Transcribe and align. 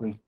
Me 0.00 0.18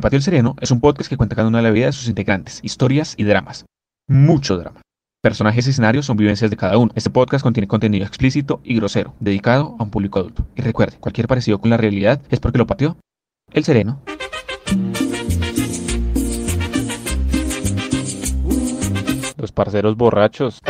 Patio 0.00 0.18
el 0.18 0.22
Sereno 0.22 0.54
es 0.60 0.70
un 0.70 0.80
podcast 0.80 1.08
que 1.08 1.16
cuenta 1.16 1.34
cada 1.34 1.48
una 1.48 1.58
de 1.58 1.64
la 1.64 1.70
vida 1.70 1.86
de 1.86 1.92
sus 1.92 2.08
integrantes, 2.08 2.60
historias 2.62 3.14
y 3.16 3.24
dramas. 3.24 3.64
Mucho 4.06 4.56
drama. 4.56 4.82
Personajes 5.22 5.66
y 5.66 5.70
escenarios 5.70 6.06
son 6.06 6.16
vivencias 6.16 6.50
de 6.50 6.56
cada 6.56 6.78
uno. 6.78 6.92
Este 6.94 7.10
podcast 7.10 7.42
contiene 7.42 7.66
contenido 7.66 8.06
explícito 8.06 8.60
y 8.64 8.76
grosero, 8.76 9.14
dedicado 9.18 9.76
a 9.78 9.82
un 9.82 9.90
público 9.90 10.20
adulto. 10.20 10.46
Y 10.56 10.62
recuerde, 10.62 10.98
cualquier 10.98 11.26
parecido 11.26 11.58
con 11.58 11.70
la 11.70 11.76
realidad 11.76 12.20
es 12.30 12.38
porque 12.38 12.58
lo 12.58 12.66
pateó 12.66 12.96
el 13.52 13.64
Sereno. 13.64 14.02
Los 19.36 19.52
parceros 19.52 19.96
borrachos. 19.96 20.60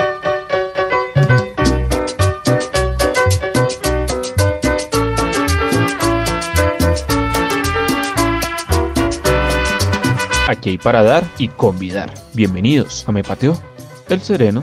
Aquí 10.49 10.71
hay 10.71 10.79
para 10.79 11.03
dar 11.03 11.25
y 11.37 11.49
convidar. 11.49 12.11
Bienvenidos 12.33 13.07
a 13.07 13.13
Me 13.13 13.23
Pateo 13.23 13.61
el 14.09 14.23
Sereno. 14.23 14.63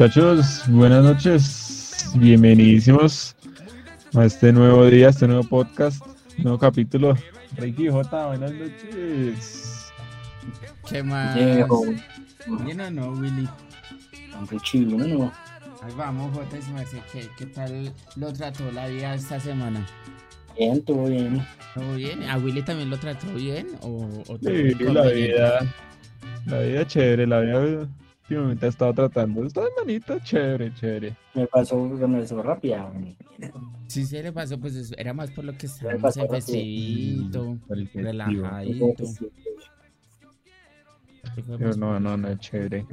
Muchachos, 0.00 0.62
buenas 0.68 1.04
noches, 1.04 2.10
bienvenidísimos 2.14 3.36
a 4.14 4.24
este 4.24 4.50
nuevo 4.50 4.86
día, 4.86 5.08
a 5.08 5.10
este 5.10 5.26
nuevo 5.28 5.44
podcast, 5.44 6.02
nuevo 6.38 6.58
capítulo. 6.58 7.14
Ricky 7.58 7.88
J, 7.88 8.26
buenas 8.28 8.50
noches. 8.50 9.92
¿Qué 10.88 11.02
más? 11.02 11.34
Viejo, 11.34 11.82
¿Bien 12.64 12.80
o 12.80 12.90
no, 12.90 13.10
Willy? 13.10 13.46
hombre 14.38 14.56
chido, 14.62 14.96
¿no? 14.96 15.30
Ahí 15.82 15.92
vamos, 15.94 16.34
Jota, 16.34 16.56
y 16.56 16.62
se 16.62 16.72
me 16.72 16.80
hace, 16.80 17.02
¿qué, 17.12 17.28
¿qué 17.36 17.44
tal 17.44 17.92
lo 18.16 18.32
trató 18.32 18.72
la 18.72 18.88
vida 18.88 19.14
esta 19.14 19.38
semana? 19.38 19.86
Bien, 20.58 20.82
todo 20.82 21.08
bien. 21.08 21.46
¿Todo 21.74 21.94
bien? 21.96 22.22
¿A 22.22 22.38
Willy 22.38 22.62
también 22.62 22.88
lo 22.88 22.96
trató 22.96 23.26
bien? 23.34 23.66
¿O, 23.82 24.08
o 24.28 24.38
Sí, 24.38 24.74
la 24.82 25.02
vida, 25.08 25.74
la 26.46 26.58
vida 26.60 26.86
chévere, 26.86 27.26
la 27.26 27.40
vida 27.40 27.86
últimamente 28.30 28.66
ha 28.66 28.68
estado 28.68 28.94
tratando. 28.94 29.44
Esta 29.44 29.62
semanita 29.66 30.22
chévere, 30.22 30.72
chévere. 30.74 31.16
Me 31.34 31.46
pasó, 31.48 31.76
me 31.84 32.20
pasó 32.20 32.42
rápida. 32.42 32.90
Sí, 33.88 34.04
se 34.06 34.22
le 34.22 34.32
pasó, 34.32 34.58
pues 34.58 34.76
es- 34.76 34.92
era 34.96 35.12
más 35.12 35.30
por 35.32 35.44
lo 35.44 35.56
que 35.56 35.66
estábamos 35.66 36.16
en 36.16 36.28
festivito, 36.30 37.58
festivo. 37.68 38.02
relajadito. 38.02 39.04
Pero 41.58 41.74
no, 41.76 41.98
no, 42.00 42.16
no 42.16 42.34
chévere. 42.36 42.86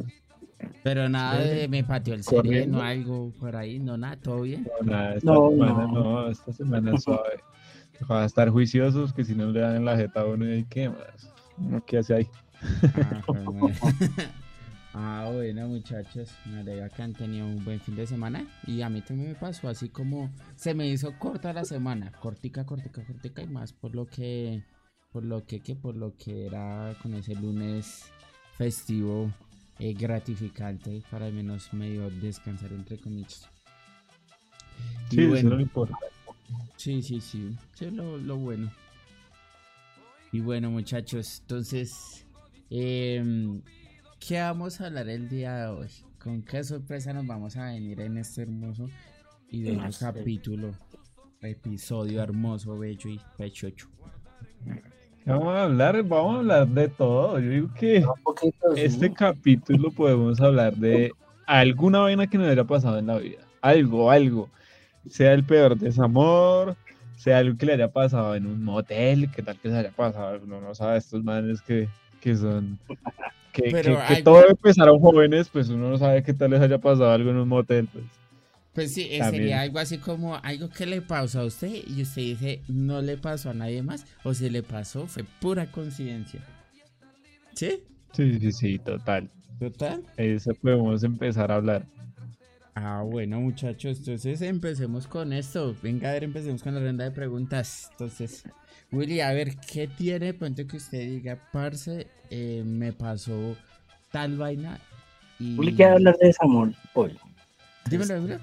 Pero 0.83 1.07
nada 1.07 1.39
de 1.39 1.67
me 1.67 1.83
pateó 1.83 2.15
el 2.15 2.23
Corriendo. 2.25 2.79
sereno, 2.79 2.81
algo 2.81 3.31
por 3.39 3.55
ahí, 3.55 3.77
no, 3.79 3.95
nada, 3.97 4.15
todo 4.17 4.41
bien. 4.41 4.67
No, 4.81 4.91
nada, 4.91 5.13
esta 5.15 5.31
No, 5.31 5.49
semana 5.51 5.73
no. 5.73 5.91
no, 5.93 6.29
esta 6.29 6.51
semana 6.51 6.95
es 6.95 7.03
suave. 7.03 7.39
Va 8.09 8.23
a 8.23 8.25
estar 8.25 8.49
juiciosos 8.49 9.13
que 9.13 9.23
si 9.23 9.35
no 9.35 9.51
le 9.51 9.59
dan 9.59 9.75
en 9.75 9.85
la 9.85 9.95
jeta 9.97 10.21
a 10.21 10.25
uno 10.25 10.51
y 10.51 10.63
qué 10.65 10.89
más. 10.89 11.31
¿Qué 11.85 11.99
hace 11.99 12.15
ahí? 12.15 12.27
Ah. 12.95 13.21
Ah, 14.99 15.29
bueno, 15.31 15.67
muchachos, 15.67 16.31
me 16.47 16.57
alegra 16.61 16.89
que 16.89 17.03
han 17.03 17.13
tenido 17.13 17.45
un 17.45 17.63
buen 17.63 17.79
fin 17.79 17.95
de 17.95 18.07
semana 18.07 18.47
y 18.65 18.81
a 18.81 18.89
mí 18.89 19.01
también 19.01 19.29
me 19.29 19.35
pasó 19.35 19.69
así 19.69 19.89
como 19.89 20.31
se 20.55 20.73
me 20.73 20.87
hizo 20.87 21.19
corta 21.19 21.53
la 21.53 21.65
semana, 21.65 22.11
cortica, 22.13 22.65
cortica, 22.65 23.05
cortica 23.05 23.43
y 23.43 23.47
más 23.47 23.73
por 23.73 23.93
lo 23.93 24.07
que, 24.07 24.63
por 25.11 25.23
lo 25.23 25.45
que, 25.45 25.59
que 25.59 25.75
por 25.75 25.95
lo 25.95 26.15
que 26.17 26.47
era 26.47 26.95
con 27.03 27.13
ese 27.13 27.35
lunes 27.35 28.05
festivo 28.57 29.31
eh, 29.77 29.93
gratificante 29.93 31.03
para 31.11 31.27
al 31.27 31.33
menos 31.33 31.71
medio 31.73 32.09
descansar 32.09 32.71
entre 32.73 32.97
comillas. 32.97 33.47
Y 35.11 35.15
Sí, 35.15 35.21
eso 35.21 35.29
bueno, 35.29 35.49
no 35.51 35.61
importa. 35.61 35.95
Sí, 36.75 37.03
sí, 37.03 37.21
sí. 37.21 37.55
Sí, 37.75 37.91
lo, 37.91 38.17
lo 38.17 38.37
bueno. 38.37 38.71
Y 40.31 40.39
bueno, 40.39 40.71
muchachos, 40.71 41.39
entonces, 41.41 42.25
em, 42.71 43.61
¿qué 44.19 44.39
vamos 44.39 44.81
a 44.81 44.87
hablar 44.87 45.09
el 45.09 45.29
día 45.29 45.55
de 45.55 45.67
hoy? 45.67 45.89
¿Con 46.19 46.41
qué 46.43 46.63
sorpresa 46.63 47.13
nos 47.13 47.25
vamos 47.25 47.55
a 47.57 47.65
venir 47.65 48.01
en 48.01 48.17
este 48.17 48.43
hermoso 48.43 48.89
y 49.49 49.63
bello 49.63 49.81
No 49.83 49.91
sé. 49.91 50.05
capítulo, 50.05 50.71
episodio 51.41 52.21
hermoso, 52.21 52.77
bello 52.77 53.09
y 53.09 53.19
pechocho? 53.37 53.87
Vamos 55.25 55.55
a 55.55 55.63
hablar, 55.63 56.03
vamos 56.03 56.35
a 56.35 56.39
hablar 56.39 56.67
de 56.67 56.87
todo. 56.87 57.39
Yo 57.39 57.49
digo 57.49 57.73
que 57.73 58.05
Un 58.65 58.77
este 58.77 59.11
capítulo 59.13 59.91
podemos 59.91 60.39
hablar 60.39 60.75
de 60.75 61.11
alguna 61.45 61.99
vaina 61.99 62.27
que 62.27 62.37
nos 62.37 62.47
haya 62.47 62.63
pasado 62.63 62.97
en 62.99 63.07
la 63.07 63.17
vida. 63.17 63.41
Algo, 63.61 64.09
algo. 64.09 64.49
Sea 65.09 65.33
el 65.33 65.43
peor 65.43 65.77
desamor, 65.77 66.75
sea 67.17 67.39
algo 67.39 67.57
que 67.57 67.65
le 67.65 67.73
haya 67.73 67.91
pasado 67.91 68.35
en 68.35 68.45
un 68.45 68.63
motel, 68.63 69.31
que 69.31 69.41
tal 69.41 69.57
que 69.59 69.69
se 69.69 69.77
haya 69.77 69.91
pasado, 69.91 70.39
uno 70.43 70.61
no 70.61 70.75
sabe, 70.75 70.97
estos 70.97 71.23
manes 71.23 71.61
que, 71.61 71.87
que 72.21 72.35
son... 72.35 72.79
Que, 73.53 73.69
Pero 73.71 73.97
que- 73.99 74.05
que 74.07 74.13
hay- 74.15 74.23
todo 74.23 74.47
empezaron 74.47 74.99
jóvenes, 74.99 75.49
pues 75.49 75.69
uno 75.69 75.89
no 75.89 75.97
sabe 75.97 76.21
qué 76.23 76.33
tal 76.33 76.51
les 76.51 76.61
haya 76.61 76.77
pasado 76.77 77.09
algo 77.11 77.29
en 77.31 77.37
un 77.37 77.47
motel. 77.47 77.87
Pues. 77.91 78.05
Pues 78.73 78.93
sí, 78.93 79.07
eh, 79.09 79.19
También. 79.19 79.43
sería 79.43 79.61
algo 79.61 79.79
así 79.79 79.97
como 79.97 80.35
algo 80.35 80.69
que 80.69 80.85
le 80.85 81.01
pasó 81.01 81.39
a 81.41 81.45
usted 81.45 81.71
y 81.87 82.01
usted 82.03 82.21
dice 82.21 82.61
no 82.67 83.01
le 83.01 83.17
pasó 83.17 83.49
a 83.49 83.53
nadie 83.55 83.81
más 83.81 84.05
o 84.23 84.33
si 84.35 84.49
le 84.51 84.61
pasó 84.61 85.07
fue 85.07 85.23
pura 85.41 85.71
coincidencia. 85.71 86.41
¿Sí? 87.55 87.83
Sí, 88.13 88.39
sí, 88.39 88.51
sí, 88.51 88.79
total. 88.79 89.29
¿Total? 89.59 90.03
Eso 90.17 90.51
podemos 90.61 91.03
empezar 91.03 91.51
a 91.51 91.55
hablar. 91.55 91.83
Ah, 92.75 93.01
bueno, 93.03 93.39
muchachos, 93.41 93.97
entonces 93.97 94.39
empecemos 94.43 95.07
con 95.07 95.33
esto. 95.33 95.75
Venga, 95.81 96.09
a 96.09 96.13
ver, 96.13 96.25
empecemos 96.25 96.61
con 96.61 96.75
la 96.75 96.79
ronda 96.81 97.05
de 97.05 97.11
preguntas. 97.11 97.87
Entonces, 97.93 98.43
Willy, 98.91 99.19
a 99.19 99.33
ver, 99.33 99.55
¿qué 99.57 99.87
tiene 99.87 100.27
de 100.27 100.33
pronto 100.33 100.65
que 100.65 100.77
usted 100.77 100.99
diga, 100.99 101.37
parce, 101.51 102.07
eh, 102.29 102.63
me 102.65 102.93
pasó 102.93 103.55
tal 104.11 104.37
vaina? 104.37 104.79
Y... 105.39 105.57
Uli 105.59 105.75
quiere 105.75 105.91
hablar 105.91 106.17
de 106.17 106.27
desamor 106.27 106.73
hoy. 106.93 107.17
Dímelo, 107.89 108.15
dímelo. 108.15 108.39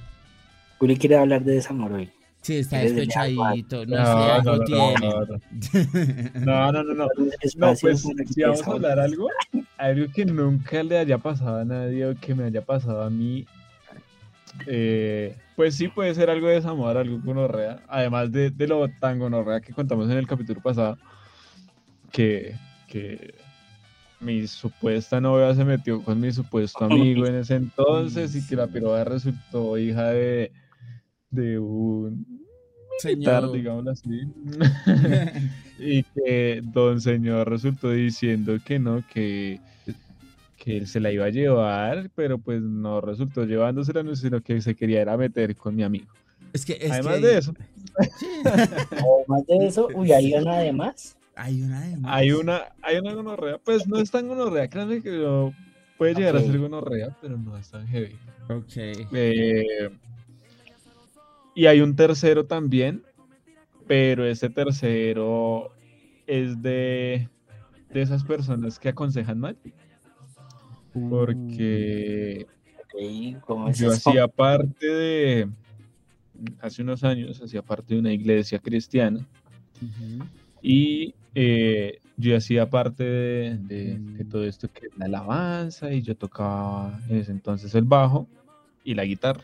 Uli 0.81 0.97
quiere 0.97 1.16
hablar 1.16 1.43
de 1.44 1.55
desamor 1.55 1.93
hoy. 1.93 2.10
Sí, 2.43 2.59
está 2.59 2.78
despechadito, 2.81 3.87
no, 3.87 3.97
No, 3.97 4.43
no, 4.43 4.56
no, 4.59 4.65
tiene. 4.65 4.94
no, 5.00 6.72
no, 6.72 6.72
no, 6.72 6.82
no, 6.82 6.94
no. 6.94 7.09
No, 7.16 7.31
Espacio 7.41 7.88
pues 7.88 8.03
si 8.34 8.43
vamos 8.43 8.69
a 8.69 8.71
hablar 8.71 9.00
algo, 9.00 9.31
algo 9.78 10.12
que 10.12 10.26
nunca 10.26 10.82
le 10.82 10.99
haya 10.99 11.16
pasado 11.16 11.61
a 11.61 11.65
nadie 11.65 12.05
o 12.05 12.15
que 12.15 12.34
me 12.34 12.44
haya 12.44 12.61
pasado 12.61 13.03
a 13.03 13.09
mí, 13.09 13.47
eh, 14.67 15.37
pues 15.57 15.75
sí 15.75 15.89
puede 15.89 16.15
ser 16.15 16.31
algo 16.31 16.49
de 16.49 16.55
desamor, 16.55 16.97
algo 16.97 17.21
gonorrea, 17.21 17.83
además 17.89 18.33
de, 18.33 18.51
de 18.51 18.67
lo 18.67 18.89
tan 18.89 19.19
gonorrea 19.19 19.61
que 19.61 19.73
contamos 19.73 20.11
en 20.11 20.19
el 20.19 20.27
capítulo 20.27 20.61
pasado, 20.61 20.99
que, 22.11 22.55
que 22.89 23.35
mi 24.21 24.47
supuesta 24.47 25.21
novia 25.21 25.55
se 25.55 25.65
metió 25.65 26.03
con 26.03 26.21
mi 26.21 26.33
supuesto 26.33 26.85
amigo 26.85 27.27
en 27.27 27.37
ese 27.37 27.57
entonces 27.57 28.35
y 28.35 28.47
que 28.47 28.57
la 28.57 28.67
piroba 28.67 29.05
resultó 29.05 29.79
hija 29.79 30.11
de, 30.11 30.51
de 31.31 31.59
un 31.59 32.27
militar, 33.05 33.43
Señor. 33.43 33.53
digámoslo 33.53 33.91
así. 33.91 34.23
y 35.79 36.03
que 36.03 36.63
don 36.65 37.01
señor 37.01 37.49
resultó 37.49 37.91
diciendo 37.91 38.59
que 38.65 38.79
no, 38.79 39.05
que, 39.13 39.61
que 40.65 40.79
él 40.79 40.87
se 40.87 40.99
la 40.99 41.13
iba 41.13 41.27
a 41.27 41.31
llevar, 41.31 42.11
pero 42.15 42.38
pues 42.38 42.62
no 42.62 43.03
resultó 43.03 43.44
llevándosela, 43.44 44.03
no, 44.03 44.17
sino 44.17 44.41
que 44.41 44.62
se 44.62 44.75
quería 44.75 45.03
era 45.03 45.15
meter 45.15 45.55
con 45.55 45.77
mi 45.77 45.83
amigo. 45.83 46.11
Es 46.55 46.65
que, 46.65 46.79
es 46.81 46.91
Además 46.91 47.17
que 47.17 47.27
de 47.27 47.38
eso, 47.38 47.55
Sí. 48.19 48.27
Además 48.44 49.47
de 49.47 49.67
eso, 49.67 49.88
uy, 49.94 50.12
hay 50.12 50.33
una 50.33 50.59
de 50.61 50.73
más. 50.73 51.19
Hay 51.37 51.61
una 51.61 51.81
de 51.83 51.97
más. 51.99 52.12
hay 52.15 52.33
una, 52.33 52.62
hay 52.81 52.97
una 52.97 53.12
gonorrea, 53.12 53.59
pues 53.59 53.87
no 53.87 53.99
es 53.99 54.11
tan 54.11 54.27
gonorrea, 54.27 54.69
créanme 54.69 55.03
que 55.03 55.53
puede 55.99 56.15
llegar 56.15 56.37
a 56.37 56.41
ser 56.41 56.59
gonorrea, 56.59 57.15
pero 57.21 57.37
no 57.37 57.59
es 57.59 57.71
tan 57.71 57.87
heavy. 57.87 58.17
Ok. 58.49 58.73
Eh, 59.12 59.91
y 61.55 61.67
hay 61.67 61.83
un 61.83 61.94
tercero 61.94 62.47
también, 62.47 63.03
pero 63.87 64.25
ese 64.25 64.49
tercero 64.49 65.73
es 66.27 66.62
de, 66.62 67.29
de 67.93 68.00
esas 68.00 68.25
personas 68.25 68.79
que 68.79 68.88
aconsejan 68.88 69.38
mal, 69.38 69.59
porque 71.11 72.46
Ok, 72.79 73.41
¿cómo 73.46 73.69
es 73.69 73.79
yo 73.79 73.93
eso? 73.93 74.11
hacía 74.11 74.29
parte 74.29 74.87
de, 74.87 75.49
hace 76.61 76.82
unos 76.82 77.02
años, 77.05 77.41
hacía 77.43 77.62
parte 77.62 77.94
de 77.94 78.00
una 78.00 78.12
iglesia 78.12 78.58
cristiana 78.58 79.26
y 80.62 81.14
eh, 81.35 81.99
yo 82.17 82.37
hacía 82.37 82.69
parte 82.70 83.02
de, 83.05 83.58
de- 83.58 83.99
de 83.99 84.25
Mm. 84.25 84.29
todo 84.29 84.44
esto 84.44 84.69
que 84.73 84.87
es 84.87 84.96
la 84.96 85.06
alabanza 85.06 85.93
y 85.93 86.00
yo 86.02 86.17
tocaba 86.17 86.99
en 87.08 87.19
ese 87.19 87.32
entonces 87.32 87.75
el 87.75 87.85
bajo 87.85 88.26
y 88.85 88.94
la 88.94 89.05
guitarra. 89.05 89.43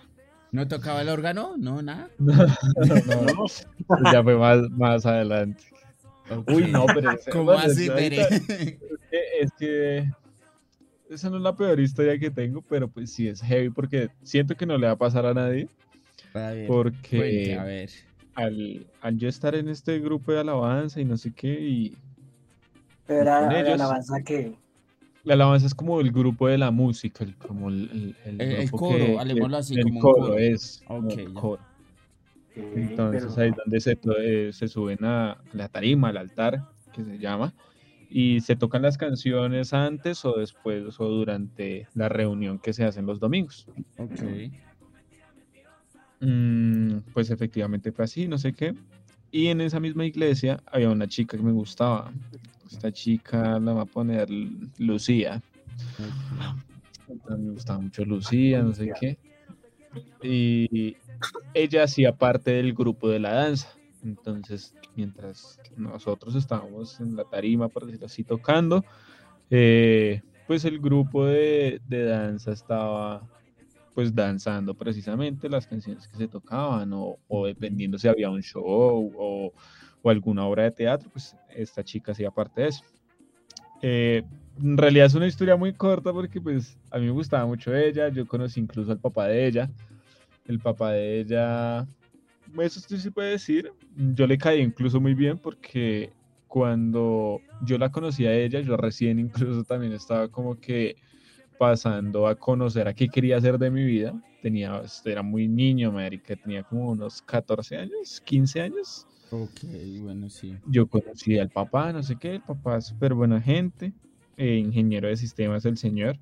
¿No 0.52 0.66
tocaba 0.68 1.02
el 1.02 1.08
órgano? 1.08 1.54
No, 1.58 1.82
nada. 1.82 2.08
No, 2.18 3.24
no, 3.24 3.34
no, 3.34 4.12
ya 4.12 4.22
fue 4.22 4.36
más, 4.36 4.70
más 4.70 5.04
adelante. 5.06 5.62
Uy, 6.46 6.70
no, 6.70 6.86
pero... 6.94 7.10
¿Cómo 7.32 7.50
así? 7.52 7.88
Eh, 7.88 8.26
Es 9.40 9.50
que 9.58 10.04
esa 11.10 11.28
no 11.30 11.36
es 11.36 11.42
la 11.42 11.54
peor 11.56 11.78
historia 11.80 12.18
que 12.18 12.30
tengo, 12.30 12.62
pero 12.62 12.88
pues 12.88 13.12
sí 13.12 13.28
es 13.28 13.40
heavy 13.42 13.70
porque 13.70 14.08
siento 14.22 14.54
que 14.56 14.66
no 14.66 14.78
le 14.78 14.86
va 14.86 14.92
a 14.92 14.98
pasar 14.98 15.26
a 15.26 15.34
nadie 15.34 15.68
A 16.34 16.50
ver, 16.50 16.66
porque 16.68 17.16
cuente, 17.16 17.54
a 17.58 17.64
ver. 17.64 17.90
al, 18.34 18.86
al 19.00 19.18
yo 19.18 19.28
estar 19.28 19.54
en 19.54 19.68
este 19.68 19.98
grupo 19.98 20.32
de 20.32 20.40
alabanza 20.40 21.00
y 21.00 21.04
no 21.04 21.16
sé 21.16 21.32
qué 21.32 21.60
y 21.60 21.96
Pero 23.06 23.24
la 23.24 23.60
ellos. 23.60 23.74
alabanza 23.74 24.22
que. 24.22 24.52
la 25.24 25.34
alabanza 25.34 25.66
es 25.66 25.74
como 25.74 26.00
el 26.00 26.12
grupo 26.12 26.46
de 26.48 26.58
la 26.58 26.70
música, 26.70 27.24
el- 27.24 27.36
como 27.36 27.68
el, 27.68 27.90
el, 27.92 28.16
el 28.24 28.40
El- 28.40 28.52
el 28.62 28.70
coro, 28.70 28.96
que- 28.98 29.18
hablemoslo 29.18 29.56
así, 29.56 29.74
el 29.74 29.82
como 29.82 29.96
un 29.96 30.00
coro 30.00 30.22
coro. 30.22 30.38
es 30.38 30.82
como 30.86 31.08
Ok, 31.08 31.18
el 31.18 31.34
ya. 31.34 31.40
coro. 31.40 31.62
Entonces 32.74 33.24
pero- 33.34 33.42
ahí 33.42 33.50
es 33.50 33.56
donde 33.56 33.80
se, 33.80 33.98
eh, 34.20 34.52
se 34.52 34.68
suben 34.68 35.04
a 35.04 35.38
la 35.52 35.68
tarima, 35.68 36.08
al 36.08 36.16
altar, 36.18 36.60
que 36.92 37.02
se 37.04 37.18
llama, 37.18 37.52
y 38.10 38.40
se 38.40 38.56
tocan 38.56 38.82
las 38.82 38.98
canciones 38.98 39.72
antes 39.72 40.24
o 40.24 40.36
después 40.36 40.98
o 40.98 41.04
durante 41.06 41.86
la 41.94 42.08
reunión 42.08 42.58
que 42.58 42.72
se 42.72 42.84
hacen 42.84 43.06
los 43.06 43.20
domingos. 43.20 43.66
Ok. 43.96 44.20
Mm, 46.20 46.98
pues 47.14 47.30
efectivamente 47.30 47.92
fue 47.92 48.04
así, 48.04 48.26
no 48.26 48.36
sé 48.36 48.52
qué. 48.52 48.74
Y 49.30 49.46
en 49.46 49.60
esa 49.60 49.78
misma 49.78 50.04
iglesia 50.04 50.60
había 50.66 50.90
una 50.90 51.06
chica 51.06 51.36
que 51.36 51.42
me 51.42 51.52
gustaba. 51.52 52.12
Esta 52.70 52.90
chica 52.90 53.58
la 53.60 53.72
va 53.72 53.82
a 53.82 53.86
poner 53.86 54.28
Lucía. 54.78 55.40
Entonces, 57.08 57.38
me 57.38 57.52
gustaba 57.52 57.78
mucho 57.78 58.04
Lucía, 58.04 58.62
no 58.62 58.74
sé 58.74 58.92
qué. 58.98 59.18
Y 60.22 60.96
ella 61.54 61.84
hacía 61.84 62.12
parte 62.12 62.52
del 62.52 62.74
grupo 62.74 63.08
de 63.08 63.20
la 63.20 63.32
danza. 63.34 63.68
Entonces, 64.04 64.74
mientras 64.96 65.58
nosotros 65.76 66.34
estábamos 66.34 67.00
en 67.00 67.16
la 67.16 67.24
tarima, 67.24 67.68
por 67.68 67.86
decirlo 67.86 68.06
así, 68.06 68.24
tocando, 68.24 68.84
eh, 69.50 70.22
pues 70.46 70.64
el 70.64 70.78
grupo 70.80 71.26
de, 71.26 71.80
de 71.86 72.04
danza 72.04 72.52
estaba 72.52 73.22
pues 73.94 74.14
danzando 74.14 74.74
precisamente 74.74 75.48
las 75.48 75.66
canciones 75.66 76.06
que 76.08 76.16
se 76.16 76.28
tocaban 76.28 76.90
o, 76.92 77.18
dependiendo 77.46 77.98
si 77.98 78.08
había 78.08 78.30
un 78.30 78.42
show 78.42 79.12
o, 79.16 79.52
o 80.02 80.10
alguna 80.10 80.46
obra 80.46 80.64
de 80.64 80.70
teatro, 80.70 81.10
pues 81.10 81.36
esta 81.50 81.82
chica 81.82 82.12
hacía 82.12 82.30
parte 82.30 82.62
de 82.62 82.68
eso. 82.68 82.84
Eh, 83.82 84.22
en 84.62 84.76
realidad 84.76 85.06
es 85.06 85.14
una 85.14 85.26
historia 85.26 85.56
muy 85.56 85.72
corta 85.72 86.12
porque 86.12 86.40
pues 86.40 86.78
a 86.90 86.98
mí 86.98 87.06
me 87.06 87.12
gustaba 87.12 87.46
mucho 87.46 87.74
ella, 87.74 88.08
yo 88.08 88.26
conocí 88.26 88.60
incluso 88.60 88.92
al 88.92 88.98
papá 88.98 89.26
de 89.26 89.46
ella, 89.46 89.70
el 90.46 90.60
papá 90.60 90.92
de 90.92 91.20
ella, 91.20 91.86
eso 92.58 92.80
sí 92.80 92.98
se 92.98 93.10
puede 93.12 93.30
decir, 93.32 93.70
yo 93.96 94.26
le 94.26 94.38
caí 94.38 94.60
incluso 94.60 95.00
muy 95.00 95.14
bien 95.14 95.38
porque 95.38 96.12
cuando 96.46 97.40
yo 97.62 97.78
la 97.78 97.90
conocí 97.90 98.26
a 98.26 98.34
ella, 98.34 98.60
yo 98.60 98.76
recién 98.76 99.18
incluso 99.18 99.64
también 99.64 99.92
estaba 99.92 100.28
como 100.28 100.58
que 100.58 100.96
pasando 101.58 102.26
a 102.26 102.36
conocer 102.36 102.88
a 102.88 102.94
qué 102.94 103.08
quería 103.10 103.36
hacer 103.38 103.58
de 103.58 103.70
mi 103.70 103.84
vida, 103.84 104.14
tenía, 104.40 104.82
era 105.04 105.22
muy 105.22 105.48
niño, 105.48 105.92
marica, 105.92 106.36
tenía 106.36 106.64
como 106.64 106.90
unos 106.90 107.22
14 107.22 107.76
años, 107.76 108.20
15 108.24 108.60
años, 108.62 109.08
Ok, 109.30 109.60
bueno, 110.00 110.28
sí. 110.28 110.60
yo 110.62 110.88
conocí 110.88 111.38
al 111.38 111.50
papá, 111.50 111.92
no 111.92 112.02
sé 112.02 112.16
qué, 112.18 112.36
el 112.36 112.42
papá 112.42 112.78
es 112.78 112.86
súper 112.86 113.14
buena 113.14 113.40
gente, 113.40 113.94
eh, 114.36 114.56
ingeniero 114.56 115.08
de 115.08 115.16
sistemas 115.16 115.64
el 115.64 115.76
señor, 115.76 116.18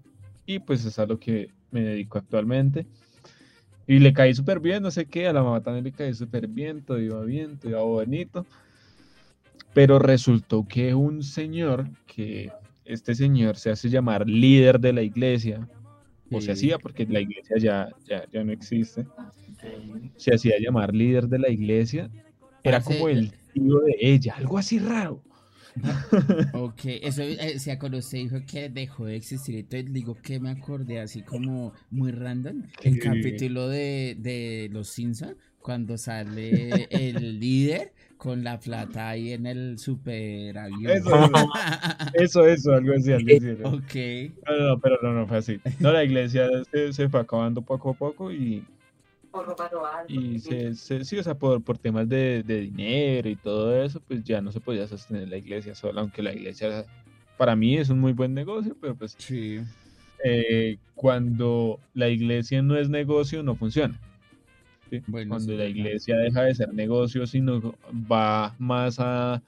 y 0.46 0.60
pues 0.60 0.84
es 0.84 0.98
a 0.98 1.06
lo 1.06 1.18
que 1.18 1.48
me 1.70 1.82
dedico 1.82 2.18
actualmente. 2.18 2.86
Y 3.88 4.00
le 4.00 4.12
caí 4.12 4.34
súper 4.34 4.60
bien, 4.60 4.82
no 4.82 4.90
sé 4.90 5.06
qué, 5.06 5.28
a 5.28 5.32
la 5.32 5.42
mamá 5.42 5.62
también 5.62 5.82
le 5.82 5.92
caí 5.92 6.12
súper 6.12 6.46
bien, 6.46 6.82
todo 6.82 7.00
iba 7.00 7.24
bien, 7.24 7.56
todo 7.56 7.70
iba 7.70 7.80
bonito. 7.80 8.44
Pero 9.72 9.98
resultó 9.98 10.68
que 10.68 10.94
un 10.94 11.22
señor, 11.22 11.88
que 12.06 12.52
este 12.84 13.14
señor 13.14 13.56
se 13.56 13.70
hace 13.70 13.88
llamar 13.88 14.28
líder 14.28 14.78
de 14.78 14.92
la 14.92 15.02
iglesia, 15.02 15.66
o 16.30 16.42
se 16.42 16.52
hacía 16.52 16.78
porque 16.78 17.06
la 17.06 17.22
iglesia 17.22 17.56
ya, 17.58 17.88
ya, 18.06 18.24
ya 18.30 18.44
no 18.44 18.52
existe, 18.52 19.06
se 20.18 20.34
hacía 20.34 20.56
llamar 20.60 20.94
líder 20.94 21.26
de 21.26 21.38
la 21.38 21.48
iglesia, 21.48 22.10
era 22.62 22.82
como 22.82 23.08
el 23.08 23.32
tío 23.54 23.80
de 23.80 23.96
ella, 24.00 24.34
algo 24.36 24.58
así 24.58 24.78
raro. 24.78 25.22
Ok, 26.50 26.80
eso 27.02 27.22
eh, 27.22 27.58
se 27.58 27.78
cuando 27.78 27.98
usted 27.98 28.18
dijo 28.18 28.36
que 28.46 28.68
dejó 28.70 29.04
de 29.06 29.16
existir, 29.16 29.56
entonces 29.56 29.92
digo 29.92 30.20
que 30.22 30.40
me 30.40 30.50
acordé 30.50 30.98
así 31.00 31.22
como 31.22 31.74
muy 31.90 32.10
random, 32.10 32.62
el 32.80 32.92
Sí. 32.94 32.98
capítulo 32.98 33.68
de, 33.68 34.16
de 34.18 34.68
Los 34.72 34.88
Simpsons, 34.88 35.36
cuando 35.60 35.98
sale 35.98 36.84
el 36.90 37.38
líder 37.40 37.92
con 38.16 38.42
la 38.44 38.58
plata 38.60 39.10
ahí 39.10 39.32
en 39.32 39.46
el 39.46 39.78
super 39.78 40.56
avión. 40.58 40.92
Eso, 40.94 41.10
Eso, 42.12 42.46
eso, 42.46 42.72
algo 42.72 42.94
así, 42.94 43.12
algo 43.12 43.32
así. 43.34 43.46
ok, 43.62 43.94
no, 44.46 44.68
no, 44.68 44.80
pero 44.80 44.98
no, 45.02 45.12
no 45.12 45.26
fue 45.26 45.38
así. 45.38 45.60
No, 45.80 45.92
la 45.92 46.04
iglesia 46.04 46.48
se, 46.72 46.92
se 46.92 47.08
fue 47.08 47.20
acabando 47.20 47.62
poco 47.62 47.90
a 47.90 47.94
poco 47.94 48.32
y, 48.32 48.66
y 50.08 50.38
se, 50.40 50.74
se- 50.74 51.04
sí, 51.04 51.18
o 51.18 51.22
sea, 51.22 51.34
por, 51.36 51.62
por 51.62 51.78
temas 51.78 52.08
de, 52.08 52.42
de 52.42 52.60
dinero 52.62 53.28
y 53.28 53.36
todo 53.36 53.82
eso, 53.82 54.00
pues 54.00 54.22
ya 54.24 54.40
no 54.40 54.52
se 54.52 54.60
podía 54.60 54.86
sostener 54.86 55.28
la 55.28 55.36
iglesia 55.36 55.74
sola, 55.74 56.00
aunque 56.00 56.22
la 56.22 56.32
iglesia 56.32 56.84
para 57.36 57.54
mí 57.54 57.76
es 57.76 57.90
un 57.90 58.00
muy 58.00 58.12
buen 58.12 58.34
negocio, 58.34 58.76
pero 58.80 58.96
pues 58.96 59.14
sí, 59.18 59.60
eh, 60.24 60.78
cuando 60.94 61.78
la 61.94 62.08
iglesia 62.08 62.62
no 62.62 62.76
es 62.76 62.88
negocio, 62.88 63.42
no 63.42 63.54
funciona. 63.56 63.98
¿sí? 64.90 65.00
Bueno, 65.06 65.30
cuando 65.30 65.52
sí, 65.52 65.58
la 65.58 65.66
iglesia 65.66 66.16
deja 66.16 66.42
de 66.42 66.54
ser 66.54 66.72
negocio, 66.74 67.26
sino 67.26 67.60
va 68.10 68.54
más 68.58 68.96
a 68.98 69.42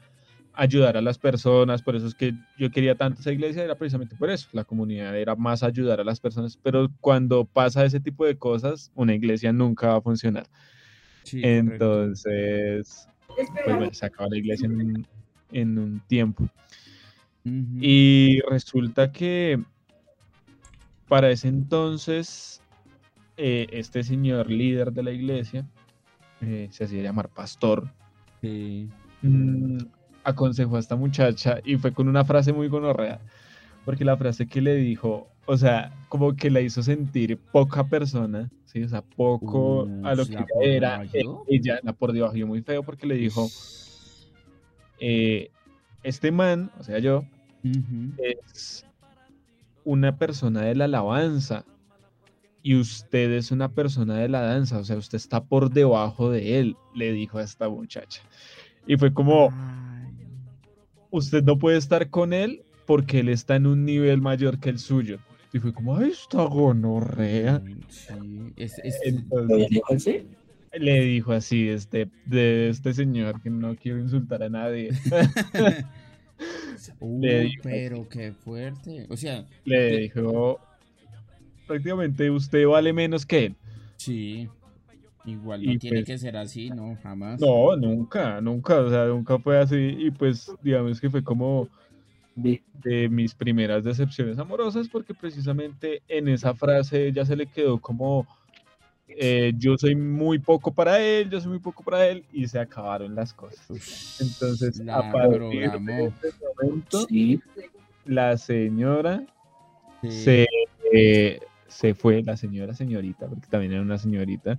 ayudar 0.54 0.96
a 0.96 1.00
las 1.02 1.18
personas, 1.18 1.82
por 1.82 1.96
eso 1.96 2.06
es 2.06 2.14
que 2.14 2.34
yo 2.58 2.70
quería 2.70 2.94
tanto 2.96 3.20
esa 3.20 3.32
iglesia, 3.32 3.64
era 3.64 3.76
precisamente 3.76 4.16
por 4.16 4.30
eso, 4.30 4.48
la 4.52 4.64
comunidad 4.64 5.16
era 5.16 5.36
más 5.36 5.62
ayudar 5.62 6.00
a 6.00 6.04
las 6.04 6.20
personas, 6.20 6.56
pero 6.56 6.88
cuando 7.00 7.44
pasa 7.44 7.84
ese 7.84 8.00
tipo 8.00 8.24
de 8.26 8.36
cosas, 8.36 8.90
una 8.94 9.14
iglesia 9.14 9.52
nunca 9.52 9.88
va 9.88 9.96
a 9.96 10.00
funcionar. 10.02 10.46
sí. 11.22 11.40
Entonces, 11.44 13.08
pues 13.64 13.76
bueno, 13.76 13.92
se 13.92 14.06
acaba 14.06 14.28
la 14.30 14.38
iglesia 14.38 14.66
en 14.66 14.72
un, 14.74 15.06
en 15.52 15.78
un 15.78 16.00
tiempo. 16.08 16.48
Y 17.44 18.40
resulta 18.50 19.10
que 19.10 19.58
para 21.08 21.30
ese 21.30 21.48
entonces, 21.48 22.62
eh, 23.36 23.66
este 23.70 24.02
señor 24.04 24.50
líder 24.50 24.92
de 24.92 25.02
la 25.02 25.10
iglesia, 25.10 25.66
eh, 26.42 26.68
se 26.70 26.84
hacía 26.84 27.02
llamar 27.02 27.28
pastor, 27.30 27.90
Sí. 28.42 28.88
mm, 29.22 29.78
aconsejó 30.24 30.76
a 30.76 30.80
esta 30.80 30.96
muchacha 30.96 31.60
y 31.64 31.76
fue 31.76 31.92
con 31.92 32.08
una 32.08 32.24
frase 32.24 32.52
muy 32.52 32.68
gonorrea, 32.68 33.20
porque 33.84 34.04
la 34.04 34.16
frase 34.16 34.46
que 34.46 34.60
le 34.60 34.76
dijo, 34.76 35.28
o 35.46 35.56
sea, 35.56 35.92
como 36.08 36.36
que 36.36 36.50
la 36.50 36.60
hizo 36.60 36.82
sentir 36.82 37.38
poca 37.38 37.84
persona, 37.84 38.50
¿sí? 38.64 38.82
O 38.82 38.88
sea, 38.88 39.02
poco 39.02 39.88
a 40.04 40.14
lo 40.14 40.26
que 40.26 40.34
¿la 40.34 40.40
ella 40.40 40.46
por 40.54 40.64
era. 40.64 41.02
Ella 41.48 41.80
la 41.82 41.92
por 41.92 42.12
debajo 42.12 42.36
muy 42.46 42.62
feo 42.62 42.82
porque 42.82 43.06
le 43.06 43.16
dijo, 43.16 43.48
eh, 45.00 45.50
este 46.02 46.30
man, 46.30 46.70
o 46.78 46.84
sea, 46.84 46.98
yo, 46.98 47.24
es 48.18 48.86
una 49.84 50.16
persona 50.16 50.62
de 50.62 50.74
la 50.74 50.84
alabanza 50.84 51.64
y 52.62 52.76
usted 52.76 53.32
es 53.32 53.50
una 53.50 53.70
persona 53.70 54.16
de 54.18 54.28
la 54.28 54.42
danza, 54.42 54.78
o 54.78 54.84
sea, 54.84 54.96
usted 54.96 55.16
está 55.16 55.42
por 55.42 55.70
debajo 55.70 56.30
de 56.30 56.60
él, 56.60 56.76
le 56.94 57.12
dijo 57.12 57.38
a 57.38 57.42
esta 57.42 57.68
muchacha. 57.68 58.22
Y 58.86 58.96
fue 58.96 59.12
como, 59.12 59.50
Ay, 59.52 59.89
usted 61.10 61.42
no 61.44 61.58
puede 61.58 61.78
estar 61.78 62.08
con 62.10 62.32
él 62.32 62.62
porque 62.86 63.20
él 63.20 63.28
está 63.28 63.56
en 63.56 63.66
un 63.66 63.84
nivel 63.84 64.20
mayor 64.20 64.58
que 64.58 64.70
el 64.70 64.78
suyo. 64.78 65.18
Y 65.52 65.58
fue 65.58 65.72
como, 65.72 65.96
ay, 65.96 66.10
está 66.10 66.42
gonorrea. 66.44 67.62
sí, 67.88 68.52
es- 68.56 68.78
es- 68.84 69.00
Entonces, 69.04 69.48
¿Lo 69.58 69.66
dijo 69.68 69.92
así? 69.94 70.22
le 70.72 71.00
dijo 71.00 71.32
así 71.32 71.68
este, 71.68 72.08
de 72.26 72.68
este 72.68 72.94
señor 72.94 73.40
que 73.42 73.50
no 73.50 73.74
quiero 73.74 73.98
insultar 73.98 74.42
a 74.42 74.48
nadie. 74.48 74.90
Uh, 77.00 77.20
le 77.20 77.40
dijo 77.40 77.62
pero 77.64 78.08
qué 78.08 78.32
fuerte. 78.32 79.06
O 79.10 79.16
sea, 79.16 79.44
Le 79.64 79.98
dijo, 79.98 80.58
prácticamente 81.66 82.30
usted 82.30 82.66
vale 82.66 82.94
menos 82.94 83.26
que 83.26 83.46
él. 83.46 83.56
sí. 83.96 84.48
Igual 85.24 85.62
no 85.64 85.72
Y 85.72 85.78
tiene 85.78 85.98
pues- 85.98 86.06
que 86.06 86.18
ser 86.18 86.36
así, 86.36 86.70
¿no? 86.70 86.96
Jamás. 87.02 87.40
No, 87.40 87.76
nunca, 87.76 88.40
nunca, 88.40 88.80
o 88.80 88.88
sea, 88.90 89.04
nunca 89.06 89.38
fue 89.38 89.58
así. 89.58 89.76
Y 89.98 90.10
pues, 90.10 90.50
digamos 90.62 91.00
que 91.00 91.10
fue 91.10 91.22
como 91.22 91.68
de 92.34 93.08
mis 93.10 93.34
primeras 93.34 93.84
decepciones 93.84 94.38
amorosas, 94.38 94.88
porque 94.88 95.12
precisamente 95.12 96.00
en 96.08 96.28
esa 96.28 96.54
frase 96.54 97.08
ella 97.08 97.24
se 97.26 97.36
le 97.36 97.46
quedó 97.46 97.78
como 97.78 98.26
eh, 99.08 99.52
yo 99.58 99.76
soy 99.76 99.96
muy 99.96 100.38
poco 100.38 100.72
para 100.72 101.00
él, 101.00 101.28
yo 101.28 101.40
soy 101.40 101.50
muy 101.50 101.58
poco 101.58 101.82
para 101.82 102.06
él, 102.06 102.24
y 102.32 102.46
se 102.46 102.60
acabaron 102.60 103.14
las 103.14 103.34
cosas. 103.34 104.20
Entonces, 104.20 104.78
La 104.78 104.98
a 105.00 105.12
partir 105.12 105.40
de 105.50 105.64
ese 105.64 105.78
momento, 106.62 107.06
Sí. 107.08 107.40
la 108.06 108.36
señora 108.38 109.24
Sí. 110.00 110.10
se, 110.12 110.46
eh, 110.92 111.40
se 111.70 111.94
fue, 111.94 112.22
la 112.22 112.36
señora, 112.36 112.74
señorita, 112.74 113.26
porque 113.26 113.46
también 113.48 113.72
era 113.72 113.82
una 113.82 113.98
señorita, 113.98 114.58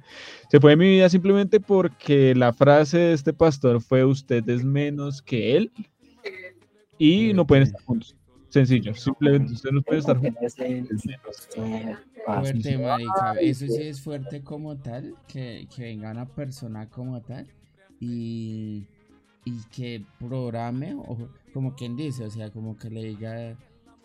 se 0.50 0.60
fue 0.60 0.72
de 0.72 0.77
mi 0.77 0.89
vida 0.89 1.10
simplemente 1.10 1.60
porque 1.60 2.34
la 2.34 2.53
frase 2.53 2.98
de 2.98 3.13
este 3.13 3.34
pastor 3.34 3.82
fue 3.82 4.03
usted 4.06 4.48
es 4.50 4.63
menos 4.63 5.22
que 5.22 5.58
él 5.58 5.72
y 6.98 7.34
no 7.34 7.46
pueden 7.46 7.63
estar 7.63 7.82
juntos. 7.82 8.15
Sencillo, 8.50 8.94
simplemente 8.96 9.53
ustedes 9.53 9.74
no 9.74 9.82
pueden 9.82 10.00
estar 10.00 10.18
juntos. 10.18 10.56
Fuerte, 12.25 12.77
marica. 12.77 13.34
Eso 13.39 13.65
sí 13.68 13.82
es 13.82 14.01
fuerte 14.01 14.41
como 14.41 14.77
tal, 14.77 15.15
que, 15.27 15.68
que 15.74 15.84
venga 15.84 16.12
una 16.12 16.25
persona 16.25 16.89
como 16.89 17.22
tal 17.22 17.48
y, 18.00 18.86
y 19.46 19.62
que 19.72 20.03
programe, 20.20 20.94
o 20.96 21.30
como 21.53 21.75
quien 21.75 21.96
dice, 21.96 22.25
o 22.25 22.30
sea, 22.30 22.51
como 22.51 22.77
que 22.77 22.89
le 22.89 23.03
diga 23.03 23.58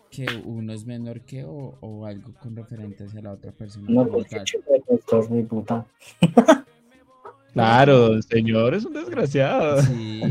que 0.09 0.25
uno 0.45 0.73
es 0.73 0.85
menor 0.85 1.21
que 1.21 1.43
o, 1.43 1.77
o 1.79 2.05
algo 2.05 2.33
con 2.41 2.55
referente 2.55 3.05
hacia 3.05 3.21
la 3.21 3.33
otra 3.33 3.51
persona. 3.51 3.87
No, 3.89 4.07
porque 4.07 4.41
pastor, 4.87 5.29
mi 5.29 5.43
puta. 5.43 5.85
Claro, 7.53 8.13
el 8.13 8.21
señor 8.21 8.75
es 8.75 8.85
un 8.85 8.93
desgraciado. 8.93 9.81
Sí, 9.81 10.21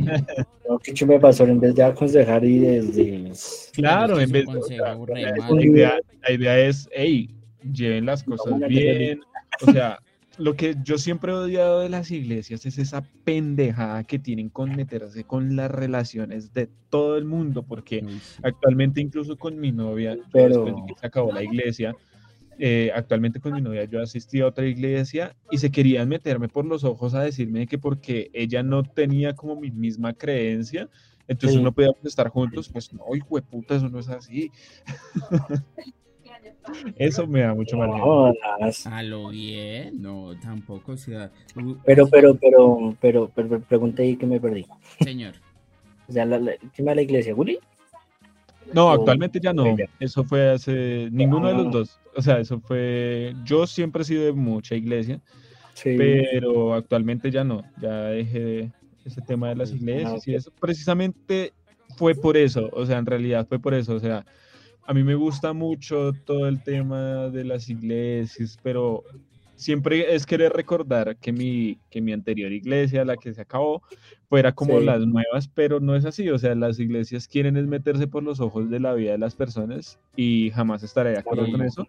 No, 0.69 0.79
que 0.79 0.95
chume 0.95 1.19
pastor 1.19 1.51
en 1.51 1.59
vez 1.59 1.75
de 1.75 1.83
aconsejar 1.83 2.45
y 2.45 2.61
desde. 2.61 3.33
Claro, 3.73 4.21
en 4.21 4.31
vez 4.31 4.47
de... 4.47 4.53
consejo 4.53 5.07
la, 5.09 5.65
idea, 5.65 5.99
la 6.23 6.33
idea 6.33 6.59
es, 6.61 6.89
hey, 6.93 7.35
lleven 7.73 8.07
las 8.07 8.23
cosas 8.23 8.57
bien. 8.69 9.21
O 9.67 9.73
sea, 9.73 9.99
lo 10.39 10.55
que 10.55 10.77
yo 10.85 10.99
siempre 10.99 11.33
he 11.33 11.35
odiado 11.35 11.81
de 11.81 11.89
las 11.89 12.11
iglesias 12.11 12.67
es 12.67 12.79
esa 12.79 13.03
pendejada 13.25 14.05
que 14.05 14.19
tienen 14.19 14.49
con 14.51 14.75
meterse 14.77 15.25
con 15.25 15.57
las 15.57 15.71
relaciones 15.71 16.53
de 16.53 16.69
todo 16.91 17.17
el 17.17 17.25
mundo, 17.25 17.63
porque 17.63 18.01
sí. 18.07 18.41
actualmente 18.43 19.01
incluso 19.01 19.37
con 19.37 19.59
mi 19.59 19.73
novia, 19.73 20.15
yo 20.17 20.23
Pero- 20.33 20.49
después 20.65 20.75
de 20.77 20.83
que 20.95 21.01
se 21.01 21.07
acabó 21.07 21.33
la 21.33 21.43
iglesia, 21.43 21.95
eh, 22.59 22.91
actualmente 22.95 23.39
con 23.41 23.53
mi 23.53 23.61
novia 23.61 23.85
yo 23.85 24.01
asistí 24.03 24.41
a 24.41 24.47
otra 24.47 24.67
iglesia 24.67 25.37
y 25.51 25.59
se 25.59 25.71
querían 25.71 26.09
meterme 26.09 26.49
por 26.49 26.65
los 26.65 26.85
ojos 26.85 27.13
a 27.15 27.23
decirme 27.23 27.67
que 27.67 27.77
porque 27.79 28.31
ella 28.33 28.63
no 28.63 28.83
tenía 28.83 29.35
como 29.35 29.57
mi 29.61 29.71
misma 29.71 30.13
creencia, 30.15 30.89
entonces 31.29 31.59
Sí. 31.59 31.63
no 31.63 31.73
podíamos 31.73 32.05
estar 32.05 32.29
juntos, 32.29 32.69
pues 32.69 32.93
no, 32.93 33.05
hijo 33.15 33.37
de 33.37 33.43
puta, 33.43 33.77
eso 33.77 33.89
no 33.89 33.99
es 33.99 34.09
así. 34.09 34.51
Eso 36.97 37.27
me 37.27 37.41
da 37.41 37.55
mucho 37.55 37.77
mal. 37.77 37.91
A 38.87 39.03
lo 39.03 39.29
bien, 39.29 40.01
no, 40.03 40.33
tampoco, 40.41 40.93
o 40.93 40.97
sea, 40.97 41.31
Pero, 41.85 42.09
pero, 42.09 42.35
pero, 42.37 42.95
pero, 43.01 43.31
pero, 43.35 43.49
pero, 43.49 43.61
pregunté 43.61 44.03
ahí 44.03 44.17
que 44.17 44.27
me 44.27 44.41
perdí. 44.41 44.67
señor, 45.01 45.35
O 46.09 46.13
sea, 46.13 46.25
la, 46.25 46.39
la, 46.39 46.53
¿quién 46.75 46.87
va 46.89 46.93
a 46.93 46.95
la 46.97 47.03
iglesia? 47.03 47.35
¿Willy? 47.35 47.59
No, 48.73 48.91
actualmente 48.91 49.39
ya 49.41 49.53
no. 49.53 49.77
Eso 50.01 50.25
fue 50.25 50.51
hace 50.51 51.09
ninguno 51.13 51.49
de 51.49 51.55
los 51.55 51.67
Ah. 51.67 51.71
dos. 51.71 52.01
O 52.17 52.23
sea, 52.23 52.41
eso 52.41 52.59
fue. 52.61 53.35
Yo 53.45 53.67
siempre 53.67 54.03
he 54.03 54.05
sido 54.05 54.25
de 54.25 54.33
mucha 54.33 54.75
iglesia, 54.75 55.21
Sí. 55.75 55.95
pero 55.97 56.75
actualmente 56.75 57.31
ya 57.31 57.45
no. 57.45 57.63
Ya 57.81 57.93
dejé 58.07 58.39
de 58.41 58.71
ese 59.05 59.21
tema 59.21 59.51
de 59.51 59.57
las 59.57 59.69
Sí. 59.71 59.77
iglesias 59.77 60.27
y 60.27 60.35
eso. 60.35 60.51
Precisamente 60.61 61.53
fue 61.97 62.15
por 62.17 62.37
eso. 62.37 62.69
O 62.73 62.85
sea, 62.87 62.99
en 62.99 63.07
realidad 63.07 63.47
fue 63.49 63.59
por 63.61 63.73
eso. 63.75 63.95
O 63.95 64.01
sea, 64.01 64.25
a 64.87 64.95
mí 64.95 65.03
me 65.03 65.15
gusta 65.15 65.53
mucho 65.53 66.13
todo 66.25 66.47
el 66.49 66.63
tema 66.63 67.29
de 67.29 67.45
las 67.45 67.69
iglesias, 67.69 68.59
pero 68.63 69.03
siempre 69.57 70.15
es 70.15 70.27
querer 70.27 70.53
recordar 70.53 71.17
que 71.17 71.33
mi, 71.33 71.79
que 71.91 72.01
mi 72.01 72.13
anterior 72.13 72.53
iglesia, 72.53 73.05
la 73.05 73.17
que 73.17 73.33
se 73.35 73.41
acabó, 73.41 73.83
fuera 74.29 74.53
como 74.53 74.79
Sí. 74.79 74.85
las 74.85 75.07
nuevas, 75.07 75.49
pero 75.49 75.81
no 75.81 75.97
es 75.97 76.05
así. 76.05 76.29
O 76.31 76.39
sea, 76.39 76.55
las 76.55 76.79
iglesias 76.79 77.27
quieren 77.27 77.57
es 77.57 77.67
meterse 77.67 78.07
por 78.07 78.23
los 78.23 78.41
ojos 78.41 78.71
de 78.71 78.81
la 78.81 78.93
vida 78.95 79.13
de 79.13 79.19
las 79.19 79.35
personas 79.35 79.99
y 80.15 80.51
jamás 80.51 80.83
estaré 80.83 81.11
de 81.11 81.19
acuerdo 81.19 81.51
con 81.51 81.63
eso. 81.63 81.87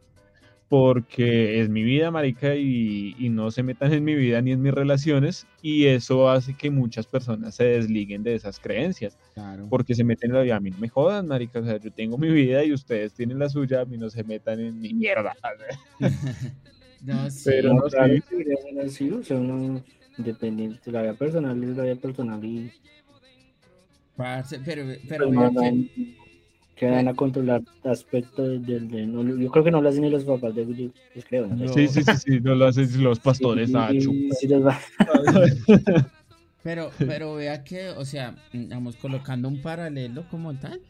Porque 0.70 1.62
es 1.62 1.70
mi 1.70 1.84
vida, 1.84 2.12
marica, 2.12 2.56
y, 2.56 3.16
y 3.18 3.30
no 3.30 3.52
se 3.52 3.64
metan 3.64 3.94
en 3.94 4.04
mi 4.04 4.16
vida 4.16 4.42
ni 4.42 4.52
en 4.52 4.62
mis 4.62 4.74
relaciones, 4.74 5.48
y 5.62 5.86
eso 5.86 6.30
hace 6.30 6.56
que 6.56 6.70
muchas 6.70 7.08
personas 7.08 7.56
se 7.56 7.64
desliguen 7.64 8.24
de 8.24 8.36
esas 8.36 8.60
creencias 8.60 9.18
claro. 9.34 9.68
porque 9.70 9.96
se 9.96 10.04
meten 10.04 10.32
en 10.32 10.36
la 10.36 10.42
vida. 10.44 10.56
A 10.58 10.60
mí 10.60 10.72
no 10.72 10.78
me 10.78 10.90
jodan, 10.90 11.28
marica. 11.28 11.60
O 11.60 11.64
sea, 11.66 11.78
yo 11.78 11.92
tengo 11.92 12.18
mi 12.18 12.30
vida 12.30 12.64
y 12.64 12.74
ustedes 12.74 13.14
tienen 13.14 13.40
la 13.40 13.50
suya. 13.50 13.82
A 13.82 13.86
mí 13.86 13.98
no 13.98 14.10
se 14.10 14.24
metan 14.24 14.60
en 14.60 14.80
mi 14.80 14.94
mierda. 14.94 15.36
No, 17.02 17.30
sí, 17.30 17.44
Pero 17.46 17.74
No, 17.74 17.82
no, 17.82 17.88
claro, 17.88 18.14
sí. 18.14 18.90
sí, 18.90 19.12
o 19.12 19.24
sea, 19.24 19.38
uno 19.38 19.84
independiente, 20.18 20.92
la 20.92 21.04
vida 21.04 21.14
personal 21.14 21.64
es 21.64 21.78
la 21.78 21.84
vida 21.84 21.96
personal 21.96 22.44
y 22.44 22.72
parce, 24.16 24.60
pero, 24.66 24.84
pero 25.08 25.28
pues, 25.28 25.36
no, 25.36 25.62
vea 25.62 25.72
no, 25.72 25.88
que- 26.78 26.90
van 26.90 27.08
a 27.08 27.14
controlar 27.14 27.62
aspectos 27.84 28.66
del, 28.66 28.90
de, 28.90 29.06
no, 29.06 29.24
yo 29.38 29.50
creo 29.52 29.64
que 29.64 29.72
no 29.72 29.82
lo 29.82 29.90
hacen 29.90 30.04
ni 30.04 30.10
los 30.10 30.24
papás 30.24 30.54
de 30.56 30.62
Willy, 30.64 30.92
pues 31.14 31.26
creo, 31.26 31.48
¿no? 31.48 31.56
No. 31.56 31.68
Sí, 31.74 31.88
sí, 31.88 32.04
sí, 32.04 32.12
sí, 32.18 32.40
no 32.40 32.56
lo 32.56 32.66
hacen 32.68 33.04
los 33.04 33.20
pastores. 33.20 33.74
ah, 33.76 33.90
Sí, 33.92 34.48
va. 34.48 34.80
Pero, 36.64 36.92
pero 36.98 37.36
vea 37.36 37.64
que, 37.64 37.90
o 37.90 38.04
sea, 38.06 38.36
vamos 38.54 38.96
colocando 38.98 39.48
un 39.48 39.62
paralelo 39.62 40.26
como 40.30 40.54
tal. 40.56 40.82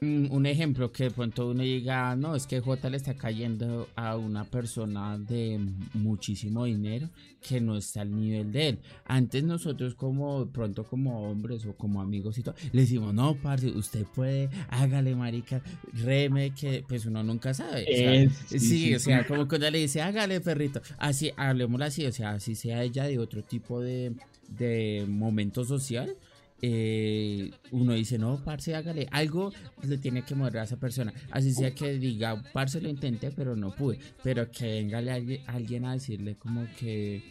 Mm, 0.00 0.30
Un 0.32 0.46
ejemplo 0.46 0.92
que 0.92 1.04
de 1.04 1.10
pronto 1.10 1.48
uno 1.50 1.62
diga, 1.62 2.16
no, 2.16 2.34
es 2.34 2.46
que 2.46 2.60
J 2.60 2.88
le 2.90 2.96
está 2.96 3.14
cayendo 3.14 3.88
a 3.96 4.16
una 4.16 4.44
persona 4.44 5.18
de 5.18 5.60
muchísimo 5.94 6.64
dinero 6.64 7.08
que 7.46 7.60
no 7.60 7.76
está 7.76 8.02
al 8.02 8.14
nivel 8.14 8.52
de 8.52 8.68
él. 8.68 8.78
Antes 9.06 9.42
nosotros 9.44 9.94
como 9.94 10.46
pronto 10.50 10.84
como 10.84 11.30
hombres 11.30 11.64
o 11.66 11.74
como 11.74 12.00
amigos 12.00 12.36
y 12.38 12.42
todo, 12.42 12.54
le 12.72 12.82
decimos, 12.82 13.14
no, 13.14 13.34
parce, 13.36 13.68
usted 13.68 14.04
puede, 14.14 14.48
hágale, 14.68 15.14
marica, 15.14 15.62
reme, 15.92 16.54
que 16.54 16.84
pues 16.86 17.06
uno 17.06 17.22
nunca 17.22 17.54
sabe. 17.54 17.82
o 17.84 17.96
sea, 17.96 18.14
Es- 18.14 18.32
Sí, 18.46 18.58
sí, 18.60 18.94
o 18.94 18.98
sea, 19.00 19.26
como 19.26 19.46
que 19.48 19.56
uno 19.56 19.70
le 19.70 19.78
dice, 19.78 20.02
hágale, 20.02 20.40
perrito. 20.40 20.80
Así, 20.98 21.30
hablemoslo 21.36 21.84
así, 21.86 22.04
o 22.06 22.12
sea, 22.12 22.30
así 22.32 22.54
sea 22.54 22.82
ella 22.82 23.04
de 23.04 23.18
otro 23.18 23.42
tipo 23.42 23.80
de, 23.80 24.12
de 24.48 25.06
momento 25.08 25.64
social. 25.64 26.14
Eh, 26.62 27.50
uno 27.70 27.94
dice, 27.94 28.18
no, 28.18 28.42
parce, 28.44 28.74
hágale. 28.74 29.06
Algo 29.10 29.52
le 29.82 29.98
tiene 29.98 30.22
que 30.22 30.34
mover 30.34 30.58
a 30.58 30.64
esa 30.64 30.76
persona. 30.78 31.12
Así 31.30 31.52
sea 31.52 31.74
que 31.74 31.94
diga, 31.98 32.42
parce, 32.52 32.80
lo 32.80 32.88
intenté, 32.88 33.30
pero 33.30 33.56
no 33.56 33.74
pude. 33.74 33.98
Pero 34.22 34.50
que 34.50 34.66
venga 34.66 34.98
alguien, 34.98 35.40
alguien 35.46 35.84
a 35.84 35.94
decirle 35.94 36.36
como 36.36 36.66
que, 36.78 37.22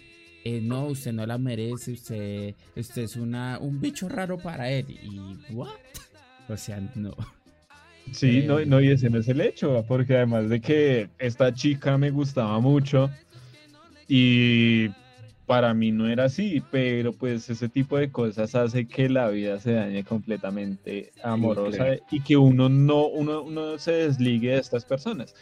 eh, 0.44 0.62
no, 0.62 0.86
usted 0.88 1.14
no 1.14 1.26
la 1.26 1.38
merece, 1.38 1.92
usted, 1.92 2.56
usted 2.76 3.04
es 3.04 3.16
una, 3.16 3.60
un 3.60 3.80
bicho 3.80 4.10
raro 4.10 4.38
para 4.38 4.70
él. 4.72 4.86
Y, 4.90 5.54
¿what? 5.54 5.70
O 6.48 6.58
sea, 6.58 6.80
no. 6.96 7.16
Sí, 8.12 8.44
no, 8.48 8.58
Eh. 8.60 8.66
no, 8.66 8.82
y 8.82 8.90
ese 8.90 9.10
no 9.12 9.20
es 9.20 9.28
el 9.28 9.40
hecho, 9.42 9.86
porque 9.88 10.16
además 10.16 10.50
de 10.50 10.60
que 10.60 11.10
esta 11.20 11.54
chica 11.54 11.96
me 11.98 12.10
gustaba 12.10 12.60
mucho 12.60 13.12
y 14.08 14.88
para 15.50 15.74
mí 15.74 15.92
no 15.92 16.08
era 16.08 16.26
así, 16.26 16.62
pero 16.70 17.12
pues 17.12 17.50
ese 17.50 17.70
tipo 17.70 17.98
de 17.98 18.12
cosas 18.12 18.54
hace 18.54 18.88
que 18.88 19.10
la 19.10 19.30
vida 19.30 19.60
se 19.60 19.72
dañe 19.74 20.04
completamente 20.04 21.12
amorosa 21.24 21.96
y 22.12 22.22
que 22.22 22.38
uno 22.38 22.70
no, 22.70 23.08
uno, 23.08 23.42
uno 23.42 23.80
se 23.80 23.94
desligue 23.94 24.52
de 24.52 24.60
estas 24.60 24.86
personas. 24.86 25.34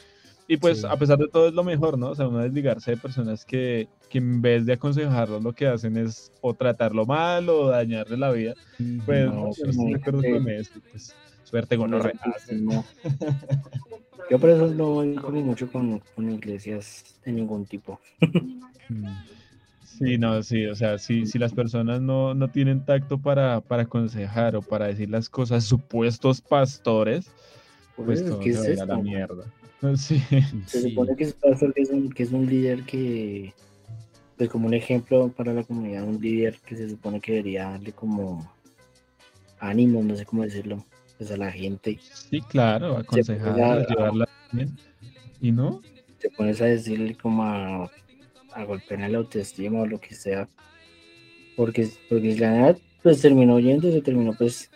Y 0.48 0.56
pues 0.56 0.80
Sí. 0.80 0.88
a 0.90 0.96
pesar 0.96 1.18
de 1.18 1.28
todo 1.28 1.50
es 1.50 1.54
lo 1.54 1.66
mejor, 1.66 1.98
¿no? 1.98 2.12
O 2.12 2.16
sea, 2.16 2.26
uno 2.30 2.40
desligarse 2.40 2.92
de 2.92 2.96
personas 2.98 3.44
que, 3.44 3.90
que 4.10 4.20
en 4.20 4.42
vez 4.42 4.66
de 4.66 4.72
aconsejarlo 4.72 5.42
lo 5.42 5.52
que 5.52 5.68
hacen 5.68 5.98
es 5.98 6.32
o 6.40 6.54
tratarlo 6.54 7.06
mal 7.06 7.50
o 7.50 7.68
dañarle 7.68 8.16
la 8.16 8.32
vida. 8.32 8.54
Pues 9.06 9.26
No, 9.26 9.34
no, 9.34 9.52
pues, 9.62 9.76
de 9.78 9.96
acuerdo 9.96 10.22
sí. 10.22 10.32
con 10.32 10.50
eso, 10.50 10.72
pues 10.90 11.14
suerte 11.44 11.76
con 11.76 11.92
los 11.92 12.06
No. 12.54 12.86
Yo 14.32 14.40
por 14.40 14.52
eso 14.52 14.68
no 14.68 14.86
voy 14.92 15.16
como 15.16 15.42
mucho 15.42 15.70
con, 15.70 16.00
con 16.16 16.32
iglesias 16.32 17.04
de 17.26 17.34
ningún 17.34 17.66
tipo. 17.66 18.00
Sí, 19.88 20.18
no, 20.18 20.44
sí, 20.44 20.66
o 20.68 20.76
sea, 20.76 20.98
si, 21.00 21.26
si 21.26 21.40
las 21.40 21.54
personas 21.54 22.02
no, 22.02 22.34
no 22.36 22.50
tienen 22.50 22.84
tacto 22.86 23.18
para, 23.18 23.62
para 23.62 23.84
aconsejar 23.84 24.56
o 24.56 24.62
para 24.62 24.88
decir 24.88 25.10
las 25.10 25.30
cosas, 25.30 25.64
supuestos 25.64 26.42
pastores, 26.42 27.26
pues 27.96 28.24
todo 28.24 28.42
¿qué 28.42 28.52
se 28.52 28.60
es 28.60 28.68
ir 28.68 28.82
a 28.82 28.86
la 28.86 28.94
esto? 28.96 29.02
mierda. 29.04 29.46
Sí, 29.96 30.20
Se 30.68 30.82
Sí. 30.82 30.90
supone 30.90 31.16
que 31.16 31.24
es 31.24 31.34
pastor, 31.34 31.74
que 31.74 31.82
es 31.84 31.90
un, 31.90 32.12
que 32.12 32.24
es 32.24 32.32
un 32.32 32.46
líder 32.46 32.84
que, 32.84 33.54
pues 34.38 34.50
como 34.50 34.68
un 34.68 34.74
ejemplo 34.74 35.30
para 35.30 35.54
la 35.54 35.64
comunidad, 35.64 36.04
un 36.04 36.20
líder 36.22 36.58
que 36.66 36.76
se 36.76 36.90
supone 36.90 37.20
que 37.22 37.32
debería 37.34 37.70
darle 37.70 37.92
como 37.94 38.52
ánimo, 39.60 40.04
no 40.04 40.16
sé 40.16 40.26
cómo 40.26 40.44
decirlo, 40.44 40.84
pues 41.18 41.32
a 41.32 41.38
la 41.38 41.52
gente. 41.52 42.00
sí, 42.02 42.42
claro, 42.42 42.98
aconsejarla, 42.98 43.82
ya- 43.82 43.88
llevarla 43.88 44.28
bien. 44.52 44.78
¿Y 45.42 45.52
no? 45.52 45.82
Te 46.20 46.30
pones 46.32 46.60
a 46.62 46.66
decirle 46.66 47.16
como 47.16 47.44
a, 47.44 47.90
a 48.58 48.66
golpear 48.66 49.10
la 49.10 49.18
autoestima 49.20 49.82
o 49.82 49.86
lo 49.86 50.00
que 50.00 50.16
sea. 50.16 50.48
Porque, 51.56 51.88
porque 52.10 52.34
si 52.34 52.40
la 52.40 52.52
nada 52.52 52.76
pues 53.04 53.22
terminó 53.22 53.60
yendo, 53.60 53.92
se 53.92 54.02
terminó 54.02 54.34
pues 54.34 54.70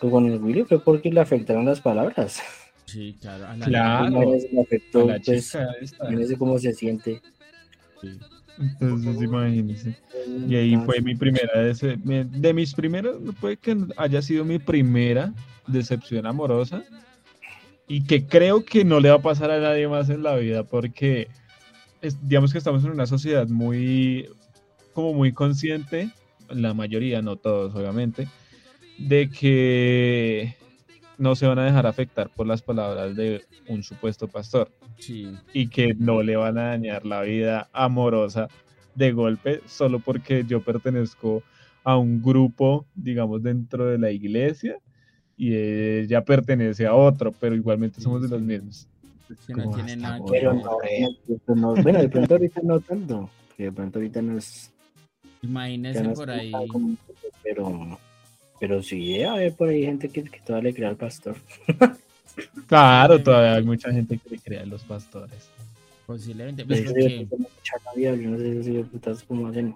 con 0.00 0.26
el 0.26 0.42
Willy 0.42 0.64
fue 0.64 0.82
porque 0.82 1.10
le 1.12 1.20
afectaron 1.20 1.64
las 1.64 1.80
palabras. 1.80 2.40
Sí, 2.86 3.16
claro. 3.20 3.46
a 3.46 3.56
la- 3.56 3.66
Claro. 3.66 4.34
Le 4.52 4.60
afectó, 4.60 5.02
A 5.04 5.12
la 5.14 5.20
pues, 5.24 5.56
imagínese 6.00 6.36
cómo 6.36 6.58
se 6.58 6.72
siente. 6.74 7.22
Sí. 8.00 8.18
Entonces, 8.58 9.22
imagínense. 9.22 9.96
Y 10.48 10.56
ahí 10.56 10.76
fue 10.84 11.00
mi 11.00 11.14
primera, 11.14 11.50
de 11.62 12.52
mis 12.52 12.74
primeras, 12.74 13.18
no 13.20 13.32
puede 13.32 13.56
que 13.56 13.76
haya 13.96 14.20
sido 14.20 14.44
mi 14.44 14.58
primera 14.58 15.32
decepción 15.66 16.26
amorosa 16.26 16.82
y 17.88 18.04
que 18.04 18.26
creo 18.26 18.64
que 18.64 18.84
no 18.84 19.00
le 19.00 19.08
va 19.08 19.16
a 19.16 19.22
pasar 19.22 19.50
a 19.50 19.58
nadie 19.60 19.88
más 19.88 20.10
en 20.10 20.22
la 20.22 20.36
vida 20.36 20.64
porque 20.64 21.28
es- 22.02 22.18
digamos 22.28 22.52
que 22.52 22.58
estamos 22.58 22.84
en 22.84 22.90
una 22.90 23.06
sociedad 23.06 23.48
muy, 23.48 24.28
como 24.92 25.14
muy 25.14 25.32
consciente, 25.32 26.10
la 26.50 26.74
mayoría, 26.74 27.22
no 27.22 27.36
todos 27.36 27.74
obviamente, 27.74 28.28
de 28.98 29.30
que 29.30 30.54
no 31.18 31.34
se 31.36 31.46
van 31.46 31.58
a 31.58 31.64
dejar 31.64 31.86
afectar 31.86 32.28
por 32.30 32.46
las 32.46 32.62
palabras 32.62 33.16
de 33.16 33.42
un 33.68 33.82
supuesto 33.82 34.28
pastor 34.28 34.70
Sí. 34.98 35.32
y 35.54 35.68
que 35.68 35.94
no 35.94 36.22
le 36.22 36.36
van 36.36 36.58
a 36.58 36.68
dañar 36.70 37.06
la 37.06 37.22
vida 37.22 37.68
amorosa 37.72 38.48
de 38.94 39.12
golpe 39.12 39.60
solo 39.66 40.00
porque 40.00 40.44
yo 40.46 40.62
pertenezco 40.62 41.42
a 41.84 41.96
un 41.96 42.20
grupo, 42.22 42.86
digamos, 42.94 43.42
dentro 43.42 43.86
de 43.86 43.98
la 43.98 44.10
iglesia 44.10 44.76
y 45.36 45.54
ella 45.54 46.24
pertenece 46.24 46.86
a 46.86 46.94
otro, 46.94 47.32
pero 47.32 47.54
igualmente 47.56 48.00
somos 48.00 48.22
de 48.22 48.28
los 48.28 48.40
mismos. 48.42 48.88
Que 49.46 49.54
no 49.54 49.70
tiene 49.74 49.96
nada 49.96 50.20
que 50.24 50.30
ver. 50.32 50.44
no, 50.44 50.78
no, 51.46 51.54
no, 51.54 51.82
bueno, 51.82 52.00
de 52.00 52.08
pronto 52.08 52.34
ahorita 52.34 52.60
no 52.62 52.80
tanto. 52.80 53.30
que 53.56 53.64
De 53.64 53.72
pronto 53.72 53.98
ahorita 53.98 54.22
no 54.22 54.38
es. 54.38 54.70
Imagínese 55.42 56.02
no 56.02 56.12
es 56.12 56.18
por 56.18 56.26
tan 56.28 56.38
ahí. 56.38 56.52
común, 56.68 56.98
Pero, 57.42 57.98
pero 58.60 58.82
sí, 58.82 59.12
debe 59.12 59.26
haber 59.26 59.54
por 59.54 59.68
ahí 59.68 59.84
gente 59.84 60.08
que, 60.08 60.22
que 60.24 60.40
todavía 60.40 60.70
le 60.70 60.74
crea 60.76 60.88
al 60.88 60.96
pastor. 60.96 61.36
Claro, 62.66 63.22
todavía 63.22 63.54
hay 63.56 63.62
mucha 63.62 63.92
gente 63.92 64.18
que 64.18 64.30
le 64.30 64.38
cree 64.38 64.60
a 64.60 64.66
los 64.66 64.82
pastores. 64.84 65.50
Posiblemente. 66.06 66.64
Pues 66.64 66.80
Pero 66.80 66.90
porque, 66.90 67.28
yo 68.22 68.30
no 68.30 68.38
sé 68.38 68.64
si 68.64 68.82
putas 68.84 69.22
como 69.22 69.48
hacen. 69.48 69.74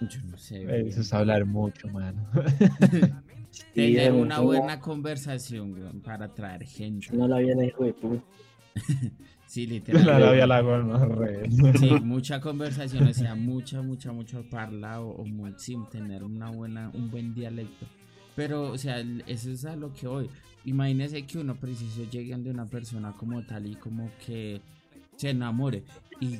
yo 0.00 0.20
no 0.30 0.36
sé. 0.36 0.88
Eso 0.88 1.00
es 1.00 1.12
hablar 1.12 1.44
mucho, 1.44 1.88
mano. 1.88 2.26
Tener 3.74 4.12
una 4.12 4.40
buena 4.40 4.80
conversación, 4.80 5.74
weón, 5.74 6.00
para 6.00 6.26
atraer 6.26 6.64
gente. 6.64 7.08
No 7.12 7.28
la 7.28 7.36
había 7.36 7.64
hijo 7.64 7.84
de 7.84 7.92
puta. 7.92 8.22
Sí, 9.46 9.66
La 9.66 9.72
literal. 9.74 10.20
labia 10.22 10.46
la 10.46 10.56
hago 10.56 10.78
no 10.78 11.04
re. 11.04 11.42
Sí, 11.78 11.90
mucha 12.02 12.40
conversación, 12.40 13.06
o 13.06 13.12
sea, 13.12 13.34
mucha, 13.34 13.82
mucha, 13.82 14.10
mucho 14.10 14.48
parla 14.48 15.02
o, 15.02 15.10
o 15.10 15.26
muy, 15.26 15.54
tener 15.90 16.24
una 16.24 16.48
buena, 16.50 16.90
un 16.94 17.10
buen 17.10 17.34
dialecto. 17.34 17.86
Pero, 18.34 18.70
o 18.72 18.78
sea, 18.78 19.00
eso 19.26 19.50
es 19.50 19.66
a 19.66 19.76
lo 19.76 19.92
que 19.92 20.06
hoy. 20.06 20.30
Imagínese 20.64 21.26
que 21.26 21.38
uno 21.38 21.54
preciso 21.56 22.08
llegue 22.10 22.34
de 22.34 22.50
una 22.50 22.64
persona 22.64 23.12
como 23.12 23.42
tal 23.44 23.66
y 23.66 23.74
como 23.74 24.10
que 24.24 24.62
se 25.16 25.28
enamore. 25.28 25.82
Y 26.18 26.38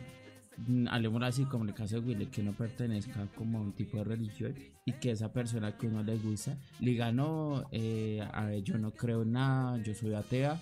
mm, 0.68 0.88
hablemos 0.88 1.22
así, 1.22 1.44
como 1.44 1.64
en 1.64 1.70
el 1.70 1.74
caso 1.76 2.00
de 2.00 2.06
Willy, 2.06 2.26
que 2.28 2.42
no 2.42 2.52
pertenezca 2.52 3.26
como 3.34 3.58
a 3.58 3.60
un 3.60 3.72
tipo 3.72 3.98
de 3.98 4.04
religión 4.04 4.54
y 4.86 4.92
que 4.92 5.10
esa 5.10 5.30
persona 5.32 5.76
que 5.76 5.86
uno 5.86 6.02
le 6.02 6.16
gusta 6.16 6.56
le 6.80 6.92
diga, 6.92 7.12
no, 7.12 7.66
eh, 7.72 8.26
a 8.32 8.46
ver, 8.46 8.62
yo 8.62 8.78
no 8.78 8.92
creo 8.92 9.20
en 9.20 9.32
nada, 9.32 9.82
yo 9.82 9.92
soy 9.94 10.14
atea. 10.14 10.58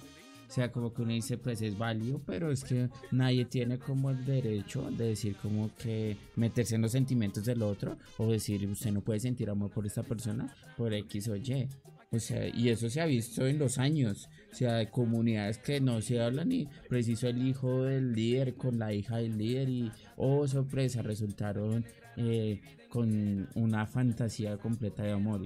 O 0.50 0.52
sea, 0.52 0.73
como 0.73 0.92
que 0.92 1.02
uno 1.02 1.12
dice, 1.12 1.38
pues 1.38 1.62
es 1.62 1.78
válido, 1.78 2.21
pero 2.26 2.50
es 2.50 2.64
que 2.64 2.88
nadie 3.12 3.45
tiene 3.45 3.78
como 3.78 4.11
el 4.11 4.25
derecho 4.25 4.90
de 4.90 5.11
decir 5.11 5.37
como 5.40 5.71
que 5.76 6.16
meterse 6.35 6.75
en 6.75 6.83
los 6.83 6.90
sentimientos 6.90 7.45
del 7.45 7.62
otro 7.62 7.97
o 8.19 8.33
decir, 8.33 8.66
usted 8.66 8.90
no 8.90 9.00
puede 9.00 9.21
sentir 9.21 9.49
amor 9.49 9.71
por 9.71 9.87
esta 9.87 10.02
persona 10.02 10.52
por 10.76 10.92
X 10.92 11.28
o 11.28 11.37
Y. 11.37 11.69
O 12.11 12.19
sea, 12.19 12.49
y 12.49 12.69
eso 12.69 12.90
se 12.90 13.00
ha 13.00 13.07
visto 13.07 13.47
en 13.47 13.61
los 13.61 13.78
años. 13.78 14.28
O 14.50 14.57
sea, 14.57 14.78
hay 14.78 14.88
comunidades 14.88 15.59
que 15.59 15.80
no 15.80 16.02
se 16.02 16.21
hablan 16.21 16.50
y 16.50 16.66
preciso 16.88 17.28
el 17.28 17.47
hijo 17.47 17.85
del 17.85 18.12
líder 18.12 18.54
con 18.54 18.76
la 18.76 18.92
hija 18.92 19.19
del 19.19 19.38
líder 19.38 19.69
y, 19.69 19.92
oh, 20.16 20.49
sorpresa, 20.49 21.00
resultaron 21.00 21.85
eh, 22.16 22.61
con 22.88 23.49
una 23.54 23.87
fantasía 23.87 24.57
completa 24.57 25.04
de 25.04 25.12
amor. 25.12 25.42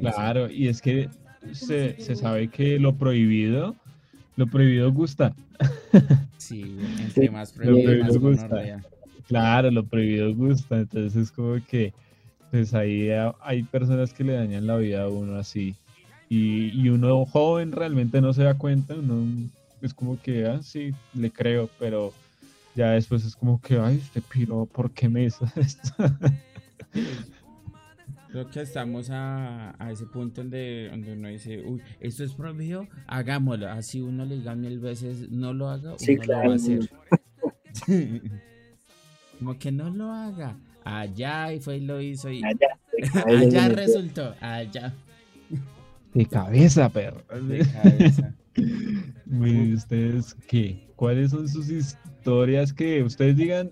Claro, 0.00 0.50
y 0.50 0.68
es 0.68 0.80
que 0.80 1.10
se, 1.52 2.00
se 2.00 2.16
sabe 2.16 2.48
que 2.48 2.78
lo 2.78 2.96
prohibido, 2.96 3.76
lo 4.38 4.46
prohibido 4.46 4.90
gusta. 4.92 5.34
Sí, 6.38 6.76
entre 7.00 7.30
más 7.30 7.52
lo 7.56 7.62
prohibido, 7.64 8.04
más 8.04 8.18
gusta. 8.18 8.84
Claro, 9.26 9.70
lo 9.70 9.84
prohibido 9.84 10.34
gusta, 10.34 10.78
entonces 10.78 11.16
es 11.16 11.30
como 11.32 11.56
que 11.66 11.92
pues 12.50 12.72
ahí 12.72 13.10
ha- 13.10 13.34
hay 13.42 13.62
personas 13.64 14.14
que 14.14 14.24
le 14.24 14.32
dañan 14.34 14.66
la 14.66 14.76
vida 14.76 15.02
a 15.02 15.08
uno 15.08 15.36
así. 15.36 15.74
Y, 16.30 16.68
y 16.80 16.88
uno 16.88 17.26
joven 17.26 17.72
realmente 17.72 18.20
no 18.20 18.32
se 18.32 18.44
da 18.44 18.54
cuenta, 18.56 18.94
uno 18.94 19.26
es 19.82 19.92
como 19.92 20.20
que, 20.22 20.46
ah, 20.46 20.62
sí, 20.62 20.92
le 21.14 21.30
creo, 21.30 21.68
pero 21.78 22.12
ya 22.74 22.92
después 22.92 23.24
es 23.24 23.34
como 23.36 23.60
que, 23.60 23.76
ay, 23.78 23.96
este 24.02 24.22
piro, 24.22 24.66
¿por 24.66 24.90
qué 24.92 25.08
me 25.08 25.24
hizo 25.24 25.44
esto? 25.56 25.92
Creo 28.30 28.50
que 28.50 28.60
estamos 28.60 29.08
a, 29.10 29.74
a 29.82 29.90
ese 29.90 30.04
punto 30.06 30.42
donde, 30.42 30.88
donde 30.90 31.12
uno 31.14 31.28
dice, 31.28 31.62
uy, 31.64 31.80
esto 32.00 32.24
es 32.24 32.34
prohibido, 32.34 32.86
hagámoslo. 33.06 33.68
Así 33.70 34.02
uno 34.02 34.24
le 34.26 34.36
diga 34.36 34.54
mil 34.54 34.78
veces, 34.78 35.30
no 35.30 35.54
lo 35.54 35.68
haga, 35.68 35.90
uno 35.90 35.98
Sí, 35.98 36.16
lo 36.16 36.34
va 36.34 36.52
a 36.52 36.54
hacer. 36.54 36.90
Como 39.38 39.58
que 39.58 39.72
no 39.72 39.90
lo 39.90 40.12
haga. 40.12 40.58
Allá 40.84 41.52
y 41.52 41.60
fue 41.60 41.78
y 41.78 41.80
lo 41.80 42.00
hizo 42.00 42.30
y 42.30 42.42
Allá, 42.44 42.78
allá 43.26 43.68
resultó, 43.68 44.34
allá. 44.40 44.94
De 46.12 46.26
cabeza, 46.26 46.88
perro. 46.88 47.22
De 47.42 47.66
cabeza. 47.66 48.34
¿Ustedes 49.74 50.34
qué? 50.46 50.88
¿Cuáles 50.96 51.30
son 51.30 51.48
sus 51.48 51.70
historias 51.70 52.72
que 52.72 53.02
ustedes 53.02 53.36
digan 53.36 53.70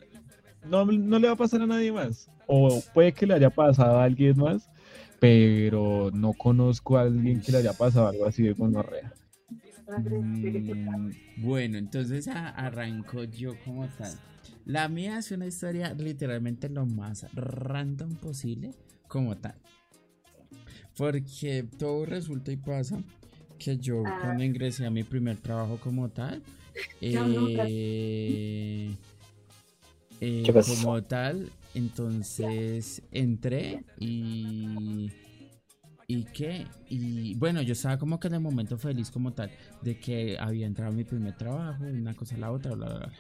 no, 0.69 0.85
no 0.85 1.19
le 1.19 1.27
va 1.27 1.35
a 1.35 1.37
pasar 1.37 1.63
a 1.63 1.67
nadie 1.67 1.93
más? 1.93 2.31
O 2.47 2.83
puede 2.93 3.13
que 3.13 3.27
le 3.27 3.35
haya 3.35 3.51
pasado 3.51 3.99
a 3.99 4.05
alguien 4.05 4.37
más, 4.39 4.69
pero 5.19 6.11
no 6.13 6.33
conozco 6.35 6.97
a 6.97 7.03
alguien 7.03 7.41
que 7.41 7.53
le 7.53 7.59
haya 7.59 7.73
pasado 7.73 8.09
algo 8.09 8.27
así 8.27 8.43
de 8.43 8.53
gonorrea. 8.53 9.13
Mm, 9.99 11.11
bueno, 11.37 11.79
entonces 11.79 12.29
a- 12.29 12.49
arranco 12.51 13.25
yo 13.25 13.59
como 13.59 13.89
tal. 13.89 14.15
La 14.65 14.89
mía 14.89 15.19
es 15.19 15.31
una 15.31 15.47
historia 15.47 15.95
literalmente 15.95 16.69
lo 16.69 16.87
más 16.87 17.27
random 17.35 18.17
posible 18.17 18.73
como 19.09 19.37
tal. 19.37 19.55
Porque 20.97 21.65
todo 21.79 22.07
resulta 22.07 22.53
y 22.53 22.57
pasa 22.57 23.03
que 23.59 23.77
yo 23.79 24.03
cuando 24.23 24.43
ingresé 24.45 24.87
a 24.87 24.91
mi 24.91 25.03
primer 25.05 25.37
trabajo 25.37 25.79
como 25.79 26.09
tal, 26.09 26.43
eh, 27.01 28.91
eh, 30.21 30.53
como 30.65 31.03
tal, 31.03 31.51
entonces 31.77 33.03
entré 33.13 33.85
y... 33.99 35.11
¿Y 36.09 36.25
qué? 36.27 36.67
Y 36.89 37.35
bueno, 37.35 37.63
yo 37.63 37.73
estaba 37.73 37.99
como 37.99 38.21
que 38.21 38.29
en 38.29 38.35
el 38.35 38.41
momento 38.41 38.79
feliz 38.79 39.11
como 39.11 39.33
tal 39.33 39.51
de 39.83 39.99
que 39.99 40.39
había 40.39 40.67
entrado 40.67 40.93
mi 40.93 41.03
primer 41.03 41.37
trabajo, 41.37 41.83
una 41.85 42.15
cosa 42.15 42.37
a 42.37 42.39
la 42.39 42.53
otra, 42.53 42.75
bla, 42.75 42.87
bla, 42.87 42.99
bla. 42.99 43.13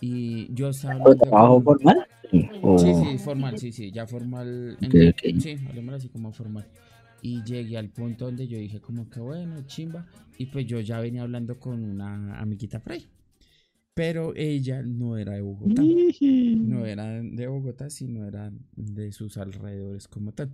Y 0.00 0.52
yo 0.52 0.68
estaba 0.68 0.96
¿Otro 0.96 1.04
hablando 1.12 1.24
trabajo 1.30 1.62
formal? 1.62 2.06
Sí. 2.30 2.48
O- 2.62 2.78
Sí, 2.78 2.94
sí, 2.94 3.18
formal, 3.18 3.58
sí, 3.58 3.72
sí, 3.72 3.90
ya 3.92 4.06
formal. 4.06 4.76
En-. 4.82 5.40
Sí, 5.40 5.56
hablemoslo 5.66 5.96
así 5.96 6.08
como 6.08 6.32
formal. 6.32 6.66
Y 7.22 7.42
llegué 7.44 7.78
al 7.78 7.88
punto 7.88 8.26
donde 8.26 8.46
yo 8.48 8.58
dije 8.58 8.80
como 8.80 9.08
que 9.08 9.20
bueno, 9.20 9.62
chimba. 9.66 10.04
Y 10.38 10.46
pues 10.46 10.66
yo 10.66 10.80
ya 10.80 11.00
venía 11.00 11.22
hablando 11.22 11.58
con 11.58 11.82
una 11.82 12.38
amiguita 12.40 12.82
ahí. 12.86 13.06
Pero 13.94 14.32
ella 14.34 14.82
no 14.82 15.18
era 15.18 15.32
de 15.32 15.42
Bogotá. 15.42 15.82
No 15.82 16.86
era 16.86 17.04
de 17.22 17.46
Bogotá, 17.46 17.90
sino 17.90 18.26
era 18.26 18.50
de 18.74 19.12
sus 19.12 19.36
alrededores 19.36 20.08
como 20.08 20.32
tal. 20.32 20.50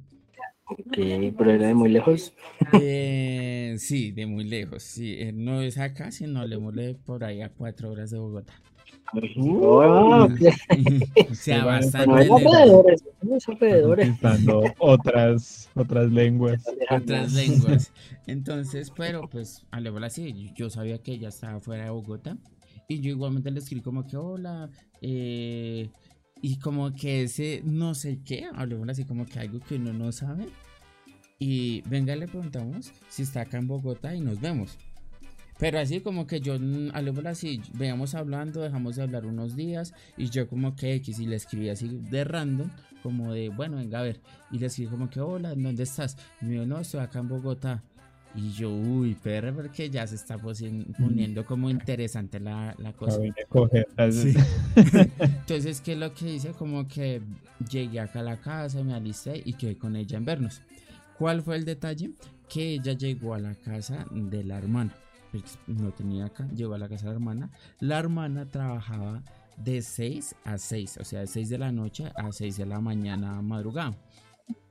Ok, 0.65 0.97
pero 1.39 1.53
era 1.53 1.69
de 1.69 1.75
muy 1.75 1.89
lejos. 1.89 2.33
Eh, 2.81 3.77
sí, 3.79 4.11
de 4.11 4.27
muy 4.27 4.45
lejos. 4.45 4.83
Sí, 4.83 5.15
eh, 5.19 5.33
no 5.33 5.63
es 5.63 5.79
acá, 5.79 6.11
sino 6.11 6.41
hablemos 6.41 6.75
por 7.07 7.23
ahí 7.25 7.41
a 7.41 7.49
cuatro 7.49 7.93
horas 7.93 8.11
de 8.11 8.19
Bogotá. 8.19 8.55
Oh, 9.37 10.29
o 11.31 11.35
sea, 11.35 11.65
bastante 11.65 12.27
No 12.27 12.37
alrededores, 12.37 13.05
alrededores. 13.47 14.11
Otras, 14.79 15.71
otras 15.75 16.11
lenguas. 16.11 16.63
otras 16.91 17.33
lenguas. 17.33 17.93
Entonces, 18.27 18.93
pero 18.95 19.29
pues, 19.31 19.65
hablemos 19.71 20.03
así, 20.03 20.53
yo 20.55 20.69
sabía 20.69 20.99
que 20.99 21.13
ella 21.13 21.29
estaba 21.29 21.61
fuera 21.61 21.85
de 21.85 21.91
Bogotá 21.91 22.37
y 22.89 23.01
yo 23.01 23.11
igualmente 23.11 23.51
le 23.51 23.61
escribí 23.61 23.83
como 23.83 24.07
que 24.07 24.17
hola, 24.17 24.71
eh, 25.03 25.91
y 26.41 26.59
como 26.59 26.95
que 26.95 27.25
ese 27.25 27.61
no 27.65 27.95
sé 27.95 28.21
qué, 28.25 28.47
hablemos 28.55 28.89
así 28.89 29.05
como 29.05 29.27
que 29.27 29.39
algo 29.39 29.61
que 29.61 29.77
uno 29.77 29.93
no 29.93 30.11
sabe. 30.11 30.47
Y 31.39 31.83
venga, 31.83 32.17
le 32.17 32.27
preguntamos 32.27 32.93
si 33.09 33.23
está 33.23 33.43
acá 33.43 33.59
en 33.59 33.69
Bogotá 33.69 34.15
y 34.15 34.21
nos 34.21 34.41
vemos. 34.41 34.79
Pero 35.59 35.79
así 35.81 36.01
como 36.01 36.27
que 36.27 36.41
yo, 36.41 36.59
mm, 36.59 36.91
hablemos 36.95 37.27
así, 37.27 37.61
veamos 37.75 38.15
hablando, 38.15 38.63
dejamos 38.63 38.97
de 38.97 39.03
hablar 39.03 39.27
unos 39.27 39.55
días 39.55 39.93
y 40.17 40.31
yo 40.31 40.49
como 40.49 40.75
que 40.75 40.95
X 40.95 41.19
y 41.19 41.27
le 41.27 41.37
escribí 41.37 41.69
así 41.69 41.89
de 41.89 42.25
random, 42.25 42.71
como 43.03 43.33
de, 43.33 43.51
bueno, 43.51 43.77
venga 43.77 44.01
a 44.01 44.03
ver. 44.03 44.21
Y 44.51 44.59
le 44.59 44.67
escribí 44.67 44.91
como 44.91 45.11
que, 45.11 45.21
hola, 45.21 45.53
¿en 45.53 45.63
dónde 45.63 45.83
estás? 45.83 46.17
Y 46.41 46.47
me 46.47 46.53
dijo, 46.53 46.67
no, 46.67 46.79
estoy 46.79 47.01
acá 47.01 47.19
en 47.19 47.29
Bogotá. 47.29 47.83
Y 48.35 48.51
yo, 48.53 48.71
uy, 48.71 49.15
perro, 49.15 49.55
porque 49.55 49.91
ya 49.91 50.07
se 50.07 50.15
está 50.15 50.37
posi- 50.37 50.87
poniendo 50.97 51.45
como 51.45 51.71
interesante 51.71 52.39
la, 52.39 52.75
la 52.79 52.93
cosa. 52.93 53.19
Sí. 54.13 54.35
Entonces, 55.19 55.81
¿qué 55.81 55.93
es 55.95 55.99
lo 55.99 56.13
que 56.15 56.35
hice? 56.35 56.51
Como 56.53 56.87
que 56.87 57.23
llegué 57.71 58.01
acá 58.01 58.21
a 58.21 58.23
la 58.23 58.37
casa, 58.41 58.83
me 58.85 58.95
alisté 58.95 59.43
y 59.45 59.55
quedé 59.55 59.77
con 59.77 59.97
ella 59.97 60.19
en 60.19 60.25
vernos. 60.25 60.61
¿Cuál 61.19 61.43
fue 61.43 61.57
el 61.57 61.65
detalle? 61.65 62.11
Que 62.49 62.75
ella 62.75 62.93
llegó 62.93 63.35
a 63.35 63.39
la 63.41 63.55
casa 63.55 64.07
de 64.13 64.45
la 64.45 64.59
hermana. 64.59 64.95
Pues, 65.33 65.59
no 65.67 65.91
tenía 65.91 66.27
acá, 66.27 66.47
llegó 66.55 66.75
a 66.75 66.79
la 66.79 66.89
casa 66.89 67.07
de 67.07 67.11
la 67.11 67.15
hermana. 67.15 67.51
La 67.81 67.99
hermana 67.99 68.47
trabajaba 68.47 69.23
de 69.57 69.83
6 69.83 70.37
a 70.45 70.59
6, 70.59 70.99
o 71.01 71.05
sea, 71.05 71.21
de 71.21 71.27
6 71.27 71.49
de 71.49 71.59
la 71.59 71.73
noche 71.73 72.13
a 72.15 72.31
6 72.31 72.57
de 72.59 72.67
la 72.67 72.81
mañana 72.81 73.43
madrugada. 73.43 73.97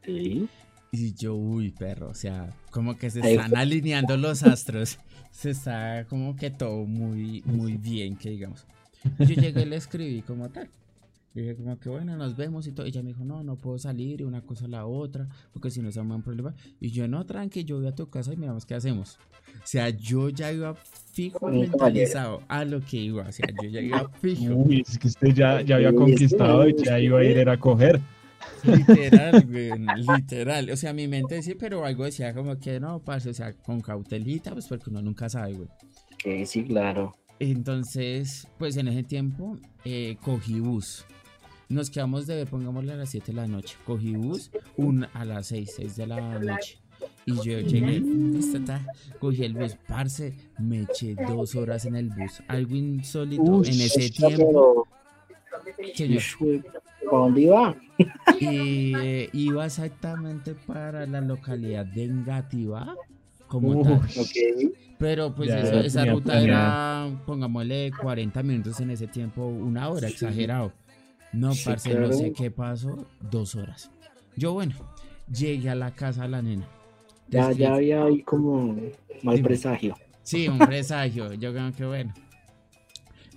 Sí. 0.06 0.48
Y 0.92 1.14
yo, 1.14 1.36
uy, 1.36 1.72
perro, 1.72 2.10
o 2.10 2.14
sea, 2.14 2.56
como 2.72 2.98
que 2.98 3.10
se 3.10 3.20
están 3.20 3.56
alineando 3.56 4.18
los 4.18 4.44
astros. 4.44 5.00
Se 5.32 5.52
está 5.52 6.08
como 6.10 6.36
que 6.36 6.50
todo 6.50 6.86
muy, 6.86 7.44
muy 7.46 7.78
bien, 7.78 8.16
que 8.16 8.32
digamos. 8.32 8.66
Y 9.20 9.26
Yo 9.28 9.36
llegué 9.36 9.62
y 9.62 9.66
le 9.66 9.76
escribí 9.76 10.24
como 10.24 10.50
tal. 10.50 10.68
Le 11.36 11.44
dije 11.44 11.56
como 11.56 11.78
que 11.78 11.90
bueno, 11.90 12.18
nos 12.18 12.36
vemos 12.36 12.66
y 12.66 12.72
todo. 12.72 12.88
Y 12.88 12.90
ella 12.90 13.04
me 13.04 13.10
dijo, 13.10 13.24
no, 13.24 13.44
no 13.44 13.56
puedo 13.56 13.78
salir 13.78 14.22
y 14.22 14.24
una 14.24 14.42
cosa 14.42 14.66
a 14.66 14.70
la 14.70 14.88
otra, 14.88 15.28
porque 15.54 15.70
si 15.70 15.80
no 15.82 15.92
se 15.92 16.00
un 16.00 16.24
problema. 16.24 16.56
Y 16.80 16.90
yo, 16.90 17.08
no, 17.08 17.24
tranqui, 17.28 17.64
yo 17.64 17.78
voy 17.78 17.86
a 17.86 17.94
tu 17.94 18.10
casa 18.10 18.34
y 18.34 18.38
miramos 18.38 18.66
qué 18.66 18.74
hacemos. 18.74 19.20
O 19.54 19.62
sea, 19.64 19.90
yo 19.90 20.30
ya 20.30 20.52
iba 20.52 20.74
fijo 20.74 21.48
mentalizado 21.48 22.42
a 22.48 22.66
lo 22.66 22.82
que 22.82 22.98
iba. 22.98 23.28
O 23.28 23.32
sea, 23.32 23.46
yo 23.62 23.70
ya 23.70 23.82
iba 23.82 24.10
fijo. 24.22 24.56
Uy, 24.56 24.84
es 24.88 24.98
que 24.98 25.08
usted 25.08 25.28
ya, 25.36 25.62
ya 25.62 25.76
había 25.76 25.94
conquistado 25.94 26.68
y 26.68 26.76
ya 26.84 27.00
iba 27.00 27.20
a 27.20 27.24
ir 27.24 27.48
a 27.48 27.60
coger. 27.60 28.02
Literal, 28.64 29.46
güey, 29.46 29.72
literal. 30.18 30.70
O 30.70 30.78
sea, 30.78 30.94
mi 30.94 31.08
mente 31.08 31.42
sí, 31.42 31.56
pero 31.56 31.86
algo 31.86 32.06
decía 32.06 32.34
como 32.34 32.58
que 32.60 32.80
no, 32.80 33.00
parce, 33.00 33.30
o 33.30 33.34
sea, 33.34 33.54
con 33.54 33.82
cautelita, 33.82 34.52
pues 34.52 34.68
porque 34.68 34.90
uno 34.90 35.02
nunca 35.02 35.30
sabe, 35.30 35.54
güey. 35.54 35.70
Que 36.18 36.46
sí, 36.46 36.64
claro. 36.64 37.16
Entonces, 37.40 38.48
pues 38.58 38.78
en 38.78 38.88
ese 38.88 39.04
tiempo 39.04 39.58
eh, 39.86 40.18
cogí 40.22 40.60
bus. 40.60 41.06
Nos 41.70 41.90
quedamos 41.90 42.28
de, 42.28 42.46
pongámosle 42.46 42.94
a 42.94 42.96
las 42.96 43.10
7 43.10 43.28
de 43.28 43.34
la 43.34 43.48
noche. 43.48 43.76
Cogí 43.86 44.16
bus 44.16 44.52
un, 44.78 45.06
a 45.14 45.26
las 45.26 45.48
6, 45.48 45.74
6 45.76 45.96
de 45.98 46.08
la 46.08 46.40
noche. 46.40 46.80
Y 47.26 47.34
yo 47.36 47.60
llegué, 47.60 48.02
cogí 49.20 49.44
el 49.44 49.54
bus, 49.54 49.76
parce, 49.88 50.34
me 50.60 50.84
eché 50.84 51.14
dos 51.14 51.56
horas 51.56 51.86
en 51.86 51.96
el 51.96 52.10
bus. 52.10 52.42
Algo 52.48 52.76
insólito 52.76 53.64
en 53.66 53.82
ese 53.82 54.10
tiempo. 54.10 54.88
pero, 55.76 55.94
Que 55.94 56.08
yo, 56.08 56.20
ush, 57.08 57.12
güey, 57.12 57.12
¿Para 57.12 57.24
dónde 57.24 57.42
iba? 57.42 57.76
Y 58.40 58.94
eh, 58.98 59.30
iba 59.34 59.66
exactamente 59.66 60.54
para 60.54 61.06
la 61.06 61.22
localidad 61.22 61.86
de 61.86 62.04
Engativá, 62.06 62.96
como 63.48 63.82
tal. 63.84 64.02
Pero 65.00 65.34
pues 65.34 65.50
Ya 65.50 65.60
eso- 65.60 65.80
esa 65.80 66.06
ruta 66.06 66.40
era, 66.42 67.08
pongámosle 67.26 67.92
40 68.02 68.42
minutos 68.44 68.80
en 68.80 68.92
ese 68.92 69.08
tiempo, 69.08 69.46
una 69.46 69.90
hora, 69.90 70.08
Sí. 70.08 70.14
exagerado. 70.14 70.74
No, 71.34 71.54
Sí, 71.54 71.64
parce, 71.66 71.94
no 71.94 72.12
sé 72.14 72.32
qué 72.34 72.50
pasó, 72.52 73.06
dos 73.30 73.56
horas. 73.56 73.92
Yo, 74.36 74.54
bueno, 74.54 74.74
llegué 75.32 75.70
a 75.70 75.76
la 75.76 75.92
casa 75.92 76.24
de 76.24 76.30
la 76.30 76.42
nena. 76.42 76.68
Ya, 77.30 77.50
Desde- 77.50 77.62
ya 77.64 77.74
había 77.76 78.04
ahí 78.06 78.22
como 78.24 78.76
mal 79.24 79.42
presagio. 79.42 79.96
Sí, 80.24 80.48
un 80.48 80.58
presagio. 80.60 81.34
yo 81.34 81.52
creo 81.52 81.72
que 81.74 81.86
bueno. 81.86 82.14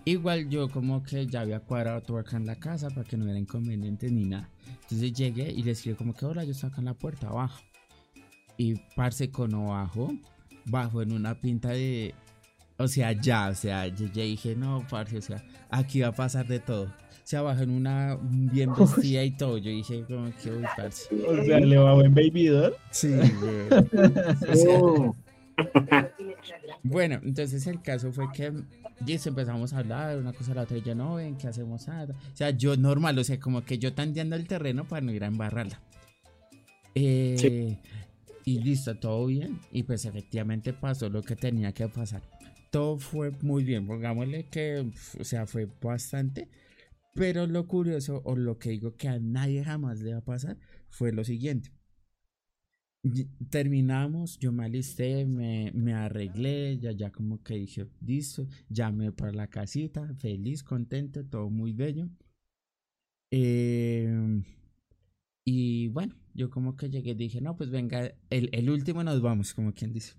Igual 0.05 0.49
yo 0.49 0.69
como 0.69 1.03
que 1.03 1.27
ya 1.27 1.43
había 1.43 1.61
cuadrado 1.61 2.01
todo 2.03 2.19
acá 2.19 2.37
en 2.37 2.47
la 2.47 2.57
casa 2.57 2.89
para 2.89 3.05
que 3.05 3.17
no 3.17 3.25
hubiera 3.25 3.39
inconvenientes 3.39 4.11
ni 4.11 4.25
nada. 4.25 4.49
Entonces 4.83 5.13
llegué 5.13 5.51
y 5.51 5.63
le 5.63 5.73
escribí 5.73 5.97
como 5.97 6.15
que 6.15 6.25
hola, 6.27 6.45
yo 6.45 6.53
estoy 6.53 6.71
acá 6.71 6.81
en 6.81 6.87
la 6.87 6.95
puerta 6.95 7.29
abajo. 7.29 7.61
Y 8.57 8.75
parce 8.97 9.31
con 9.31 9.53
bajo, 9.53 10.13
bajo 10.67 11.03
en 11.03 11.13
una 11.13 11.35
pinta 11.35 11.71
de... 11.71 12.15
O 12.79 12.89
sea, 12.89 13.13
ya, 13.13 13.49
o 13.49 13.55
sea, 13.55 13.87
yo 13.89 14.07
ya 14.07 14.23
dije, 14.23 14.57
no, 14.57 14.87
parce, 14.89 15.19
o 15.19 15.23
sea, 15.23 15.45
aquí 15.69 16.01
va 16.01 16.09
a 16.09 16.13
pasar 16.13 16.47
de 16.47 16.61
todo. 16.61 16.85
O 16.85 17.27
sea, 17.31 17.43
bajo 17.43 17.63
en 17.63 17.71
una 17.71 18.19
bien 18.23 18.75
vestida 18.75 19.23
y 19.23 19.31
todo. 19.33 19.59
Yo 19.59 19.71
dije 19.71 20.03
como 20.09 20.31
que, 20.43 20.51
uy, 20.51 20.65
parce. 20.77 21.15
O 21.15 21.45
sea, 21.45 21.61
le 21.61 21.77
va 21.77 21.95
buen 21.95 22.15
baby 22.15 22.47
doll. 22.47 22.75
Sí, 22.91 23.09
güey. 23.09 23.69
O 24.51 24.57
sea, 24.57 24.79
Oh, 24.81 25.15
Bueno, 26.83 27.21
entonces 27.23 27.67
el 27.67 27.83
caso 27.83 28.13
fue 28.13 28.31
que 28.33 28.53
listo, 29.07 29.29
empezamos 29.29 29.73
a 29.73 29.79
hablar 29.79 30.19
una 30.19 30.33
cosa 30.33 30.53
a 30.53 30.55
la 30.57 30.63
otra 30.63 30.79
y 30.79 30.83
yo 30.83 30.95
no 30.95 31.15
ven 31.15 31.37
qué 31.37 31.49
hacemos 31.49 31.87
nada. 31.89 32.15
O 32.33 32.37
sea, 32.37 32.51
yo 32.51 32.77
normal, 32.77 33.19
o 33.19 33.25
sea, 33.25 33.39
como 33.41 33.65
que 33.65 33.79
yo 33.79 33.93
tanteando 33.95 34.37
el 34.37 34.47
terreno 34.47 34.87
para 34.87 35.01
no 35.05 35.13
ir 35.13 35.25
a 35.25 35.27
embarrarla. 35.29 35.81
Eh, 36.95 37.79
Y 38.45 38.61
listo, 38.61 38.97
todo 38.97 39.27
bien. 39.27 39.61
Y 39.71 39.83
pues 39.85 40.05
efectivamente 40.05 40.73
pasó 40.73 41.09
lo 41.09 41.23
que 41.23 41.37
tenía 41.37 41.73
que 41.73 41.89
pasar. 41.89 42.23
Todo 42.71 42.99
fue 42.99 43.33
muy 43.43 43.65
bien, 43.65 43.87
pongámosle 43.87 44.45
que, 44.49 44.91
o 45.19 45.25
sea, 45.25 45.47
fue 45.47 45.69
bastante. 45.81 46.49
Pero 47.15 47.47
lo 47.47 47.67
curioso, 47.67 48.23
o 48.25 48.37
lo 48.37 48.59
que 48.59 48.71
digo 48.71 48.97
que 48.97 49.09
a 49.09 49.19
nadie 49.19 49.65
jamás 49.65 50.01
le 50.01 50.13
va 50.13 50.19
a 50.19 50.25
pasar, 50.25 50.57
fue 50.89 51.13
lo 51.13 51.25
siguiente. 51.25 51.71
Terminamos, 53.49 54.39
yo 54.39 54.53
me 54.53 54.65
alisté, 54.65 55.25
me, 55.25 55.73
me 55.75 55.95
arreglé, 55.95 56.79
ya, 56.79 56.93
ya 56.93 57.11
como 57.11 57.43
que 57.43 57.55
dije, 57.55 57.87
listo, 58.05 58.47
llamé 58.69 59.11
para 59.11 59.33
la 59.33 59.47
casita, 59.47 60.15
feliz, 60.19 60.63
contento, 60.63 61.25
todo 61.25 61.49
muy 61.49 61.73
bello. 61.73 62.11
Em, 63.31 64.45
y 65.47 65.89
bueno, 65.89 66.15
yo 66.35 66.51
como 66.51 66.77
que 66.77 66.91
llegué 66.91 67.15
dije, 67.15 67.41
no, 67.41 67.57
pues 67.57 67.71
venga, 67.71 68.13
el, 68.29 68.51
el 68.53 68.69
último 68.69 69.03
nos 69.03 69.23
vamos, 69.23 69.55
como 69.55 69.73
quien 69.73 69.93
dice. 69.93 70.15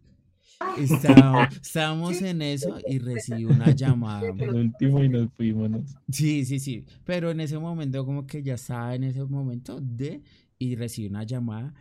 Estábamos, 0.77 1.55
estábamos 1.61 2.21
en 2.21 2.41
eso 2.41 2.77
y 2.87 2.99
recibí 2.99 3.45
una 3.45 3.71
llamada. 3.71 4.27
El 4.29 4.55
último 4.55 5.03
y 5.03 5.09
nos 5.09 5.31
fuimos. 5.33 5.69
¿no? 5.69 5.83
Sí, 6.11 6.45
sí, 6.45 6.59
sí. 6.59 6.85
Pero 7.03 7.31
en 7.31 7.39
ese 7.39 7.57
momento, 7.57 8.05
como 8.05 8.25
que 8.25 8.41
ya 8.43 8.55
estaba 8.55 8.95
en 8.95 9.03
ese 9.03 9.23
momento 9.23 9.79
de. 9.81 10.21
Y 10.59 10.75
recibí 10.75 11.07
una 11.07 11.23
llamada 11.23 11.73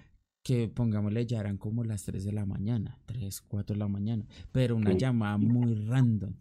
que, 0.42 0.68
pongámosle, 0.68 1.26
ya 1.26 1.40
eran 1.40 1.58
como 1.58 1.84
las 1.84 2.04
3 2.04 2.24
de 2.24 2.32
la 2.32 2.46
mañana, 2.46 2.98
3, 3.06 3.42
4 3.42 3.74
de 3.74 3.78
la 3.78 3.88
mañana. 3.88 4.26
Pero 4.52 4.76
una 4.76 4.92
llamada 4.92 5.36
muy 5.36 5.74
random. 5.74 6.34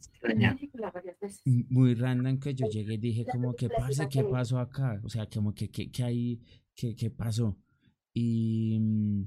Muy 1.70 1.96
random 1.96 2.40
que 2.40 2.54
yo 2.56 2.68
llegué 2.68 2.94
y 2.94 2.98
dije, 2.98 3.26
como 3.26 3.56
que, 3.56 3.70
parce, 3.70 4.08
¿qué 4.08 4.24
pasó 4.24 4.60
acá? 4.60 5.02
O 5.04 5.10
sea, 5.10 5.28
como 5.28 5.54
que, 5.54 5.70
¿qué, 5.70 5.92
qué 5.92 6.04
hay? 6.04 6.42
¿Qué, 6.74 6.96
qué 6.96 7.10
pasó? 7.10 7.58
Y 8.14 8.78
mm, 8.80 9.24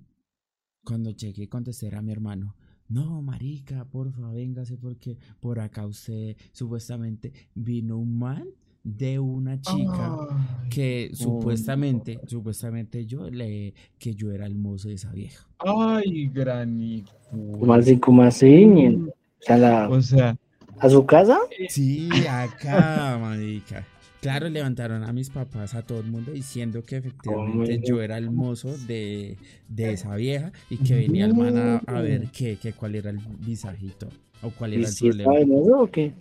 cuando 0.85 1.11
llegué, 1.11 1.49
contesté 1.49 1.95
a 1.95 2.03
mi 2.03 2.13
hermano. 2.13 2.57
No, 2.89 3.23
marica, 3.23 3.89
porfa, 3.89 4.31
véngase 4.33 4.77
porque 4.77 5.19
por 5.41 5.61
acá 5.61 5.87
usted 5.87 6.37
supuestamente 6.53 7.33
vino 7.55 7.97
un 7.97 8.19
man 8.19 8.49
de 8.85 9.19
una 9.19 9.61
chica 9.61 10.17
Ay, 10.31 10.69
que 10.71 11.11
oh, 11.13 11.17
supuestamente, 11.17 12.21
supuestamente 12.27 13.07
yo 13.07 13.31
le 13.31 13.75
que 13.99 14.15
yo 14.15 14.31
era 14.33 14.47
el 14.47 14.55
mozo 14.55 14.89
de 14.89 14.95
esa 14.95 15.13
vieja. 15.13 15.47
Ay, 15.59 16.29
granico. 16.29 17.13
¿Cómo 17.31 17.75
así? 17.75 17.99
¿Cómo 17.99 18.23
así? 18.23 18.65
O 18.67 19.13
sea, 19.41 19.57
la- 19.57 19.89
O 19.89 20.01
sea, 20.03 20.37
¿a 20.79 20.89
su 20.91 21.07
casa? 21.07 21.39
Sí, 21.69 22.11
acá, 22.29 23.19
marica. 23.21 23.87
Claro, 24.23 24.49
levantaron 24.49 25.03
a 25.03 25.13
mis 25.13 25.31
papás, 25.31 25.75
a 25.75 25.83
todo 25.83 25.99
el 25.99 26.07
mundo, 26.07 26.31
diciendo 26.31 26.85
que 26.85 26.97
efectivamente 26.97 27.81
yo 27.85 28.01
era 28.01 28.17
el 28.19 28.31
mozo 28.31 28.79
de, 28.87 29.37
de 29.69 29.93
esa 29.93 30.15
vieja 30.15 30.53
y 30.71 30.77
que 30.77 30.95
venía 30.95 31.25
el 31.25 31.35
man 31.35 31.57
a, 31.59 31.79
a 31.79 32.01
ver 32.01 32.29
qué, 32.33 32.57
qué, 32.57 32.73
cuál 32.73 32.95
era 32.95 33.11
el 33.11 33.19
visajito 33.19 34.09
o 34.41 34.51
cuál 34.51 34.75
¿Y 34.75 34.77
era 34.77 34.87
el 34.87 34.95
si 34.95 35.09
problema. 35.09 35.39
en 35.41 35.53
eso 35.53 35.81
o 35.81 35.91
qué? 35.91 36.13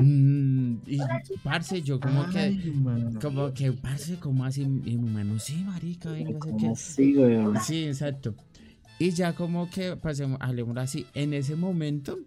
Mm, 0.00 0.78
y 0.88 0.98
parce, 1.44 1.80
yo 1.82 2.00
como 2.00 2.28
que, 2.28 2.50
mano. 2.74 3.20
como 3.20 3.54
que, 3.54 3.70
parce, 3.72 4.16
como 4.16 4.44
así, 4.44 4.62
y 4.62 4.96
mi 4.98 5.38
sí, 5.38 5.62
marica, 5.64 6.10
venga, 6.10 6.32
sé 6.32 6.38
¿Cómo 6.40 6.58
que. 6.58 6.66
así, 6.66 7.14
güey? 7.14 7.36
Sí, 7.64 7.84
exacto. 7.84 8.34
Y 8.98 9.10
ya 9.10 9.32
como 9.32 9.70
que 9.70 9.94
pasemos, 9.96 10.38
hablemos 10.40 10.76
así, 10.76 11.06
en 11.14 11.32
ese 11.32 11.54
momento, 11.54 12.18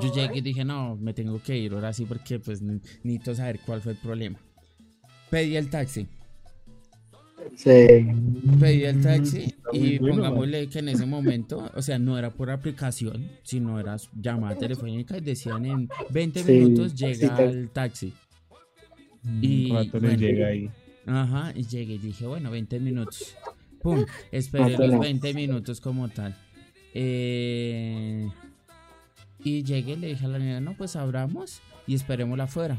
yo 0.00 0.12
llegué 0.14 0.38
y 0.38 0.40
dije, 0.40 0.64
no, 0.64 0.96
me 0.96 1.12
tengo 1.14 1.40
que 1.42 1.56
ir 1.56 1.72
ahora 1.72 1.92
sí 1.92 2.04
porque 2.06 2.38
pues 2.38 2.62
ne- 2.62 2.80
necesito 3.02 3.34
saber 3.34 3.60
cuál 3.64 3.80
fue 3.82 3.92
el 3.92 3.98
problema. 3.98 4.38
Pedí 5.30 5.56
el 5.56 5.70
taxi, 5.70 6.06
Sí. 7.56 7.70
pedí 8.60 8.84
el 8.84 9.02
taxi 9.02 9.54
muy 9.72 9.78
y 9.94 9.98
bueno, 9.98 10.16
man. 10.16 10.24
pongámosle 10.24 10.68
que 10.68 10.78
en 10.78 10.88
ese 10.90 11.06
momento, 11.06 11.70
o 11.74 11.82
sea, 11.82 11.98
no 11.98 12.18
era 12.18 12.30
por 12.30 12.50
aplicación, 12.50 13.28
sino 13.42 13.78
era 13.80 13.96
llamada 14.20 14.56
telefónica 14.56 15.16
y 15.18 15.20
decían 15.20 15.66
en 15.66 15.88
20 16.10 16.42
Sí, 16.42 16.52
minutos 16.52 16.94
llega 16.94 17.36
el 17.42 17.70
taxi. 17.70 18.12
Un 19.24 19.38
y 19.42 19.70
bueno. 19.70 20.12
llega 20.14 20.46
ahí. 20.48 20.70
Ajá, 21.06 21.52
y 21.56 21.64
llegué 21.66 21.94
y 21.94 21.98
dije, 21.98 22.26
bueno, 22.26 22.50
20 22.50 22.78
minutos. 22.80 23.36
Pum, 23.82 24.04
esperé 24.30 24.76
los 24.78 24.92
no. 24.92 25.00
20 25.00 25.34
minutos 25.34 25.80
como 25.80 26.08
tal. 26.08 26.36
Eh, 26.94 28.28
y 29.44 29.62
llegué 29.64 29.92
y 29.92 29.96
le 29.96 30.06
dije 30.08 30.24
a 30.24 30.28
la 30.28 30.38
nena, 30.38 30.60
no, 30.60 30.74
pues 30.76 30.96
abramos 30.96 31.60
y 31.86 31.94
esperémosla 31.94 32.44
afuera. 32.44 32.78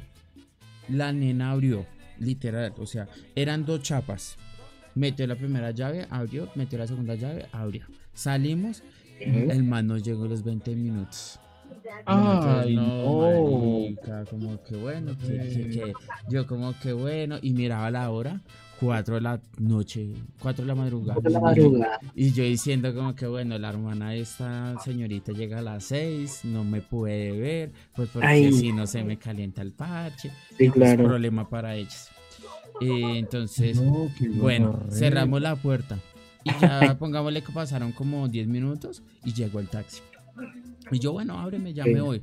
La 0.90 1.12
nena 1.14 1.52
abrió, 1.52 1.86
literal, 2.20 2.74
o 2.78 2.86
sea, 2.86 3.08
eran 3.36 3.66
dos 3.66 3.82
chapas. 3.82 4.38
Metió 4.96 5.26
la 5.26 5.36
primera 5.36 5.72
llave, 5.72 6.06
abrió, 6.10 6.50
metió 6.56 6.78
la 6.78 6.88
segunda 6.88 7.16
llave, 7.16 7.48
abrió. 7.52 7.86
Salimos 8.14 8.84
El 9.20 9.64
man 9.64 9.88
no 9.88 9.98
llegó 9.98 10.26
a 10.26 10.28
los 10.28 10.44
20 10.44 10.76
minutos. 10.76 11.40
Ay, 12.06 12.76
no. 12.76 13.22
marica, 13.22 14.26
como 14.26 14.62
que 14.64 14.76
bueno, 14.76 15.18
que, 15.18 15.28
que- 15.28 15.70
que- 15.70 15.94
yo 16.30 16.46
como 16.46 16.78
que 16.80 16.94
bueno, 16.94 17.38
y 17.42 17.52
miraba 17.54 17.90
la 17.92 18.10
hora, 18.12 18.42
4 18.84 19.16
de 19.16 19.22
la 19.22 19.42
noche, 19.60 20.14
4 20.40 20.64
de 20.64 20.68
la 20.68 20.76
madrugada. 20.76 21.16
Por 21.22 21.32
la 21.32 21.40
y- 21.40 21.42
madrugada. 21.42 22.00
Y 22.16 22.32
yo 22.32 22.44
diciendo 22.44 22.94
como 22.94 23.16
que 23.16 23.26
bueno, 23.28 23.58
la 23.58 23.70
hermana 23.70 24.10
de 24.12 24.20
esta 24.22 24.76
señorita 24.84 25.32
llega 25.32 25.60
a 25.60 25.62
las 25.62 25.86
6, 25.86 26.42
no 26.46 26.64
me 26.64 26.82
puede 26.82 27.32
ver, 27.40 27.72
pues 27.96 28.10
porque 28.10 28.52
si 28.52 28.72
no 28.72 28.86
se 28.88 29.04
me 29.04 29.18
calienta 29.18 29.62
el 29.62 29.72
parche, 29.72 30.30
Sí, 30.58 30.68
pues 30.70 30.74
claro. 30.74 31.04
problema 31.06 31.50
para 31.50 31.76
ellos. 31.76 32.10
Eh, 32.82 33.18
entonces, 33.20 33.80
No, 33.82 34.10
bueno, 34.36 34.80
cerramos 34.92 35.42
la 35.42 35.56
puerta. 35.56 36.00
Y 36.44 36.50
ya 36.60 36.98
pongámosle 37.00 37.42
que 37.42 37.52
pasaron 37.54 37.92
como 37.94 38.28
10 38.28 38.48
minutos 38.48 39.02
y 39.24 39.32
llegó 39.34 39.60
el 39.60 39.68
taxi. 39.70 40.02
Y 40.92 41.00
yo, 41.00 41.14
bueno, 41.14 41.40
ábreme, 41.40 41.74
ya 41.74 41.84
Sí. 41.86 41.94
me 41.94 42.02
voy. 42.02 42.22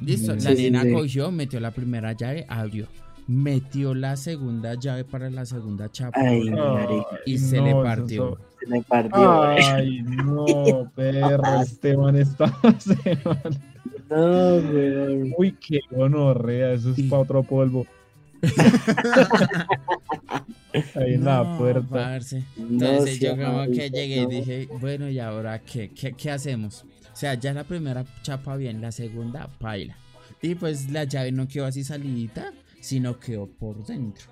Listo, 0.00 0.38
Sí, 0.38 0.44
la 0.48 0.56
sí, 0.56 0.62
nena 0.64 0.82
sí. 0.82 0.92
cogió, 0.92 1.30
metió 1.30 1.60
la 1.60 1.70
primera 1.70 2.12
llave, 2.12 2.44
abrió. 2.48 2.86
Metió 3.28 3.92
la 3.94 4.16
segunda 4.16 4.74
llave 4.74 5.04
para 5.04 5.28
la 5.30 5.44
segunda 5.46 5.90
chapa 5.90 6.20
Ay, 6.20 6.48
y 7.24 7.38
se 7.38 7.56
no, 7.58 7.64
le 7.66 7.74
partió. 7.74 8.38
Se 8.60 8.66
me 8.68 8.82
partió. 8.82 9.42
Ay, 9.42 10.02
no, 10.02 10.90
perro, 10.94 11.60
este 11.62 11.96
man 11.96 12.16
está. 12.16 12.52
No, 14.08 14.16
weón. 14.58 15.34
Uy, 15.36 15.50
qué 15.60 15.80
gonorrea, 15.90 16.72
eso 16.74 16.92
es 16.92 16.98
Y- 17.00 17.02
para 17.08 17.22
otro 17.22 17.42
polvo. 17.42 17.84
Ahí 20.94 21.14
en 21.14 21.24
la 21.24 21.42
No, 21.42 21.58
puerta. 21.58 21.88
parce. 21.88 22.44
No, 22.56 22.86
Entonces 22.86 23.16
sí, 23.16 23.24
yo 23.24 23.36
como 23.36 23.64
que 23.64 23.90
llegué 23.90 24.22
y 24.22 24.26
dije, 24.26 24.68
bueno, 24.80 25.08
¿y 25.08 25.18
ahora 25.18 25.58
qué? 25.60 25.90
¿Qué, 25.90 26.12
qué 26.12 26.30
hacemos? 26.30 26.84
O 27.12 27.16
sea, 27.16 27.34
ya 27.34 27.52
la 27.52 27.64
primera 27.64 28.04
chapa 28.22 28.56
bien, 28.56 28.80
la 28.80 28.92
segunda 28.92 29.48
paila. 29.58 29.96
Y 30.42 30.54
pues 30.54 30.90
la 30.90 31.04
llave 31.04 31.32
no 31.32 31.48
quedó 31.48 31.64
así 31.66 31.82
salidita, 31.82 32.52
sino 32.86 33.18
quedó 33.18 33.48
por 33.48 33.84
dentro. 33.84 34.26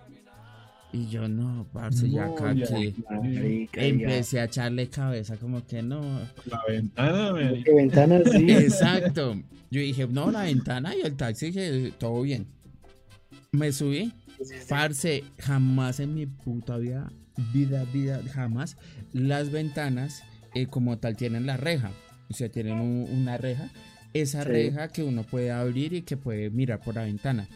Y 0.92 1.08
yo 1.08 1.26
no, 1.28 1.66
parce, 1.72 2.08
ya 2.08 2.26
acá 2.26 2.52
ya. 2.52 2.66
que 2.68 2.94
Marica, 3.10 3.80
ya. 3.80 3.86
empecé 3.88 4.38
a 4.38 4.44
echarle 4.44 4.88
cabeza 4.88 5.36
como 5.36 5.66
que 5.66 5.82
no. 5.82 6.00
La 6.46 6.60
ventana, 6.68 7.32
me 7.32 7.64
¿Qué 7.64 7.74
ventana 7.74 8.20
sí? 8.30 8.46
Exacto. 8.52 9.34
Yo 9.72 9.80
dije, 9.80 10.06
no, 10.06 10.30
la 10.30 10.42
ventana 10.44 10.94
y 10.94 11.00
el 11.00 11.16
taxi, 11.16 11.46
dije, 11.50 11.92
todo 11.98 12.22
bien. 12.22 12.46
Me 13.50 13.72
subí, 13.72 14.12
Parce, 14.68 15.24
jamás 15.40 15.98
en 15.98 16.14
mi 16.14 16.26
puta 16.26 16.76
vida, 16.76 17.10
vida, 17.52 17.84
vida, 17.92 18.20
jamás, 18.32 18.76
las 19.12 19.50
ventanas 19.50 20.22
eh, 20.54 20.66
como 20.66 20.98
tal 20.98 21.16
tienen 21.16 21.44
la 21.46 21.56
reja. 21.56 21.90
O 22.30 22.34
sea, 22.34 22.48
tienen 22.50 22.74
un- 22.78 23.08
una 23.10 23.36
reja. 23.36 23.68
Esa 24.12 24.44
Sí. 24.44 24.48
reja 24.48 24.88
que 24.88 25.02
uno 25.02 25.24
puede 25.24 25.50
abrir 25.50 25.92
y 25.92 26.02
que 26.02 26.16
puede 26.16 26.50
mirar 26.50 26.80
por 26.80 26.94
la 26.94 27.02
ventana. 27.02 27.48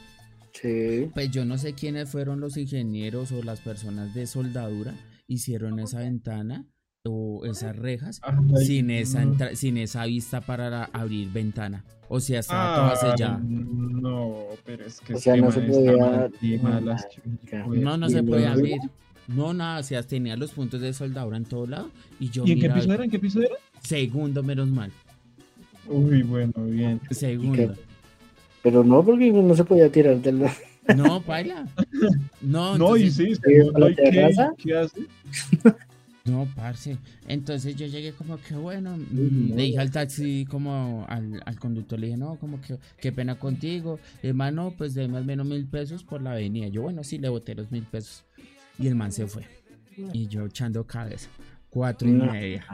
Sí. 0.52 1.10
Pues 1.14 1.30
yo 1.30 1.44
no 1.44 1.58
sé 1.58 1.74
quiénes 1.74 2.08
fueron 2.10 2.40
los 2.40 2.56
ingenieros 2.56 3.32
o 3.32 3.42
las 3.42 3.60
personas 3.60 4.14
de 4.14 4.26
soldadura 4.26 4.94
hicieron 5.26 5.78
esa 5.78 6.00
ventana 6.00 6.66
o 7.04 7.44
esas 7.46 7.76
rejas 7.76 8.20
Ay, 8.22 8.64
sin 8.66 8.90
esa, 8.90 9.22
entra- 9.22 9.54
sin 9.54 9.76
esa 9.78 10.04
vista 10.06 10.40
para 10.40 10.68
la- 10.70 10.84
abrir 10.92 11.30
ventana. 11.32 11.84
O 12.08 12.20
sea, 12.20 12.40
estaba 12.40 12.74
toda 12.74 12.90
Ay, 12.90 13.10
sellada. 13.18 13.38
No, 13.44 14.36
pero 14.64 14.86
es 14.86 15.00
que 15.00 15.14
O 15.14 15.18
sea, 15.18 15.34
este 15.34 15.44
no 15.46 15.52
se 15.52 15.60
podía- 15.60 15.92
no. 15.92 16.76
No, 17.76 17.96
no 17.98 18.06
¿Y 18.06 18.10
se 18.10 18.18
el 18.18 18.46
abrir. 18.46 18.78
No, 19.26 19.52
nada, 19.52 19.80
o 19.80 19.82
sea, 19.82 20.02
tenía 20.02 20.36
los 20.36 20.52
puntos 20.52 20.80
de 20.80 20.92
soldadura 20.94 21.36
en 21.36 21.44
todo 21.44 21.66
lado. 21.66 21.90
Y 22.18 22.30
yo 22.30 22.44
¿Y 22.46 22.52
en 22.52 22.60
qué 22.60 22.70
piso 22.70 22.92
era? 22.92 23.04
¿En 23.04 23.10
qué 23.10 23.18
piso 23.18 23.40
era? 23.40 23.54
Segundo, 23.82 24.42
menos 24.42 24.68
mal. 24.68 24.90
Uy, 25.86 26.22
bueno, 26.22 26.52
bien. 26.64 27.00
Segundo. 27.10 27.74
Pero 28.62 28.82
no, 28.84 29.04
porque 29.04 29.32
no 29.32 29.54
se 29.54 29.64
podía 29.64 29.90
tirar 29.90 30.20
del. 30.20 30.44
No, 30.96 31.20
paila. 31.22 31.66
No, 32.40 32.78
No, 32.78 32.96
y 32.96 33.02
entonces- 33.04 33.14
sí, 33.14 33.34
segundo, 33.54 33.78
¿la 33.78 33.90
¿y 33.90 33.94
qué, 33.94 34.02
terraza? 34.02 34.52
¿qué 34.56 34.76
hace? 34.76 35.00
No, 36.24 36.46
parce. 36.54 36.98
Entonces 37.26 37.74
yo 37.76 37.86
llegué 37.86 38.12
como 38.12 38.36
que 38.38 38.54
bueno, 38.54 38.96
mm, 38.98 39.48
no. 39.50 39.56
le 39.56 39.62
dije 39.62 39.78
al 39.78 39.90
taxi 39.90 40.44
como 40.48 41.06
al, 41.08 41.42
al 41.46 41.58
conductor, 41.58 41.98
le 41.98 42.06
dije, 42.08 42.18
no, 42.18 42.36
como 42.36 42.60
que 42.60 42.78
qué 43.00 43.12
pena 43.12 43.38
contigo. 43.38 43.98
Hermano, 44.22 44.74
pues 44.76 44.92
deme 44.94 45.16
al 45.16 45.24
menos 45.24 45.46
mil 45.46 45.66
pesos 45.66 46.04
por 46.04 46.20
la 46.20 46.32
avenida. 46.32 46.68
Yo, 46.68 46.82
bueno, 46.82 47.02
sí, 47.02 47.18
le 47.18 47.28
boté 47.30 47.54
los 47.54 47.70
mil 47.70 47.84
pesos. 47.84 48.24
Y 48.78 48.86
el 48.88 48.94
man 48.94 49.10
se 49.12 49.26
fue. 49.26 49.44
Y 50.12 50.26
yo 50.28 50.46
echando 50.46 50.84
cabeza. 50.86 51.28
Cuatro 51.70 52.08
y 52.08 52.12
No. 52.12 52.30
media. 52.32 52.64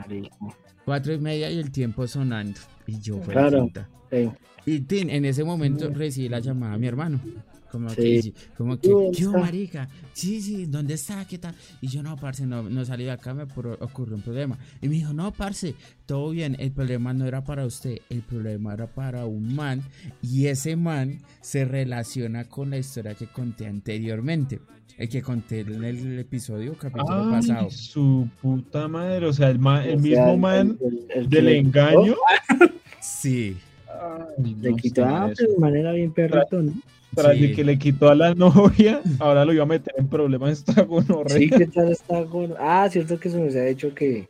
Cuatro 0.83 1.13
y 1.13 1.17
media 1.17 1.49
y 1.49 1.57
el 1.57 1.71
tiempo 1.71 2.05
sonando. 2.07 2.59
Y 2.87 2.99
yo, 2.99 3.19
fue 3.21 3.33
Claro. 3.33 3.69
Sí. 4.11 4.31
Y 4.65 4.85
en 4.89 5.25
ese 5.25 5.43
momento 5.43 5.89
recibí 5.89 6.29
la 6.29 6.39
llamada 6.39 6.73
a 6.73 6.77
mi 6.77 6.87
hermano. 6.87 7.19
Como 7.71 7.89
Sí. 7.89 7.95
que, 7.95 8.33
como 8.57 8.79
que, 8.79 8.87
¿Dónde 8.89 9.17
¿qué 9.17 9.27
marica? 9.27 9.89
Sí, 10.13 10.41
sí, 10.41 10.65
¿dónde 10.65 10.93
está? 10.93 11.25
¿Qué 11.25 11.37
tal? 11.37 11.53
Y 11.81 11.87
yo, 11.87 12.01
no, 12.03 12.15
parce, 12.15 12.45
no, 12.45 12.63
no 12.63 12.85
salí 12.85 13.03
de 13.03 13.11
acá, 13.11 13.33
me 13.33 13.43
ocurrió 13.43 14.15
un 14.15 14.21
problema. 14.21 14.57
Y 14.81 14.87
me 14.87 14.95
dijo, 14.95 15.11
no, 15.13 15.33
parce, 15.33 15.75
todo 16.05 16.29
bien, 16.29 16.55
el 16.59 16.71
problema 16.71 17.13
no 17.13 17.25
era 17.25 17.43
para 17.43 17.65
usted, 17.65 17.99
el 18.09 18.21
problema 18.21 18.73
era 18.73 18.87
para 18.87 19.25
un 19.25 19.53
man. 19.55 19.81
Y 20.21 20.45
ese 20.47 20.75
man 20.77 21.19
se 21.41 21.65
relaciona 21.65 22.45
con 22.45 22.69
la 22.69 22.77
historia 22.77 23.13
que 23.15 23.27
conté 23.27 23.67
anteriormente. 23.67 24.59
El 24.97 25.09
que 25.09 25.21
conté 25.21 25.59
en 25.61 25.83
el 25.83 26.19
episodio, 26.19 26.73
capítulo 26.77 27.25
Ay, 27.25 27.31
pasado. 27.31 27.69
su 27.69 28.29
puta 28.41 28.87
madre, 28.87 29.25
o 29.25 29.33
sea, 29.33 29.49
el, 29.49 29.59
ma- 29.59 29.83
el 29.85 29.97
O 29.97 30.01
sea, 30.01 30.09
mismo 30.25 30.37
man 30.37 30.77
el- 30.79 30.87
el- 30.87 31.11
el 31.23 31.29
que 31.29 31.35
del 31.35 31.47
engaño. 31.49 32.15
Sí. 33.01 33.57
Ay, 33.89 34.55
Le 34.61 34.71
no 34.71 34.77
ah, 35.05 35.31
de 35.35 35.57
manera 35.57 35.91
bien 35.93 36.11
perrito, 36.13 36.61
¿no? 36.61 36.73
Tras 37.15 37.35
Sí. 37.37 37.47
de 37.47 37.53
que 37.53 37.63
le 37.63 37.79
quitó 37.79 38.09
a 38.09 38.15
la 38.15 38.33
novia, 38.35 39.01
ahora 39.19 39.45
lo 39.45 39.53
iba 39.53 39.63
a 39.63 39.67
meter 39.67 39.93
en 39.97 40.07
problemas 40.07 40.51
esta 40.59 40.81
gonorrea. 40.83 41.37
Sí, 41.37 41.49
¿qué 41.49 41.65
tal 41.67 41.91
está 41.91 42.25
con.? 42.25 42.53
Ah, 42.59 42.87
cierto 42.91 43.19
que 43.19 43.29
se 43.29 43.37
me 43.37 43.47
ha 43.59 43.65
dicho 43.65 43.93
que, 43.93 44.27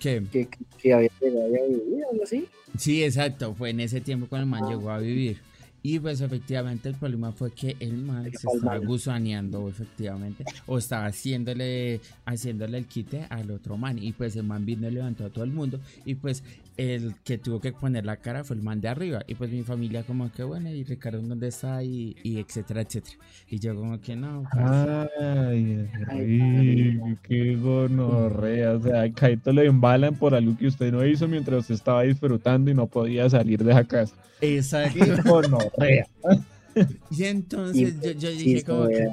¿Qué? 0.00 0.22
que, 0.30 0.48
que 0.80 0.92
había 0.92 1.10
llegado 1.20 1.44
a 1.44 1.48
vivir, 1.48 2.04
algo 2.10 2.24
así. 2.24 2.46
Sí, 2.76 3.02
exacto. 3.04 3.54
Fue 3.54 3.70
en 3.70 3.80
ese 3.80 4.00
tiempo 4.00 4.26
cuando 4.28 4.44
el 4.44 4.50
man 4.62 4.68
llegó 4.70 4.90
a 4.90 4.98
vivir. 4.98 5.38
Y 5.86 5.98
pues 5.98 6.22
efectivamente 6.22 6.88
el 6.88 6.94
problema 6.94 7.30
fue 7.30 7.52
que 7.52 7.76
el 7.78 7.98
man 7.98 8.24
se 8.32 8.48
estaba 8.48 8.78
gusaneando 8.78 9.68
efectivamente 9.68 10.42
o 10.66 10.78
estaba 10.78 11.04
haciéndole 11.04 12.00
haciéndole 12.24 12.78
el 12.78 12.86
quite 12.86 13.26
al 13.28 13.50
otro 13.50 13.76
man 13.76 13.98
y 13.98 14.12
pues 14.12 14.34
el 14.36 14.44
man 14.44 14.64
vino 14.64 14.88
y 14.88 14.92
levantó 14.92 15.26
a 15.26 15.28
todo 15.28 15.44
el 15.44 15.50
mundo 15.50 15.78
y 16.06 16.14
pues 16.14 16.42
el 16.78 17.14
que 17.22 17.36
tuvo 17.36 17.60
que 17.60 17.72
poner 17.72 18.06
la 18.06 18.16
cara 18.16 18.44
fue 18.44 18.56
el 18.56 18.62
man 18.62 18.80
de 18.80 18.88
arriba 18.88 19.24
y 19.26 19.34
pues 19.34 19.50
mi 19.50 19.62
familia 19.62 20.04
como 20.04 20.32
que 20.32 20.42
bueno 20.42 20.70
y 20.70 20.84
Ricardo 20.84 21.20
dónde 21.20 21.48
está 21.48 21.82
y, 21.84 22.16
y 22.22 22.38
etcétera 22.38 22.80
etcétera 22.80 23.18
y 23.50 23.58
yo 23.58 23.74
como 23.76 24.00
que 24.00 24.16
no 24.16 24.48
parce. 24.54 24.88
Ay, 25.20 25.88
Ay, 26.08 27.18
qué 27.22 27.56
gonorrea. 27.56 28.72
O 28.72 28.80
sea, 28.82 29.02
a 29.02 29.12
Kaito 29.12 29.52
le 29.52 29.66
embalan 29.66 30.16
por 30.16 30.34
algo 30.34 30.56
que 30.56 30.66
usted 30.66 30.92
no 30.92 31.04
hizo 31.06 31.28
mientras 31.28 31.60
usted 31.60 31.74
estaba 31.74 32.02
disfrutando 32.02 32.70
y 32.70 32.74
no 32.74 32.86
podía 32.86 33.28
salir 33.30 33.62
de 33.62 33.74
la 33.74 33.84
casa. 33.84 34.16
exacto 34.40 35.04
Qué 35.04 35.16
gonorrea. 35.16 35.70
y 37.10 37.24
entonces 37.24 37.94
yo, 38.18 38.30
dije 38.30 38.58
se 38.60 38.64
como 38.64 38.88
que. 38.88 39.08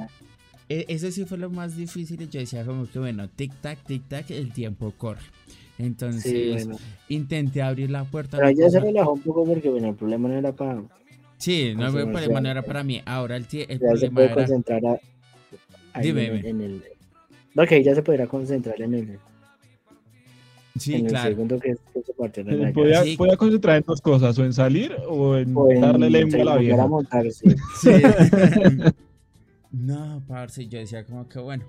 E- 0.68 0.86
Eso 0.88 1.10
sí 1.10 1.24
fue 1.24 1.38
lo 1.38 1.50
más 1.50 1.76
difícil 1.76 2.22
y 2.22 2.28
yo 2.28 2.40
decía 2.40 2.64
como 2.64 2.88
que 2.88 2.98
bueno, 2.98 3.28
tic 3.28 3.52
tac, 3.60 3.78
tic 3.84 4.08
tac, 4.08 4.30
el 4.30 4.52
tiempo 4.52 4.92
corre. 4.96 5.20
Entonces 5.78 6.22
Sí, 6.22 6.48
bueno. 6.48 6.76
intenté 7.08 7.62
abrir 7.62 7.90
la 7.90 8.04
puerta. 8.04 8.38
Pero 8.38 8.50
no 8.50 8.56
ya 8.56 8.70
se 8.70 8.80
relajó 8.80 9.12
un 9.12 9.20
poco 9.20 9.44
porque, 9.44 9.68
bueno, 9.68 9.88
el 9.88 9.94
problema 9.96 10.28
no 10.28 10.34
era 10.34 10.52
para. 10.52 10.82
Sí, 11.38 11.74
no, 11.76 11.88
el 11.88 11.92
no 12.06 12.12
problema 12.12 12.40
no 12.40 12.48
era 12.48 12.62
para 12.62 12.84
mí. 12.84 13.02
Ahora 13.04 13.36
el, 13.36 13.46
el 13.50 13.66
Ya 13.66 13.66
se 13.68 13.78
problema 13.78 14.14
puede 14.14 14.26
era... 14.26 14.34
concentrar 14.34 14.80
a, 14.86 16.00
Dime, 16.00 16.26
en, 16.26 16.34
el- 16.36 16.46
en 16.46 16.60
el. 16.60 16.82
Ok, 17.56 17.72
ya 17.84 17.94
se 17.94 18.02
podrá 18.02 18.26
concentrar 18.26 18.80
en 18.80 18.94
el, 18.94 19.18
Sí, 20.78 20.94
en 20.94 21.04
el 21.06 21.12
claro. 21.12 21.28
segundo 21.30 21.58
que 21.60 21.70
es 21.70 21.78
que 21.92 22.02
se 22.02 22.12
partió 22.14 22.42
la 22.44 22.52
llave. 22.54 22.72
Podía, 22.72 23.02
Sí. 23.04 23.16
podía 23.16 23.36
concentrar 23.36 23.76
en 23.76 23.84
dos 23.86 24.00
cosas, 24.00 24.38
o 24.38 24.44
en 24.44 24.52
salir 24.52 24.92
o 25.08 25.36
en 25.36 25.54
O 25.56 25.70
en- 25.70 25.80
darle 25.80 26.08
lengua 26.10 26.40
a 26.40 26.44
la 26.44 26.56
vieja. 26.56 26.86
montar, 26.86 27.30
sí. 27.30 27.48
Sí. 27.80 27.90
no, 29.70 30.22
parce, 30.26 30.66
yo 30.68 30.78
decía 30.78 31.04
como 31.04 31.28
que 31.28 31.38
bueno. 31.38 31.64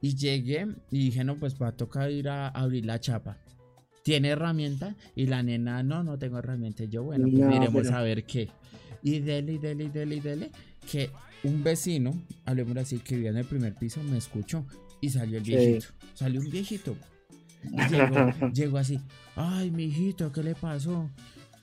Y 0.00 0.14
llegué 0.14 0.66
y 0.90 1.06
dije, 1.06 1.24
no, 1.24 1.36
pues 1.36 1.56
va 1.60 1.68
a 1.68 1.72
tocar 1.76 2.10
ir 2.10 2.28
a 2.28 2.48
abrir 2.48 2.86
la 2.86 3.00
chapa. 3.00 3.38
¿Tiene 4.04 4.28
herramienta? 4.28 4.94
Y 5.16 5.26
la 5.26 5.42
nena, 5.42 5.82
no, 5.82 6.02
no 6.04 6.18
tengo 6.18 6.38
herramienta. 6.38 6.84
Y 6.84 6.88
yo, 6.88 7.02
bueno, 7.02 7.26
pues 7.28 7.40
No, 7.40 7.48
miremos 7.48 7.82
pero- 7.82 7.96
a 7.96 8.02
ver 8.02 8.24
qué. 8.24 8.48
Y 9.02 9.18
dele, 9.20 9.54
y 9.54 9.58
dele, 9.58 9.84
y 9.84 9.88
dele, 9.88 10.16
y 10.16 10.20
dele, 10.20 10.50
que 10.90 11.10
un 11.44 11.62
vecino, 11.62 12.14
hablemos 12.44 12.76
así, 12.76 12.98
que 13.00 13.16
vivía 13.16 13.30
en 13.30 13.36
el 13.38 13.44
primer 13.44 13.74
piso, 13.74 14.02
me 14.02 14.18
escuchó 14.18 14.64
y 15.00 15.10
salió 15.10 15.38
el 15.38 15.44
Sí. 15.44 15.50
viejito. 15.50 15.86
Salió 16.14 16.40
un 16.40 16.50
viejito. 16.50 16.96
Llegó, 17.90 18.32
llegó 18.52 18.78
así, 18.78 19.00
ay, 19.36 19.70
mijito, 19.70 20.30
¿qué 20.32 20.42
le 20.42 20.54
pasó? 20.54 21.08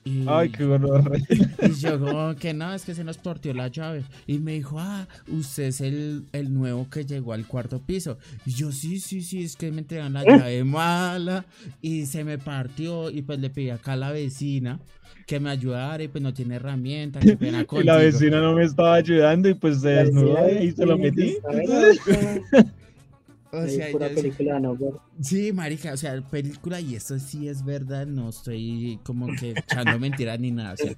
Y, 0.04 0.24
Ay, 0.28 0.50
qué 0.50 0.64
gonorrea. 0.64 1.20
y 1.68 1.72
yo 1.80 1.98
como 1.98 2.36
que 2.38 2.54
no, 2.54 2.72
es 2.72 2.84
que 2.84 2.94
se 2.94 3.02
nos 3.02 3.18
partió 3.18 3.52
la 3.52 3.66
llave. 3.66 4.04
Y 4.28 4.38
me 4.38 4.52
dijo, 4.52 4.78
ah, 4.78 5.08
usted 5.26 5.64
es 5.64 5.80
el, 5.80 6.26
el 6.32 6.54
nuevo 6.54 6.88
que 6.88 7.04
llegó 7.04 7.32
al 7.32 7.44
cuarto 7.44 7.80
piso. 7.80 8.16
Y 8.44 8.52
yo, 8.52 8.70
sí, 8.70 9.00
sí, 9.00 9.20
sí, 9.20 9.42
es 9.42 9.56
que 9.56 9.72
me 9.72 9.80
entregan 9.80 10.12
la 10.12 10.22
llave 10.22 10.62
mala 10.62 11.44
y 11.82 12.06
se 12.06 12.22
me 12.22 12.38
partió. 12.38 13.10
Y 13.10 13.22
pues 13.22 13.40
le 13.40 13.50
pedí 13.50 13.70
acá 13.70 13.94
a 13.94 13.96
la 13.96 14.12
vecina 14.12 14.78
que 15.26 15.40
me 15.40 15.50
ayudara 15.50 16.00
y 16.00 16.06
pues 16.06 16.22
no 16.22 16.32
tiene 16.32 16.54
herramienta, 16.54 17.18
qué 17.18 17.36
pena 17.36 17.58
Y 17.58 17.60
la 17.62 17.66
contigo". 17.66 17.96
vecina 17.96 18.40
no 18.40 18.54
me 18.54 18.62
estaba 18.62 18.94
ayudando 18.94 19.48
y 19.48 19.54
pues 19.54 19.80
se 19.80 19.88
desnudó 19.88 20.48
y 20.62 20.70
se 20.70 20.86
lo 20.86 20.96
metí. 20.96 21.36
O 23.52 23.66
sea, 23.66 23.90
pura 23.92 24.08
yo- 24.08 24.14
película, 24.14 24.60
no. 24.60 24.76
Sí, 25.20 25.52
marica, 25.52 25.92
o 25.92 25.96
sea, 25.96 26.20
película, 26.20 26.80
y 26.80 26.94
esto 26.94 27.18
sí 27.18 27.48
es 27.48 27.64
verdad, 27.64 28.06
no 28.06 28.28
estoy 28.28 28.98
como 29.02 29.26
que 29.34 29.50
echando 29.50 29.98
mentiras 29.98 30.38
ni 30.40 30.50
nada. 30.50 30.72
O 30.74 30.76
sea, 30.76 30.94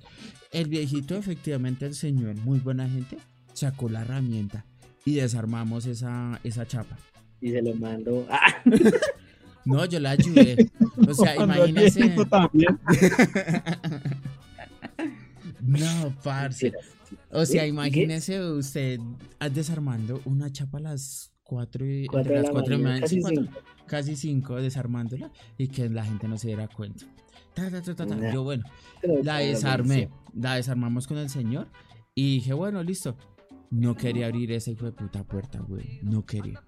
el 0.52 0.68
viejito, 0.68 1.14
efectivamente, 1.16 1.86
el 1.86 1.94
señor, 1.94 2.36
muy 2.36 2.58
buena 2.58 2.88
gente, 2.88 3.18
sacó 3.52 3.88
la 3.88 4.00
herramienta 4.02 4.64
y 5.04 5.14
desarmamos 5.16 5.86
esa, 5.86 6.40
esa 6.42 6.66
chapa. 6.66 6.96
Y 7.40 7.50
se 7.52 7.62
lo 7.62 7.74
mando. 7.74 8.26
¡Ah! 8.30 8.62
No, 9.64 9.84
yo 9.84 10.00
la 10.00 10.12
ayudé. 10.12 10.70
O 11.06 11.12
sea, 11.12 11.36
imagínese. 11.36 12.14
No, 15.60 16.14
parce. 16.22 16.72
O 17.30 17.44
sea, 17.44 17.66
imagínese 17.66 18.40
usted 18.40 18.98
ah, 19.38 19.48
desarmando 19.50 20.22
una 20.24 20.50
chapa 20.50 20.78
a 20.78 20.82
las 20.82 21.30
4 21.48 21.86
y, 21.86 22.06
Cuatro 22.06 22.20
entre 22.20 22.34
las 22.36 22.44
la 22.44 22.52
cuatro 22.52 22.74
y 22.74 22.76
mañana, 22.76 22.90
media, 22.92 23.00
casi 23.02 23.14
sí, 23.16 23.20
cuatro- 23.22 23.42
cinco. 23.42 23.58
casi 23.86 24.16
5 24.16 24.56
desarmándola 24.56 25.30
y 25.56 25.68
que 25.68 25.88
la 25.88 26.04
gente 26.04 26.28
no 26.28 26.36
se 26.36 26.48
diera 26.48 26.68
cuenta. 26.68 27.06
Ta, 27.54 27.70
ta, 27.70 27.80
ta, 27.80 27.94
ta, 27.94 28.06
ta. 28.06 28.14
Nah. 28.14 28.32
Yo, 28.34 28.44
bueno, 28.44 28.64
Pero 29.00 29.22
la 29.22 29.38
desarmé, 29.38 30.10
la 30.34 30.56
desarmamos 30.56 31.06
con 31.06 31.16
el 31.16 31.30
señor 31.30 31.68
y 32.14 32.34
dije, 32.36 32.52
bueno, 32.52 32.82
listo. 32.82 33.16
No 33.70 33.94
quería 33.96 34.26
abrir 34.26 34.52
esa 34.52 34.70
hijo 34.70 34.84
de 34.86 34.92
puta 34.92 35.24
puerta, 35.24 35.60
güey. 35.60 36.00
No 36.02 36.24
quería. 36.24 36.62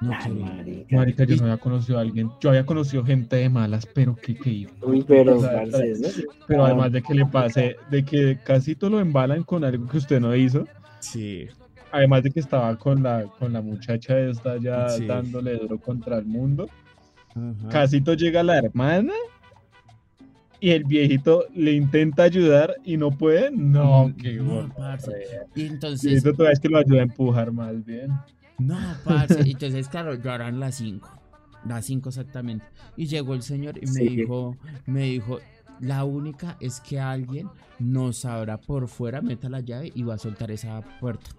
No 0.00 0.12
Ay, 0.12 0.18
quería. 0.32 0.44
marica. 0.46 0.96
Marica, 0.96 1.24
yo 1.24 1.36
no 1.36 1.42
había 1.44 1.56
conocido 1.58 1.98
a 1.98 2.02
alguien. 2.02 2.30
Yo 2.40 2.50
había 2.50 2.64
conocido 2.66 3.04
gente 3.04 3.36
de 3.36 3.48
malas, 3.48 3.86
pero 3.86 4.14
qué 4.16 4.34
que 4.36 4.68
Uy, 4.82 5.04
pero, 5.06 5.36
O 5.38 5.40
sea, 5.40 5.52
parce, 5.70 5.92
¿no? 6.00 6.08
Pero 6.46 6.64
además 6.64 6.92
de 6.92 7.02
que 7.02 7.14
le 7.14 7.26
pase, 7.26 7.76
de 7.90 8.04
que 8.04 8.38
casi 8.44 8.74
todo 8.76 8.90
lo 8.90 9.00
embalan 9.00 9.42
con 9.42 9.64
algo 9.64 9.86
que 9.88 9.98
usted 9.98 10.20
no 10.20 10.34
hizo. 10.36 10.64
Sí. 11.00 11.46
Además 11.92 12.22
de 12.22 12.30
que 12.30 12.40
estaba 12.40 12.76
con 12.76 13.02
la, 13.02 13.24
con 13.38 13.52
la 13.52 13.62
muchacha 13.62 14.18
esta 14.18 14.56
ya 14.58 14.88
Sí. 14.90 15.06
dándole 15.06 15.56
duro 15.56 15.78
contra 15.78 16.18
el 16.18 16.26
mundo. 16.26 16.68
Ajá. 17.30 17.68
Casito 17.68 18.14
llega 18.14 18.42
la 18.42 18.58
hermana 18.58 19.12
y 20.60 20.70
el 20.70 20.84
viejito 20.84 21.44
le 21.54 21.72
intenta 21.72 22.24
ayudar 22.24 22.74
y 22.84 22.96
no 22.96 23.10
puede. 23.10 23.50
No, 23.52 24.12
qué 24.20 24.34
No, 24.34 24.68
parce. 24.76 25.12
Y 25.54 25.66
entonces, 25.66 26.02
viejito 26.10 26.32
todavía 26.32 26.52
es 26.54 26.60
que 26.60 26.68
lo 26.68 26.78
ayuda 26.78 27.00
a 27.00 27.02
empujar 27.04 27.52
más 27.52 27.84
bien. 27.84 28.10
no, 28.58 28.76
parce. 29.04 29.40
Entonces, 29.40 29.88
claro, 29.88 30.14
ya 30.14 30.34
eran 30.34 30.58
las 30.60 30.74
5. 30.76 31.08
Las 31.64 31.84
5 31.86 32.08
exactamente. 32.08 32.64
Y 32.96 33.06
llegó 33.06 33.34
el 33.34 33.42
señor 33.42 33.78
y 33.78 33.82
me 33.82 33.86
Sí. 33.92 34.08
dijo, 34.16 34.56
me 34.86 35.02
dijo, 35.04 35.38
la 35.80 36.04
única 36.04 36.56
es 36.60 36.80
que 36.80 36.98
alguien 36.98 37.48
nos 37.78 38.24
abra 38.24 38.58
por 38.58 38.88
fuera, 38.88 39.20
meta 39.22 39.48
la 39.48 39.60
llave 39.60 39.92
y 39.94 40.02
va 40.02 40.14
a 40.14 40.18
soltar 40.18 40.50
esa 40.50 40.80
puerta. 41.00 41.30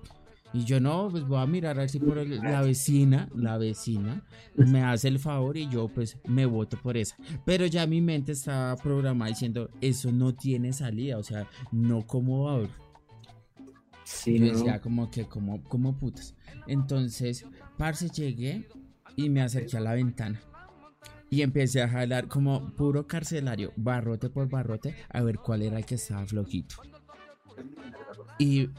Y 0.52 0.64
yo 0.66 0.80
no, 0.80 1.10
pues 1.12 1.26
voy 1.26 1.40
a 1.42 1.46
mirar 1.46 1.78
a 1.78 1.82
ver 1.82 1.90
si 1.90 2.00
por 2.00 2.18
el- 2.18 2.42
la 2.42 2.62
vecina, 2.62 3.30
la 3.36 3.58
vecina, 3.58 4.24
me 4.56 4.82
hace 4.84 5.08
el 5.08 5.20
favor 5.20 5.58
y 5.58 5.70
yo 5.70 5.88
pues 5.90 6.18
me 6.26 6.46
voto 6.48 6.76
por 6.82 6.98
esa. 6.98 7.16
Pero 7.46 7.68
ya 7.68 7.86
mi 7.86 8.02
mente 8.02 8.32
estaba 8.32 8.76
programada 8.76 9.30
diciendo, 9.30 9.70
eso 9.80 10.12
no 10.12 10.34
tiene 10.34 10.74
salida, 10.74 11.18
o 11.20 11.24
sea, 11.24 11.48
no 11.72 12.06
como 12.08 12.50
abro. 12.50 12.70
Sí, 14.04 14.40
Yo 14.40 14.66
¿no? 14.66 14.82
como 14.82 15.12
que, 15.12 15.26
como, 15.28 15.64
como 15.66 15.96
putas. 15.98 16.34
Entonces, 16.66 17.46
parce, 17.78 18.10
llegué 18.10 18.68
y 19.16 19.30
me 19.30 19.42
acerqué 19.42 19.78
a 19.78 19.82
la 19.82 19.94
ventana. 19.94 20.42
Y 21.30 21.44
empecé 21.44 21.84
a 21.84 21.88
jalar 21.88 22.28
como 22.28 22.72
puro 22.76 23.06
carcelario, 23.06 23.72
barrote 23.76 24.32
por 24.32 24.50
barrote, 24.50 24.96
a 25.10 25.22
ver 25.22 25.38
cuál 25.38 25.62
era 25.62 25.78
el 25.78 25.86
que 25.86 25.94
estaba 25.96 26.26
flojito. 26.26 26.78
Y 28.40 28.70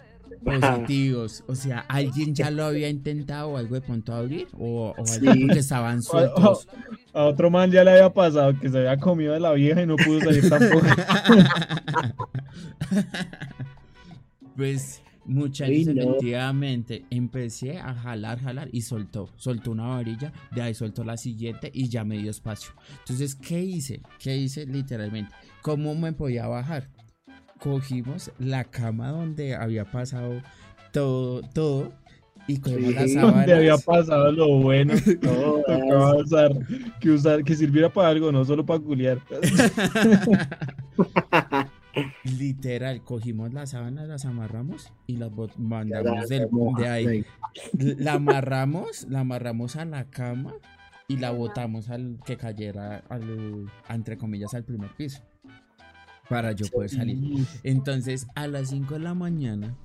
positivos, 0.44 1.44
o 1.46 1.54
sea, 1.54 1.80
alguien 1.88 2.34
ya 2.34 2.50
lo 2.50 2.64
había 2.64 2.88
intentado 2.88 3.50
o 3.50 3.56
algo 3.56 3.74
de 3.74 3.80
pronto 3.82 4.12
abrir, 4.14 4.48
o, 4.58 4.88
o 4.90 4.94
algo 4.96 5.06
Sí. 5.06 5.20
porque 5.26 5.58
estaban 5.58 6.02
sueltos. 6.02 6.66
A 7.12 7.24
otro 7.24 7.50
man 7.50 7.70
ya 7.70 7.84
le 7.84 7.90
había 7.92 8.12
pasado 8.12 8.58
que 8.58 8.68
se 8.68 8.78
había 8.78 8.96
comido 8.96 9.34
a 9.34 9.38
la 9.40 9.52
vieja 9.52 9.82
y 9.82 9.86
no 9.86 9.96
pudo 9.96 10.20
salir 10.20 10.48
tampoco. 10.48 10.86
Pues 14.56 15.02
muchachos, 15.24 15.86
no. 15.86 16.02
efectivamente, 16.02 17.04
empecé 17.10 17.78
a 17.78 17.94
jalar, 17.94 18.40
jalar 18.40 18.68
y 18.72 18.82
soltó. 18.82 19.30
Soltó 19.36 19.70
una 19.70 19.86
varilla, 19.86 20.32
de 20.54 20.62
ahí 20.62 20.74
soltó 20.74 21.04
la 21.04 21.16
siguiente 21.16 21.70
y 21.72 21.88
ya 21.88 22.04
me 22.04 22.18
dio 22.18 22.30
espacio. 22.30 22.72
Entonces, 22.98 23.34
¿qué 23.36 23.60
hice? 23.62 24.02
¿Qué 24.18 24.36
hice 24.36 24.66
literalmente? 24.66 25.34
¿Cómo 25.62 25.94
me 25.94 26.12
podía 26.12 26.46
bajar? 26.46 26.88
Cogimos 27.60 28.30
la 28.38 28.64
cama 28.64 29.10
donde 29.10 29.54
había 29.54 29.84
pasado 29.84 30.40
todo, 30.92 31.42
todo 31.52 31.92
y 32.46 32.58
cogimos 32.58 32.94
las 32.94 33.10
Sí. 33.10 33.16
Donde 33.16 33.52
había 33.54 33.76
sábanas. 33.76 34.06
pasado 34.06 34.32
lo 34.32 34.48
bueno. 34.58 34.94
No, 35.22 35.60
Tocaba 35.62 36.16
usar, 36.16 36.52
que 37.00 37.10
usar, 37.10 37.44
que 37.44 37.54
sirviera 37.54 37.92
para 37.92 38.08
algo, 38.08 38.32
no 38.32 38.44
solo 38.44 38.64
para 38.64 38.80
culiar. 38.80 39.18
Literal, 42.24 43.02
cogimos 43.04 43.52
las 43.52 43.70
sábanas, 43.70 44.08
las 44.08 44.24
amarramos 44.24 44.92
y 45.06 45.16
las 45.16 45.30
mandamos 45.58 46.28
del, 46.28 46.48
de 46.78 46.88
ahí. 46.88 47.06
ahí. 47.06 47.24
La 47.72 48.14
amarramos, 48.14 49.06
la 49.08 49.20
amarramos 49.20 49.76
a 49.76 49.84
la 49.84 50.04
cama 50.08 50.54
y 51.08 51.16
la 51.16 51.32
botamos 51.32 51.90
al 51.90 52.18
que 52.24 52.36
cayera 52.36 53.02
al, 53.08 53.68
entre 53.88 54.16
comillas, 54.16 54.54
al 54.54 54.64
primer 54.64 54.90
piso. 54.96 55.20
Para 56.30 56.52
yo 56.52 56.66
poder 56.68 56.88
salir. 56.88 57.44
Entonces, 57.62 58.26
a 58.34 58.46
las 58.46 58.70
5 58.70 58.94
de 58.94 59.00
la 59.00 59.14
mañana, 59.14 59.76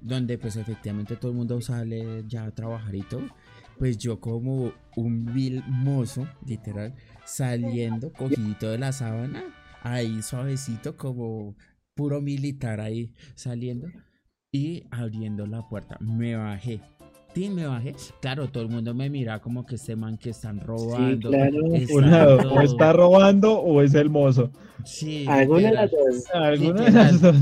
donde 0.00 0.36
pues 0.36 0.56
efectivamente 0.56 1.16
todo 1.16 1.30
el 1.30 1.36
mundo 1.38 1.60
sale 1.60 2.24
ya 2.26 2.44
a 2.44 2.50
trabajar 2.50 2.94
y 2.94 3.02
todo, 3.02 3.22
pues 3.78 3.96
yo 3.96 4.20
como 4.20 4.72
un 4.96 5.24
vil 5.32 5.62
mozo, 5.66 6.28
literal, 6.44 6.94
saliendo, 7.24 8.12
cogidito 8.12 8.68
de 8.68 8.78
la 8.78 8.92
sábana, 8.92 9.44
ahí 9.82 10.20
suavecito, 10.22 10.96
como 10.96 11.56
puro 11.94 12.20
militar 12.20 12.80
ahí 12.80 13.14
saliendo 13.34 13.88
y 14.52 14.84
abriendo 14.90 15.46
la 15.46 15.68
puerta. 15.68 15.96
Me 16.00 16.36
bajé. 16.36 16.80
Sí, 17.38 17.48
me 17.50 17.68
bajé. 17.68 17.94
Claro, 18.20 18.48
todo 18.48 18.64
el 18.64 18.68
mundo 18.68 18.92
me 18.94 19.08
mira 19.08 19.38
como 19.38 19.64
que 19.64 19.76
este 19.76 19.94
man 19.94 20.18
que 20.18 20.30
están 20.30 20.58
robando. 20.58 21.30
claro. 21.30 21.72
está 21.72 21.94
Una, 21.94 22.26
o 22.26 22.60
está 22.60 22.92
robando 22.92 23.60
o 23.60 23.80
es 23.80 23.94
el 23.94 24.10
mozo. 24.10 24.50
Sí, 24.84 25.24
Alguna 25.28 25.68
de 25.68 25.74
las 25.74 25.90
dos. 25.92 26.24
Alguna 26.34 26.82
de 26.82 26.90
las 26.90 27.20
dos. 27.20 27.36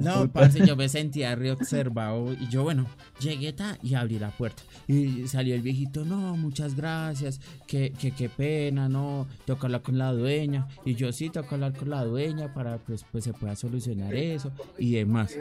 No, 0.00 0.30
parce, 0.30 0.64
yo 0.64 0.76
me 0.76 0.88
sentía 0.88 1.34
reobservado 1.34 2.32
y 2.34 2.48
yo, 2.50 2.62
bueno, 2.62 2.86
llegué 3.20 3.52
ta 3.52 3.78
y 3.82 3.94
abrí 3.94 4.20
la 4.20 4.30
puerta. 4.30 4.62
Y 4.86 5.26
salió 5.26 5.56
el 5.56 5.62
viejito, 5.62 6.04
no, 6.04 6.36
muchas 6.36 6.76
gracias, 6.76 7.40
que, 7.66 7.90
que 7.90 8.12
qué 8.12 8.28
pena, 8.28 8.88
no, 8.88 9.26
toca 9.44 9.66
hablar 9.66 9.82
con 9.82 9.98
la 9.98 10.12
dueña. 10.12 10.68
Y 10.84 10.94
yo 10.94 11.10
sí, 11.10 11.30
toca 11.30 11.56
hablar 11.56 11.76
con 11.76 11.90
la 11.90 12.04
dueña 12.04 12.54
para 12.54 12.78
pues, 12.78 13.04
pues 13.10 13.24
se 13.24 13.32
pueda 13.32 13.56
solucionar 13.56 14.14
eso 14.14 14.52
y 14.78 14.92
demás. 14.92 15.36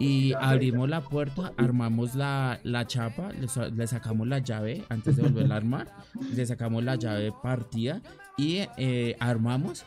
Y 0.00 0.32
abrimos 0.34 0.88
la 0.88 1.00
puerta, 1.00 1.52
armamos 1.56 2.14
la, 2.14 2.60
la 2.62 2.86
chapa, 2.86 3.32
le, 3.32 3.48
sa- 3.48 3.68
le 3.68 3.86
sacamos 3.86 4.28
la 4.28 4.38
llave 4.38 4.84
antes 4.88 5.16
de 5.16 5.22
volverla 5.22 5.54
a 5.54 5.58
armar, 5.58 5.88
le 6.34 6.46
sacamos 6.46 6.84
la 6.84 6.94
llave 6.94 7.32
partida 7.42 8.00
y 8.36 8.60
eh, 8.76 9.16
armamos 9.18 9.84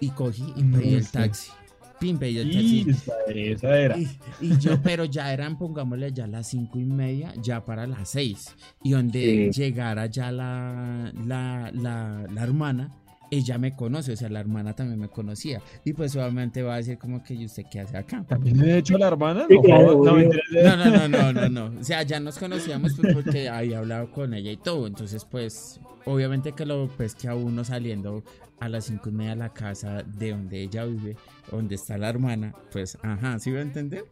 y 0.00 0.10
cogí 0.10 0.44
y 0.56 0.62
pedí 0.64 0.94
el 0.94 1.08
taxi. 1.10 1.50
Pim, 1.98 2.18
pedí 2.18 2.38
el 2.38 2.50
taxi. 2.50 2.86
Esa, 2.90 3.12
esa 3.34 3.76
era. 3.78 3.96
Y, 3.96 4.08
y 4.40 4.58
yo, 4.58 4.82
pero 4.82 5.04
ya 5.04 5.32
eran, 5.32 5.56
pongámosle 5.56 6.12
ya 6.12 6.26
las 6.26 6.48
cinco 6.48 6.78
y 6.80 6.84
media, 6.84 7.32
ya 7.40 7.64
para 7.64 7.86
las 7.86 8.10
seis. 8.10 8.54
Y 8.82 8.90
donde 8.90 9.50
Sí. 9.52 9.60
llegara 9.62 10.06
ya 10.06 10.32
la, 10.32 11.12
la, 11.24 11.70
la, 11.72 12.26
la 12.28 12.42
hermana, 12.42 12.90
ella 13.32 13.56
me 13.56 13.74
conoce, 13.74 14.12
o 14.12 14.16
sea, 14.16 14.28
la 14.28 14.40
hermana 14.40 14.74
también 14.74 15.00
me 15.00 15.08
conocía. 15.08 15.62
Y 15.86 15.94
pues 15.94 16.14
obviamente 16.16 16.62
va 16.62 16.74
a 16.74 16.76
decir 16.76 16.98
como 16.98 17.22
que, 17.24 17.32
¿y 17.32 17.46
usted 17.46 17.64
qué 17.70 17.80
hace 17.80 17.96
acá? 17.96 18.22
¿También 18.28 18.62
he 18.62 18.76
hecho 18.76 18.98
la 18.98 19.08
hermana? 19.08 19.46
Sí, 19.48 19.56
No, 19.62 19.80
no. 20.04 20.04
No, 20.04 20.76
no, 20.76 20.86
no, 20.90 21.08
no, 21.08 21.32
no, 21.32 21.48
no. 21.48 21.80
O 21.80 21.82
sea, 21.82 22.02
ya 22.02 22.20
nos 22.20 22.38
conocíamos 22.38 22.92
pues, 22.94 23.14
porque 23.14 23.48
había 23.48 23.78
hablado 23.78 24.10
con 24.12 24.34
ella 24.34 24.52
y 24.52 24.58
todo. 24.58 24.86
Entonces, 24.86 25.24
pues, 25.24 25.80
obviamente 26.04 26.52
que 26.52 26.66
lo 26.66 26.88
pesque 26.88 27.26
a 27.26 27.34
uno 27.34 27.64
saliendo 27.64 28.22
a 28.60 28.68
las 28.68 28.84
cinco 28.84 29.08
y 29.08 29.12
media 29.12 29.30
de 29.30 29.36
la 29.36 29.52
casa 29.54 30.02
de 30.02 30.30
donde 30.32 30.60
ella 30.62 30.84
vive, 30.84 31.16
donde 31.50 31.76
está 31.76 31.96
la 31.96 32.10
hermana, 32.10 32.54
pues, 32.70 32.98
ajá, 33.02 33.38
¿sí 33.38 33.50
va 33.50 33.60
a 33.60 33.62
entender? 33.62 34.04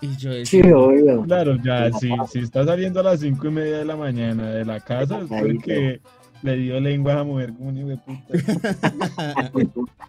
Y 0.00 0.16
yo 0.16 0.32
Sí, 0.44 0.62
decía, 0.62 0.76
obvio. 0.78 1.22
Claro, 1.24 1.56
ya, 1.62 1.90
si, 1.92 2.10
si 2.30 2.38
está 2.40 2.64
saliendo 2.64 3.00
a 3.00 3.02
las 3.02 3.20
cinco 3.20 3.48
y 3.48 3.50
media 3.50 3.78
de 3.78 3.84
la 3.84 3.96
mañana 3.96 4.50
de 4.50 4.64
la 4.64 4.80
casa, 4.80 5.20
es 5.20 5.30
Ahí, 5.30 5.38
porque 5.52 6.00
le 6.42 6.56
dio 6.56 6.80
lengua 6.80 7.20
a 7.20 7.24
mujer 7.24 7.52
como 7.54 7.68
un 7.70 7.78
hijo 7.78 7.88
de 7.88 7.96
puta. 7.98 8.26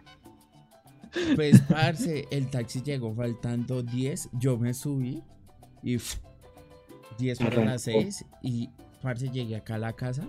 Pues, 1.35 1.61
parce, 1.61 2.27
el 2.29 2.47
taxi 2.49 2.81
llegó 2.83 3.13
faltando 3.15 3.81
10, 3.81 4.29
yo 4.33 4.57
me 4.57 4.73
subí 4.73 5.23
y 5.81 5.93
pf, 5.97 6.19
10 7.17 7.39
para 7.39 7.49
las 7.65 7.87
Arrancó. 7.87 8.01
6 8.11 8.25
y, 8.43 8.69
parce, 9.01 9.29
llegué 9.29 9.55
acá 9.55 9.75
a 9.75 9.79
la 9.79 9.93
casa 9.93 10.27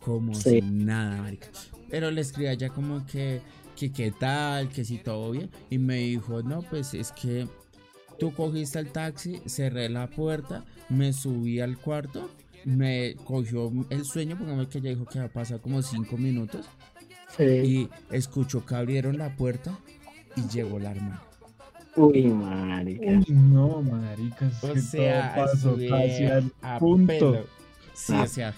como 0.00 0.34
Sí. 0.34 0.60
sin 0.60 0.86
nada, 0.86 1.22
marica. 1.22 1.48
Pero 1.88 2.10
le 2.10 2.20
escribí 2.22 2.48
allá 2.48 2.68
como 2.70 3.06
que, 3.06 3.42
que 3.76 3.92
qué 3.92 4.10
tal, 4.10 4.70
que 4.70 4.84
si 4.84 4.98
todo 4.98 5.30
bien. 5.30 5.50
Y 5.70 5.78
me 5.78 5.98
dijo, 5.98 6.42
no, 6.42 6.62
pues 6.62 6.94
es 6.94 7.12
que 7.12 7.46
tú 8.18 8.32
cogiste 8.34 8.78
el 8.80 8.90
taxi, 8.90 9.40
cerré 9.46 9.88
la 9.88 10.08
puerta, 10.08 10.64
me 10.88 11.12
subí 11.12 11.60
al 11.60 11.78
cuarto, 11.78 12.28
me 12.64 13.14
cogió 13.24 13.70
el 13.90 14.04
sueño, 14.04 14.36
porque 14.38 14.68
que 14.68 14.78
ella 14.78 14.90
dijo 14.90 15.04
que 15.06 15.18
va 15.18 15.26
a 15.26 15.28
pasar 15.28 15.60
como 15.60 15.82
5 15.82 16.16
minutos. 16.16 16.66
Sí. 17.36 17.44
Y 17.44 17.88
escuchó 18.10 18.64
que 18.64 18.74
abrieron 18.74 19.18
la 19.18 19.34
puerta 19.36 19.78
y 20.36 20.42
llegó 20.48 20.78
la 20.78 20.92
hermana. 20.92 21.22
Uy, 21.96 22.24
marica. 22.24 23.04
Uy, 23.06 23.24
no, 23.28 23.82
marica, 23.82 24.46
es 24.46 24.64
O 24.64 24.72
que 24.72 24.80
sea, 24.80 25.34
todo 25.34 25.46
pasó 25.46 25.76
casi 25.88 26.24
al 26.24 26.52
a 26.62 26.78
punto. 26.78 27.32
pelo. 27.32 27.46
Sí, 27.94 28.12
Ah, 28.12 28.22
o 28.24 28.26
sea, 28.26 28.54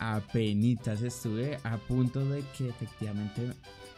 apenitas 0.00 1.02
estuve 1.02 1.58
a 1.62 1.76
punto 1.76 2.24
de 2.28 2.42
que 2.56 2.68
efectivamente 2.68 3.52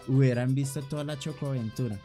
hubieran 0.06 0.54
visto 0.54 0.82
toda 0.82 1.04
la 1.04 1.18
chocoaventura. 1.18 1.98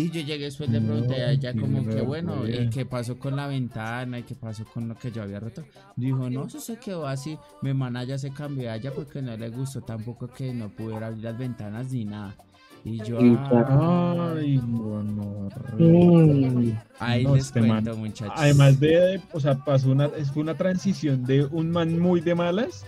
Y 0.00 0.10
yo 0.10 0.20
llegué 0.20 0.44
después 0.44 0.70
le 0.70 0.80
No, 0.80 0.92
pregunté 0.92 1.14
a 1.24 1.32
ella 1.32 1.52
como 1.54 1.84
que 1.84 2.00
bueno. 2.02 2.48
¿y 2.48 2.70
qué 2.70 2.86
pasó 2.86 3.18
con 3.18 3.34
la 3.34 3.48
ventana? 3.48 4.20
¿Y 4.20 4.22
qué 4.22 4.36
pasó 4.36 4.64
con 4.64 4.86
lo 4.88 4.94
que 4.96 5.10
yo 5.10 5.22
había 5.24 5.40
roto? 5.40 5.64
Dijo, 5.96 6.30
no, 6.30 6.46
eso 6.46 6.60
se 6.60 6.76
quedó 6.78 7.04
así. 7.08 7.36
Mi 7.62 7.70
hermana 7.70 8.04
ya 8.04 8.16
se 8.16 8.30
cambió 8.30 8.70
a 8.70 8.76
ella 8.76 8.92
porque 8.94 9.20
no 9.20 9.36
le 9.36 9.48
gustó 9.48 9.80
tampoco 9.80 10.28
que 10.28 10.54
no 10.54 10.68
pudiera 10.68 11.08
abrir 11.08 11.24
las 11.24 11.36
ventanas 11.36 11.90
ni 11.90 12.04
nada. 12.04 12.36
Y 12.84 12.98
yo, 13.02 13.18
ah, 13.20 14.34
Ay, 14.38 14.56
no, 14.64 15.48
Mm, 15.78 16.72
ahí 17.00 17.24
no, 17.24 17.34
les 17.34 17.46
este 17.46 17.60
man. 17.60 17.84
muchachos. 17.96 18.34
Además 18.36 18.78
de, 18.78 18.88
de- 18.88 19.20
o 19.32 19.40
sea, 19.40 19.56
pasó 19.64 19.90
una, 19.90 20.08
fue 20.08 20.42
una 20.42 20.54
transición 20.54 21.24
de 21.24 21.44
un 21.44 21.70
man 21.72 21.98
muy 21.98 22.20
de 22.20 22.36
malas 22.36 22.84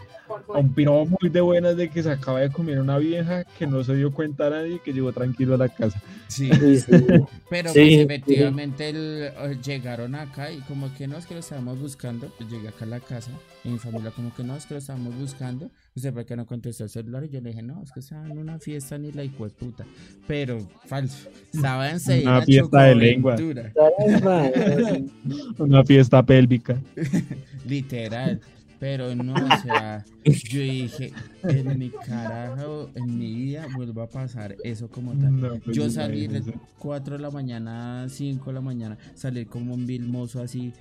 a 0.54 0.58
un 0.58 0.72
piro 0.72 1.04
muy 1.06 1.28
de 1.30 1.40
buenas 1.40 1.76
de 1.76 1.88
que 1.90 2.02
se 2.02 2.10
acaba 2.10 2.40
de 2.40 2.50
comer 2.50 2.80
una 2.80 2.98
vieja 2.98 3.44
que 3.58 3.66
no 3.66 3.82
se 3.84 3.94
dio 3.96 4.12
cuenta 4.12 4.46
a 4.46 4.50
nadie 4.50 4.76
y 4.76 4.78
que 4.78 4.92
llegó 4.92 5.12
tranquilo 5.12 5.54
a 5.54 5.58
la 5.58 5.68
casa. 5.68 6.00
Sí. 6.28 6.48
Pero 7.50 7.70
Sí, 7.70 7.80
pues 7.80 7.84
sí. 7.88 7.94
efectivamente 8.00 8.88
el- 8.90 9.60
llegaron 9.62 10.14
acá 10.14 10.50
y 10.52 10.58
como 10.60 10.92
que 10.94 11.06
no 11.08 11.18
es 11.18 11.26
que 11.26 11.34
lo 11.34 11.40
estábamos 11.40 11.78
buscando, 11.80 12.28
pues 12.38 12.48
llegué 12.50 12.68
acá 12.68 12.84
a 12.84 12.88
la 12.88 13.00
casa 13.00 13.30
y 13.64 13.68
mi 13.70 13.78
familia 13.78 14.10
como 14.12 14.32
que 14.34 14.44
no 14.44 14.56
es 14.56 14.66
que 14.66 14.74
lo 14.74 14.78
estábamos 14.78 15.16
buscando, 15.18 15.70
usted 15.94 16.12
por 16.14 16.24
qué 16.24 16.36
no 16.36 16.46
contestó 16.46 16.84
el 16.84 16.90
celular 16.90 17.24
y 17.24 17.28
yo 17.30 17.40
le 17.40 17.50
dije 17.50 17.62
no, 17.62 17.82
es 17.82 17.90
que 17.92 18.00
estaba 18.00 18.26
en 18.26 18.38
una 18.38 18.58
fiesta 18.58 18.96
ni 18.98 19.12
la 19.12 19.24
hijo 19.24 19.44
de 19.44 19.50
puta, 19.50 19.84
pero 20.26 20.58
falso, 20.86 21.28
estaba 21.52 21.90
en 21.90 21.98
Una 22.22 22.42
fiesta 22.42 22.82
de 22.84 22.94
lengua. 22.94 23.36
Una 25.58 25.84
fiesta 25.84 26.22
pélvica. 26.22 26.80
literal. 27.66 28.40
Pero 28.80 29.14
no, 29.14 29.34
o 29.34 29.62
sea, 29.62 30.06
yo 30.24 30.60
dije, 30.60 31.12
en 31.42 31.78
mi 31.78 31.90
carajo, 31.90 32.88
en 32.94 33.18
mi 33.18 33.34
vida 33.34 33.68
vuelva 33.76 34.04
a 34.04 34.08
pasar 34.08 34.56
eso 34.64 34.88
como 34.88 35.12
tal. 35.12 35.38
No, 35.38 35.60
pues, 35.60 35.76
Yo 35.76 35.90
salí 35.90 36.26
de 36.26 36.38
imagínese. 36.38 36.58
4 36.78 37.16
de 37.18 37.22
la 37.22 37.30
mañana, 37.30 38.06
5 38.08 38.46
de 38.46 38.52
la 38.54 38.60
mañana, 38.62 38.96
salir 39.14 39.48
como 39.48 39.74
un 39.74 39.86
vil 39.86 40.08
mozo 40.08 40.40
así, 40.40 40.72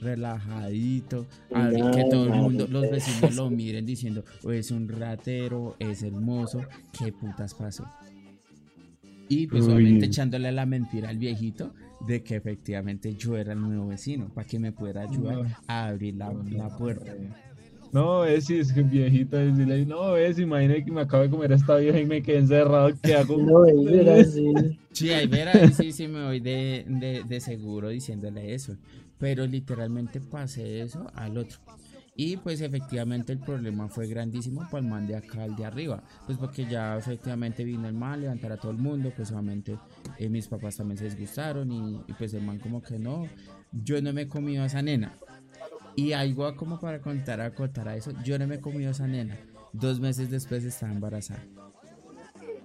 relajadito, 0.00 1.26
a 1.54 1.68
ver 1.68 1.92
que 1.92 2.04
todo 2.10 2.24
el 2.24 2.32
mundo, 2.32 2.66
los 2.68 2.90
vecinos 2.90 3.36
lo 3.36 3.50
miren 3.50 3.86
diciendo, 3.86 4.24
o 4.42 4.50
es 4.50 4.72
un 4.72 4.88
ratero, 4.88 5.76
es 5.78 6.02
hermoso, 6.02 6.62
qué 6.98 7.12
putas 7.12 7.54
pasó. 7.54 7.86
Y 9.28 9.46
pues 9.46 9.64
Uy. 9.64 9.74
obviamente 9.74 10.06
echándole 10.06 10.50
la 10.50 10.66
mentira 10.66 11.08
al 11.08 11.18
viejito 11.18 11.72
de 12.06 12.22
que 12.22 12.36
efectivamente 12.36 13.14
yo 13.14 13.36
era 13.36 13.52
el 13.52 13.60
nuevo 13.60 13.88
vecino, 13.88 14.28
para 14.34 14.46
que 14.46 14.58
me 14.58 14.72
pudiera 14.72 15.02
ayudar 15.02 15.36
No. 15.42 15.50
a 15.66 15.86
abrir 15.88 16.14
la, 16.16 16.32
la 16.50 16.76
puerta. 16.76 17.12
No, 17.92 18.24
es 18.24 18.46
si 18.46 18.58
es 18.58 18.72
que 18.72 18.82
viejita, 18.82 19.36
decirle, 19.38 19.84
no, 19.84 20.16
es, 20.16 20.38
imagínate 20.38 20.84
que 20.84 20.90
me 20.90 21.02
acabo 21.02 21.24
de 21.24 21.30
comer 21.30 21.52
a 21.52 21.56
esta 21.56 21.76
vieja 21.76 22.00
y 22.00 22.06
me 22.06 22.22
quedé 22.22 22.38
encerrado, 22.38 22.90
¿qué 23.02 23.14
hago? 23.14 23.36
No, 23.42 23.66
era 23.66 24.16
así. 24.16 24.52
Sí, 24.92 25.10
ahí 25.10 25.26
verá, 25.26 25.70
sí, 25.72 25.92
sí 25.92 26.08
me 26.08 26.24
voy 26.24 26.40
de, 26.40 26.84
de, 26.88 27.22
de 27.28 27.40
seguro 27.40 27.88
diciéndole 27.90 28.54
eso. 28.54 28.76
Pero 29.18 29.46
literalmente 29.46 30.20
pasé 30.20 30.80
eso 30.80 31.06
al 31.14 31.36
otro. 31.36 31.58
Y 32.14 32.36
pues 32.36 32.60
efectivamente 32.60 33.32
el 33.32 33.38
problema 33.38 33.88
fue 33.88 34.06
grandísimo 34.06 34.62
para 34.70 34.78
el 34.78 34.90
man 34.90 35.06
de 35.06 35.16
acá, 35.16 35.46
el 35.46 35.56
de 35.56 35.64
arriba. 35.64 36.02
Pues 36.26 36.36
porque 36.36 36.66
ya 36.66 36.96
efectivamente 36.98 37.64
vino 37.64 37.88
el 37.88 37.94
man, 37.94 38.20
levantar 38.20 38.52
a 38.52 38.56
todo 38.58 38.70
el 38.70 38.78
mundo. 38.78 39.12
Pues 39.16 39.30
obviamente 39.30 39.78
eh, 40.18 40.28
mis 40.28 40.46
papás 40.46 40.76
también 40.76 40.98
se 40.98 41.06
disgustaron. 41.06 41.72
Y, 41.72 42.02
y, 42.06 42.12
pues 42.12 42.34
el 42.34 42.42
man 42.42 42.58
como 42.58 42.82
que 42.82 42.98
no, 42.98 43.26
yo 43.72 44.00
no 44.02 44.12
me 44.12 44.22
he 44.22 44.28
comido 44.28 44.62
a 44.62 44.66
esa 44.66 44.82
nena. 44.82 45.16
Y 45.96 46.12
algo 46.12 46.54
como 46.56 46.78
para 46.78 47.00
contar, 47.00 47.40
acotar 47.40 47.88
a 47.88 47.96
eso, 47.96 48.12
yo 48.24 48.38
no 48.38 48.46
me 48.46 48.56
he 48.56 48.60
comido 48.60 48.88
a 48.88 48.92
esa 48.92 49.06
nena. 49.06 49.38
Dos 49.72 50.00
meses 50.00 50.30
después 50.30 50.64
estaba 50.64 50.92
embarazada. 50.92 51.42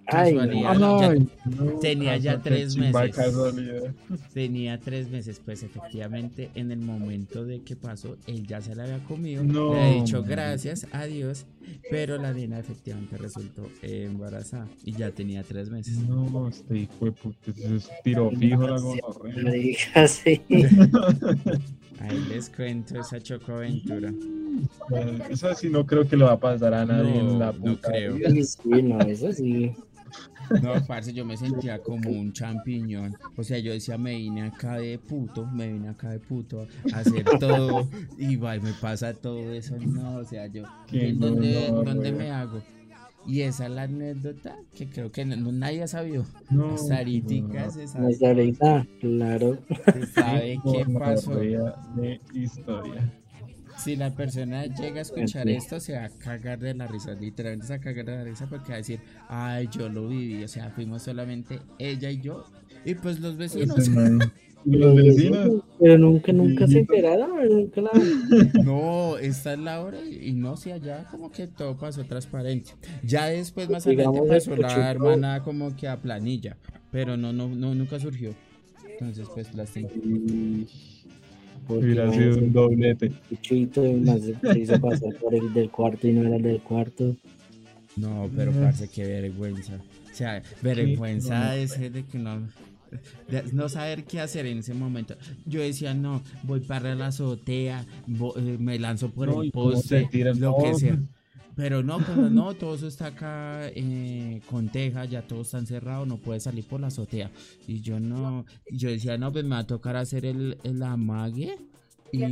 Ay, 0.09 0.33
Casualidad. 0.35 0.75
no. 0.75 1.01
ya- 1.01 1.09
Ay, 1.09 1.27
no, 1.57 1.79
tenía 1.79 2.17
ya 2.17 2.41
tres 2.41 2.77
meses. 2.77 3.15
casualidad. 3.15 3.93
Tenía 4.33 4.79
tres 4.79 5.09
meses, 5.09 5.41
pues 5.43 5.63
efectivamente 5.63 6.49
en 6.55 6.71
el 6.71 6.79
momento 6.79 7.43
de 7.43 7.61
que 7.61 7.75
pasó, 7.75 8.15
él 8.25 8.47
ya 8.47 8.61
se 8.61 8.73
la 8.75 8.83
había 8.83 8.99
comido, 9.03 9.43
No, 9.43 9.73
le 9.73 9.81
había 9.81 10.01
dicho 10.03 10.21
man. 10.21 10.29
gracias 10.29 10.87
a 10.93 11.05
Dios, 11.05 11.45
pero 11.91 12.17
la 12.17 12.31
nena 12.33 12.57
efectivamente 12.59 13.17
resultó 13.17 13.69
embarazada 13.81 14.67
y 14.85 14.93
ya 14.93 15.11
tenía 15.11 15.43
tres 15.43 15.69
meses. 15.69 15.97
No, 15.97 16.47
este 16.47 16.77
hijo 16.79 17.05
de 17.05 17.11
puta, 17.11 17.51
es 17.57 17.89
tiro 18.03 18.31
fijo 18.31 18.67
la 18.67 18.79
gonorrea. 18.79 20.07
Sí. 20.07 20.41
Ahí 21.99 22.25
les 22.29 22.49
cuento 22.49 22.99
esa 22.99 23.19
chocoaventura. 23.19 24.13
Bueno, 24.89 25.23
Eso 25.29 25.53
sí 25.55 25.67
no 25.69 25.85
creo 25.85 26.07
que 26.07 26.15
le 26.15 26.23
va 26.25 26.33
a 26.33 26.39
pasar 26.39 26.73
a 26.73 26.85
nadie 26.85 27.11
No, 27.23 27.31
en 27.31 27.39
la 27.39 27.51
no 27.51 27.59
puta 27.59 27.89
creo. 27.89 28.15
sí, 28.43 28.81
no, 28.83 28.99
eso 29.01 29.33
sí. 29.33 29.71
No, 30.61 30.73
parce, 30.87 31.13
yo 31.13 31.25
me 31.25 31.35
sentía 31.37 31.79
como 31.81 32.09
un 32.09 32.31
champiñón. 32.33 33.15
O 33.35 33.43
sea, 33.43 33.59
yo 33.59 33.71
decía, 33.71 33.97
me 33.97 34.15
vine 34.15 34.43
acá 34.43 34.75
de 34.77 34.97
puto, 34.97 35.45
me 35.45 35.67
vine 35.71 35.89
acá 35.89 36.09
de 36.11 36.19
puto 36.19 36.67
a 36.93 36.97
hacer 36.99 37.25
todo 37.39 37.87
y 38.17 38.35
va, 38.37 38.55
y 38.55 38.59
me 38.61 38.71
pasa 38.73 39.13
todo 39.13 39.51
eso. 39.53 39.75
No, 39.77 40.17
o 40.17 40.23
sea, 40.23 40.47
yo, 40.47 40.63
¿en 40.91 41.19
¿dónde. 41.19 41.67
¿dónde 41.71 42.11
me 42.11 42.31
hago? 42.31 42.61
Y 43.25 43.41
esa 43.41 43.65
es 43.65 43.71
la 43.71 43.81
anécdota 43.83 44.55
que 44.73 44.87
creo 44.87 45.11
que 45.11 45.25
no- 45.25 45.35
no- 45.35 45.51
nadie 45.51 45.83
ha 45.83 45.87
sabido. 45.87 46.25
No, 46.49 46.75
Hasta 46.75 46.97
ahorita 46.99 47.69
se 47.71 47.87
sabe, 47.87 48.87
claro. 49.01 49.57
se 49.93 50.05
sabe 50.07 50.59
qué 50.63 50.85
pasó. 50.97 51.35
de 51.35 52.21
historia. 52.33 53.13
Si 53.77 53.95
la 53.95 54.13
persona 54.15 54.65
llega 54.65 54.99
a 54.99 55.01
escuchar 55.01 55.47
Sí. 55.47 55.53
esto, 55.53 55.79
se 55.79 55.93
va 55.93 56.05
a 56.05 56.09
cagar 56.09 56.59
de 56.59 56.73
la 56.73 56.87
risa. 56.87 57.13
Literalmente 57.13 57.67
se 57.67 57.73
va 57.73 57.77
a 57.77 57.81
cagar 57.81 58.05
de 58.05 58.15
la 58.17 58.23
risa 58.23 58.47
porque 58.49 58.69
va 58.69 58.75
a 58.75 58.77
decir, 58.77 59.01
ay, 59.27 59.67
yo 59.71 59.87
lo 59.89 60.07
viví. 60.07 60.43
O 60.43 60.47
sea, 60.47 60.69
fuimos 60.71 61.03
solamente 61.03 61.59
ella 61.77 62.09
y 62.09 62.21
yo. 62.21 62.45
Y 62.85 62.95
pues 62.95 63.19
los 63.19 63.37
vecinos. 63.37 63.75
Los 64.65 64.95
vecinos. 64.95 65.63
Pero 65.79 65.97
nunca, 65.97 66.33
nunca 66.33 66.67
se 66.67 66.79
enteraron, 66.79 67.47
nunca 67.47 67.79
la... 67.81 67.91
No, 68.63 69.17
esta 69.17 69.53
es 69.53 69.59
la 69.59 69.81
hora 69.81 70.01
y 70.03 70.29
y 70.29 70.33
no 70.33 70.57
sé, 70.57 70.73
allá 70.73 71.05
como 71.09 71.31
que 71.31 71.47
todo 71.47 71.77
pasó 71.77 72.05
transparente. 72.05 72.71
Ya 73.01 73.27
después 73.27 73.69
más 73.69 73.85
adelante 73.87 74.21
pasó 74.27 74.57
la 74.57 74.91
hermana 74.91 75.41
como 75.43 75.73
que 75.75 75.87
a 75.87 76.01
planilla, 76.01 76.57
pero 76.91 77.15
no, 77.15 77.31
no, 77.31 77.47
no, 77.47 77.75
nunca 77.75 77.99
surgió. 77.99 78.35
Entonces, 78.83 79.29
pues 79.33 79.53
lástima. 79.53 79.89
Hubiera 81.69 82.11
sido 82.13 82.37
un 82.37 82.53
doblete. 82.53 83.11
Chuchito 83.29 83.85
y 83.85 83.93
más 83.95 84.21
se 84.21 84.59
hizo 84.59 84.79
pasar 84.79 85.13
por 85.15 85.33
el 85.35 85.53
del 85.53 85.69
cuarto 85.69 86.07
y 86.07 86.13
no 86.13 86.27
era 86.27 86.35
el 86.37 86.43
del 86.43 86.61
cuarto. 86.61 87.15
No, 87.95 88.29
pero 88.35 88.51
No. 88.51 88.61
parce, 88.61 88.87
qué 88.89 89.03
vergüenza. 89.05 89.75
O 90.11 90.15
sea, 90.15 90.41
vergüenza 90.61 91.47
no. 91.47 91.51
es 91.53 91.79
de 91.79 92.03
que 92.05 92.17
no, 92.19 92.47
de 93.29 93.43
no 93.53 93.69
saber 93.69 94.03
qué 94.03 94.19
hacer 94.19 94.45
en 94.45 94.59
ese 94.59 94.73
momento. 94.73 95.15
Yo 95.45 95.61
decía, 95.61 95.93
no, 95.93 96.21
voy 96.43 96.59
para 96.61 96.95
la 96.95 97.07
azotea, 97.07 97.85
vo- 98.07 98.33
eh, 98.37 98.57
me 98.59 98.79
lanzo 98.79 99.09
por 99.11 99.27
No, 99.27 99.41
el 99.43 99.51
poste, 99.51 100.01
lo 100.35 100.57
que 100.57 100.71
no. 100.71 100.77
sea. 100.77 100.99
Pero 101.57 101.81
no, 101.83 101.97
pero 101.97 102.29
no, 102.29 102.53
todo 102.53 102.75
eso 102.75 102.87
está 102.87 103.07
acá 103.07 103.67
eh, 103.69 104.39
con 104.49 104.69
teja, 104.69 105.05
ya 105.05 105.23
todo 105.23 105.41
está 105.41 105.57
encerrado, 105.57 106.05
no 106.05 106.17
puede 106.17 106.39
salir 106.39 106.63
por 106.65 106.79
la 106.79 106.87
azotea. 106.87 107.31
Y 107.67 107.81
yo 107.81 107.99
no, 107.99 108.45
yo 108.71 108.89
decía, 108.89 109.17
no, 109.17 109.31
pues 109.33 109.43
me 109.43 109.51
va 109.51 109.59
a 109.59 109.67
tocar 109.67 109.95
hacer 109.97 110.25
el, 110.25 110.59
el 110.63 110.83
amague 110.83 111.57
y, 112.11 112.23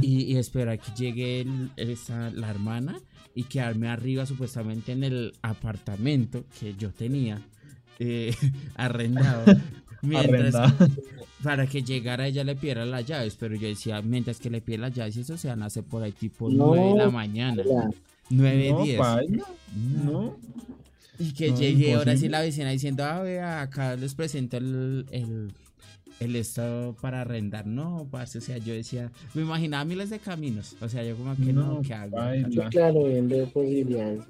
y, 0.00 0.22
y 0.32 0.36
esperar 0.36 0.78
que 0.78 0.92
llegue 0.96 1.40
el- 1.40 1.70
esa, 1.76 2.30
la 2.30 2.48
hermana 2.48 3.00
y 3.34 3.42
quedarme 3.42 3.88
arriba 3.88 4.24
supuestamente 4.24 4.92
en 4.92 5.02
el 5.02 5.32
apartamento 5.42 6.44
que 6.60 6.74
yo 6.76 6.90
tenía 6.92 7.42
eh, 7.98 8.32
arrendado. 8.76 9.44
Mientras, 10.02 10.54
para 11.42 11.66
que 11.66 11.82
llegara 11.82 12.28
ella 12.28 12.44
le 12.44 12.54
pidiera 12.54 12.86
las 12.86 13.04
llaves, 13.04 13.36
pero 13.36 13.56
yo 13.56 13.66
decía, 13.66 14.00
mientras 14.00 14.38
que 14.38 14.48
le 14.50 14.60
pida 14.60 14.78
las 14.78 14.94
llaves, 14.94 15.16
y 15.16 15.20
eso 15.22 15.36
se 15.36 15.48
van 15.48 15.62
a 15.62 15.66
hacer 15.66 15.82
por 15.82 16.02
ahí 16.04 16.12
tipo 16.12 16.48
No, 16.50 16.68
9 16.68 16.88
de 16.90 16.94
la 16.98 17.10
mañana, 17.10 17.62
9, 18.30 18.70
No, 18.70 18.84
10. 18.84 18.98
paila, 18.98 19.44
no. 20.04 20.36
Y 21.18 21.32
que 21.32 21.50
No, 21.50 21.58
llegué 21.58 21.94
ahora 21.94 22.16
sí 22.16 22.28
la 22.28 22.40
vecina 22.40 22.70
diciendo, 22.70 23.04
ah, 23.04 23.22
vea, 23.22 23.60
acá 23.62 23.94
les 23.96 24.14
presento 24.14 24.56
el, 24.56 25.06
el, 25.12 25.52
el 26.20 26.36
estado 26.36 26.94
para 26.94 27.20
arrendar. 27.20 27.66
No, 27.66 28.08
parce, 28.10 28.38
o 28.38 28.40
sea, 28.40 28.58
yo 28.58 28.74
decía, 28.74 29.12
me 29.34 29.42
imaginaba 29.42 29.84
miles 29.84 30.10
de 30.10 30.18
caminos. 30.18 30.74
O 30.80 30.88
sea, 30.88 31.04
yo 31.04 31.16
como 31.16 31.36
que 31.36 31.52
no, 31.52 31.74
No, 31.74 31.82
¿qué 31.82 31.94
hago? 31.94 32.16
claro, 32.70 33.04
viendo 33.04 33.48
posibilidades. 33.50 34.22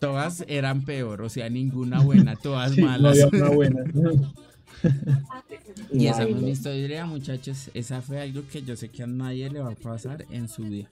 Todas 0.00 0.44
eran 0.48 0.84
peor, 0.84 1.22
o 1.22 1.28
sea, 1.30 1.48
ninguna 1.48 2.00
buena, 2.00 2.36
todas 2.42 2.72
Sí, 2.74 2.80
no 2.82 2.88
malas. 2.88 3.22
había 3.22 3.40
una 3.40 3.50
buena. 3.54 3.84
Y 5.92 6.06
esa 6.08 6.24
fue 6.26 6.34
mi 6.34 6.50
historia, 6.50 7.06
muchachos. 7.06 7.70
Esa 7.72 8.02
fue 8.02 8.20
algo 8.20 8.42
que 8.50 8.62
yo 8.62 8.76
sé 8.76 8.88
que 8.90 9.02
a 9.02 9.06
nadie 9.06 9.48
le 9.48 9.60
va 9.60 9.70
a 9.70 9.74
pasar 9.74 10.24
en 10.30 10.48
su 10.48 10.62
vida. 10.64 10.88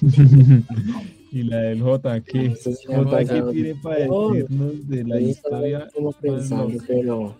y 1.32 1.42
la 1.44 1.56
del 1.58 1.82
J, 1.82 2.20
sí 2.24 2.92
ha 2.92 2.96
J, 2.96 3.18
¿qué 3.18 3.26
pasado. 3.26 3.50
tiene 3.50 3.74
para 3.76 4.06
No, 4.06 4.28
decirnos 4.30 4.88
de 4.88 5.04
la 5.04 5.20
historia? 5.20 5.88
pensando, 6.20 6.82
pero. 6.86 7.36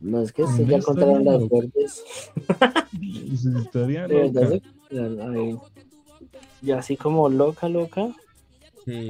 No 0.00 0.22
es 0.22 0.32
que 0.32 0.46
se 0.56 0.64
ya 0.66 0.80
contaron 0.80 1.24
las 1.24 1.48
verdes. 1.48 2.04
Su 3.42 3.58
historia 3.58 4.06
loca. 4.08 4.50
Y 6.62 6.70
así 6.72 6.96
como 6.96 7.28
loca, 7.28 7.68
loca. 7.68 8.14
Sí. 8.84 9.06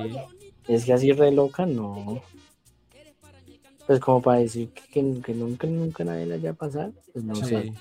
Es 0.67 0.85
que 0.85 0.93
así 0.93 1.13
re 1.13 1.31
loca, 1.33 1.65
no. 1.67 2.21
Pues 3.87 4.01
como 4.01 4.21
para 4.21 4.41
decir 4.41 4.69
que, 4.93 5.21
que- 5.23 5.35
nunca, 5.35 5.67
nunca 5.67 6.05
nadie 6.05 6.27
le 6.27 6.35
haya 6.35 6.53
pasado. 6.53 6.93
Pues 7.13 7.25
no. 7.25 7.35
Sí. 7.37 7.73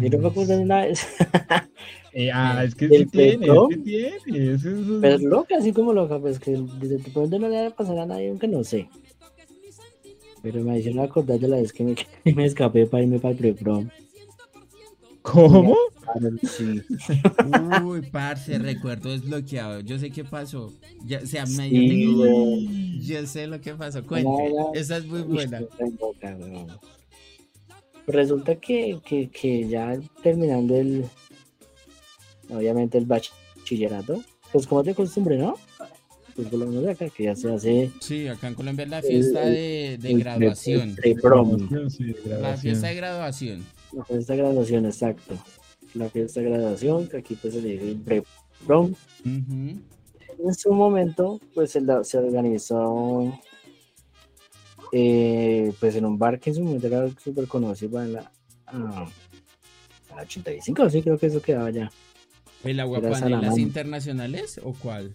Yo 0.00 0.08
no 0.10 0.18
me 0.18 0.28
acuerdo 0.28 0.56
de 0.56 0.62
una 0.62 0.84
vez. 0.86 1.06
Eh, 2.14 2.30
ah, 2.32 2.64
es 2.66 2.74
que 2.74 2.88
¿Del 2.88 3.02
sí 3.04 3.06
tiene, 3.10 3.46
eso- 3.46 3.68
Pero 5.00 5.18
loca, 5.18 5.56
así 5.58 5.72
como 5.72 5.92
loca, 5.92 6.18
pues 6.18 6.38
que 6.40 6.58
desde 6.80 6.98
tu 6.98 7.12
punto 7.12 7.38
no 7.38 7.48
le 7.48 7.58
haya 7.58 7.70
pasado 7.70 8.00
a 8.00 8.06
nadie, 8.06 8.30
aunque 8.30 8.48
no 8.48 8.64
sé. 8.64 8.88
Pero 10.42 10.62
me 10.62 10.78
hicieron 10.78 11.04
acordar 11.04 11.38
de 11.38 11.46
la 11.48 11.56
vez 11.58 11.72
que 11.72 11.84
me, 11.84 11.94
que 12.24 12.34
me 12.34 12.46
escapé 12.46 12.86
para 12.86 13.02
irme 13.02 13.18
para 13.20 13.32
el 13.32 13.38
pre-prom. 13.38 13.88
¿Cómo? 15.22 15.76
Sí. 16.42 16.82
Uy, 17.84 18.00
parce, 18.10 18.58
recuerdo 18.58 19.10
desbloqueado. 19.10 19.80
Yo 19.80 19.98
sé 19.98 20.10
qué 20.10 20.24
pasó. 20.24 20.72
Ya, 21.04 21.18
o 21.22 21.26
sea, 21.26 21.44
me 21.44 21.68
Sí, 21.68 21.88
tengo-. 21.88 22.56
Yo 23.00 23.26
sé 23.26 23.46
lo 23.46 23.60
que 23.60 23.74
pasó. 23.74 24.02
Cuente. 24.04 24.28
No, 24.28 24.70
no. 24.70 24.74
Esa 24.74 24.96
es 24.96 25.06
muy 25.06 25.20
Uy, 25.20 25.26
buena. 25.26 25.60
Resulta 28.08 28.56
que, 28.56 28.98
que, 29.04 29.28
que 29.28 29.68
ya 29.68 29.96
terminando 30.22 30.74
el, 30.76 31.04
obviamente 32.50 32.98
el 32.98 33.04
bachillerato, 33.06 34.22
pues 34.52 34.66
como 34.66 34.82
de 34.82 34.94
costumbre, 34.94 35.36
¿no? 35.36 35.54
Pues 36.34 36.48
por 36.48 36.58
lo 36.60 36.66
menos 36.66 36.86
acá 36.88 37.08
que 37.10 37.24
ya 37.24 37.34
se 37.36 37.52
hace 37.52 37.90
Sí, 38.00 38.26
acá 38.28 38.48
en 38.48 38.54
Colombia 38.54 38.84
es 38.84 38.90
la 38.90 39.02
fiesta 39.02 39.40
de, 39.40 39.98
de 40.00 40.10
el 40.10 40.20
graduación. 40.20 40.94
pre-prom. 40.94 41.68
Sí, 41.90 42.14
La 42.26 42.56
fiesta 42.56 42.86
de 42.88 42.94
graduación. 42.94 43.64
La 43.92 44.04
fiesta 44.04 44.32
de 44.34 44.38
graduación, 44.38 44.86
exacto. 44.86 45.34
La 45.94 46.08
fiesta 46.08 46.40
de 46.40 46.48
graduación, 46.50 47.08
que 47.08 47.16
aquí 47.18 47.34
pues 47.34 47.54
se 47.54 47.60
le 47.62 47.68
dice 47.70 47.88
el 47.90 47.96
pre-prom. 47.96 48.94
En 49.24 50.54
su 50.54 50.72
momento, 50.72 51.40
pues 51.54 51.72
se, 51.72 51.80
la- 51.80 52.04
se 52.04 52.16
organizó 52.18 53.38
eh, 54.92 55.72
pues 55.80 55.94
en 55.96 56.04
un 56.04 56.18
bar 56.18 56.38
que 56.40 56.50
en 56.50 56.56
su 56.56 56.62
momento 56.64 56.86
era 56.86 57.08
súper 57.22 57.46
conocido 57.46 58.02
en 58.02 58.14
la, 58.14 58.30
ah, 58.66 59.08
la 60.14 60.22
85, 60.22 60.90
sí 60.90 61.02
creo 61.02 61.18
que 61.18 61.26
eso 61.26 61.40
quedaba 61.42 61.70
ya. 61.70 61.90
¿El 62.64 62.72
Era 62.72 62.82
aguapanelas 62.84 63.20
Salamandra. 63.20 63.60
internacionales 63.62 64.60
o 64.64 64.72
cuál? 64.72 65.12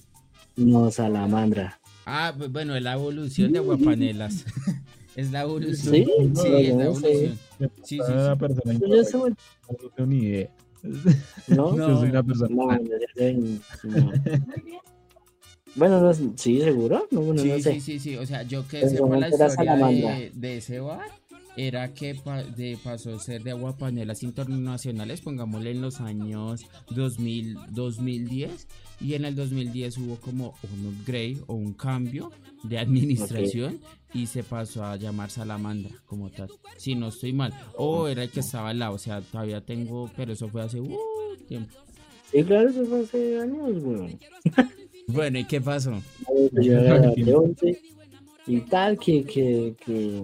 No, 0.55 0.89
Salamandra. 0.91 1.79
Ah, 2.05 2.33
bu- 2.37 2.51
bueno, 2.51 2.75
es 2.75 2.83
la 2.83 2.93
evolución 2.93 3.51
de 3.51 3.59
aguapanelas. 3.59 4.45
es 5.15 5.31
la 5.31 5.41
evolución. 5.41 5.93
Sí, 5.95 6.05
Sí, 6.05 6.27
no, 6.27 6.57
es 6.57 6.67
yo 6.67 6.77
la 6.77 6.83
no 6.85 6.95
sé. 6.95 7.07
evolución. 7.11 7.39
Sí, 7.59 7.69
sí, 7.83 7.99
Una 7.99 8.35
sí. 8.35 8.79
Yo 8.79 9.29
no 9.79 9.89
tengo 9.95 10.09
ni 10.09 10.17
idea. 10.19 10.49
¿no? 11.47 11.71
No. 11.71 11.77
Yo 11.77 11.99
soy 11.99 12.09
una 12.09 12.23
persona. 12.23 12.49
No, 12.55 12.77
yo 12.83 13.33
no. 13.83 14.11
Bueno, 15.75 15.99
no, 16.01 16.13
sí, 16.13 16.61
seguro, 16.61 17.07
no, 17.11 17.21
bueno, 17.21 17.41
Sí, 17.41 17.47
no 17.49 17.55
sí, 17.55 17.61
sé. 17.63 17.79
sí, 17.81 17.99
sí. 17.99 18.15
O 18.17 18.25
sea, 18.25 18.43
yo 18.43 18.67
que 18.67 18.87
sepa 18.87 19.01
la 19.01 19.07
momento 19.07 19.35
era 19.35 19.47
historia 19.47 19.75
de, 19.87 20.31
de 20.33 20.57
ese 20.57 20.79
bar 20.79 21.07
era 21.55 21.93
que 21.93 22.15
pa- 22.15 22.43
de, 22.43 22.77
pasó 22.83 23.13
a 23.13 23.19
ser 23.19 23.43
de 23.43 23.51
aguapanelas 23.51 24.23
internacionales, 24.23 25.21
pongámosle 25.21 25.71
en 25.71 25.81
los 25.81 25.99
años 26.01 26.61
2000, 26.89 27.57
2010. 27.71 28.67
Y 29.01 29.15
en 29.15 29.25
el 29.25 29.35
2010 29.35 29.97
hubo 29.97 30.15
como 30.17 30.55
un 30.71 30.85
upgrade 30.87 31.37
o 31.47 31.53
un 31.55 31.73
cambio 31.73 32.31
de 32.63 32.79
administración 32.79 33.79
y 34.13 34.27
se 34.27 34.43
pasó 34.43 34.83
a 34.85 34.95
llamar 34.95 35.29
Salamandra 35.29 35.91
como 36.05 36.29
tal. 36.29 36.49
Si 36.77 36.95
no 36.95 37.09
estoy 37.09 37.33
mal. 37.33 37.53
O 37.75 38.07
era 38.07 38.23
el 38.23 38.29
que 38.29 38.39
estaba 38.39 38.69
al 38.69 38.79
lado, 38.79 38.95
o 38.95 38.99
sea, 38.99 39.21
todavía 39.21 39.61
tengo, 39.61 40.09
pero 40.15 40.33
eso 40.33 40.47
fue 40.49 40.61
hace 40.63 40.79
uh, 40.79 40.97
tiempo. 41.47 41.73
Sí, 42.31 42.43
claro, 42.43 42.69
eso 42.69 42.85
fue 42.85 43.01
hace 43.01 43.39
años, 43.39 43.79
güey. 43.79 44.17
Bueno, 45.07 45.39
¿y 45.39 45.45
qué 45.45 45.59
pasó? 45.61 46.01
Yo 46.51 46.79
era 46.79 46.99
de 47.11 47.35
11 47.35 47.79
y 48.47 48.59
tal, 48.61 48.97
que, 48.97 49.23
que, 49.23 49.75
que, 49.85 50.23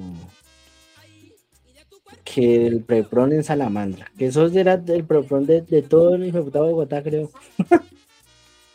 que 2.24 2.68
el 2.68 2.82
prepron 2.82 3.34
en 3.34 3.44
Salamandra, 3.44 4.12
que 4.18 4.28
eso 4.28 4.46
era 4.48 4.74
el 4.88 5.04
prepron 5.04 5.46
de, 5.46 5.62
de 5.62 5.82
todo 5.82 6.16
el 6.16 6.26
hijo 6.26 6.44
de 6.44 6.60
Bogotá, 6.60 7.04
creo. 7.04 7.30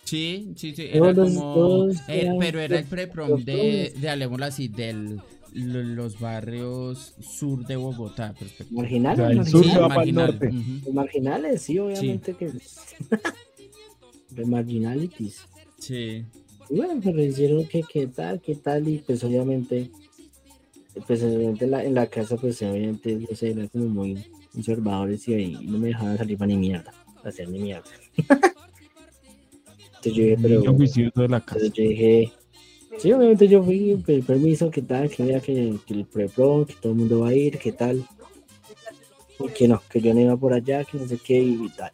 Sí, 0.04 0.52
sí, 0.56 0.74
sí, 0.76 0.90
Todos 0.92 1.08
era 1.08 1.12
los- 1.14 1.32
como, 1.32 1.54
todos 1.54 1.96
eh, 2.08 2.20
eran 2.20 2.36
pero 2.38 2.60
era 2.60 2.78
el 2.78 2.84
los 3.26 3.44
de, 3.46 3.92
de, 3.96 4.08
hablemoslo 4.10 4.44
así, 4.44 4.68
del 4.68 5.18
lo- 5.54 5.82
los 5.82 6.20
barrios 6.20 7.14
sur 7.20 7.66
de 7.66 7.76
Bogotá. 7.76 8.34
perfecto. 8.38 8.74
Marginales, 8.74 9.18
O 9.18 9.22
sea, 9.22 9.30
el 9.30 9.36
marginales. 9.38 9.50
sur 9.50 9.64
Sí, 9.64 9.70
se 9.70 9.78
va 9.78 9.88
para 9.88 10.02
el 10.02 10.14
marginal, 10.14 10.40
norte. 10.40 10.92
marginales, 10.92 11.62
sí, 11.62 11.78
obviamente 11.78 12.34
que 12.34 12.50
de 14.30 14.44
marginalities. 14.44 15.42
Sí, 15.84 16.24
Y 16.70 16.76
bueno, 16.76 16.98
pues 17.02 17.14
le 17.14 17.26
hicieron 17.26 17.66
que 17.66 17.82
qué 17.82 18.06
tal, 18.06 18.40
qué 18.40 18.54
tal, 18.54 18.88
y 18.88 18.98
pues 18.98 19.22
obviamente, 19.22 19.90
pues 21.06 21.22
obviamente 21.22 21.66
en 21.66 21.70
la, 21.70 21.84
en 21.84 21.94
la 21.94 22.06
casa, 22.06 22.38
pues 22.38 22.62
obviamente, 22.62 23.16
no 23.16 23.36
sé, 23.36 23.50
eran 23.50 23.68
como 23.68 23.86
muy 23.86 24.24
conservadores 24.50 25.28
y 25.28 25.34
ahí 25.34 25.58
no 25.62 25.78
me 25.78 25.88
dejaban 25.88 26.16
salir 26.16 26.38
para 26.38 26.46
ni 26.46 26.56
mierda, 26.56 26.90
hacer 27.22 27.50
ni 27.50 27.58
mierda. 27.58 27.90
Entonces 29.96 30.14
yo 30.14 30.22
dije, 30.22 30.38
pero, 30.40 30.74
juicioso 30.74 31.20
de 31.20 31.28
la 31.28 31.40
casa. 31.40 31.58
entonces 31.58 31.72
yo 31.74 31.90
dije, 31.90 32.32
sí, 32.96 33.12
obviamente 33.12 33.46
yo 33.46 33.62
fui, 33.62 34.02
pedí 34.06 34.22
permiso, 34.22 34.70
qué 34.70 34.80
tal, 34.80 35.10
que 35.10 35.22
vea 35.22 35.40
que, 35.40 35.76
que 35.86 35.94
el 35.94 36.06
pre-pro, 36.06 36.64
que 36.66 36.76
todo 36.80 36.92
el 36.92 36.98
mundo 36.98 37.20
va 37.20 37.28
a 37.28 37.34
ir, 37.34 37.58
qué 37.58 37.72
tal, 37.72 38.02
y 39.38 39.48
que 39.48 39.68
no, 39.68 39.82
que 39.90 40.00
yo 40.00 40.14
no 40.14 40.20
iba 40.20 40.36
por 40.36 40.54
allá, 40.54 40.82
que 40.84 40.96
no 40.96 41.06
sé 41.06 41.18
qué, 41.18 41.40
y 41.40 41.68
tal. 41.76 41.90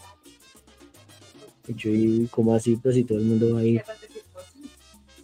Y 1.69 1.75
yo, 1.75 1.91
y 1.91 2.27
como 2.31 2.55
así, 2.55 2.77
pues 2.77 2.95
si 2.97 3.05
todo 3.05 3.19
el 3.19 3.25
mundo 3.25 3.55
va 3.55 3.61
a 3.61 3.65
ir. 3.65 3.83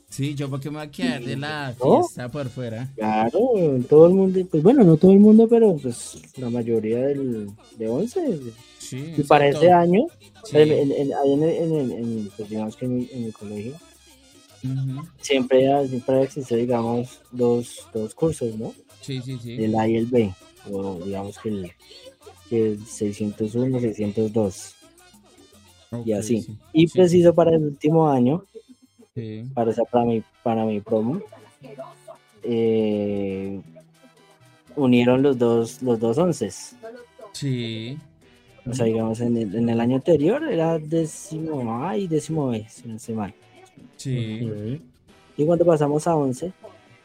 sí, 0.08 0.34
yo 0.34 0.48
porque 0.48 0.70
me 0.70 0.78
voy 0.78 0.86
a 0.86 0.90
quedar 0.90 1.22
de 1.24 1.36
la 1.36 1.74
¿No? 1.78 2.02
fiesta 2.02 2.28
por 2.30 2.48
fuera. 2.48 2.88
Claro, 2.96 3.40
todo 3.88 4.06
el 4.06 4.14
mundo, 4.14 4.40
pues 4.50 4.62
bueno, 4.62 4.84
no 4.84 4.96
todo 4.96 5.12
el 5.12 5.18
mundo, 5.20 5.46
pero 5.48 5.76
pues 5.76 6.18
la 6.36 6.48
mayoría 6.50 6.98
del, 7.06 7.50
de 7.76 7.88
11. 7.88 8.40
Sí, 8.78 9.14
Y 9.16 9.22
para 9.24 9.48
ese 9.48 9.70
año, 9.72 10.06
Sí, 10.44 10.56
en, 10.58 10.70
en- 10.92 11.42
el- 11.42 11.92
el- 11.92 12.30
pues 12.36 12.48
digamos 12.48 12.76
que 12.76 12.84
en 12.86 12.98
mi 12.98 13.32
colegio, 13.32 13.74
siempre, 15.20 15.72
ha- 15.72 15.86
siempre 15.86 16.14
ha 16.16 16.22
existido, 16.22 16.60
digamos, 16.60 17.20
dos, 17.32 17.88
dos 17.92 18.14
cursos, 18.14 18.54
¿no? 18.56 18.72
sí, 19.00 19.20
sí, 19.24 19.38
sí. 19.42 19.56
El 19.62 19.74
A 19.76 19.88
y 19.88 19.96
el 19.96 20.06
B, 20.06 20.32
o 20.70 21.00
digamos 21.04 21.36
que 21.38 21.48
el, 21.48 21.72
que 22.48 22.66
el 22.72 22.86
601, 22.86 23.80
602, 23.80 24.74
y 26.04 26.12
Ok, 26.12 26.18
así. 26.18 26.42
sí, 26.42 26.56
Y 26.72 26.88
sí, 26.88 26.98
preciso 26.98 27.34
para 27.34 27.52
el 27.56 27.62
último 27.64 28.08
año, 28.08 28.44
para, 29.54 29.70
esa- 29.70 29.84
para, 29.84 30.04
mi, 30.04 30.22
para 30.42 30.64
mi 30.64 30.80
promo, 30.80 31.20
eh, 32.42 33.60
unieron 34.76 35.22
los 35.22 35.38
dos, 35.38 35.82
los 35.82 35.98
dos 35.98 36.18
onces. 36.18 36.76
Sí, 37.32 37.98
O 38.68 38.74
sea, 38.74 38.86
digamos, 38.86 39.20
en 39.20 39.36
el, 39.36 39.54
en 39.54 39.68
el 39.68 39.80
año 39.80 39.96
anterior 39.96 40.42
era 40.50 40.78
décimo 40.78 41.84
A 41.86 41.96
y 41.96 42.08
décimo 42.08 42.48
B, 42.48 42.66
si 42.68 42.88
no 42.88 42.96
estoy 42.96 43.14
mal. 43.14 43.34
sí. 43.96 44.40
Ok. 44.42 44.80
Y 45.38 45.44
cuando 45.44 45.64
pasamos 45.66 46.06
a 46.06 46.16
11, 46.16 46.52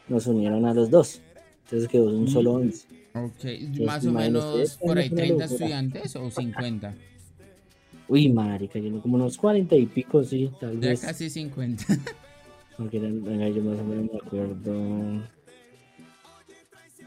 nos 0.08 0.26
unieron 0.26 0.64
a 0.66 0.72
los 0.74 0.90
dos. 0.90 1.20
Entonces 1.64 1.88
quedó 1.88 2.06
un 2.06 2.28
solo 2.28 2.52
11. 2.54 2.86
Ok, 3.14 3.44
Entonces, 3.44 3.86
más 3.86 4.06
o 4.06 4.12
menos 4.12 4.78
por 4.80 4.98
ahí 4.98 5.08
una 5.10 5.16
30 5.16 5.28
locura. 5.44 5.44
estudiantes 5.54 6.16
o 6.16 6.30
50. 6.30 6.94
Uy, 8.12 8.28
marica, 8.28 8.78
yo 8.78 9.00
como 9.00 9.14
unos 9.16 9.38
40 9.38 9.74
y 9.74 9.86
pico, 9.86 10.22
sí, 10.22 10.50
tal 10.60 10.78
Ya 10.80 10.90
vez. 10.90 11.00
casi 11.00 11.30
50. 11.30 11.82
Porque 12.76 12.98
eran- 12.98 13.24
venga, 13.24 13.48
yo 13.48 13.62
más 13.62 13.80
o 13.80 13.84
menos 13.84 14.10
me 14.12 14.18
acuerdo. 14.18 15.22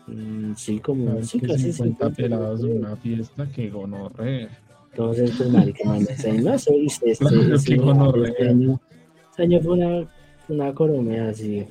Mm, 0.08 0.56
sí, 0.56 0.80
como 0.80 1.06
Claro, 1.06 1.24
sí, 1.24 1.40
casi 1.42 1.72
50 1.72 2.06
50. 2.08 2.10
pelados 2.10 2.62
en 2.64 2.78
una 2.80 2.96
fiesta 2.96 3.48
que 3.52 3.70
gonorrea. 3.70 4.50
Entonces, 4.92 5.32
pues, 5.38 5.50
marica, 5.52 5.84
man, 5.88 6.08
ese 6.10 6.32
año, 6.32 6.54
este, 6.56 6.76
este, 7.12 7.16
Claro, 7.18 7.56
este 7.56 7.70
qué 7.76 7.78
gonorrea. 7.78 8.32
este 8.32 9.44
año, 9.44 9.62
fue 9.62 9.74
una, 9.74 10.08
una 10.48 10.74
coromea 10.74 11.30
así, 11.30 11.68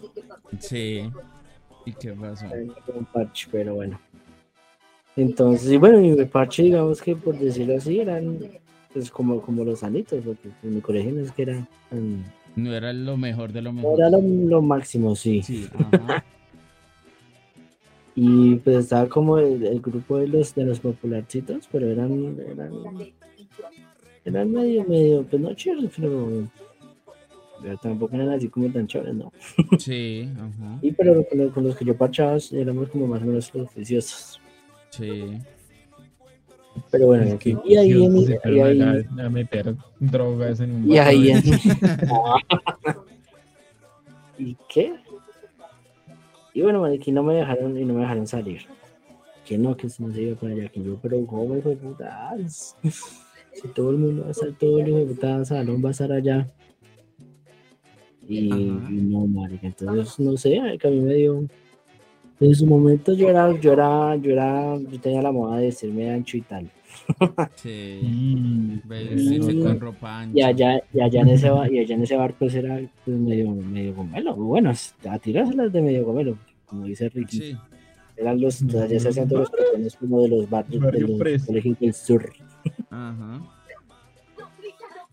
Sí. 0.61 1.11
¿Y 1.87 1.93
qué 1.93 2.13
pasó? 2.13 2.47
un 2.95 3.05
parche, 3.07 3.49
pero 3.51 3.75
bueno. 3.75 3.99
Entonces, 5.17 5.73
y 5.73 5.77
bueno, 5.77 5.99
mi 5.99 6.25
parche, 6.25 6.63
digamos 6.63 7.03
que 7.03 7.17
por 7.17 7.37
decirlo 7.37 7.77
así, 7.79 7.99
eran 7.99 8.39
pues 8.95 9.11
como, 9.11 9.43
como 9.43 9.65
los 9.65 9.81
sanitos, 9.81 10.23
porque 10.25 10.49
en 10.63 10.77
mi 10.77 10.81
colegio 10.81 11.13
no 11.13 11.21
es 11.21 11.33
que 11.33 11.43
era, 11.43 11.69
mm, 11.91 12.23
No 12.57 12.73
era 12.73 12.93
lo 12.95 13.17
mejor 13.19 13.53
de 13.53 13.61
lo 13.61 13.73
mejor. 13.73 13.99
era 14.01 14.09
lo, 14.09 14.23
lo 14.23 14.63
máximo, 14.63 15.15
sí. 15.17 15.43
Sí, 15.43 15.67
ajá. 15.93 16.25
Y 18.17 18.55
pues 18.57 18.77
estaba 18.85 19.09
como 19.09 19.39
el, 19.39 19.67
el 19.67 19.81
grupo 19.81 20.19
de 20.19 20.29
los 20.29 20.55
de 20.55 20.65
los 20.65 20.79
popularcitos, 20.79 21.69
pero 21.73 21.89
eran, 21.91 22.37
eran, 22.49 22.73
eran 24.25 24.53
medio, 24.53 24.85
medio, 24.85 25.25
pues 25.25 25.43
no 25.43 25.53
chéveres, 25.55 25.91
pero, 25.97 26.49
pero 27.61 27.77
tampoco 27.79 28.15
eran 28.15 28.29
así 28.29 28.49
como 28.49 28.71
tan 28.71 28.87
chéveres, 28.87 29.17
¿no? 29.17 29.33
Sí, 29.81 30.29
ajá. 30.39 30.79
Y 30.81 30.93
pero 30.93 31.27
con 31.29 31.39
los, 31.39 31.53
con 31.53 31.65
los 31.65 31.75
que 31.77 31.85
yo 31.85 31.97
parchaba 31.97 32.37
éramos 32.53 32.89
como 32.91 33.09
más 33.09 33.21
o 33.21 33.25
menos 33.25 33.53
los 33.53 33.67
oficiosos. 33.67 34.41
Sí. 34.91 35.39
Pero 36.91 37.07
bueno, 37.07 37.25
Es 37.25 37.39
que 37.39 37.57
y 37.65 37.77
ahí 37.77 38.05
en 38.05 38.17
y 38.17 38.61
ahí, 38.61 38.81
a, 38.81 39.05
a 39.25 39.29
meter 39.29 39.75
drogas 39.99 40.61
en 40.61 40.75
un 40.75 40.91
y 40.91 40.99
ahí 40.99 41.31
en, 41.31 41.43
¿Y 44.39 44.57
qué? 44.69 44.95
Y 46.53 46.63
bueno, 46.63 46.81
marica, 46.81 47.11
no 47.11 47.23
me 47.23 47.35
dejaron, 47.35 47.79
y 47.79 47.85
no 47.85 47.95
me 47.95 48.03
dejaron 48.03 48.27
salir. 48.27 48.63
Que 49.45 49.59
no, 49.59 49.77
que 49.77 49.89
no 49.99 50.13
se 50.13 50.23
iba 50.23 50.37
para 50.37 50.53
allá, 50.53 50.69
que 50.69 50.83
yo, 50.83 50.97
pero 51.03 51.25
¿cómo 51.27 51.57
hijo 51.57 51.71
de 51.71 51.77
puta? 51.77 52.35
Si 53.55 53.69
todo 53.69 53.91
el 53.91 53.99
mundo 53.99 54.23
va 54.23 54.29
a 54.29 54.31
estar, 54.33 54.51
todo 54.55 54.81
el 54.81 54.89
hijo 54.89 54.99
de 54.99 55.07
puta 55.07 55.45
salón 55.45 55.81
va 55.85 55.91
a 55.91 55.93
estar 55.93 56.11
allá. 56.11 56.49
Y, 58.27 58.49
no, 58.49 59.29
marica, 59.29 59.69
entonces 59.69 60.19
no 60.19 60.37
sé, 60.37 60.61
marica, 60.61 60.89
a 60.89 60.91
mí 60.91 61.01
me 61.01 61.15
dio. 61.15 61.45
En 62.41 62.55
su 62.55 62.67
momento 62.67 63.13
yo 63.15 63.29
era, 63.31 63.59
yo 63.61 63.73
era, 63.73 64.17
yo 64.17 64.33
era, 64.33 64.77
yo 64.77 65.01
tenía 65.01 65.23
la 65.23 65.33
moda 65.33 65.59
de 65.59 65.67
decirme 65.67 66.11
ancho 66.11 66.37
y 66.37 66.41
tal. 66.43 66.69
Sí. 67.57 68.01
Y- 68.03 68.81
Mm. 68.85 69.63
con 69.63 69.81
ropa 69.81 70.21
ancha. 70.21 70.39
Y 70.39 70.43
allá, 70.43 70.83
y 70.93 71.01
allá 71.01 71.21
en 71.23 71.29
ese 71.29 71.51
ba- 71.51 71.71
y 71.71 71.79
allá 71.79 71.95
en 71.95 72.03
ese 72.03 72.17
barco 72.17 72.37
pues 72.41 72.55
era 72.55 72.81
pues, 73.05 73.17
medio, 73.17 73.51
medio 73.51 73.95
gomelo. 73.95 74.35
Bueno, 74.37 74.73
a 75.09 75.19
tirárselas 75.19 75.73
de 75.73 75.83
medio 75.83 76.05
gomelo, 76.05 76.37
como 76.67 76.85
dice 76.87 77.09
Ricky. 77.09 77.39
Sí. 77.39 77.57
Eran 78.17 78.41
los, 78.41 78.63
allá 78.63 79.01
se 79.01 79.09
hacían 79.09 79.29
todos 79.29 79.51
los 79.51 79.51
pequeños 79.51 79.97
como 79.97 80.23
de 80.23 80.29
los 80.29 80.49
barrios 80.51 80.83
de 80.93 81.01
los 81.01 81.47
colegios 81.47 81.79
del 81.81 81.95
sur. 81.95 82.33
Ajá. 82.91 83.43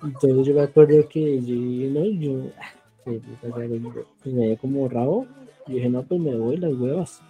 Entonces 0.03 0.47
yo 0.47 0.53
me 0.55 0.61
acuerdo 0.61 1.07
que 1.07 1.41
yo, 1.41 1.55
no, 1.91 2.05
yo, 2.05 2.47
pues, 3.03 3.21
pues, 4.23 4.33
me 4.35 4.47
dio 4.47 4.57
como 4.57 4.87
rabo. 4.87 5.27
Y 5.71 5.75
dije, 5.75 5.89
no, 5.89 6.03
pues 6.03 6.19
me 6.19 6.35
voy 6.35 6.57
las 6.57 6.73
huevas. 6.73 7.21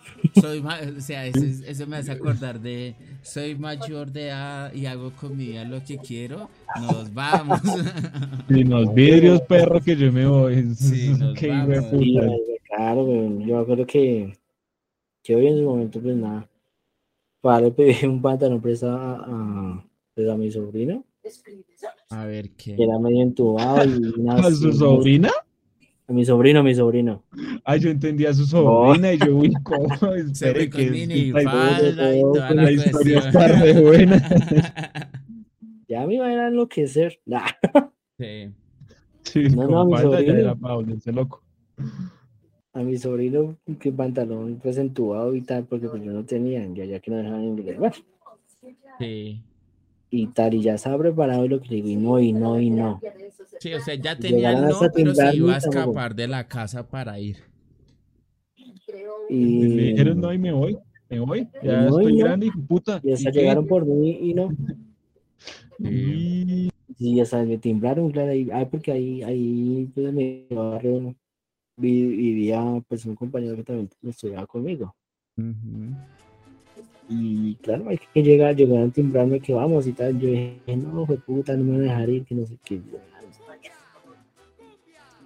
Soy 0.41 0.61
ma- 0.61 0.79
o 0.97 0.99
sea, 1.01 1.25
eso, 1.27 1.43
es- 1.43 1.61
eso 1.61 1.85
me 1.87 1.97
hace 1.97 2.11
acordar 2.11 2.59
de 2.59 2.95
soy 3.21 3.55
mayor 3.55 4.11
de 4.11 4.27
edad 4.27 4.73
y 4.73 4.85
hago 4.87 5.11
con 5.11 5.37
mi 5.37 5.47
vida 5.47 5.63
lo 5.63 5.83
que 5.83 5.97
quiero. 5.97 6.49
Nos 6.81 7.13
vamos. 7.13 7.59
Y 8.49 8.63
los 8.63 8.93
vidrios, 8.93 9.41
perro, 9.41 9.79
que 9.79 9.95
yo 9.95 10.11
me 10.11 10.25
voy. 10.25 10.73
Sí, 10.75 11.09
nos 11.17 11.33
Qué 11.39 11.49
vamos. 11.49 11.85
Claro, 12.67 13.03
weón, 13.03 13.45
yo 13.45 13.59
acuerdo 13.59 13.85
que, 13.85 14.33
que 15.23 15.35
hoy 15.35 15.47
en 15.47 15.57
su 15.57 15.63
momento, 15.63 15.99
pues 16.01 16.15
nada, 16.15 16.49
para 17.41 17.61
le 17.61 17.71
pedí 17.71 18.05
un 18.05 18.21
pantalón 18.21 18.61
prestado 18.61 18.97
a, 18.97 19.15
a, 19.27 19.85
pues, 20.15 20.29
a 20.29 20.35
mi 20.35 20.51
sobrino, 20.51 21.03
A 22.09 22.25
ver 22.25 22.49
qué. 22.51 22.75
que 22.75 22.83
era 22.83 22.97
medio 22.97 23.21
entubado 23.21 23.83
y 23.85 24.27
¿A 24.29 24.51
su 24.51 24.71
sobrina? 24.73 25.29
A 26.11 26.13
mi 26.13 26.25
sobrino, 26.25 26.59
a 26.59 26.63
mi 26.63 26.75
sobrino. 26.75 27.23
Ay, 27.63 27.79
yo 27.79 27.89
entendía 27.89 28.31
a 28.31 28.33
su 28.33 28.45
sobrina 28.45 29.13
y 29.13 29.17
yo, 29.17 29.33
uy, 29.33 29.53
¿cómo? 29.63 29.87
Se 30.33 30.49
Espere 30.49 30.65
que 30.69 30.71
con 30.71 30.81
es- 30.81 30.91
minifalda 30.91 32.15
y 32.17 32.21
toda 32.21 32.51
la 32.53 32.63
la 32.63 32.71
historia 32.71 33.19
está 33.19 33.47
re 33.47 33.81
buena. 33.81 34.21
Ya 35.87 36.05
me 36.07 36.15
iba 36.15 36.25
a 36.25 36.33
ir 36.33 36.39
a 36.39 36.47
enloquecer. 36.49 37.19
Nah. 37.25 37.47
Sí. 38.17 38.49
Sí, 39.23 39.43
No, 39.55 39.67
no, 39.67 39.85
mi 39.85 39.93
falda 39.93 40.19
ya 40.21 40.27
sobrino. 40.27 40.39
era 40.39 40.53
volverse 40.53 41.11
loco. 41.13 41.43
A 42.73 42.79
mi 42.83 42.97
sobrino, 42.97 43.57
que 43.79 43.91
pantalón 43.93 44.59
pues 44.61 44.77
entubado 44.77 45.33
y 45.35 45.41
tal, 45.41 45.63
porque 45.65 45.87
pues 45.87 46.03
yo 46.03 46.11
no 46.11 46.23
tenía, 46.25 46.65
ya, 46.73 46.83
ya 46.85 46.99
que 46.99 47.09
no 47.11 47.17
dejaban 47.17 47.43
inglés. 47.43 47.77
Bueno, 47.79 47.95
Sí. 48.99 49.41
Y 50.11 50.27
tal, 50.27 50.53
y 50.53 50.61
ya 50.61 50.75
estaba 50.75 50.97
preparado 50.99 51.45
y 51.45 51.47
lo 51.49 51.61
que 51.61 51.69
le 51.69 51.81
digo, 51.81 51.89
y 51.89 51.97
no, 51.97 52.19
y 52.19 52.33
no, 52.33 52.59
y 52.59 52.69
no. 52.69 53.01
Sí, 53.59 53.73
o 53.73 53.79
sea, 53.79 53.95
ya 53.95 54.17
tenía 54.17 54.51
el 54.51 54.67
no, 54.67 54.79
pero 54.93 55.15
se 55.15 55.33
iba 55.35 55.53
a 55.53 55.57
y 55.57 55.61
tampoco. 55.61 55.79
escapar 55.79 56.13
de 56.15 56.27
la 56.27 56.47
casa 56.47 56.87
para 56.87 57.17
ir. 57.19 57.37
Le 58.57 59.35
Y, 59.37 59.91
dijeron, 59.91 60.19
no, 60.19 60.33
y 60.33 60.37
me 60.37 60.51
voy, 60.51 60.77
me 61.09 61.19
voy. 61.21 61.47
Ya 61.63 61.83
No, 61.83 62.01
y 62.01 62.05
estoy 62.05 62.17
no. 62.17 62.25
grande, 62.25 62.45
de 62.47 62.51
puta. 62.67 62.99
y 63.01 63.13
hasta 63.13 63.29
¿Y 63.29 63.31
qué? 63.31 63.39
llegaron 63.39 63.65
por 63.65 63.85
mí 63.85 64.17
y 64.21 64.33
no. 64.33 64.53
Y- 65.79 66.69
Y 66.97 67.19
hasta 67.21 67.41
me 67.43 67.57
timbraron, 67.57 68.11
claro, 68.11 68.31
ahí, 68.31 68.49
ah, 68.51 68.67
porque 68.69 68.91
ahí, 68.91 69.23
ahí, 69.23 69.89
pues 69.95 70.07
en 70.07 70.15
mi 70.15 70.45
barrio 70.51 71.15
vi- 71.77 72.05
vivía 72.15 72.61
pues 72.87 73.05
un 73.05 73.15
compañero 73.15 73.55
que 73.55 73.63
también 73.63 73.89
estudiaba 74.03 74.45
conmigo. 74.45 74.93
Y 77.13 77.55
claro, 77.55 77.89
hay 77.89 77.99
que 78.13 78.23
llegar, 78.23 78.55
llegaron 78.55 78.87
a 78.87 78.93
timbrarme 78.93 79.41
que 79.41 79.53
vamos 79.53 79.85
y 79.85 79.91
tal. 79.91 80.17
Yo 80.17 80.29
dije, 80.29 80.77
no, 80.77 81.05
fue 81.05 81.17
puta, 81.17 81.57
no 81.57 81.65
me 81.65 81.71
van 81.71 81.81
a 81.81 81.83
dejar 81.83 82.09
ir, 82.09 82.23
que 82.23 82.35
no 82.35 82.45
sé 82.45 82.57
qué. 82.63 82.81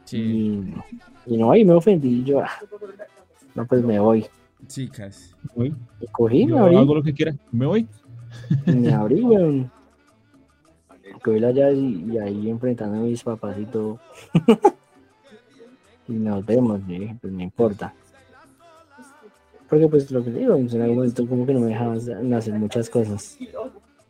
Sí, 0.06 0.18
Y, 1.28 1.34
y 1.34 1.38
no, 1.38 1.52
ahí 1.52 1.64
me 1.64 1.74
ofendí. 1.74 2.24
Yo, 2.24 2.40
ah, 2.40 2.50
no, 3.54 3.68
pues 3.68 3.84
me 3.84 4.00
voy. 4.00 4.26
chicas. 4.66 5.36
voy. 5.56 5.76
Y 6.02 6.08
cogí, 6.08 6.46
me 6.46 6.54
Yo 6.54 6.60
abrí, 6.60 6.76
hago 6.76 6.96
lo 6.96 7.04
que 7.04 7.14
quiera, 7.14 7.36
me 7.52 7.68
voy. 7.68 7.88
me 8.66 8.92
abrí, 8.94 9.22
weón. 9.22 9.72
Cogí 11.24 11.40
la 11.40 11.52
llave 11.52 11.76
y, 11.76 12.14
y 12.14 12.18
ahí 12.18 12.50
enfrentando 12.50 12.98
a 12.98 13.02
mis 13.02 13.24
papás 13.24 13.58
y 13.60 13.66
todo. 13.66 14.00
y 16.08 16.14
nos 16.14 16.44
vemos, 16.44 16.82
yo 16.88 17.00
dije, 17.00 17.16
pues 17.22 17.32
no 17.32 17.44
importa. 17.44 17.94
Porque 19.70 19.88
pues 19.88 20.12
lo 20.12 20.24
que 20.24 20.32
digo, 20.32 20.56
en 20.56 20.82
algún 20.82 20.98
momento 20.98 21.28
como 21.28 21.46
que 21.46 21.54
no 21.54 21.62
me 21.62 21.68
dejaban 21.68 22.34
hacer 22.34 22.54
muchas 22.54 22.90
cosas. 22.90 23.38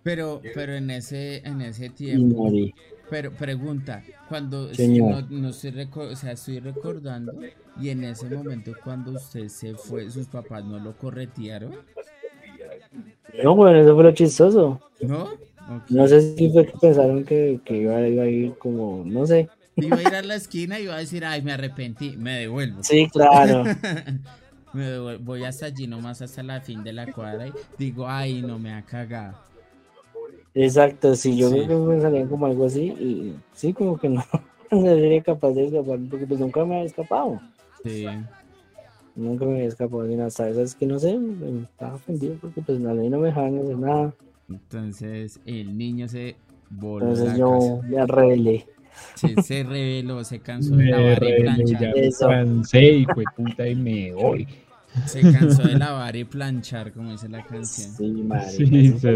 Pero, 0.03 0.41
pero 0.53 0.75
en 0.75 0.91
ese, 0.91 1.37
en 1.47 1.61
ese 1.61 1.89
tiempo, 1.89 2.43
morí. 2.43 2.75
pero 3.09 3.31
pregunta, 3.31 4.03
cuando 4.29 4.71
si 4.73 4.99
no, 4.99 5.21
no 5.29 5.49
estoy 5.49 5.89
o 5.93 6.15
sea, 6.15 6.33
estoy 6.33 6.59
recordando, 6.59 7.33
y 7.81 7.89
en 7.89 8.03
ese 8.03 8.29
momento 8.29 8.73
cuando 8.83 9.13
usted 9.13 9.47
se 9.47 9.73
fue, 9.73 10.09
sus 10.11 10.27
papás 10.27 10.63
no 10.63 10.77
lo 10.79 10.95
corretearon, 10.97 11.73
No, 13.43 13.55
bueno, 13.55 13.79
eso 13.79 13.95
fue 13.95 14.03
lo 14.03 14.11
chistoso. 14.11 14.79
¿no? 15.01 15.29
No 15.89 16.07
sé 16.07 16.35
si 16.35 16.51
fue 16.51 16.65
que 16.67 16.77
pensaron 16.79 17.23
que, 17.23 17.59
que 17.65 17.77
iba, 17.77 18.07
iba 18.07 18.23
a 18.23 18.27
ir 18.27 18.53
como, 18.59 19.03
no 19.05 19.25
sé. 19.25 19.49
Iba 19.75 19.97
a 19.97 20.01
ir 20.01 20.15
a 20.15 20.21
la 20.21 20.35
esquina 20.35 20.79
y 20.79 20.83
iba 20.83 20.95
a 20.95 20.99
decir, 20.99 21.25
ay, 21.25 21.41
me 21.41 21.51
arrepentí, 21.51 22.15
me 22.17 22.39
devuelvo. 22.39 22.83
Sí, 22.83 23.07
claro. 23.11 23.63
Me 24.75 25.17
voy 25.17 25.43
hasta 25.45 25.67
allí 25.67 25.87
nomás 25.87 26.21
hasta 26.21 26.43
la 26.43 26.59
fin 26.61 26.83
de 26.83 26.91
la 26.93 27.11
cuadra 27.11 27.47
y 27.47 27.53
digo, 27.77 28.07
ay, 28.07 28.41
no 28.41 28.59
me 28.59 28.73
ha 28.73 28.81
cagado. 28.83 29.37
Exacto, 30.53 31.15
sí, 31.15 31.37
yo 31.37 31.49
Sí. 31.49 31.61
creo 31.65 31.87
que 31.87 31.95
me 31.95 32.01
salían 32.01 32.27
como 32.27 32.45
algo 32.45 32.65
así 32.65 32.85
y 32.87 33.35
sí, 33.53 33.73
como 33.73 33.97
que 33.97 34.09
no, 34.09 34.23
no 34.71 34.81
sería 34.81 35.21
capaz 35.21 35.51
de 35.51 35.65
escapar 35.65 35.99
porque 36.09 36.25
pues 36.25 36.39
nunca 36.39 36.63
me 36.65 36.75
había 36.75 36.85
escapado. 36.87 37.41
Sí. 37.83 38.05
Nunca 39.15 39.45
me 39.45 39.55
había 39.55 39.67
escapado 39.67 40.03
de 40.03 40.15
nada. 40.15 40.27
Hasta 40.27 40.49
esas 40.49 40.75
que 40.75 40.85
no 40.85 40.99
sé, 40.99 41.17
me 41.17 41.63
estaba 41.63 41.95
ofendido 41.95 42.35
porque 42.41 42.61
pues 42.61 42.83
a 42.85 42.93
mí 42.93 43.09
no 43.09 43.19
me 43.19 43.27
dejaban 43.27 43.59
hacer 43.59 43.77
nada. 43.77 44.13
Entonces 44.49 45.39
el 45.45 45.77
niño 45.77 46.07
se 46.07 46.35
voló 46.69 47.07
Entonces 47.09 47.37
yo 47.37 47.79
casa. 47.81 47.87
me 47.87 48.05
rebelé. 48.07 48.65
Sí, 49.15 49.35
se 49.41 49.63
reveló, 49.63 50.23
se 50.23 50.39
cansó 50.39 50.75
de 50.77 50.85
lavar 50.85 51.21
y 51.23 51.41
planchar. 51.41 51.97
Eso. 51.97 52.27
cansé, 52.27 52.81
hijo 52.81 53.19
de 53.19 53.25
puta, 53.35 53.67
y 53.67 53.75
me 53.75 54.13
voy. 54.13 54.47
Se 55.05 55.21
cansó 55.21 55.63
de 55.63 55.77
lavar 55.77 56.15
y 56.15 56.23
planchar, 56.23 56.91
como 56.93 57.11
dice 57.11 57.29
la 57.29 57.43
canción. 57.45 57.91
Sí, 57.95 58.11
madre. 58.23 58.49
Sí, 58.51 58.65
sí. 58.65 59.07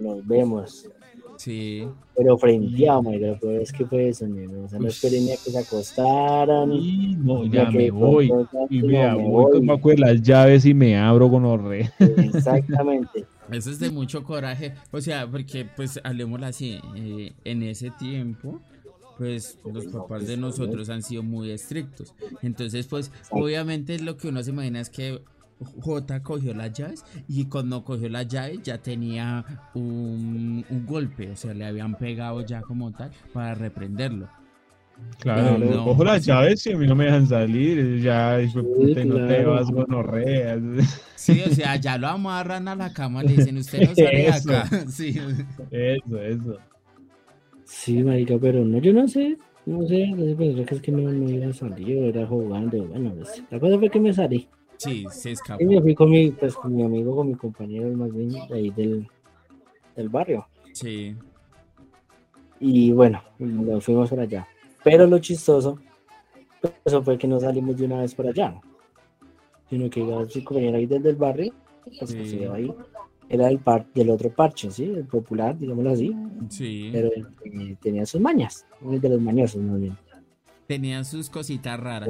Y 0.00 0.04
nos 0.04 0.26
vemos. 0.26 0.88
Sí. 1.36 1.86
Pero 2.16 2.36
frenteado, 2.36 3.02
madre, 3.02 3.28
lo 3.28 3.38
peor 3.38 3.62
es 3.62 3.72
que 3.72 3.86
fue 3.86 4.08
eso, 4.08 4.26
¿no? 4.26 4.64
O 4.64 4.68
sea, 4.68 4.78
no 4.80 4.88
esperé 4.88 5.20
ni 5.20 5.30
a 5.30 5.36
que 5.36 5.50
se 5.52 5.58
acostaran. 5.58 6.72
Y 6.72 7.14
no, 7.16 7.44
ya 7.46 7.68
que 7.70 7.78
me 7.78 7.90
voy. 7.92 8.26
Y 8.70 8.82
no, 8.82 8.88
me 8.88 9.14
me 9.14 9.14
voy 9.14 9.52
con 9.52 9.66
voy. 9.66 9.76
Paco 9.76 9.88
de 9.90 9.98
las 9.98 10.22
llaves 10.22 10.64
y 10.66 10.74
me 10.74 10.96
abro 10.98 11.30
con 11.30 11.44
horre. 11.44 11.90
Exactamente. 12.00 13.24
Eso 13.52 13.70
es 13.70 13.78
de 13.78 13.90
mucho 13.90 14.24
coraje. 14.24 14.74
O 14.90 15.00
sea, 15.00 15.26
porque, 15.26 15.64
pues, 15.64 16.00
hablemoslo 16.04 16.46
así. 16.46 16.80
eh, 16.96 17.32
en 17.44 17.62
ese 17.62 17.90
tiempo, 17.92 18.60
pues, 19.18 19.58
los 19.70 19.86
papás 19.86 20.26
de 20.26 20.36
nosotros 20.36 20.88
han 20.88 21.02
sido 21.02 21.22
muy 21.22 21.50
estrictos. 21.50 22.14
Entonces, 22.42 22.86
pues, 22.86 23.10
obviamente 23.30 23.98
lo 23.98 24.16
que 24.16 24.28
uno 24.28 24.42
se 24.42 24.50
imagina 24.50 24.80
es 24.80 24.88
que 24.88 25.20
J 25.80 26.22
cogió 26.22 26.54
las 26.54 26.72
llaves 26.72 27.04
y 27.26 27.46
cuando 27.46 27.82
cogió 27.84 28.08
las 28.08 28.28
llaves 28.28 28.60
ya 28.62 28.78
tenía 28.78 29.44
un, 29.74 30.64
un 30.70 30.86
golpe. 30.86 31.30
O 31.32 31.36
sea, 31.36 31.52
le 31.52 31.66
habían 31.66 31.96
pegado 31.96 32.46
ya 32.46 32.62
como 32.62 32.92
tal 32.92 33.10
para 33.32 33.54
reprenderlo. 33.54 34.28
Claro, 35.20 35.58
No. 35.58 35.84
cojo 35.84 36.02
las 36.04 36.24
llaves 36.26 36.66
y 36.66 36.72
a 36.72 36.76
mí 36.76 36.86
no 36.86 36.96
me 36.96 37.04
dejan 37.04 37.26
salir. 37.26 38.00
Ya, 38.00 38.40
hijo 38.40 38.62
puta, 38.62 39.04
no 39.04 39.26
te 39.28 39.44
vas 39.44 39.70
gonorreas. 39.70 40.60
Sí, 41.14 41.40
o 41.48 41.54
sea, 41.54 41.76
ya 41.76 41.96
lo 41.98 42.08
amarran 42.08 42.66
a 42.68 42.74
la 42.74 42.92
cama, 42.92 43.22
le 43.22 43.34
dicen, 43.34 43.56
usted 43.58 43.80
no 43.88 43.94
sale 43.94 44.22
de 44.22 44.28
acá. 44.32 44.68
Sí. 44.88 45.20
Eso, 45.70 46.20
eso. 46.22 46.58
Sí, 47.68 48.02
marica, 48.02 48.38
pero 48.40 48.64
no, 48.64 48.78
yo 48.78 48.94
no 48.94 49.06
sé, 49.06 49.36
no 49.66 49.86
sé, 49.86 50.10
pensé 50.38 50.64
que 50.64 50.74
es 50.74 50.80
que 50.80 50.90
no, 50.90 51.12
no 51.12 51.28
iba 51.30 51.48
a 51.48 51.52
salir, 51.52 51.98
era 51.98 52.26
jugando, 52.26 52.82
bueno, 52.86 53.12
pues, 53.14 53.42
la 53.50 53.60
cosa 53.60 53.78
fue 53.78 53.90
que 53.90 54.00
me 54.00 54.12
salí. 54.14 54.48
Sí, 54.78 55.04
se 55.10 55.32
escapó. 55.32 55.62
Y 55.62 55.66
me 55.66 55.80
fui 55.82 55.94
con 55.94 56.10
mi, 56.10 56.30
pues, 56.30 56.54
con 56.54 56.74
mi 56.74 56.82
amigo, 56.82 57.14
con 57.14 57.28
mi 57.28 57.34
compañero, 57.34 57.90
más 57.94 58.10
bien, 58.12 58.30
de 58.30 58.54
ahí 58.54 58.70
del, 58.70 59.06
del 59.94 60.08
barrio. 60.08 60.46
Sí. 60.72 61.14
Y 62.58 62.90
bueno, 62.92 63.22
nos 63.38 63.84
fuimos 63.84 64.08
por 64.08 64.20
allá. 64.20 64.48
Pero 64.82 65.06
lo 65.06 65.18
chistoso, 65.18 65.78
pues, 66.62 66.72
eso 66.86 67.02
fue 67.02 67.18
que 67.18 67.28
no 67.28 67.38
salimos 67.38 67.76
de 67.76 67.84
una 67.84 68.00
vez 68.00 68.14
por 68.14 68.28
allá. 68.28 68.58
Sino 69.68 69.90
que 69.90 70.00
iba 70.00 70.26
su 70.26 70.42
compañero 70.42 70.78
ahí 70.78 70.86
desde 70.86 71.10
el 71.10 71.16
barrio, 71.16 71.52
pues 71.98 72.14
que 72.14 72.24
Sí. 72.24 72.30
se 72.30 72.36
iba 72.44 72.54
ahí. 72.54 72.72
Era 73.28 73.46
del, 73.46 73.58
par, 73.58 73.86
del 73.94 74.10
otro 74.10 74.30
parche, 74.30 74.70
¿sí? 74.70 74.84
El 74.84 75.04
popular, 75.04 75.58
digámoslo 75.58 75.90
así. 75.90 76.16
Sí. 76.48 76.88
Pero 76.92 77.08
eh, 77.08 77.76
tenía 77.80 78.06
sus 78.06 78.20
mañas, 78.20 78.64
el 78.90 79.00
de 79.00 79.08
los 79.10 79.20
mañosos, 79.20 79.62
más 79.62 79.80
bien. 79.80 79.96
Tenían 80.66 81.04
sus 81.04 81.28
cositas 81.28 81.78
raras. 81.78 82.08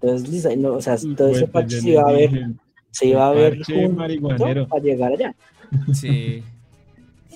Entonces, 0.00 0.28
Lisa, 0.28 0.56
no, 0.56 0.74
o 0.74 0.82
sea, 0.82 0.96
todo 1.16 1.28
ese 1.28 1.46
Pues, 1.46 1.50
parche 1.50 1.76
yo 1.76 1.82
se 1.82 1.88
iba 1.90 2.08
a 2.08 2.12
ver, 2.12 2.50
se 2.90 3.06
iba 3.06 3.28
a 3.28 3.32
el 3.32 3.38
ver 3.38 3.62
junto 4.20 4.68
para 4.68 4.82
llegar 4.82 5.12
allá. 5.12 5.34
Sí. 5.92 6.42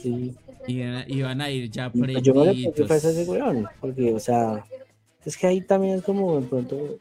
Sí. 0.03 0.37
Iban, 0.67 1.05
iban 1.09 1.41
a 1.41 1.51
ir 1.51 1.71
ya 1.71 1.91
pues, 1.91 2.23
yo 2.23 2.35
no 2.35 2.45
le 2.45 2.53
pedí 2.53 2.65
prendidos. 2.65 2.87
fue 2.87 2.97
a 2.97 3.13
ese 3.13 3.31
weón, 3.31 3.67
porque, 3.81 4.13
o 4.13 4.21
sea, 4.21 4.65
es 5.25 5.37
que 5.37 5.47
ahí 5.47 5.61
también 5.61 5.97
es 5.97 6.03
como 6.03 6.41
de 6.41 6.47
pronto, 6.47 6.99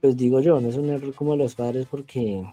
pues 0.00 0.16
digo 0.16 0.40
yo, 0.40 0.60
no 0.60 0.68
es 0.68 0.76
un 0.76 0.90
error 0.90 1.14
como 1.14 1.36
los 1.36 1.54
padres, 1.54 1.86
porque, 1.90 2.44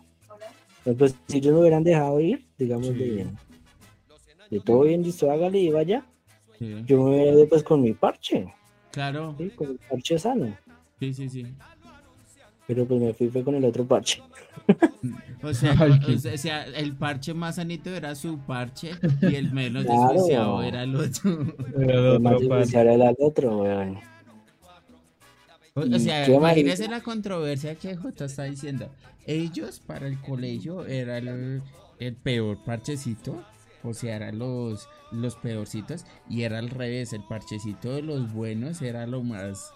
pues, 0.84 0.96
pues, 0.98 1.16
si 1.28 1.38
ellos 1.38 1.54
me 1.54 1.60
hubieran 1.62 1.84
dejado 1.84 2.20
ir, 2.20 2.46
digamos, 2.58 2.88
Sí. 2.88 2.94
de, 2.94 3.28
de 4.50 4.60
todo 4.62 4.82
bien, 4.82 5.04
listo, 5.04 5.30
hágale 5.32 5.60
y 5.60 5.70
vaya, 5.72 6.06
Sí. 6.58 6.84
yo 6.86 6.98
me 7.04 7.10
hubiera 7.16 7.32
ido 7.32 7.48
pues 7.50 7.64
con 7.64 7.82
mi 7.82 7.94
parche, 7.94 8.48
Claro. 8.92 9.36
¿sí? 9.38 9.50
con 9.56 9.72
mi 9.74 9.78
parche 9.90 10.18
sano, 10.20 10.56
Sí, 11.00 11.14
sí, 11.14 11.30
sí. 11.30 11.46
pero 12.68 12.86
pues 12.86 13.00
me 13.02 13.14
fui 13.14 13.30
fue 13.30 13.44
con 13.44 13.56
el 13.56 13.66
otro 13.66 13.86
parche. 13.86 14.22
O 15.42 15.54
sea, 15.54 15.72
o 15.72 16.18
sea, 16.18 16.34
o 16.34 16.38
sea, 16.38 16.64
el 16.66 16.94
parche 16.98 17.34
más 17.34 17.56
sanito 17.56 17.90
era 17.96 18.14
su 18.14 18.40
parche 18.40 18.92
y 19.22 19.36
el 19.36 19.54
menos 19.54 19.86
Claro. 19.86 20.12
desjuiciado 20.12 20.64
era 20.64 20.84
el 20.84 20.96
otro. 20.98 21.46
Era 21.80 21.94
el 21.94 22.06
El 22.16 22.20
más 22.20 22.34
otro 22.36 22.50
parche. 22.50 22.78
era 22.78 22.94
el 22.94 23.16
otro, 23.20 23.58
weón. 23.60 24.00
O, 25.80 26.00
sea, 26.00 26.28
imagínese 26.28 26.88
la 26.88 27.02
controversia 27.02 27.76
que 27.76 27.96
J 27.96 28.26
está 28.26 28.44
diciendo. 28.44 28.90
Ellos 29.26 29.80
para 29.80 30.08
el 30.08 30.20
colegio 30.20 30.86
era 30.86 31.18
el, 31.18 31.62
el 32.00 32.16
peor 32.16 32.58
parchecito. 32.64 33.44
O 33.84 33.94
sea, 33.94 34.18
eran 34.18 34.40
los, 34.40 34.90
los 35.12 35.36
peorcitos. 35.36 36.06
Y 36.30 36.44
era 36.44 36.60
al 36.60 36.70
revés. 36.70 37.14
El 37.14 37.24
parchecito 37.24 37.94
de 37.94 38.02
los 38.02 38.34
buenos 38.34 38.82
era 38.82 39.08
lo 39.08 39.24
más 39.24 39.72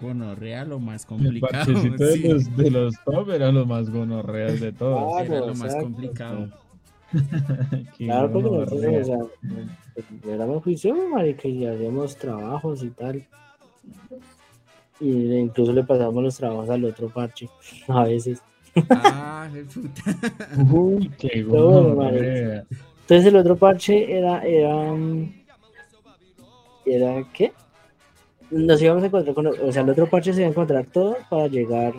gonorrea, 0.00 0.64
lo 0.64 0.78
más 0.78 1.02
El 1.02 1.08
complicado. 1.08 1.64
parchecito 1.64 2.04
de 2.04 2.16
los, 2.18 2.56
de 2.56 2.70
los 2.70 2.94
top 3.04 3.30
era 3.30 3.50
lo 3.50 3.66
más 3.66 3.90
gonorreas 3.90 4.60
de 4.60 4.72
todos. 4.72 5.22
Era 5.22 5.40
lo 5.40 5.54
más 5.54 5.74
complicado. 5.76 6.48
Claro, 7.98 8.30
porque 8.32 8.48
nosotros, 8.50 8.80
gonorrea. 8.80 9.00
o 9.00 9.04
sea, 9.04 9.18
pues, 9.92 10.06
éramos 10.32 10.62
juiciosos, 10.62 11.08
marica, 11.12 11.48
y 11.48 11.66
hacíamos 11.66 12.16
trabajos 12.16 12.84
y 12.84 12.90
tal. 12.90 13.26
Y 15.00 15.34
incluso 15.34 15.72
le 15.72 15.82
pasamos 15.84 16.22
los 16.22 16.36
trabajos 16.36 16.68
al 16.70 16.84
otro 16.84 17.08
parche, 17.08 17.48
a 17.88 18.04
veces. 18.04 18.42
Ah, 18.90 19.48
puta. 19.74 20.02
Uy, 20.72 21.10
qué 21.18 21.28
Pero 21.50 21.70
bueno, 21.70 21.94
gonorrea. 21.94 22.64
Entonces 23.00 23.26
el 23.26 23.36
otro 23.36 23.56
parche 23.56 24.16
era, 24.18 24.42
era, 24.44 24.94
era, 26.84 27.24
¿qué? 27.32 27.52
Nos 28.50 28.82
íbamos 28.82 29.02
a 29.02 29.06
encontrar 29.06 29.34
con, 29.34 29.46
o 29.46 29.72
sea, 29.72 29.82
el 29.82 29.90
otro 29.90 30.08
parche 30.08 30.32
se 30.32 30.40
iba 30.40 30.48
a 30.48 30.50
encontrar 30.50 30.86
todo 30.86 31.16
para 31.28 31.46
llegar, 31.46 31.94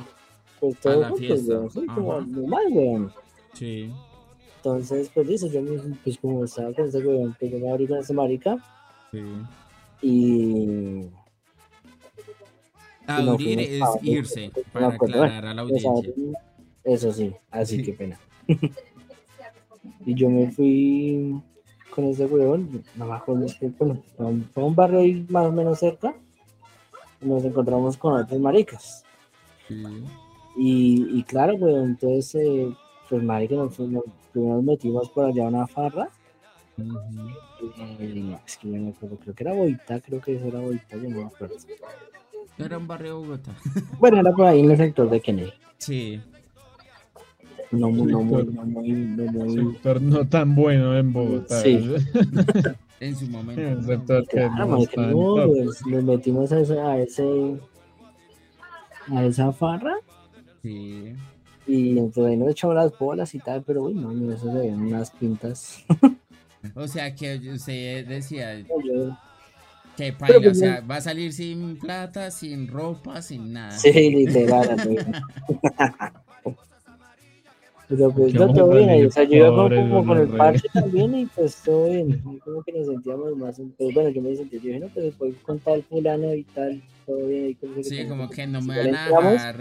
pues 0.60 0.78
todo 0.80 1.00
la 1.02 1.14
fiesta, 1.14 1.54
weón, 1.60 1.72
sí, 1.72 1.86
como 1.88 2.14
ajá. 2.14 2.26
normal, 2.28 2.64
weón. 2.72 3.12
Sí. 3.54 3.92
Entonces, 4.58 5.10
pues 5.14 5.28
dice, 5.28 5.50
yo 5.50 5.62
me- 5.62 5.96
pues 6.04 6.18
como 6.18 6.44
estaba 6.46 6.74
con 6.74 6.86
ese 6.88 7.00
weón, 7.00 7.36
pues 7.40 7.52
yo 7.52 7.60
me 7.60 7.70
abrí 7.72 7.88
con 7.88 7.98
ese 8.00 8.14
marica 8.14 8.58
Sí. 9.12 9.20
y 10.02 11.08
Abrir 13.08 13.60
fuimos 13.60 13.96
es 13.96 14.04
irse, 14.04 14.48
no 14.56 14.64
para 14.72 14.88
acuerdo, 14.88 15.24
aclarar 15.24 15.46
a 15.48 15.54
la 15.54 15.68
Pues, 15.68 15.86
audiencia. 15.86 16.40
Eso 16.84 17.12
sí, 17.14 17.34
así 17.50 17.78
Sí. 17.78 17.84
que 17.86 17.94
pena. 17.94 18.20
y 20.06 20.14
yo 20.16 20.30
me 20.30 20.52
fui 20.52 21.42
con 21.94 22.06
ese 22.06 22.26
huevón, 22.26 22.84
no 22.96 23.14
acuerdo, 23.14 23.46
es 23.46 23.56
que, 23.56 23.68
bueno, 23.68 24.02
fue 24.54 24.64
un- 24.64 24.76
barrio 24.76 25.00
ahí 25.00 25.26
más 25.30 25.46
o 25.48 25.52
menos 25.52 25.80
cerca. 25.80 26.14
y 27.22 27.26
Nos 27.26 27.44
encontramos 27.44 27.98
con 27.98 28.14
otros 28.14 28.40
maricas. 28.40 29.04
Sí. 29.68 29.84
Y, 30.58 31.20
y 31.20 31.24
claro, 31.24 31.58
pues 31.60 31.76
entonces, 31.76 32.36
eh, 32.36 32.74
pues 33.10 33.22
marica, 33.24 33.56
nos, 33.56 33.78
nos 33.80 34.64
metimos 34.64 35.10
por 35.10 35.26
allá 35.26 35.46
a 35.46 35.50
una 35.50 35.68
farra. 35.68 36.10
Ujú. 36.78 36.98
eh, 38.00 38.38
es 38.46 38.58
que 38.58 38.70
yo 38.72 38.78
no 38.78 38.84
me 38.86 38.90
acuerdo, 38.92 39.18
creo 39.18 39.36
que 39.36 39.44
era 39.44 39.54
Boita, 39.54 40.00
creo 40.00 40.22
que 40.22 40.36
eso 40.36 40.48
era 40.48 40.60
Boita, 40.62 40.96
yo 40.98 41.10
no 41.10 41.18
me 41.18 41.24
acuerdo. 41.26 41.56
No 42.58 42.66
era 42.66 42.78
un 42.78 42.88
barrio 42.88 43.08
de 43.20 43.26
Bogotá. 43.28 43.52
Bueno, 44.00 44.20
era 44.20 44.32
por 44.32 44.46
ahí 44.48 44.60
en 44.60 44.72
el 44.72 44.78
sector 44.78 45.10
de 45.10 45.20
Kennedy. 45.22 45.54
Sí. 45.78 46.22
No, 47.72 47.90
muy- 47.90 48.12
no, 48.12 48.22
muy, 48.22 48.44
no, 48.46 48.64
muy, 48.66 48.92
no 48.92 49.32
muy, 49.32 49.74
Sector 49.74 50.02
no 50.02 50.28
tan 50.28 50.54
bueno 50.56 50.98
en 50.98 51.14
Bogotá. 51.14 51.62
Sí. 51.62 51.80
En 53.00 53.16
su 53.16 53.26
momento. 53.30 53.60
El 53.60 53.78
¿no? 53.82 53.84
sector 53.88 54.28
que 54.28 54.38
Claro, 54.38 54.66
no 54.68 54.78
en 54.78 55.12
no, 55.12 55.36
pues, 55.48 55.88
nos 55.88 56.04
metimos 56.04 56.52
a, 56.52 56.60
ese, 56.60 56.80
a 56.80 57.00
ese 57.00 57.58
a 59.12 59.24
esa 59.26 59.52
farra 59.52 59.96
Sí. 60.62 61.16
y 61.66 61.98
entonces 61.98 62.26
ahí 62.28 62.38
nos 62.38 62.50
echamos 62.52 62.76
las 62.76 62.96
bolas 63.00 63.34
y 63.34 63.40
tal, 63.40 63.64
pero 63.64 63.86
uy, 63.86 63.96
no, 63.96 64.10
mira, 64.10 64.36
eso 64.36 64.52
se 64.54 64.60
ven 64.60 64.80
unas 64.80 65.10
pintas. 65.10 65.84
O 66.76 66.88
sea 66.88 67.16
que 67.16 67.40
usted 67.52 68.06
decía 68.08 68.60
Yo- 68.86 69.18
que 69.98 70.14
Pero 70.14 70.18
paila, 70.18 70.38
o 70.38 70.42
pues, 70.42 70.60
sea, 70.60 70.82
va 70.82 70.96
a 70.98 71.02
salir 71.02 71.34
sin 71.34 71.78
plata, 71.78 72.32
sin 72.32 72.68
ropa, 72.68 73.22
sin 73.22 73.54
nada. 73.54 73.72
sí, 73.72 73.92
literal. 73.92 74.78
pero 77.88 78.10
pues 78.12 78.34
no, 78.34 78.54
todo 78.54 78.70
bien, 78.76 78.90
ahí, 78.90 79.06
o 79.06 79.12
sea, 79.12 79.24
yo 79.26 79.36
iba 79.36 79.50
como, 79.50 80.06
con 80.06 80.18
el 80.18 80.28
parche 80.30 80.68
también 80.74 81.14
y 81.14 81.26
pues 81.26 81.58
todo 81.58 81.90
bien, 81.90 82.10
y 82.10 82.40
como 82.40 82.64
que 82.64 82.72
nos 82.72 82.88
sentíamos 82.88 83.36
más, 83.36 83.62
pues 83.78 83.94
bueno, 83.94 84.10
yo 84.10 84.22
me 84.22 84.34
sentí, 84.36 84.56
yo 84.58 84.62
dije, 84.64 84.80
no, 84.80 84.88
pues 84.88 85.18
voy 85.18 85.34
con 85.44 85.60
tal 85.60 85.84
fulano 85.84 86.34
y 86.34 86.44
tal, 86.46 86.82
todo 87.06 87.28
bien. 87.28 87.50
y 87.50 87.56
como 87.56 87.76
que 87.76 87.84
Sí, 87.84 87.98
como 88.04 88.10
como 88.10 88.30
que- 88.30 88.36
que 88.38 88.48
no 88.48 88.62
me 88.62 88.78
van 88.78 88.96
a 88.96 89.54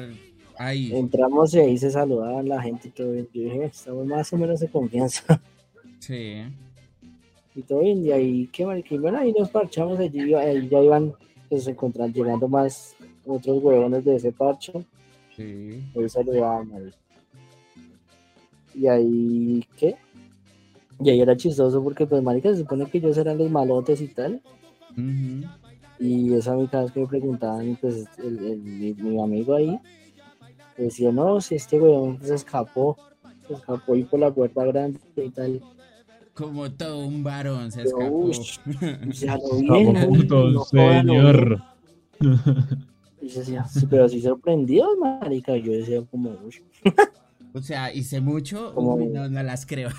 ahí. 0.58 0.94
Entramos 0.94 1.52
y 1.54 1.58
ahí 1.58 1.76
se 1.78 1.90
saludaban 1.90 2.48
la 2.48 2.62
gente 2.62 2.88
y 2.88 2.90
todo 2.92 3.12
bien. 3.12 3.28
Yo 3.32 3.42
dije, 3.42 3.64
estamos 3.64 4.06
más 4.06 4.32
o 4.32 4.36
menos 4.36 4.60
de 4.60 4.68
confianza. 4.68 5.40
Sí. 5.98 6.42
Y 7.54 7.62
todo 7.62 7.80
bien, 7.80 8.04
y 8.04 8.12
ahí, 8.12 8.46
qué 8.52 8.64
marica, 8.64 8.94
y 8.94 8.98
bueno, 8.98 9.18
ahí 9.18 9.32
nos 9.32 9.50
parchamos, 9.50 9.98
allí, 9.98 10.34
ahí 10.34 10.68
ya 10.68 10.80
iban, 10.82 11.12
pues, 11.48 11.66
encontrando, 11.66 12.16
llegando 12.22 12.48
más 12.48 12.94
otros 13.26 13.62
huevones 13.62 14.04
de 14.04 14.16
ese 14.16 14.32
parcho, 14.32 14.84
Sí. 15.36 15.82
ahí 15.96 16.08
saludaban, 16.08 16.70
ahí. 16.72 16.90
Y 18.74 18.86
ahí, 18.86 19.64
¿qué? 19.76 19.96
Y 21.02 21.10
ahí 21.10 21.20
era 21.20 21.36
chistoso 21.36 21.82
porque, 21.82 22.06
pues, 22.06 22.22
marica, 22.22 22.50
se 22.50 22.58
supone 22.58 22.86
que 22.86 22.98
ellos 22.98 23.16
eran 23.18 23.38
los 23.38 23.50
malotes 23.50 24.00
y 24.00 24.08
tal, 24.08 24.40
y 25.98 26.32
eso 26.34 26.52
a 26.52 26.56
mí 26.56 26.66
cada 26.68 26.84
vez 26.84 26.92
que 26.92 27.00
me 27.00 27.06
preguntaban, 27.06 27.76
pues, 27.80 28.06
el, 28.18 28.38
el- 28.44 28.58
mi, 28.58 28.92
mi 28.94 29.20
amigo 29.22 29.54
ahí, 29.54 29.78
decía, 30.76 31.10
no, 31.12 31.40
si 31.40 31.56
este 31.56 31.78
huevón 31.80 32.18
se 32.22 32.34
escapó, 32.34 32.96
se 33.46 33.54
escapó 33.54 33.94
ahí 33.94 34.04
por 34.04 34.20
la 34.20 34.30
puerta 34.32 34.64
grande 34.64 34.98
y 35.16 35.28
tal, 35.30 35.60
Como 36.34 36.70
todo 36.72 37.04
un 37.06 37.22
varón 37.22 37.70
se 37.72 37.82
escapó. 37.82 38.16
ush, 38.26 38.58
Ya 39.20 39.36
lo 39.36 39.42
Como 39.42 39.60
bien, 39.60 39.92
¿no? 39.92 40.06
puto 40.08 40.48
No 40.50 40.60
jodan, 40.60 41.06
¿no? 41.06 41.12
señor. 41.12 41.62
Y 43.22 43.28
decía, 43.28 43.64
sí, 43.68 43.86
pero 43.90 44.06
así 44.06 44.22
sorprendido, 44.22 44.86
marica. 44.96 45.54
Yo 45.54 45.72
decía 45.72 46.00
como, 46.10 46.30
uy, 46.42 46.54
O 47.52 47.60
sea, 47.60 47.92
hice 47.92 48.18
mucho, 48.22 48.72
Como- 48.74 48.94
uy, 48.94 49.08
no, 49.08 49.28
no 49.28 49.42
las 49.42 49.66
creo. 49.66 49.90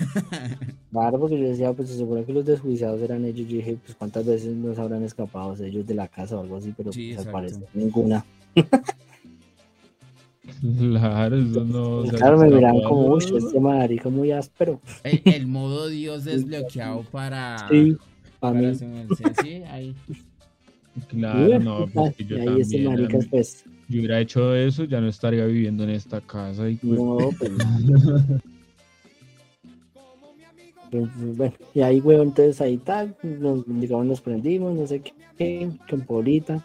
claro, 0.90 1.20
porque 1.20 1.38
yo 1.40 1.48
decía, 1.48 1.72
pues 1.72 1.88
se 1.90 1.98
supone 1.98 2.24
que 2.24 2.32
los 2.32 2.44
desjuiciados 2.44 3.00
eran 3.00 3.24
ellos. 3.24 3.46
Yo 3.48 3.58
dije, 3.58 3.78
pues 3.84 3.94
cuántas 3.96 4.26
veces 4.26 4.56
nos 4.56 4.76
habrán 4.76 5.04
escapado 5.04 5.54
ellos 5.64 5.86
de 5.86 5.94
la 5.94 6.08
casa 6.08 6.36
o 6.36 6.40
algo 6.40 6.56
así, 6.56 6.74
pero 6.76 6.92
Sí, 6.92 7.12
pues, 7.14 7.24
al 7.26 7.32
parecer 7.32 7.64
ninguna. 7.74 8.24
Claro, 10.60 11.36
eso 11.36 11.64
no. 11.64 12.04
claro, 12.16 12.38
me 12.38 12.48
miran 12.50 12.80
como, 12.82 13.14
uy, 13.14 13.24
este 13.36 13.58
marica 13.60 14.08
muy 14.08 14.30
áspero. 14.32 14.80
El, 15.04 15.20
el 15.24 15.46
modo 15.46 15.88
Dios 15.88 16.24
desbloqueado 16.24 17.02
para. 17.10 17.66
Sí, 17.68 17.96
para 18.40 18.54
para 18.60 18.68
mí. 18.72 18.76
sí, 19.34 19.62
ahí. 19.68 19.94
Claro, 21.08 21.58
no, 21.58 21.86
pues 21.92 22.14
que 22.16 22.24
yo 22.24 22.36
y 22.36 22.40
ahí 22.40 22.60
ese 22.60 22.76
también. 22.76 22.86
a 22.86 22.90
maricas, 22.90 23.22
mí- 23.24 23.28
pues, 23.30 23.64
Yo 23.88 23.98
hubiera 23.98 24.20
hecho 24.20 24.54
eso, 24.54 24.84
ya 24.84 25.00
no 25.00 25.08
estaría 25.08 25.46
viviendo 25.46 25.84
en 25.84 25.90
esta 25.90 26.20
casa 26.20 26.68
y 26.68 26.76
pues, 26.76 27.00
no, 27.00 27.30
pues. 27.38 27.52
Pues, 30.90 31.36
Bueno, 31.38 31.54
y 31.74 31.80
ahí, 31.80 32.00
weón, 32.00 32.28
entonces 32.28 32.60
ahí 32.60 32.76
tal, 32.76 33.16
nos, 33.22 33.64
digamos, 33.66 34.04
nos 34.04 34.20
prendimos, 34.20 34.74
no 34.74 34.86
sé 34.86 35.00
qué, 35.38 35.70
con 35.88 36.02
Paulita, 36.02 36.62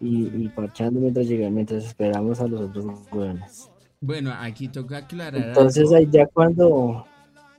y, 0.00 0.26
y 0.44 0.48
parchando 0.48 1.00
mientras 1.00 1.26
llegamos, 1.26 1.52
mientras 1.54 1.84
esperamos 1.84 2.40
a 2.40 2.46
los 2.48 2.60
otros 2.62 2.86
weones. 3.12 3.68
Bueno, 4.00 4.32
aquí 4.32 4.68
toca 4.68 4.98
aclarar 4.98 5.42
Entonces 5.42 5.84
algo. 5.84 5.96
ahí 5.96 6.08
ya 6.10 6.26
cuando, 6.26 7.04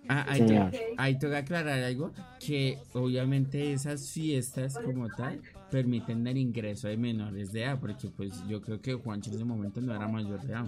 Ah, 0.10 0.26
ahí, 0.28 0.40
to- 0.42 0.48
señor, 0.48 0.72
ahí 0.98 1.20
toca 1.20 1.38
aclarar 1.38 1.84
algo, 1.84 2.12
que 2.40 2.78
obviamente 2.94 3.72
esas 3.74 4.10
fiestas 4.10 4.78
como 4.84 5.08
tal 5.10 5.40
permiten 5.70 6.26
el 6.28 6.38
ingreso 6.38 6.88
de 6.88 6.98
menores 6.98 7.52
de 7.54 7.64
edad, 7.64 7.80
porque 7.80 8.10
pues 8.10 8.34
yo 8.50 8.60
creo 8.62 8.82
que 8.82 8.94
Juancho 8.94 9.30
en 9.30 9.36
ese 9.38 9.46
momento 9.46 9.80
no 9.80 9.96
era 9.96 10.08
mayor 10.08 10.42
de 10.42 10.52
edad. 10.54 10.66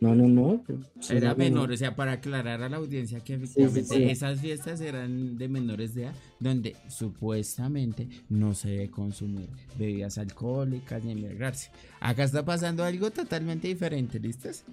No, 0.00 0.14
no, 0.14 0.28
no, 0.28 0.62
pues, 0.64 0.78
Era 1.08 1.34
menor. 1.34 1.68
menor, 1.68 1.72
o 1.72 1.76
sea, 1.76 1.96
para 1.96 2.12
aclarar 2.12 2.62
a 2.62 2.68
la 2.68 2.76
audiencia 2.76 3.20
que 3.20 3.34
efectivamente 3.34 3.82
sí. 3.84 4.04
esas 4.04 4.40
fiestas 4.40 4.80
eran 4.80 5.36
de 5.38 5.48
menores 5.48 5.94
de 5.94 6.04
edad, 6.04 6.14
donde 6.38 6.76
supuestamente 6.88 8.08
no 8.28 8.54
se 8.54 8.70
debe 8.70 8.90
consumir 8.90 9.50
bebidas 9.74 10.18
alcohólicas 10.18 11.02
ni 11.02 11.12
embriagarse. 11.12 11.70
Acá 12.00 12.24
está 12.24 12.44
pasando 12.44 12.84
algo 12.84 13.10
totalmente 13.10 13.68
diferente, 13.68 14.20
¿listos? 14.20 14.64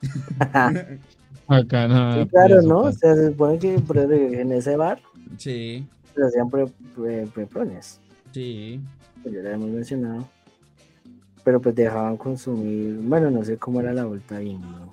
acá 1.48 1.88
nada. 1.88 2.24
Sí, 2.24 2.28
claro, 2.28 2.62
¿no? 2.62 2.80
O 2.84 2.92
sea, 2.92 3.14
se 3.14 3.28
supone 3.28 3.58
que 3.58 3.74
en 4.40 4.52
ese 4.52 4.76
bar 4.76 5.00
Sí, 5.38 5.86
se 6.14 6.22
hacían 6.24 6.50
pre, 6.50 6.66
pre, 6.94 7.26
preprones, 7.28 8.00
sí. 8.32 8.80
pues 9.22 9.34
ya 9.34 9.42
lo 9.42 9.50
hemos 9.50 9.70
mencionado, 9.70 10.32
pero 11.46 11.60
pues 11.60 11.76
dejaban 11.76 12.16
consumir, 12.16 12.98
bueno, 13.02 13.30
no 13.30 13.44
sé 13.44 13.56
cómo 13.56 13.80
era 13.80 13.92
la 13.92 14.04
vuelta 14.04 14.40
bien, 14.40 14.60
¿no? 14.60 14.92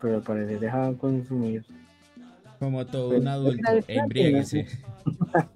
pero 0.00 0.16
al 0.16 0.22
parecer 0.22 0.58
dejaban 0.58 0.96
consumir 0.96 1.64
Como 2.58 2.84
todo 2.84 3.10
Pues, 3.10 3.20
un 3.20 3.28
adulto, 3.28 3.62
embriáguese. 3.86 4.66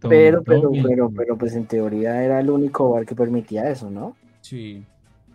Pero, 0.00 0.42
pero, 0.42 0.70
pero, 0.70 1.10
pero, 1.10 1.38
pues 1.38 1.54
en 1.54 1.66
teoría 1.66 2.22
era 2.22 2.40
el 2.40 2.50
único 2.50 2.90
bar 2.90 3.06
que 3.06 3.14
permitía 3.14 3.70
eso, 3.70 3.90
¿no? 3.90 4.16
Sí. 4.40 4.84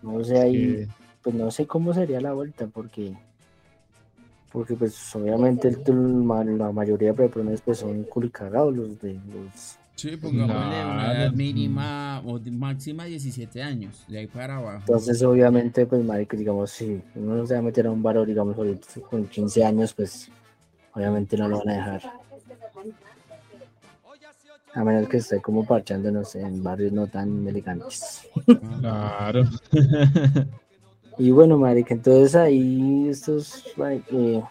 No 0.01 0.23
sé 0.23 0.39
ahí, 0.39 0.87
pues 1.21 1.35
no 1.35 1.49
sé 1.51 1.65
cómo 1.65 1.93
sería 1.93 2.21
la 2.21 2.33
vuelta, 2.33 2.67
porque, 2.67 3.17
porque 4.51 4.75
pues 4.75 5.15
obviamente 5.15 5.69
el, 5.69 6.57
la 6.57 6.71
mayoría 6.71 7.09
de 7.09 7.15
preprones 7.15 7.61
pues 7.61 7.79
son 7.79 8.03
culicagados 8.03 8.75
los 8.75 9.01
de 9.01 9.13
los, 9.13 9.78
Sí, 9.99 10.15
pongámosle 10.15 10.85
una 10.85 11.11
edad 11.13 11.31
mínima 11.33 12.21
o 12.25 12.39
de- 12.39 12.51
máxima 12.51 13.03
17 13.05 13.61
años, 13.61 14.05
de 14.07 14.19
ahí 14.19 14.27
para 14.27 14.55
abajo. 14.57 14.79
entonces 14.79 15.21
obviamente 15.23 15.85
pues 15.85 16.03
marico, 16.05 16.37
digamos, 16.37 16.71
si 16.71 17.01
uno 17.15 17.45
se 17.45 17.53
va 17.53 17.59
a 17.59 17.63
meter 17.63 17.85
a 17.87 17.91
un 17.91 18.01
bar, 18.01 18.25
digamos, 18.25 18.55
con 19.09 19.27
15 19.27 19.63
años, 19.63 19.93
pues 19.93 20.29
obviamente 20.93 21.35
no 21.37 21.49
lo 21.49 21.57
van 21.59 21.69
a 21.69 21.73
dejar. 21.73 22.01
A 24.73 24.83
menos 24.85 25.09
que 25.09 25.17
esté 25.17 25.41
como 25.41 25.65
parchándonos 25.65 26.35
en 26.35 26.63
barrios 26.63 26.93
no 26.93 27.07
tan 27.07 27.45
elegantes. 27.47 28.21
Claro. 28.79 29.43
Y 31.21 31.31
bueno, 31.31 31.57
marica, 31.57 31.93
entonces 31.93 32.33
ahí 32.33 33.09
estos, 33.09 33.65
eh, 33.77 34.41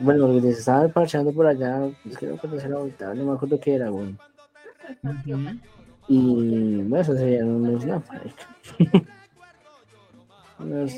bueno, 0.00 0.28
los 0.28 0.42
que 0.42 0.52
se 0.52 0.58
estaban 0.60 0.90
parchando 0.92 1.32
por 1.32 1.46
allá, 1.46 1.88
es 2.08 2.16
que 2.18 2.26
no 2.26 2.38
la 2.68 2.78
vuelta, 2.78 3.14
no 3.14 3.24
me 3.24 3.32
acuerdo 3.32 3.60
qué 3.60 3.74
era, 3.74 3.90
bueno. 3.90 4.16
Y 6.08 6.76
bueno, 6.82 6.96
eso 7.00 7.14
serían 7.14 7.48
unos, 7.48 7.84
no, 7.84 8.02
marica. 8.08 9.06
unos, 10.58 10.92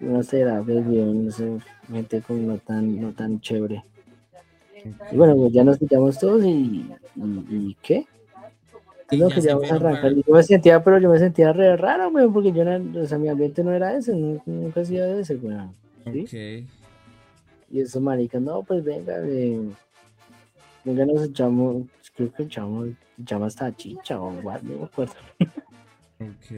unos 0.00 0.28
terapias, 0.28 0.88
bien, 0.88 1.26
no 1.26 1.30
sé, 1.30 1.58
gente 1.90 2.20
como 2.22 2.40
no 2.52 2.58
tan, 2.58 3.00
no 3.00 3.12
tan 3.12 3.40
chévere. 3.40 3.84
Y 5.12 5.16
bueno, 5.16 5.36
pues 5.36 5.52
ya 5.52 5.64
nos 5.64 5.78
quitamos 5.78 6.18
todos 6.18 6.44
y, 6.44 6.48
y, 7.16 7.46
y 7.50 7.76
¿qué? 7.82 8.06
Y 9.10 9.18
no, 9.18 9.28
ya 9.28 9.34
que 9.36 9.40
ya 9.40 9.54
vamos 9.54 9.70
a 9.70 9.74
arrancar. 9.76 10.02
para- 10.02 10.14
Yo 10.26 10.34
me 10.34 10.42
sentía, 10.42 10.82
pero 10.82 10.98
yo 10.98 11.08
me 11.10 11.18
sentía 11.18 11.52
re 11.52 11.76
raro, 11.76 12.08
weón, 12.08 12.32
porque 12.32 12.52
yo 12.52 12.64
no, 12.64 13.00
o 13.00 13.06
sea, 13.06 13.18
mi 13.18 13.28
ambiente 13.28 13.62
no 13.62 13.72
era 13.72 13.96
ese, 13.96 14.14
no- 14.14 14.42
nunca 14.46 14.80
hacía 14.80 15.06
ese, 15.18 15.36
weón. 15.36 15.72
¿sí? 16.12 16.64
Ok. 16.64 16.75
Y 17.70 17.80
eso, 17.80 18.00
marica, 18.00 18.38
no, 18.38 18.62
pues 18.62 18.84
venga, 18.84 19.14
eh, 19.24 19.60
venga, 20.84 21.04
nos 21.06 21.24
echamos, 21.24 21.84
creo 22.14 22.32
que 22.32 22.44
echamos, 22.44 22.88
echamos 23.20 23.48
hasta 23.48 23.74
chicha 23.76 24.20
o 24.20 24.32
igual, 24.38 24.60
no 24.62 24.78
me 24.78 24.84
acuerdo. 24.84 25.14
Ok. 26.18 26.50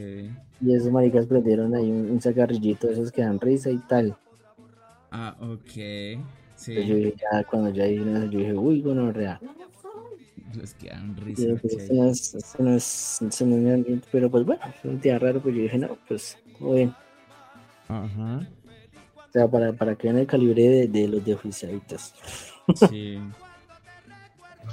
Y 0.61 0.73
esos 0.73 0.91
maricas 0.91 1.25
prendieron 1.25 1.75
ahí 1.75 1.89
un, 1.91 2.11
un 2.11 2.21
cigarrillito, 2.21 2.89
esos 2.89 3.11
que 3.11 3.21
dan 3.21 3.39
risa 3.39 3.69
y 3.69 3.77
tal. 3.79 4.15
Ah, 5.11 5.35
ok. 5.39 5.71
Sí. 6.55 6.71
Entonces 6.71 6.87
yo 6.87 6.95
dije, 6.95 7.15
ya, 7.19 7.43
cuando 7.43 7.69
ya 7.69 7.85
dije 7.85 8.03
yo 8.03 8.39
dije, 8.39 8.53
uy, 8.53 8.81
bueno, 8.81 9.11
real. 9.11 9.39
Los 10.55 10.73
que 10.75 10.89
dan 10.89 11.15
risa. 11.17 11.43
Pero 11.43 11.57
pues 11.57 11.87
pues 14.31 14.45
bueno, 14.45 14.61
fue 14.81 14.91
un 14.91 15.01
día 15.01 15.19
raro, 15.19 15.41
pues 15.41 15.55
yo 15.55 15.61
dije, 15.61 15.77
no, 15.77 15.97
pues, 16.07 16.37
todo 16.57 16.73
bien. 16.73 16.93
Ajá. 17.87 18.47
O 19.29 19.31
sea, 19.31 19.47
para, 19.47 19.73
para 19.73 19.95
que 19.95 20.07
vean 20.07 20.17
el 20.19 20.27
calibre 20.27 20.63
de, 20.67 20.87
de 20.87 21.07
los 21.07 21.23
de 21.23 21.33
oficialitos. 21.35 22.13
Sí. 22.89 23.19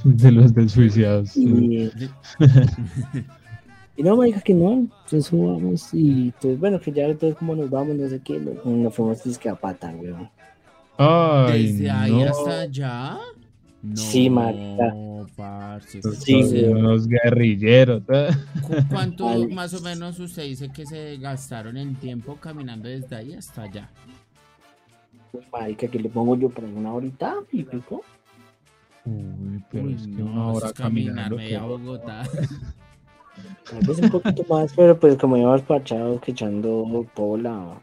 De 0.05 0.31
los 0.31 0.53
desjuiciados. 0.55 1.31
sí. 1.31 1.43
Y, 1.47 1.91
y 3.97 4.03
no, 4.03 4.15
marica, 4.17 4.43
que 4.43 4.53
no, 4.53 4.73
entonces 4.73 5.31
vamos 5.33 5.89
y 5.95 6.31
pues 6.41 6.59
bueno, 6.61 6.79
que 6.79 6.93
ya 6.93 7.05
entonces 7.07 7.39
como 7.39 7.55
nos 7.57 7.71
vamos, 7.71 7.97
no 7.97 8.07
sé 8.07 8.21
qué, 8.23 8.39
nos, 8.39 8.95
fuimos 8.95 9.25
disque 9.25 9.49
a 9.49 9.55
pata, 9.55 9.91
weón. 9.99 10.29
Ay, 10.99 11.73
Desde 11.73 11.91
ahí 11.91 12.13
no. 12.13 12.25
hasta 12.31 12.61
allá. 12.61 13.19
No, 13.83 13.97
Sí, 13.97 14.29
marica. 14.29 14.93
parce. 15.35 16.01
Sí, 16.03 16.35
unos 16.65 17.07
guerrilleros. 17.09 18.03
¿eh? 18.09 18.29
¿Cu- 18.61 18.75
¿Cuánto 18.91 19.49
más 19.51 19.73
o 19.73 19.81
menos 19.81 20.19
usted 20.21 20.43
dice 20.45 20.71
que 20.71 20.85
se 20.85 21.17
gastaron 21.17 21.77
en 21.79 21.95
tiempo 21.95 22.37
caminando 22.37 22.87
desde 22.89 23.17
ahí 23.17 23.33
hasta 23.33 23.63
allá? 23.63 23.89
Pues, 25.37 25.53
marica, 25.53 25.89
que 25.89 25.99
le 25.99 26.09
pongo 26.11 26.37
yo 26.37 26.51
para 26.51 26.67
una 26.69 26.93
horita 26.95 27.37
y 27.53 27.65
pico. 27.65 28.03
Uy, 29.05 29.63
pero 29.71 29.87
Uy, 29.87 29.95
es 29.95 30.09
que 30.09 30.23
no, 30.23 30.25
una 30.25 30.49
hora 30.49 30.71
es 30.71 30.73
caminar 30.73 31.33
caminando. 31.33 31.37
media 31.37 31.63
Bogotá. 31.63 32.23
Tal 33.71 33.85
vez 33.87 33.99
un 33.99 34.11
poquito 34.11 34.45
más, 34.49 34.73
pero 34.75 34.99
pues 34.99 35.17
como 35.17 35.37
íbamos 35.37 35.63
parchados 35.63 36.21
que 36.21 36.33
echando 36.33 37.07
pola, 37.15 37.83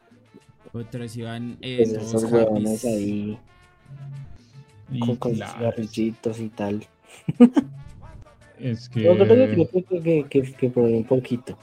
Otros 0.73 1.15
iban 1.17 1.57
eh, 1.61 1.77
pues 1.77 1.91
esos 1.93 2.23
huevones 2.25 2.83
ahí 2.85 3.37
Y 4.91 4.99
con, 4.99 5.15
con 5.17 5.33
cigarrillitos 5.33 6.39
y 6.39 6.49
tal. 6.49 6.85
es 8.59 8.89
Yo 8.89 9.15
creo 9.17 9.27
que 9.27 9.55
que, 9.55 9.83
que, 9.83 10.01
que, 10.01 10.25
que, 10.29 10.53
que 10.53 10.69
probé 10.69 10.97
un 10.97 11.05
poquito. 11.05 11.57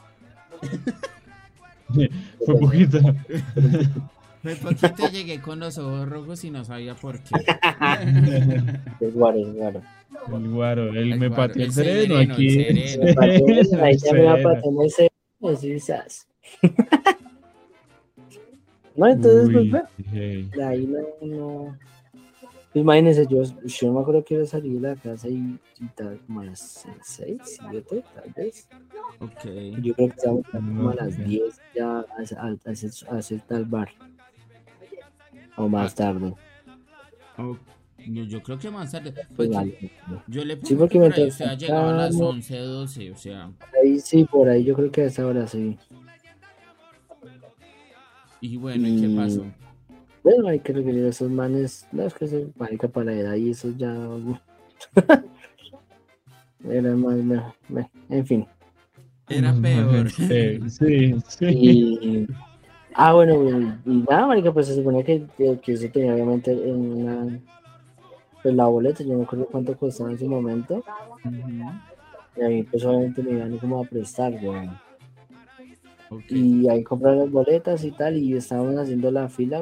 fue 2.46 2.58
poquito. 2.58 2.98
Fue 4.42 4.54
poquito 4.56 5.08
llegué 5.10 5.40
con 5.40 5.60
los 5.60 5.76
ojos 5.78 6.08
rojos 6.08 6.44
y 6.44 6.50
no 6.50 6.64
sabía 6.64 6.94
por 6.94 7.18
qué. 7.20 7.30
Es 9.00 9.14
guaro, 9.14 9.38
es 9.38 9.54
guaro. 9.54 9.82
El 10.32 10.48
guaro, 10.50 10.88
él 10.90 11.12
El 11.12 11.18
me 11.18 11.28
guaro, 11.28 11.42
pateó 11.48 11.62
el 11.62 11.68
el 11.68 11.72
sereno 11.72 12.14
sereno, 12.16 12.34
aquí. 12.34 12.46
el 12.60 12.88
sereno. 12.88 13.82
Ahí 13.84 13.96
ya 13.98 14.12
me 14.12 14.22
va 14.24 14.32
a 14.32 14.36
Sereno. 14.36 14.42
patear 14.54 14.86
ese. 14.86 15.10
Así, 15.42 15.80
sas. 15.80 16.28
No, 18.96 19.06
entonces, 19.06 19.44
pues, 19.50 19.56
Uy, 19.64 19.70
bueno, 19.70 19.88
hey. 20.12 20.50
de 20.54 20.64
ahí 20.64 20.86
no, 20.86 20.98
no. 21.26 21.78
Pues, 22.42 22.82
Imagínense, 22.82 23.26
yo, 23.30 23.42
yo 23.42 23.86
no 23.86 23.92
me 23.94 24.00
acuerdo 24.00 24.24
que 24.24 24.34
iba 24.34 24.42
a 24.42 24.46
salir 24.46 24.72
de 24.80 24.88
la 24.88 24.96
casa 24.96 25.28
y, 25.28 25.58
y 25.80 25.86
tal, 25.96 26.18
como 26.26 26.40
a 26.40 26.44
las 26.46 26.86
6, 27.02 27.38
7, 27.42 28.04
tal 28.14 28.32
vez. 28.36 28.68
Ok. 29.20 29.44
Yo 29.80 29.94
creo 29.94 30.08
que 30.08 30.14
estábamos 30.16 30.46
como 30.50 30.90
a 30.90 30.94
las 30.96 31.14
Ok. 31.14 31.24
10 31.24 31.60
ya 31.74 31.86
a, 31.88 32.00
a, 32.00 32.46
a 32.46 32.70
hacer- 32.70 33.08
a 33.10 33.16
hacer 33.16 33.40
tal 33.42 33.64
bar. 33.64 33.88
O 35.56 35.68
más 35.68 35.94
tarde. 35.94 36.34
Oh, 37.38 37.56
yo, 38.06 38.24
yo 38.24 38.42
creo 38.42 38.58
que 38.58 38.70
más 38.70 38.90
tarde. 38.92 39.12
Pues, 39.36 39.50
vale. 39.50 39.90
yo 40.26 40.44
le 40.44 40.54
Sí, 40.56 40.60
puse 40.60 40.76
porque 40.76 40.98
que 40.98 41.04
por 41.10 41.14
ahí 41.14 41.28
usted 41.28 41.44
ha 41.46 41.54
llegado 41.54 41.88
a 41.88 41.92
las 41.92 42.10
estábamos- 42.10 42.34
11, 42.36 42.58
12, 42.58 43.10
o 43.12 43.16
sea. 43.16 43.50
Ahí 43.82 43.98
sí, 44.00 44.24
por 44.24 44.48
ahí 44.48 44.64
yo 44.64 44.74
creo 44.74 44.90
que 44.90 45.02
a 45.02 45.06
esa 45.06 45.26
hora 45.26 45.46
sí. 45.46 45.76
Y 48.40 48.56
bueno, 48.56 48.88
¿y 48.88 49.00
qué 49.00 49.08
Mm. 49.08 49.16
pasó? 49.16 49.44
Bueno, 50.22 50.48
hay 50.48 50.60
que 50.60 50.72
requerir 50.72 51.04
esos 51.04 51.30
manes. 51.30 51.86
No, 51.92 52.04
es 52.04 52.14
que 52.14 52.26
se 52.26 52.48
marica 52.56 52.88
para 52.88 53.06
la 53.12 53.18
edad 53.18 53.34
y 53.34 53.50
eso 53.50 53.70
ya. 53.76 53.94
Era 56.68 56.94
más. 56.96 57.16
me- 57.68 57.90
En 58.08 58.26
fin. 58.26 58.46
Era 59.28 59.52
Unos 59.52 59.62
peor. 59.62 60.10
Sí, 60.70 61.14
sí. 61.28 61.46
Y. 61.46 62.26
Ah, 62.94 63.14
bueno, 63.14 63.78
y, 63.86 64.04
nada, 64.08 64.26
marica, 64.26 64.52
pues 64.52 64.66
se 64.66 64.74
suponía 64.74 65.04
que, 65.04 65.24
que, 65.36 65.72
eso 65.72 65.88
tenía 65.92 66.14
obviamente 66.14 66.54
una. 66.54 67.38
pues 68.42 68.54
la 68.54 68.66
boleta, 68.66 69.04
yo 69.04 69.14
no 69.14 69.20
recuerdo 69.20 69.46
cuánto 69.46 69.76
costaba 69.76 70.10
en 70.10 70.18
su 70.18 70.28
momento. 70.28 70.82
Ujú. 71.24 71.40
Y 72.36 72.42
ahí 72.42 72.62
pues 72.64 72.84
obviamente 72.84 73.22
me 73.22 73.32
iban 73.32 73.58
como 73.58 73.80
a 73.82 73.84
prestar. 73.84 74.34
Ok, 76.10 76.24
Y 76.28 76.68
ahí 76.68 76.82
compraron 76.82 77.20
las 77.20 77.30
boletas 77.30 77.84
y 77.84 77.92
tal, 77.92 78.16
y 78.16 78.36
estábamos 78.36 78.76
haciendo 78.76 79.10
la 79.10 79.28
fila, 79.28 79.60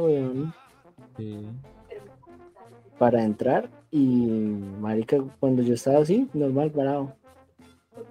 sí. 1.16 1.46
para 2.98 3.22
entrar. 3.24 3.68
Y 3.90 4.26
marica, 4.80 5.18
cuando 5.40 5.62
yo 5.62 5.74
estaba 5.74 5.98
así, 5.98 6.28
normal, 6.32 6.70
parado. 6.70 7.14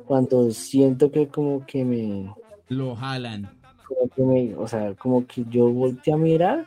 Cuando 0.06 0.52
siento 0.52 1.12
que 1.12 1.28
como 1.28 1.66
que 1.66 1.84
me, 1.84 2.34
Lo 2.70 2.96
jalan. 2.96 3.57
Como 3.88 4.10
que 4.10 4.22
me, 4.24 4.56
o 4.56 4.68
sea, 4.68 4.94
como 4.96 5.26
que 5.26 5.46
yo 5.50 5.70
volteé 5.70 6.14
a 6.14 6.18
mirar, 6.18 6.66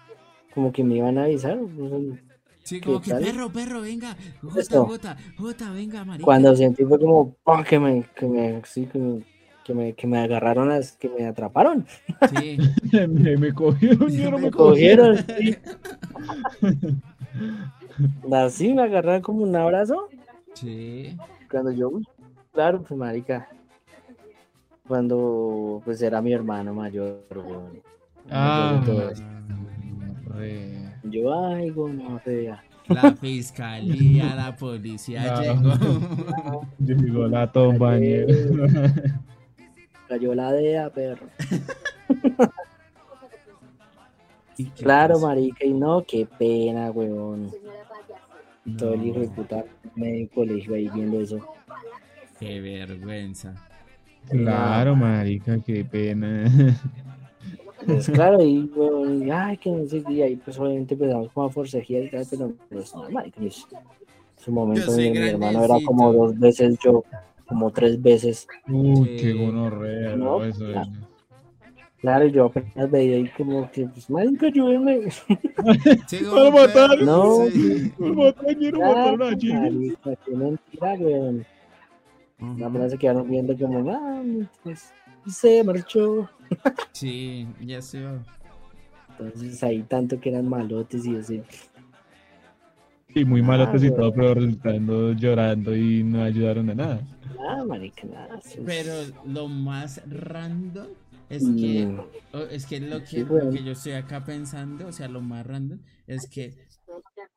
como 0.55 0.73
que 0.73 0.83
me 0.85 0.97
iban 0.97 1.18
a 1.18 1.25
avisar. 1.25 1.59
o 1.59 1.89
sea, 1.89 1.99
Sí, 2.62 2.81
como 2.81 3.01
¿Qué 3.01 3.07
que 3.07 3.11
tal? 3.12 3.25
perro, 3.25 3.51
perro, 3.51 3.81
venga. 3.81 4.16
Jota. 4.43 4.81
Jota, 4.81 5.16
Jota, 5.37 5.73
venga, 5.73 6.05
marica. 6.05 6.25
Cuando 6.25 6.55
sentí 6.55 6.85
fue 6.85 6.99
como 7.01 7.35
¡pum! 7.43 7.64
que 7.64 7.79
me, 7.81 8.05
que 8.14 8.27
me, 8.27 8.62
sí, 8.64 8.87
que 8.87 8.99
me, 8.99 9.23
que 9.64 9.75
me, 9.75 9.93
que 9.95 10.07
me 10.07 10.18
agarraron 10.18 10.68
las, 10.68 10.93
que 10.93 11.09
me 11.09 11.27
atraparon. 11.27 11.87
Sí. 12.37 12.59
me, 13.09 13.37
me 13.37 13.53
cogieron, 13.53 14.09
yo 14.11 14.31
no 14.31 14.39
Me 14.39 14.45
me 14.45 14.51
Cogieron, 14.51 15.16
sí. 15.39 15.57
Así 18.33 18.75
me 18.75 18.83
agarraron 18.83 19.23
como 19.23 19.43
un 19.43 19.57
abrazo. 19.57 20.09
Sí. 20.55 21.16
Cuando 21.51 21.73
yo, 21.73 21.91
claro, 22.53 22.83
pues 22.83 22.99
marica. 22.99 23.49
Cuando 24.91 25.80
pues 25.84 26.03
era 26.03 26.20
mi 26.20 26.32
hermano 26.32 26.74
mayor, 26.74 27.22
weón. 27.32 27.80
Ah, 28.28 28.82
Mayor. 28.84 29.14
Yo, 31.05 31.45
ay, 31.47 31.70
gonorrea. 31.70 32.61
La 32.88 33.12
fiscalía, 33.14 34.34
la 34.34 34.57
policía 34.57 35.32
No. 35.32 35.41
llegó. 35.43 36.66
Llegó 36.80 37.28
la 37.28 37.53
compañera. 37.53 38.26
Cayó 40.09 40.34
la 40.34 40.51
DEA, 40.55 40.91
perro. 40.91 41.28
¿Y 44.57 44.64
qué 44.64 44.82
Claro, 44.82 45.20
marica, 45.20 45.64
y 45.64 45.72
no, 45.72 46.03
qué 46.03 46.26
pena, 46.36 46.91
weón. 46.91 47.53
Todo 48.76 48.95
el 48.95 49.07
hijo 49.07 49.20
de 49.20 49.28
No, 49.28 49.34
puta 49.34 49.64
medio 49.95 50.28
colegio 50.30 50.74
ahí 50.74 50.88
viendo 50.88 51.20
eso. 51.20 51.38
Qué 52.41 52.61
vergüenza. 52.61 53.55
Claro, 54.29 54.95
marica, 54.97 55.59
qué 55.64 55.85
pena. 55.85 56.45
Pues 57.87 58.11
claro, 58.11 58.43
y 58.43 58.71
weón, 58.77 59.27
y, 59.27 59.31
ay, 59.31 59.57
que 59.57 59.71
no 59.71 59.87
sé 59.87 60.03
qué, 60.05 60.12
y 60.12 60.21
ahí 60.23 60.37
pues 60.37 60.59
obviamente 60.59 60.93
empezamos 60.93 61.33
como 61.33 61.47
a 61.47 61.51
forcejear 61.51 62.05
y 62.05 62.11
tal, 62.11 62.27
pero 62.31 62.53
pues 62.68 62.95
no, 62.95 63.09
marica, 63.11 63.41
pues, 63.41 63.66
en 63.73 64.45
su 64.45 64.53
momento 64.53 64.93
mi, 64.93 65.11
mi 65.12 65.16
hermano 65.29 65.64
era 65.64 65.77
como 65.87 66.12
dos 66.12 66.39
veces, 66.39 66.79
yo 66.85 67.03
como 67.47 67.71
tres 67.71 68.01
veces. 68.01 68.47
Uy, 68.68 69.07
Sí. 69.09 69.16
qué 69.16 69.33
gonorrea, 69.33 70.14
No, 70.14 70.39
no, 70.41 70.45
eso 70.45 70.66
es. 70.66 70.73
claro. 70.73 70.91
Claro, 72.03 72.27
yo 72.27 72.45
apenas 72.47 72.91
veía 72.91 73.16
ahí 73.16 73.29
como 73.35 73.71
que, 73.71 73.87
pues, 73.87 74.11
marica, 74.11 74.47
ayúdenme. 74.47 75.01
Sí, 76.07 76.18
perro, 76.18 77.05
No. 77.05 77.47
sí. 77.51 77.93
Quiero 77.97 78.14
matar 78.14 78.47
a 78.47 78.71
Claro, 79.16 79.29
Jimmy. 79.39 79.55
marica, 79.97 80.16
qué 80.27 80.33
mentira, 80.37 80.95
weón. 80.99 81.47
Ujú. 82.41 82.64
Apenas 82.64 82.91
se 82.91 82.99
quedaron 82.99 83.28
viendo 83.28 83.57
como, 83.57 83.91
ah, 83.91 84.22
pues, 84.62 84.93
se 85.26 85.62
marchó. 85.64 86.28
Sí, 86.93 87.47
ya 87.61 87.80
se 87.80 88.05
va. 88.05 88.18
Entonces 89.18 89.62
ahí 89.62 89.82
tanto 89.82 90.18
que 90.20 90.30
eran 90.30 90.49
malotes 90.49 91.07
y 91.07 91.16
así. 91.16 91.43
Y 93.14 93.24
muy 93.24 93.43
malotes 93.43 93.82
y 93.82 93.91
todo, 93.91 94.12
pero 94.12 94.34
resultando 94.34 95.12
llorando 95.12 95.74
y 95.74 96.03
no 96.03 96.22
ayudaron 96.22 96.70
a 96.70 96.74
nada. 96.74 97.01
Ah, 97.49 97.64
marica, 97.64 98.07
nada. 98.07 98.41
Pero 98.64 98.93
lo 99.26 99.49
más 99.49 100.01
random 100.09 100.88
es 101.28 101.45
Mm, 101.45 101.61
que, 101.61 101.88
es 102.51 102.66
que 102.66 102.80
lo 102.80 103.01
que, 103.01 103.07
Sí, 103.07 103.24
lo 103.24 103.51
que 103.51 103.62
yo 103.64 103.72
estoy 103.72 103.93
acá 103.93 104.24
pensando, 104.24 104.88
o 104.88 104.93
sea, 104.93 105.09
lo 105.09 105.20
más 105.20 105.47
random 105.47 105.78
es 106.07 106.26
que, 106.28 106.55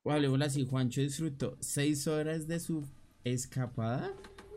hablemoslo 0.05 0.45
así, 0.45 0.65
Juancho 0.65 1.01
disfrutó 1.01 1.57
seis 1.59 2.07
horas 2.07 2.47
de 2.47 2.59
su 2.59 2.83
escapada 3.23 4.11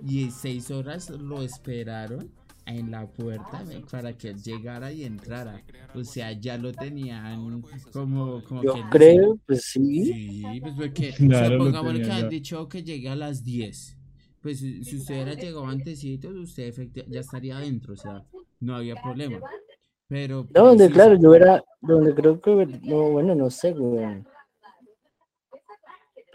y 0.04 0.30
seis 0.30 0.70
horas 0.70 1.10
lo 1.10 1.42
esperaron 1.42 2.30
en 2.66 2.90
la 2.90 3.06
puerta 3.06 3.62
eh, 3.70 3.82
para 3.90 4.16
que 4.16 4.30
él 4.30 4.42
llegara 4.42 4.92
y 4.92 5.04
entrara. 5.04 5.62
O 5.94 6.04
sea, 6.04 6.32
ya 6.32 6.58
lo 6.58 6.72
tenían 6.72 7.62
como, 7.92 8.42
como 8.44 8.62
Yo 8.64 8.74
dice, 8.74 8.86
creo, 8.90 9.38
pues 9.46 9.62
sí. 9.62 10.04
Sí, 10.04 10.60
pues 10.60 10.74
porque, 10.74 11.12
Claro, 11.12 11.28
o 11.34 11.38
sea, 11.38 11.50
lo 11.50 11.58
pongámosle 11.58 12.02
que 12.02 12.10
han 12.10 12.28
dicho 12.28 12.68
que 12.68 12.82
llegue 12.82 13.08
a 13.08 13.16
las 13.16 13.44
10. 13.44 13.96
Pues 14.42 14.58
si 14.58 14.80
usted 14.96 15.14
hubiera 15.14 15.34
llegado 15.34 15.66
antesito, 15.66 16.28
usted 16.28 16.72
efecti- 16.72 17.04
ya 17.08 17.20
estaría 17.20 17.56
adentro, 17.56 17.94
o 17.94 17.96
sea, 17.96 18.24
no 18.60 18.76
había 18.76 18.94
problema. 18.94 19.40
Pero 20.08 20.46
No, 20.54 20.66
donde 20.66 20.84
pues, 20.84 20.94
claro, 20.94 21.16
sí, 21.16 21.22
yo 21.22 21.34
era, 21.34 21.64
donde 21.80 22.14
creo 22.14 22.40
que, 22.40 22.66
no, 22.82 23.10
bueno, 23.10 23.34
no 23.34 23.50
sé, 23.50 23.72
güey. 23.72 24.22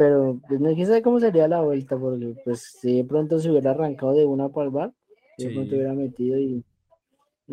Pero 0.01 0.41
pues, 0.47 0.59
no 0.59 0.73
quién 0.73 0.87
sabe 0.87 1.03
cómo 1.03 1.19
sería 1.19 1.47
la 1.47 1.61
vuelta, 1.61 1.95
porque 1.95 2.33
pues 2.43 2.75
si 2.81 2.97
de 2.97 3.03
pronto 3.03 3.37
se 3.37 3.51
hubiera 3.51 3.69
arrancado 3.69 4.13
de 4.15 4.25
una 4.25 4.49
para 4.49 4.65
el 4.65 4.71
bar, 4.71 4.91
de 5.37 5.51
pronto 5.51 5.69
Sí. 5.69 5.75
hubiera 5.75 5.93
metido 5.93 6.39
y, 6.39 6.63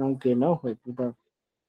aunque 0.00 0.34
no, 0.34 0.56
güey, 0.56 0.74
puta. 0.76 1.14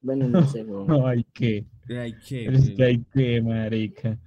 Bueno, 0.01 0.29
no 0.29 0.41
sé, 0.45 0.63
güey. 0.63 0.85
Ay, 1.03 1.25
qué. 1.33 1.65
Ay, 1.89 2.15
qué, 2.25 2.45
Es 2.45 2.61
güey. 2.63 2.75
que 2.75 2.83
hay 2.85 3.03
que, 3.13 3.41
marica. 3.41 4.17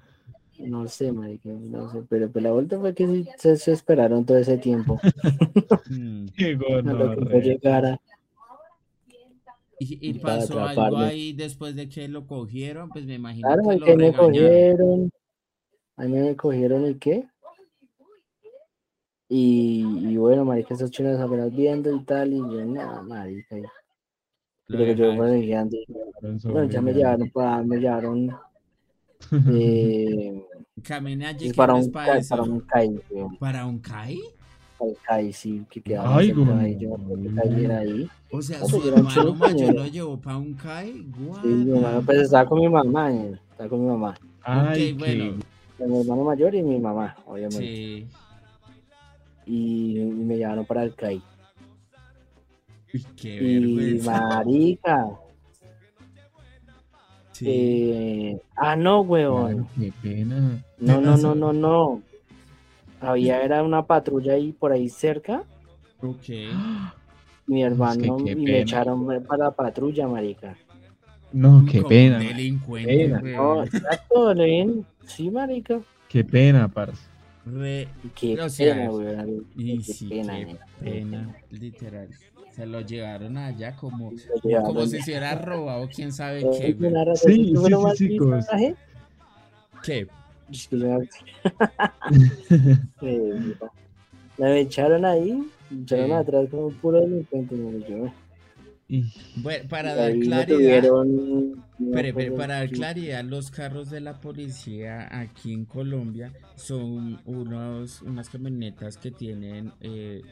No 0.59 0.87
sé, 0.89 1.11
marica, 1.11 1.49
no 1.49 1.91
sé, 1.91 2.03
pero 2.07 2.31
pues, 2.31 2.45
la 2.45 2.53
vuelta 2.53 2.79
fue 2.79 2.95
que 2.95 3.07
sí 3.07 3.27
se, 3.39 3.57
se 3.57 3.73
esperaron 3.73 4.27
todo 4.27 4.37
ese 4.37 4.59
tiempo 4.59 5.01
Mm. 5.89 6.27
Qué 6.37 6.45
que 6.45 6.53
yo 6.59 6.83
gonorrea. 6.83 7.41
llegara. 7.41 8.01
Y, 9.79 10.13
pasó 10.19 10.61
algo 10.61 10.99
ahí 10.99 11.33
después 11.33 11.75
de 11.77 11.89
que 11.89 12.07
lo 12.09 12.27
cogieron, 12.27 12.91
pues 12.91 13.07
me 13.07 13.15
imagino 13.15 13.49
Claro, 13.49 13.63
que 13.71 13.77
lo 13.79 13.87
que 13.87 13.97
me 13.97 14.13
regañaron. 14.13 15.11
Cogieron, 15.97 15.97
ahí 15.97 16.09
me 16.09 16.37
cogieron 16.37 16.87
y 16.87 16.95
qué. 16.97 17.29
Y, 19.29 19.83
y 20.11 20.17
bueno, 20.19 20.45
marica, 20.45 20.75
esos 20.75 20.91
chinos 20.91 21.19
apenas 21.19 21.55
viendo 21.55 21.95
y 21.95 22.05
tal, 22.05 22.35
y 22.35 22.39
yo, 22.39 22.65
no, 22.67 23.03
marica, 23.05 23.57
y 23.57 23.63
Lo 23.63 24.79
creo 24.79 24.87
que 24.87 24.95
yo 24.95 25.17
fue 25.17 25.41
guiando, 25.41 25.77
bueno, 26.45 26.65
ya 26.65 26.83
me 26.83 26.93
llevaron 26.93 27.31
para, 27.31 27.63
me 27.63 27.79
llevaron, 27.79 28.37
eh, 29.51 30.45
es 31.41 31.55
para 31.55 31.75
un, 31.75 31.91
para 31.91 32.21
para 32.29 32.43
un 32.43 32.61
CAI, 32.61 33.01
¿Para 33.41 33.65
un 33.65 33.79
CAI? 33.79 34.21
CAI, 35.07 35.33
sí, 35.33 35.65
que 35.71 35.81
quedaba 35.81 36.19
Ay, 36.19 36.31
ahí, 36.31 36.77
yo 36.79 36.91
CAI 37.35 37.65
era 37.65 37.79
ahí. 37.79 38.11
O 38.33 38.43
sea, 38.43 38.63
su 38.67 38.87
hermano 38.87 39.35
mayor 39.35 39.75
lo 39.75 39.87
llevó 39.87 40.21
para 40.21 40.37
un 40.37 40.53
CAI. 40.55 40.93
Sí, 41.41 41.49
mi 41.49 41.71
hermano, 41.71 42.03
pues 42.05 42.23
estaba 42.23 42.47
con 42.47 42.61
mi 42.61 42.69
mamá, 42.69 43.11
eh, 43.15 43.39
estaba 43.51 43.71
con 43.71 43.81
mi 43.81 43.87
mamá, 43.87 44.15
Ay, 44.43 44.93
ok, 44.93 44.99
qué. 44.99 45.17
bueno. 45.17 45.52
Con 45.83 45.93
mi 45.93 46.01
hermano 46.01 46.25
mayor 46.25 46.55
y 46.55 46.63
mi 46.63 46.79
mamá, 46.79 47.17
obviamente, 47.27 47.59
Sí. 47.65 48.07
y, 49.47 49.99
y 50.01 50.05
me 50.05 50.37
llevaron 50.37 50.65
para 50.65 50.83
el 50.85 50.95
CAI. 50.95 51.23
Qué 53.17 53.29
Y 53.43 54.01
marica, 54.05 55.09
Sí. 57.33 57.47
eh, 57.49 58.41
ah, 58.57 58.77
no, 58.77 59.01
weón. 59.01 59.67
Qué 59.79 59.93
pena. 60.03 60.63
No, 60.79 61.01
no, 61.01 61.17
no, 61.17 61.35
no, 61.35 61.53
no. 61.53 62.03
Había 63.01 63.43
era 63.43 63.63
una 63.63 63.85
patrulla 63.87 64.35
ahí 64.35 64.53
por 64.53 64.71
ahí 64.73 64.89
cerca. 64.89 65.43
Ok. 66.03 66.29
Mi 67.47 67.63
hermano 67.65 68.19
y 68.29 68.35
me 68.37 68.61
echaron 68.61 69.07
para 69.27 69.45
la 69.45 69.51
patrulla, 69.51 70.07
marica. 70.07 70.55
No, 71.33 71.65
qué 71.69 71.83
pena. 71.83 72.19
delincuente, 72.19 73.09
Pena. 73.09 73.21
No, 73.23 73.65
exacto, 73.65 74.35
Len. 74.35 74.85
Sí, 75.07 75.31
marica. 75.31 75.81
Qué 76.09 76.25
pena, 76.25 76.69
parce. 76.69 77.03
Re- 77.45 77.89
qué 78.15 78.41
O 78.41 78.49
sea, 78.49 78.75
pena, 78.75 78.91
weón. 78.91 79.47
Y 79.57 79.79
Qué 79.79 79.93
sí, 79.93 80.09
pena, 80.09 80.35
qué 80.35 80.57
pena, 80.81 81.37
literal. 81.51 82.09
Se 82.55 82.67
lo 82.67 82.81
llevaron 82.83 83.37
allá 83.39 83.75
como, 83.77 84.13
llevaron 84.43 84.67
como 84.67 84.87
si 84.87 85.03
se 85.03 85.11
hubiera 85.11 85.35
robado 85.37 85.89
quién 85.95 86.13
sabe 86.13 86.43
Eh, 86.43 86.77
qué, 86.79 86.91
razón, 87.05 87.33
Sí, 87.33 87.53
¿tú 87.53 87.61
sí, 87.61 87.67
sí, 87.79 87.83
más 87.83 87.99
sí, 87.99 88.09
viste 88.09 88.25
cos. 88.25 88.47
traje? 88.47 88.75
¿Qué? 89.83 90.07
Me- 90.71 91.09
Eh, 93.05 94.61
echaron 94.61 95.05
ahí, 95.05 95.45
me 95.71 95.83
echaron 95.83 96.07
Sí. 96.07 96.13
atrás 96.13 96.49
como 96.51 96.67
un 96.69 96.75
puro 96.75 97.01
delincuente, 97.01 97.55
me 97.55 98.13
Bueno, 99.37 99.69
para 99.69 99.93
Y 99.95 99.97
dar 99.97 100.19
claridad, 100.21 100.83
no 100.83 101.55
Pero, 101.93 102.17
pero 102.17 102.35
para 102.37 102.55
dar 102.57 102.69
claridad, 102.71 103.25
los 103.25 103.51
carros 103.51 103.91
de 103.91 104.01
la 104.01 104.21
policía 104.21 105.09
aquí 105.19 105.53
en 105.53 105.65
Colombia 105.65 106.33
son 106.57 107.21
unos, 107.25 108.03
unas 108.03 108.29
camionetas 108.29 108.97
que 108.99 109.11
tienen 109.11 109.73
eh, 109.81 110.23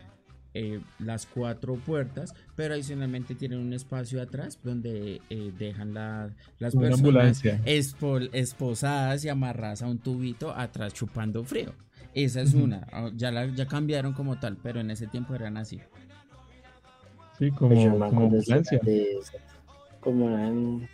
eh, 0.53 0.81
las 0.99 1.27
cuatro 1.27 1.77
puertas, 1.77 2.35
pero 2.57 2.75
adicionalmente 2.75 3.35
tienen 3.35 3.61
un 3.61 3.73
espacio 3.73 4.21
atrás 4.21 4.59
donde 4.63 5.21
eh, 5.31 5.53
dejan 5.59 5.95
la- 5.95 6.31
las 6.59 6.75
Una 6.75 6.89
personas 6.89 6.99
ambulancia. 6.99 7.61
espo- 7.65 8.29
esposadas 8.33 9.25
y 9.25 9.29
amarradas 9.29 9.83
a 9.83 9.87
un 9.87 9.99
tubito 9.99 10.51
atrás 10.55 10.93
chupando 10.93 11.45
frío. 11.45 11.73
Esa 12.15 12.41
es 12.43 12.55
una. 12.55 12.87
Ah, 12.93 13.11
Ya, 13.15 13.31
la, 13.31 13.47
ya 13.47 13.67
cambiaron 13.67 14.13
como 14.13 14.39
tal, 14.41 14.57
pero 14.57 14.81
en 14.81 14.91
ese 14.91 15.07
tiempo 15.07 15.35
eran 15.35 15.57
así. 15.57 15.79
Sí, 17.41 17.51
Pues 17.51 17.81
como, 17.81 17.99
como 17.99 18.21
ambulancia. 18.27 18.79
de 18.85 19.19
como 20.01 20.31
en 20.39 20.89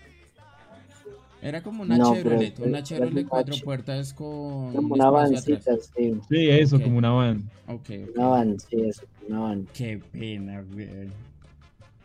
Era 1.43 1.61
como 1.63 1.83
una 1.83 1.99
No, 1.99 2.15
Chevrolet, 2.15 2.59
una 2.61 2.83
Chevrolet 2.83 3.27
cuatro 3.29 3.57
puertas 3.63 4.15
con 4.15 4.73
como 4.75 4.79
un 4.79 4.93
una 4.93 5.09
atrás. 5.09 5.31
vancita, 5.33 5.77
sí, 5.95 6.19
Sí, 6.31 6.49
eso, 6.51 6.77
Ok. 6.77 6.83
como 6.85 6.99
una 6.99 7.11
van. 7.11 7.51
Ok, 7.69 7.91
ok. 7.91 8.17
una 8.17 8.27
van, 8.29 8.59
sí, 8.61 8.81
eso, 8.81 9.03
una 9.29 9.41
van. 9.41 9.67
Qué 9.75 10.01
pena, 10.13 10.63
güey. 10.73 11.09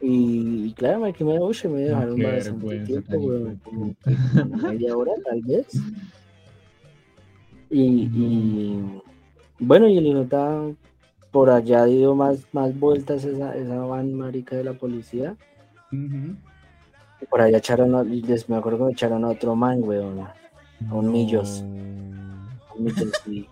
Y, 0.02 0.66
y 0.66 0.74
claro, 0.74 1.00
me, 1.02 1.14
que 1.14 1.24
me, 1.24 1.39
uy, 1.39 1.56
me 1.66 1.80
dejaron 1.82 2.16
qué 2.16 2.24
bastante 2.24 2.66
vergüenza, 2.66 2.88
tiempo, 2.88 3.18
weón, 3.28 3.62
como 3.64 3.96
media 4.68 4.98
hora 4.98 5.12
tal 5.24 5.42
vez. 5.44 5.68
Y, 7.74 8.10
y 8.14 9.02
bueno, 9.60 9.88
y 9.88 9.98
el 9.98 10.08
hijo 10.08 10.24
estaba 10.24 10.74
por 11.32 11.49
allá 11.49 11.86
dio 11.86 12.13
más, 12.15 12.39
más 12.51 12.77
vueltas 12.77 13.23
esa, 13.23 13.55
esa 13.55 13.79
van 13.79 14.13
marica 14.13 14.55
de 14.55 14.63
la 14.65 14.73
policía. 14.73 15.36
Y 15.91 17.25
por 17.29 17.41
allá 17.41 17.57
echaron, 17.57 17.95
a- 17.95 18.03
les- 18.03 18.49
me 18.49 18.55
acuerdo 18.57 18.79
que 18.79 18.84
me 18.86 18.91
echaron 18.91 19.23
a 19.25 19.29
otro 19.29 19.55
man, 19.55 19.82
weón. 19.84 20.19
A 20.19 20.34
un 20.93 21.11
millos. 21.11 21.61
a 21.61 22.73
un 22.73 22.84
millos, 22.84 23.11
sí. 23.23 23.47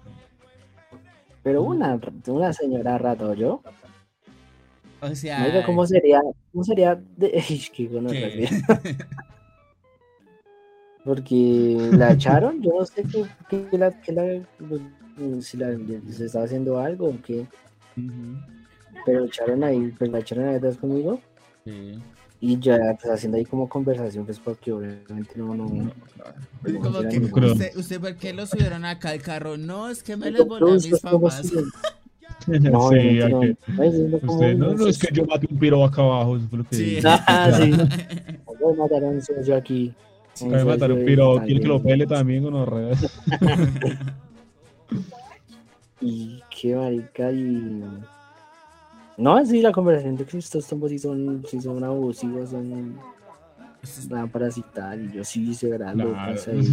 Pero 1.43 1.63
una, 1.63 1.99
una 2.27 2.51
señora 2.53 2.97
rato, 2.97 3.33
yo. 3.33 3.61
O 5.01 5.15
sea, 5.15 5.45
Oiga, 5.45 5.63
¿cómo 5.65 5.85
sería? 5.87 6.21
¿Cómo 6.51 6.63
sería? 6.65 6.95
De... 7.15 7.41
Porque 11.05 11.89
la 11.93 12.11
echaron, 12.11 12.61
yo 12.61 12.71
no 12.77 12.85
sé 12.85 13.03
qué, 13.03 13.25
qué 13.71 13.77
la, 13.77 13.91
qué 14.01 14.11
la- 14.11 14.41
pues, 14.67 14.81
si 15.45 15.57
la, 15.57 15.67
se 16.11 16.25
estaba 16.25 16.45
haciendo 16.45 16.77
algo 16.79 17.07
o 17.07 17.15
qué, 17.25 17.47
Pero 19.05 19.25
echaron 19.25 19.63
ahí, 19.63 19.93
pues 19.97 20.11
la 20.11 20.19
echaron 20.19 20.47
ahí 20.49 20.55
atrás 20.55 20.77
conmigo 20.77 21.19
Sí. 21.65 21.99
y 22.41 22.59
ya 22.59 22.77
pues 23.01 23.13
haciendo 23.13 23.37
ahí 23.37 23.45
como 23.45 23.67
conversación, 23.69 24.25
pues 24.25 24.39
porque 24.39 24.71
obviamente 24.71 25.31
no, 25.35 25.53
no, 25.55 25.65
no 25.65 25.91
Como 26.81 26.99
era 26.99 27.09
que, 27.09 27.19
usted, 27.19 27.75
¿Usted 27.75 27.99
por 27.99 28.15
qué 28.15 28.33
lo 28.33 28.45
subieron 28.45 28.85
acá 28.85 29.09
al 29.11 29.21
carro? 29.21 29.57
No, 29.57 29.89
es 29.89 30.03
que 30.03 30.15
me 30.17 30.31
les 30.31 30.39
No, 30.39 30.45
volé 30.45 30.71
a 30.71 30.75
mis 30.75 30.99
papás. 30.99 31.51
No, 32.47 32.89
sí, 32.89 33.19
no. 33.29 33.39
que- 33.41 33.57
sí, 33.57 34.03
no, 34.09 34.19
como- 34.19 34.33
usted, 34.35 34.55
no, 34.55 34.73
no, 34.73 34.87
es 34.87 34.97
que 34.97 35.13
yo 35.13 35.25
maté 35.25 35.47
un 35.51 35.59
piro 35.59 35.83
acá 35.83 36.01
abajo, 36.01 36.37
eso 36.37 36.47
fue 36.47 36.59
lo 36.59 36.63
que 36.63 36.75
Sí. 36.75 36.99
Ah, 37.03 37.51
sí. 37.57 37.71
Voy 38.59 38.73
a 38.73 38.77
matar 38.77 39.03
a 39.03 39.07
un 39.07 39.21
socio 39.21 39.55
aquí. 39.57 39.93
Acaba 40.37 40.57
de 40.57 40.63
matar 40.65 40.91
un 40.93 41.03
piro, 41.05 41.41
quiere 41.45 41.59
que 41.59 41.67
lo 41.67 41.83
pele 41.83 42.07
también 42.07 42.43
con 42.43 42.53
los 42.53 42.67
Y 46.01 46.41
qué 46.49 46.75
marica 46.75 47.31
y... 47.31 47.83
No, 49.17 49.45
sí, 49.45 49.61
la 49.61 49.71
conversación 49.73 50.15
de 50.15 50.25
que 50.25 50.37
estos 50.37 50.65
tombos 50.67 50.91
sí 50.91 50.99
son, 50.99 51.43
sí 51.49 51.59
son 51.61 51.83
abusivos, 51.83 52.49
son 52.51 52.95
van 54.09 54.29
parasitar 54.29 54.99
y 54.99 55.11
yo 55.11 55.23
sí 55.23 55.53
se 55.53 55.69
verá 55.69 55.93
Claro, 55.93 56.09
locas 56.09 56.47
ahí. 56.49 56.63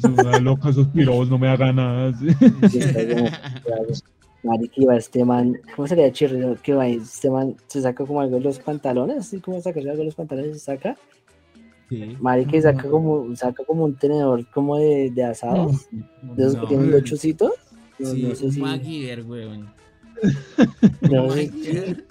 son 0.00 0.44
loca, 0.44 0.68
esos 0.70 0.86
piros 0.88 1.28
no 1.30 1.38
me 1.38 1.48
hagan 1.48 1.76
nada. 1.76 2.12
sí. 2.18 2.34
Como. 3.14 3.28
Marica, 4.44 4.74
iba 4.76 4.96
este 4.96 5.24
man, 5.24 5.60
¿cómo 5.76 5.86
sería 5.86 6.10
chirrido? 6.10 6.56
Que 6.62 6.74
va, 6.74 6.86
este 6.88 7.30
man 7.30 7.54
se 7.68 7.80
saca 7.80 8.04
como 8.04 8.20
algo 8.20 8.36
de 8.36 8.42
los 8.42 8.58
pantalones, 8.58 9.18
así 9.18 9.40
como 9.40 9.60
sacarse 9.60 9.88
algo 9.90 10.00
de 10.00 10.06
los 10.06 10.14
pantalones 10.14 10.56
y 10.56 10.58
saca. 10.60 10.96
Sí. 11.88 12.16
Marica, 12.20 12.60
saca 12.60 12.88
como, 12.88 13.36
saca 13.36 13.64
como 13.64 13.84
un 13.84 13.94
tenedor 13.94 14.44
como 14.50 14.78
de, 14.78 15.10
de 15.10 15.24
asados, 15.24 15.86
de 15.90 16.42
esos 16.42 16.54
No. 16.56 16.60
que 16.62 16.66
tienen 16.68 16.90
los 16.90 17.02
No, 18.02 18.08
Sí, 18.10 18.22
no 18.22 18.34
sé 18.34 18.44
un 18.46 18.52
si, 18.52 18.60
MacGyver, 18.60 19.22
weón. 19.24 19.72
no 21.10 21.26
MacGyver. 21.28 22.04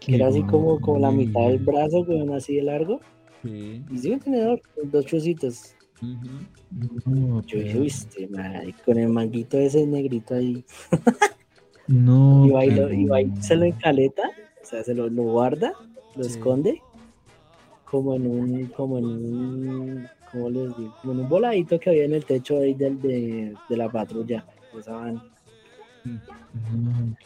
que 0.00 0.14
era 0.14 0.28
así 0.28 0.42
como, 0.44 0.80
como 0.80 0.98
la 0.98 1.10
mitad 1.10 1.48
del 1.48 1.58
brazo, 1.58 2.00
weón, 2.00 2.32
así 2.32 2.56
de 2.56 2.62
largo. 2.62 3.00
Sí. 3.42 3.82
Y 3.90 3.98
sí, 3.98 4.10
un 4.10 4.20
tenedor, 4.20 4.60
con 4.74 4.90
dos 4.90 5.06
chocitos. 5.06 5.74
Ujú. 6.02 7.10
No, 7.10 7.42
Yo 7.46 7.58
dije, 7.58 7.78
viste, 7.80 8.28
marica, 8.28 8.82
con 8.84 8.98
el 8.98 9.08
manguito 9.08 9.58
ese 9.58 9.86
negrito 9.86 10.34
ahí. 10.34 10.64
No, 11.88 12.44
Y 12.46 12.50
va 12.50 12.64
y, 12.66 12.70
lo, 12.70 12.76
pero- 12.88 12.92
y 12.94 13.04
va 13.04 13.20
y 13.22 13.30
se 13.40 13.54
lo 13.54 13.64
encaleta, 13.64 14.24
o 14.60 14.66
sea, 14.66 14.82
se 14.82 14.92
lo, 14.92 15.08
lo 15.08 15.22
guarda, 15.22 15.72
lo 16.16 16.24
Sí. 16.24 16.30
esconde, 16.30 16.82
como 17.88 18.16
en 18.16 18.26
un, 18.26 18.66
como 18.76 18.98
en 18.98 19.04
un, 19.04 20.08
¿cómo 20.32 20.50
les 20.50 20.76
digo? 20.76 20.92
Como 21.00 21.12
en 21.12 21.20
un 21.20 21.28
voladito 21.28 21.78
que 21.78 21.90
había 21.90 22.04
en 22.06 22.14
el 22.14 22.24
techo 22.24 22.58
ahí 22.58 22.74
del, 22.74 23.00
de, 23.00 23.54
de 23.68 23.76
la 23.76 23.88
patrulla. 23.88 24.44
Esa 24.80 24.92
van. 24.92 25.22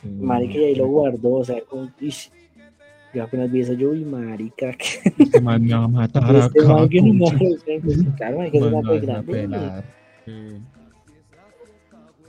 Qué 0.01 0.09
Marica, 0.09 0.55
y 0.55 0.65
ahí 0.65 0.75
lo 0.75 0.87
guardó, 0.87 1.35
o 1.35 1.45
sea, 1.45 1.61
como, 1.63 1.91
ish, 2.01 2.31
yo 3.13 3.25
apenas 3.25 3.51
vi 3.51 3.61
eso, 3.61 3.73
yo, 3.75 3.91
uy, 3.91 4.05
marica, 4.05 4.73
que 4.79 5.13
Este 5.19 5.41
man 5.41 5.63
me 5.63 5.75
va 5.75 5.85
a 5.85 5.89
matar 5.89 6.37
este 6.37 6.61
acá. 6.61 6.75
man 6.75 6.89
que 6.89 7.03
no 7.03 7.27
claro, 8.17 8.39
marica, 8.39 8.59
es 8.59 8.65
una 8.65 8.81
pues 8.83 9.03
grande. 9.03 9.83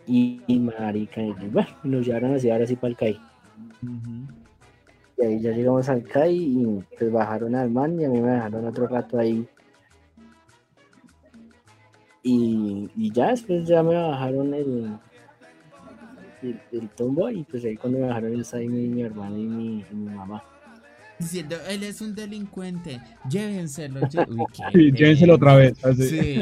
Y, 0.07 0.41
y 0.47 0.59
marica, 0.59 1.21
y 1.21 1.31
bueno, 1.51 1.69
nos 1.83 2.05
llevaron 2.05 2.33
así, 2.33 2.49
ahora 2.49 2.67
sí 2.67 2.75
para 2.75 2.89
el 2.89 2.97
CAI. 2.97 3.19
Y 5.17 5.23
ahí 5.23 5.39
ya 5.39 5.51
llegamos 5.51 5.87
al 5.87 6.03
CAI 6.03 6.35
y 6.35 6.83
pues 6.97 7.11
bajaron 7.11 7.55
al 7.55 7.69
man 7.69 7.99
y 7.99 8.05
a 8.05 8.09
mí 8.09 8.19
me 8.19 8.31
dejaron 8.31 8.65
otro 8.65 8.87
rato 8.87 9.19
ahí. 9.19 9.47
Y, 12.23 12.89
y 12.95 13.11
ya 13.11 13.29
después 13.29 13.67
ya 13.67 13.83
me 13.83 13.95
bajaron 13.95 14.53
el, 14.53 14.97
el, 16.43 16.59
el 16.71 16.89
tombo 16.89 17.29
y 17.29 17.43
pues 17.43 17.63
ahí 17.65 17.75
cuando 17.75 17.99
me 17.99 18.07
bajaron 18.07 18.39
está 18.39 18.57
ahí 18.57 18.67
mi, 18.67 18.87
mi 18.87 19.01
hermano 19.03 19.37
y 19.37 19.43
mi, 19.47 19.85
y 19.91 19.95
mi 19.95 20.09
mamá. 20.15 20.43
Diciendo, 21.19 21.55
él 21.69 21.83
es 21.83 22.01
un 22.01 22.15
delincuente, 22.15 22.99
llévenselo. 23.29 24.01
lle- 24.01 24.27
Uy, 24.29 24.45
Sí, 24.73 24.91
llévenselo 24.91 25.35
otra 25.35 25.55
vez. 25.55 25.85
así. 25.85 26.09
Sí, 26.09 26.39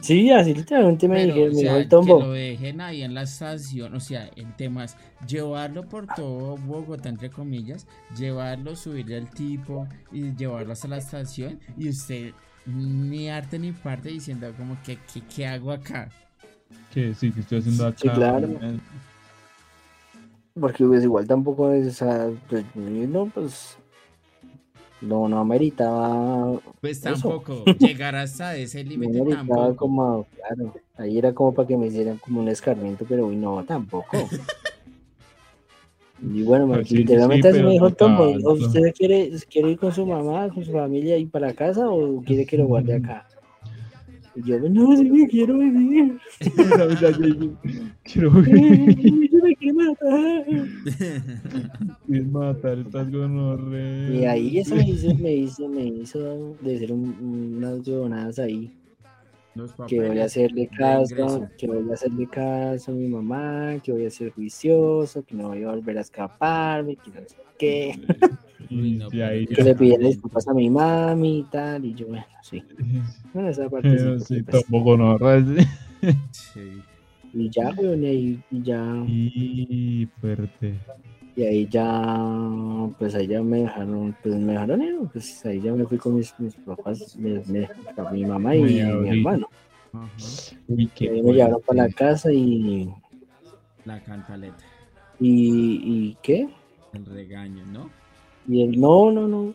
Sí, 0.00 0.30
así 0.30 0.52
literalmente 0.52 1.08
me 1.08 1.14
pero, 1.26 1.44
o 1.46 1.54
sea, 1.54 1.76
el 1.78 1.84
que 1.84 1.88
tombo. 1.88 2.20
lo 2.20 2.32
dejen 2.32 2.80
ahí 2.82 3.02
en 3.02 3.14
la 3.14 3.22
estación, 3.22 3.94
o 3.94 4.00
sea, 4.00 4.28
el 4.36 4.54
tema 4.56 4.84
es 4.84 4.96
llevarlo 5.26 5.88
por 5.88 6.06
todo 6.08 6.58
Bogotá, 6.58 7.08
entre 7.08 7.30
comillas, 7.30 7.86
llevarlo, 8.14 8.76
subirle 8.76 9.16
al 9.16 9.30
tipo 9.30 9.88
y 10.12 10.34
llevarlo 10.34 10.74
hasta 10.74 10.88
la 10.88 10.98
estación 10.98 11.58
y 11.78 11.88
usted 11.88 12.32
ni 12.66 13.30
arte 13.30 13.58
ni 13.58 13.72
parte 13.72 14.10
diciendo 14.10 14.52
como 14.58 14.76
que, 14.82 14.98
que 15.10 15.22
¿qué 15.34 15.46
hago 15.46 15.72
acá? 15.72 16.10
Que 16.94 17.12
sí, 17.14 17.32
que 17.32 17.40
estoy 17.40 17.58
haciendo 17.58 17.86
acá. 17.88 17.98
Sí, 18.00 18.08
claro. 18.08 18.48
Porque 20.58 20.84
pues 20.84 21.02
igual 21.02 21.26
tampoco 21.26 21.72
es, 21.72 21.88
o 21.88 21.90
sea, 21.90 22.30
pues 22.48 22.64
no, 22.76 23.26
pues 23.26 23.76
no, 25.00 25.28
no 25.28 25.40
ameritaba 25.40 26.60
Pues 26.80 26.98
Eso. 27.04 27.10
tampoco, 27.28 27.64
llegar 27.80 28.14
hasta 28.14 28.56
ese 28.56 28.84
No 28.84 28.90
límite 28.90 29.18
gritaba 29.20 29.36
tampoco. 29.46 29.76
como, 29.76 30.26
claro, 30.36 30.74
ahí 30.96 31.18
era 31.18 31.32
como 31.32 31.52
para 31.52 31.66
que 31.66 31.76
me 31.76 31.88
hicieran 31.88 32.18
como 32.18 32.40
un 32.40 32.48
escarmiento, 32.48 33.04
pero 33.08 33.26
uy, 33.26 33.36
no, 33.36 33.64
tampoco. 33.64 34.28
Y 36.22 36.42
bueno, 36.42 36.68
Pues 36.68 36.88
sí, 36.88 36.98
literalmente 36.98 37.50
sí, 37.50 37.56
así 37.56 37.64
me 37.66 37.72
dijo 37.72 37.84
no 37.84 37.88
el 37.88 37.96
tombo, 37.96 38.30
tanto. 38.32 38.48
¿o 38.48 38.52
¿usted 38.54 38.94
quiere, 38.96 39.30
quiere 39.50 39.70
ir 39.72 39.78
con 39.78 39.92
su 39.92 40.06
mamá, 40.06 40.48
con 40.48 40.64
su 40.64 40.70
familia 40.72 41.18
y 41.18 41.26
para 41.26 41.52
casa 41.52 41.88
o 41.90 42.22
quiere 42.22 42.46
que 42.46 42.56
lo 42.56 42.66
guarde 42.66 42.94
acá? 42.94 43.26
Y 44.36 44.42
yo, 44.48 44.58
no, 44.68 44.96
sí 44.96 45.04
me 45.10 45.28
quiero 45.28 45.58
venir. 45.58 46.18
Quiero 48.04 48.30
yo 49.30 49.38
me 49.42 49.54
quiero 49.56 49.76
matar. 49.76 50.44
ir 52.08 52.26
matar 52.26 52.78
estas 52.78 53.10
gonorreas. 53.10 54.14
Y 54.14 54.24
ahí 54.24 54.58
eso 54.58 54.74
me 54.76 54.88
hizo, 54.88 55.14
me 55.14 55.34
hizo, 55.34 55.68
me 55.68 55.84
hizo 55.86 56.56
de 56.60 56.78
ser 56.78 56.92
un- 56.92 57.54
unas 57.56 57.86
huevonadas 57.86 58.38
ahí. 58.38 58.70
Que 59.86 60.00
voy 60.00 60.18
a 60.18 60.24
hacerle 60.24 60.68
caso, 60.68 61.48
que 61.56 61.66
voy 61.68 61.88
a 61.88 61.94
hacerle 61.94 62.26
caso 62.26 62.90
a 62.90 62.94
mi 62.94 63.06
mamá, 63.06 63.76
que 63.82 63.92
voy 63.92 64.04
a 64.06 64.10
ser 64.10 64.32
juicioso, 64.32 65.24
que 65.24 65.34
no 65.36 65.48
voy 65.48 65.62
a 65.62 65.70
volver 65.70 65.98
a 65.98 66.00
escaparme, 66.00 66.96
que 66.96 67.10
no 67.10 67.20
sé 67.28 67.36
qué, 67.56 68.00
Uy, 68.70 68.92
no, 68.98 69.06
ahí 69.24 69.46
que 69.46 69.62
le 69.62 69.70
ya. 69.72 69.76
pidieron 69.78 70.06
disculpas 70.08 70.48
a 70.48 70.54
mi 70.54 70.68
mami 70.70 71.38
y 71.40 71.42
tal, 71.44 71.84
y 71.84 71.94
yo, 71.94 72.08
bueno, 72.08 72.24
sí, 72.42 72.64
bueno, 73.32 73.48
esa 73.48 73.70
parte 73.70 73.90
sí, 73.90 74.04
Pero 74.04 74.20
sí, 74.20 74.42
tomo 74.42 74.82
gonorreas. 74.82 75.44
Sí. 76.32 76.82
y 77.32 77.48
ya, 77.50 77.70
weón, 77.78 78.02
y 78.02 78.06
ahí, 78.06 78.40
y 78.50 78.62
ya, 78.62 79.04
Y 79.06 80.08
fuerte. 80.20 80.74
Y 81.36 81.42
ahí 81.42 81.66
ya, 81.68 82.88
pues 82.98 83.14
ahí 83.14 83.26
ya 83.26 83.42
me 83.42 83.62
dejaron, 83.62 84.14
pues 84.22 84.34
me 84.36 84.52
dejaron 84.52 84.82
ir, 84.82 84.94
pues 85.12 85.44
ahí 85.46 85.60
ya 85.60 85.72
me 85.72 85.84
fui 85.84 85.98
con 85.98 86.14
mis, 86.16 86.32
mis 86.38 86.54
papás, 86.56 87.16
me- 87.16 87.42
me- 87.46 87.68
mi 88.12 88.24
mamá 88.24 88.54
y 88.56 88.62
mi 88.62 89.08
hermano, 89.08 89.48
Ajá. 89.92 90.08
Uy, 90.68 90.84
y 90.84 90.86
qué 90.88 91.10
ahí 91.10 91.22
me 91.22 91.32
llevaron 91.34 91.60
para 91.66 91.84
la 91.86 91.92
casa 91.92 92.32
y 92.32 92.88
La 93.84 94.02
cantaleta. 94.02 94.56
¿Y, 95.20 95.80
y 95.84 96.16
qué? 96.22 96.48
El 96.92 97.06
regaño, 97.06 97.64
¿no? 97.66 97.90
Y 98.48 98.62
él, 98.62 98.80
no, 98.80 99.10
no, 99.12 99.28
no. 99.28 99.54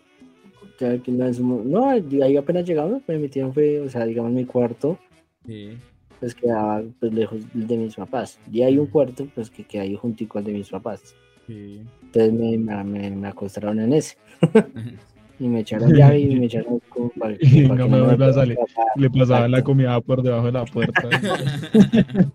Ya 0.79 0.97
que 0.99 1.11
no, 1.11 1.89
ahí 1.89 2.37
apenas 2.37 2.65
llegamos, 2.65 3.01
me 3.07 3.17
metieron, 3.19 3.53
fue, 3.53 3.79
o 3.81 3.89
sea, 3.89 4.05
digamos, 4.05 4.31
mi 4.31 4.45
cuarto, 4.45 4.97
Sí. 5.45 5.77
pues 6.19 6.33
quedaba 6.35 6.81
pues, 6.99 7.13
lejos 7.13 7.41
de 7.53 7.77
mis 7.77 7.95
papás. 7.95 8.39
Y 8.51 8.61
hay 8.61 8.77
un 8.77 8.85
cuarto, 8.87 9.27
pues 9.35 9.49
que 9.49 9.63
queda 9.65 9.81
ahí 9.83 9.95
juntico 9.95 10.37
al 10.37 10.45
de 10.45 10.53
mis 10.53 10.69
papás. 10.69 11.15
Sí. 11.49 11.81
Entonces 12.03 12.33
me, 12.33 12.57
me, 12.59 12.83
me- 12.83 13.09
me 13.09 13.27
acostaron 13.27 13.79
en 13.79 13.93
ese. 13.93 14.15
Y 15.41 15.47
me 15.47 15.61
echaron 15.61 15.93
llave 15.93 16.19
y 16.19 16.35
me 16.37 16.47
echaron 16.47 16.81
como 16.89 17.07
para, 17.11 17.33
Y 17.39 17.63
para 17.65 17.75
no 17.79 17.83
que 17.85 17.89
me 17.91 18.01
vuelva 18.01 18.27
a 18.27 18.33
salir. 18.33 18.57
Le 18.97 19.09
pasaban 19.09 19.49
la 19.51 19.63
comida 19.63 20.01
por 20.01 20.21
debajo 20.21 20.47
de 20.47 20.51
la 20.51 20.65
puerta. 20.65 21.01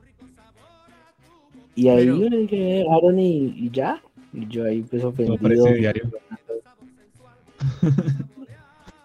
Y 1.76 1.88
ahí 1.88 2.06
Pero- 2.06 2.16
me 2.16 2.30
dejaron 2.46 3.18
y, 3.18 3.46
y 3.56 3.70
ya. 3.70 4.00
Y 4.32 4.46
yo 4.48 4.64
ahí 4.64 4.80
pues 4.82 5.04
ofendido. 5.04 5.36
presidiario. 5.36 6.10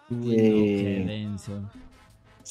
Uy, 0.08 0.34
Eh, 0.34 0.50
no, 0.50 0.64
qué 0.64 1.04
denso. 1.06 1.52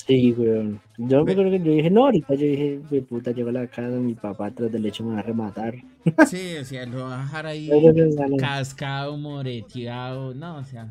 Sí, 0.08 0.32
weón. 0.38 0.80
Yo 0.98 1.24
me 1.26 1.32
acuerdo 1.34 1.52
que 1.52 1.60
yo 1.60 1.72
dije, 1.74 1.90
no, 1.90 2.06
ahorita 2.06 2.34
yo 2.34 2.46
dije, 2.46 2.80
mi 2.90 3.02
puta, 3.02 3.32
llego 3.32 3.50
a 3.50 3.52
la 3.54 3.68
casa, 3.68 3.90
mi 3.98 4.14
papá 4.16 4.50
tras 4.50 4.72
del 4.72 4.82
leche 4.84 5.04
me 5.04 5.14
va 5.14 5.20
a 5.20 5.24
rematar. 5.24 5.76
Sí, 6.28 6.56
o 6.60 6.66
sea, 6.66 6.86
lo 6.86 7.04
va 7.04 7.20
a 7.20 7.24
dejar 7.24 7.46
ahí 7.46 7.70
Pero, 7.70 7.94
cascado, 8.38 9.18
moreteado, 9.18 10.34
no, 10.34 10.58
o 10.58 10.64
sea. 10.64 10.90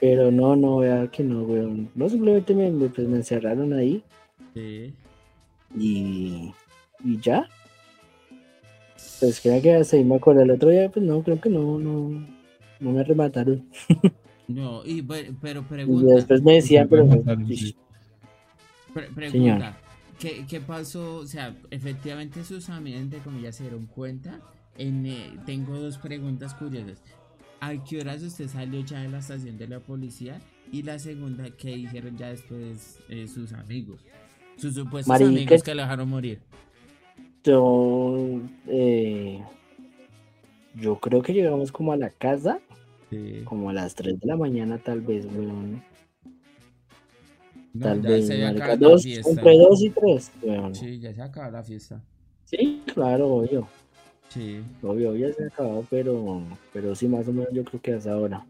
pero 0.00 0.30
no, 0.30 0.54
no, 0.54 0.78
vea 0.78 1.08
que 1.10 1.24
no, 1.24 1.42
weón. 1.44 1.88
No, 1.94 2.08
simplemente 2.08 2.54
me, 2.54 2.70
me- 2.70 2.88
pues, 2.88 3.08
me 3.08 3.16
encerraron 3.16 3.72
ahí 3.72 4.02
Sí. 4.52 4.92
y, 5.76 6.52
y 7.02 7.18
ya. 7.20 7.48
Pues 9.20 9.40
creo 9.40 9.60
que 9.62 9.74
hasta 9.74 9.96
ahí 9.96 10.04
me 10.04 10.16
acuerdo. 10.16 10.42
El 10.42 10.50
otro 10.50 10.68
día, 10.70 10.90
pues 10.90 11.04
no, 11.04 11.22
creo 11.22 11.40
que 11.40 11.48
no, 11.48 11.78
no, 11.78 12.24
no 12.80 12.90
me 12.92 13.02
remataron. 13.02 13.64
No, 14.46 14.82
y, 14.84 15.00
pe- 15.00 15.32
pero 15.40 15.60
Y 15.60 15.64
pregunta, 15.64 16.14
después 16.16 16.42
me 16.42 16.52
decían, 16.56 16.86
pero 16.86 17.06
pues, 17.06 17.16
remataron, 17.16 17.46
sí. 17.46 17.74
Pre- 18.94 19.08
pregunta. 19.10 19.76
¿qué, 20.18 20.46
¿qué 20.48 20.60
pasó? 20.60 21.16
O 21.16 21.26
sea, 21.26 21.54
efectivamente 21.70 22.44
sus 22.44 22.68
amigos, 22.70 23.00
entre 23.02 23.18
comillas, 23.18 23.56
se 23.56 23.64
dieron 23.64 23.86
cuenta. 23.86 24.40
En, 24.78 25.04
eh, 25.06 25.32
tengo 25.46 25.78
dos 25.78 25.98
preguntas 25.98 26.54
curiosas. 26.54 27.00
¿A 27.60 27.72
qué 27.84 28.00
horas 28.00 28.22
usted 28.22 28.48
salió 28.48 28.80
ya 28.84 29.00
de 29.02 29.08
la 29.08 29.18
estación 29.18 29.56
de 29.58 29.68
la 29.68 29.80
policía? 29.80 30.40
Y 30.72 30.82
la 30.82 30.98
segunda, 30.98 31.44
¿qué 31.50 31.76
dijeron 31.76 32.16
ya 32.16 32.28
después 32.30 32.98
eh, 33.08 33.28
sus 33.28 33.52
amigos? 33.52 34.00
Sus 34.56 34.74
supuestos 34.74 35.08
Marica. 35.08 35.28
amigos 35.30 35.62
que 35.62 35.74
lo 35.74 35.82
dejaron 35.82 36.08
morir. 36.08 36.40
yo, 37.44 38.40
eh, 38.66 39.42
yo 40.74 40.98
creo 40.98 41.22
que 41.22 41.32
llegamos 41.32 41.70
como 41.72 41.92
a 41.92 41.96
la 41.96 42.10
casa, 42.10 42.58
Sí. 43.10 43.42
como 43.44 43.70
a 43.70 43.72
las 43.72 43.94
3 43.94 44.18
de 44.18 44.26
la 44.26 44.36
mañana 44.36 44.78
tal 44.78 45.00
vez, 45.02 45.24
weón. 45.26 45.82
No, 47.74 47.86
Tal 47.86 48.02
ya 48.02 48.08
vez, 48.10 48.26
se 48.28 48.32
había 48.34 48.46
marica, 48.46 48.64
acabado 48.64 48.82
la 48.86 48.88
dos, 48.92 49.02
fiesta. 49.02 49.30
entre 49.30 49.58
2 49.58 49.82
y 49.82 49.90
3, 49.90 50.32
weón. 50.42 50.74
Sí, 50.76 50.98
ya 51.00 51.12
se 51.12 51.22
acabó 51.22 51.50
la 51.50 51.62
fiesta. 51.62 52.00
Sí, 52.44 52.82
claro, 52.94 53.28
obvio. 53.34 53.66
Sí. 54.28 54.60
Obvio, 54.82 55.10
obvio 55.10 55.32
se 55.34 55.44
ha 55.44 55.46
acabado, 55.48 55.84
pero, 55.90 56.42
pero 56.72 56.94
sí, 56.94 57.08
más 57.08 57.26
o 57.28 57.32
menos 57.32 57.48
yo 57.52 57.64
creo 57.64 57.82
que 57.82 57.92
hasta 57.94 58.12
ahora. 58.12 58.46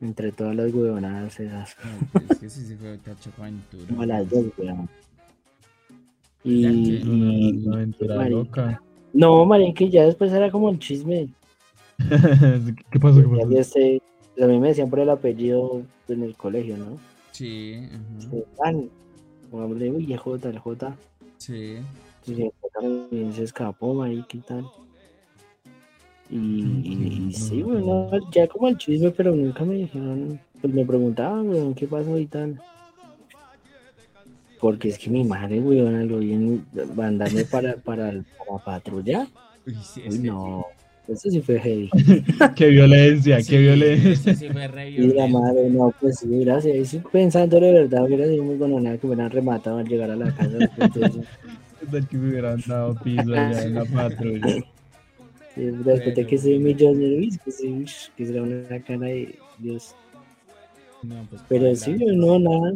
Entre 0.00 0.32
todas 0.32 0.56
las 0.56 0.72
huevonadas 0.72 1.38
esas, 1.40 1.76
No, 1.84 2.06
pues, 2.12 2.30
es 2.30 2.38
que 2.38 2.50
sí 2.50 2.62
se 2.66 2.76
fue 2.76 2.92
otra 2.92 3.14
chocoaventura. 3.20 3.86
como 3.88 4.02
a 4.02 4.06
las 4.06 4.28
dos, 4.30 4.44
weón. 4.58 4.88
Ya 6.42 6.70
Y, 6.70 7.00
que- 7.00 7.08
Una, 7.08 7.32
y- 7.34 7.66
una 7.66 7.76
aventura 7.76 8.28
loca. 8.28 8.82
no, 9.12 9.44
marica, 9.46 9.84
ya 9.86 10.04
después 10.04 10.32
era 10.32 10.50
como 10.50 10.70
el 10.70 10.78
chisme. 10.78 11.28
¿Qué 12.90 12.98
pasó? 13.00 13.16
¿Qué 13.22 13.38
Ya 13.40 13.46
de 13.46 13.58
este, 13.60 14.02
a 14.42 14.46
mí 14.46 14.58
me 14.58 14.68
decían 14.68 14.90
por 14.90 14.98
el 15.00 15.10
apellido 15.10 15.82
en 16.08 16.22
el 16.22 16.34
colegio, 16.36 16.76
¿no? 16.76 16.98
Sí, 17.34 17.82
pongámosle, 19.50 19.90
uy, 19.90 20.12
el 20.12 20.18
J, 20.18 20.48
el 20.48 20.58
J. 20.58 20.96
sí. 21.38 21.76
J 22.26 22.50
también 22.72 23.32
se 23.32 23.42
escapó, 23.42 23.92
marica, 23.94 24.36
y 24.36 24.40
tal. 24.40 24.64
Y, 26.30 26.36
y- 26.38 27.26
y 27.28 27.32
sí, 27.32 27.60
No, 27.62 27.66
bueno, 27.66 28.10
ya 28.30 28.46
como 28.48 28.68
el 28.68 28.78
chisme, 28.78 29.10
pero 29.10 29.34
nunca 29.34 29.64
me 29.64 29.74
dijeron, 29.74 30.38
pues 30.60 30.72
me 30.72 30.84
preguntaban, 30.84 31.48
weón, 31.48 31.74
¿qué 31.74 31.86
pasó 31.86 32.16
y 32.18 32.26
tal? 32.26 32.58
Porque 34.60 34.88
es 34.88 34.98
que 34.98 35.10
mi 35.10 35.24
madre, 35.24 35.60
weón, 35.60 36.08
lo 36.08 36.18
bien 36.18 36.64
mandarme 36.94 37.44
para, 37.44 37.76
para, 37.76 38.12
para 38.12 38.58
patrulla. 38.64 39.26
Uy, 39.66 39.74
sí, 39.74 40.00
Uy, 40.08 40.14
es 40.14 40.20
que- 40.20 40.28
no, 40.28 40.66
eso 41.08 41.30
sí 41.30 41.40
fue 41.42 41.58
heavy. 41.60 41.90
Qué 42.56 42.68
violencia, 42.68 43.40
sí, 43.40 43.50
qué 43.50 43.58
violencia. 43.58 44.10
eso 44.12 44.34
sí 44.34 44.48
fue 44.48 44.66
re 44.68 44.90
Y 44.90 45.12
la 45.12 45.26
madre, 45.26 45.68
no, 45.68 45.92
pues 46.00 46.18
sí, 46.20 46.28
gracias. 46.44 46.76
Y 46.76 46.84
sí, 46.86 47.02
pensando 47.12 47.60
de 47.60 47.72
verdad, 47.72 48.04
hubiera 48.04 48.26
sido 48.26 48.44
muy 48.44 48.56
bueno 48.56 48.80
nada 48.80 48.96
que 48.96 49.06
me 49.06 49.14
hubieran 49.14 49.30
rematado 49.30 49.78
al 49.78 49.86
llegar 49.86 50.10
a 50.10 50.16
la 50.16 50.34
casa. 50.34 50.56
después 50.58 52.06
que 52.10 52.16
me 52.16 52.28
hubieran 52.30 52.62
dado 52.66 52.94
piso 53.02 53.32
allá 53.32 53.64
en 53.64 53.74
la 53.74 53.84
patrulla. 53.92 54.56
Sí, 55.54 55.62
después 55.84 56.14
de 56.14 56.26
que 56.26 56.38
soy 56.38 56.58
millonario, 56.58 57.18
uy, 57.18 57.38
que 57.44 57.50
sí, 57.50 57.68
uy, 57.68 57.90
que 58.16 58.26
será 58.26 58.42
una 58.42 58.80
cara 58.80 59.06
de 59.06 59.38
Dios. 59.58 59.94
No, 61.02 61.26
pues, 61.28 61.42
Pero 61.48 61.76
sí, 61.76 61.92
no, 61.92 62.38
nada. 62.38 62.72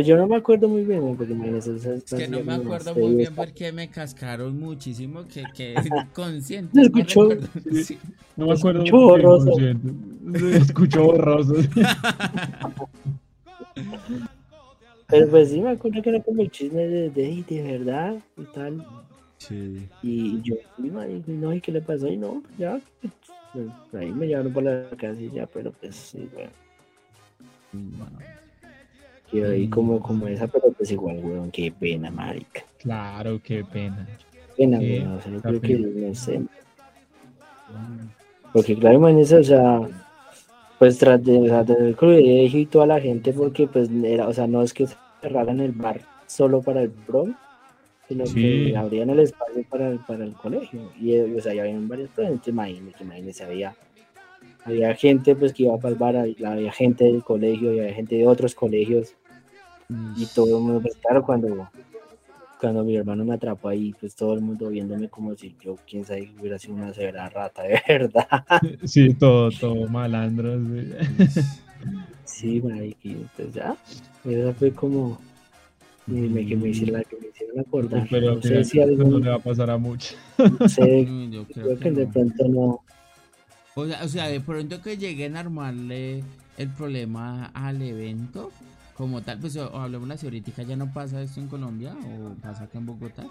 Pues 0.00 0.06
yo 0.08 0.16
no 0.16 0.26
me 0.26 0.36
acuerdo 0.36 0.66
muy 0.66 0.82
bien, 0.84 1.14
porque 1.14 1.34
imagínese, 1.34 1.76
Es 1.76 2.04
que 2.04 2.26
no 2.26 2.42
me 2.42 2.54
acuerdo 2.54 2.94
muy 2.94 3.16
bien 3.16 3.34
porque 3.34 3.70
me 3.70 3.90
cascaron 3.90 4.58
muchísimo 4.58 5.26
que, 5.28 5.44
que 5.54 5.74
consciente. 6.14 6.72
¿Se 6.72 6.80
no 6.80 6.86
escuchó? 6.86 7.28
Sí. 7.84 7.98
No 8.34 8.46
me 8.46 8.54
acuerdo. 8.54 8.82
Bien, 8.82 8.94
borroso. 8.94 9.52
escuchó 10.54 11.04
borroso. 11.04 11.52
Pero 15.08 15.28
pues 15.28 15.50
sí, 15.50 15.60
me 15.60 15.68
acuerdo 15.68 16.00
que 16.00 16.08
era 16.08 16.22
como 16.22 16.40
el 16.40 16.50
chisme 16.50 16.86
de, 16.88 17.10
de, 17.10 17.26
"Ey, 17.26 17.42
de 17.46 17.62
verdad 17.62 18.16
y 18.38 18.44
tal. 18.54 18.82
Sí. 19.36 19.86
Y 20.02 20.40
yo, 20.40 20.54
no, 20.78 21.52
¿y 21.54 21.60
qué 21.60 21.72
le 21.72 21.82
pasó? 21.82 22.08
Y 22.08 22.16
no, 22.16 22.42
pues 22.42 22.58
ya. 22.58 22.80
pues, 23.52 23.66
ahí 23.92 24.10
me 24.12 24.28
llevaron 24.28 24.50
por 24.50 24.62
la 24.62 24.88
casa 24.96 25.20
y 25.20 25.30
ya, 25.30 25.44
pero 25.44 25.72
pues 25.72 25.94
sí, 25.94 26.26
bueno. 26.32 26.48
Quedó 29.30 29.52
ahí 29.52 29.68
como, 29.68 30.00
como 30.00 30.26
esa, 30.26 30.46
pero 30.48 30.72
pues 30.72 30.90
igual, 30.90 31.20
weón, 31.22 31.50
qué 31.50 31.72
pena, 31.72 32.10
marica. 32.10 32.62
Claro, 32.78 33.40
qué 33.42 33.64
pena. 33.64 34.06
Pena, 34.56 34.78
Sí, 34.78 34.98
weón, 34.98 35.12
o 35.12 35.20
sea, 35.20 35.32
yo 35.32 35.40
creo 35.40 35.60
que, 35.60 35.78
no 35.78 36.14
sé. 36.14 36.42
Porque 38.52 38.76
claro, 38.76 38.96
imagínense, 38.96 39.36
o 39.36 39.44
sea, 39.44 39.80
pues 40.78 40.98
tras 40.98 41.22
de, 41.24 41.38
o 41.38 41.46
sea, 41.46 41.60
el 41.78 41.94
colegio 41.94 42.58
y 42.60 42.66
toda 42.66 42.86
la 42.86 43.00
gente, 43.00 43.32
porque 43.32 43.66
pues 43.68 43.88
era, 44.02 44.26
o 44.26 44.32
sea, 44.32 44.46
no 44.46 44.62
es 44.62 44.72
que 44.74 44.88
cerraran 45.20 45.60
el 45.60 45.72
bar 45.72 46.00
solo 46.26 46.60
para 46.62 46.82
el 46.82 46.90
prom, 46.90 47.34
sino 48.08 48.26
Sí. 48.26 48.70
que 48.72 48.76
abrían 48.76 49.10
el 49.10 49.20
espacio 49.20 49.64
para 49.70 49.88
el, 49.90 49.98
para 50.00 50.24
el 50.24 50.32
colegio. 50.32 50.90
Y, 51.00 51.12
eh, 51.12 51.32
o 51.36 51.40
sea, 51.40 51.54
ya 51.54 51.62
habían 51.62 51.86
varios 51.86 52.10
entonces 52.16 52.48
imagínense, 52.48 53.04
imagínense, 53.04 53.44
había, 53.44 53.76
había 54.64 54.94
gente 54.96 55.36
pues 55.36 55.52
que 55.52 55.64
iba 55.64 55.76
para 55.78 55.92
el 55.92 55.98
bar, 55.98 56.16
había 56.16 56.50
había 56.52 56.72
gente 56.72 57.04
del 57.04 57.22
colegio, 57.22 57.72
y 57.72 57.78
había 57.80 57.94
gente 57.94 58.16
de 58.16 58.26
otros 58.26 58.54
colegios, 58.56 59.14
y 60.16 60.26
todo 60.26 60.58
el 60.58 60.62
mundo, 60.62 60.80
pues 60.82 60.96
claro, 60.96 61.22
cuando, 61.24 61.68
cuando 62.60 62.84
mi 62.84 62.96
hermano 62.96 63.24
me 63.24 63.34
atrapó 63.34 63.68
ahí, 63.68 63.94
pues 63.98 64.14
todo 64.14 64.34
el 64.34 64.40
mundo 64.40 64.68
viéndome 64.68 65.08
como 65.08 65.34
si 65.34 65.54
yo, 65.62 65.76
quién 65.88 66.04
sabe, 66.04 66.30
hubiera 66.38 66.58
sido 66.58 66.74
una 66.74 66.92
severa 66.94 67.28
rata, 67.28 67.62
de 67.64 67.80
verdad. 67.88 68.28
Sí, 68.84 69.14
todo, 69.14 69.50
todo 69.50 69.88
malandro. 69.88 70.58
sí. 72.24 72.60
Sí, 72.60 72.62
y 73.02 73.14
pues 73.36 73.52
ya, 73.54 73.76
esa 74.24 74.52
fue 74.54 74.70
como 74.72 75.18
y 76.06 76.12
me, 76.12 76.46
que 76.46 76.56
me 76.56 76.68
hicieron, 76.70 77.02
que 77.04 77.16
me 77.16 77.28
hicieron 77.28 77.60
acordar. 77.60 78.06
Pero 78.10 78.34
no 78.36 78.42
sé 78.42 78.64
si 78.64 78.80
eso 78.80 78.92
no 79.04 79.18
le 79.18 79.30
va 79.30 79.36
a 79.36 79.38
pasar 79.38 79.70
a 79.70 79.78
mucho. 79.78 80.14
no 80.38 80.68
sé, 80.68 81.06
Mm, 81.08 81.30
Yo 81.30 81.44
creo 81.44 81.64
creo 81.66 81.78
que 81.78 81.84
que 81.84 81.90
de 81.92 82.06
pronto 82.06 82.48
no. 82.48 82.80
O 83.74 83.86
sea, 83.86 84.04
o 84.04 84.08
sea, 84.08 84.28
de 84.28 84.40
pronto 84.40 84.82
que 84.82 84.96
lleguen 84.96 85.36
a 85.36 85.40
armarle 85.40 86.22
el 86.58 86.68
problema 86.70 87.46
al 87.54 87.80
evento 87.82 88.50
como 89.00 89.22
tal, 89.22 89.38
pues 89.38 89.56
o, 89.56 89.74
así, 90.12 90.26
ahorita 90.26 90.62
ya 90.62 90.76
no 90.76 90.92
pasa 90.92 91.22
esto 91.22 91.40
en 91.40 91.48
Colombia 91.48 91.94
o 92.04 92.34
pasa 92.42 92.64
acá 92.64 92.76
en 92.78 92.84
Bogotá, 92.84 93.24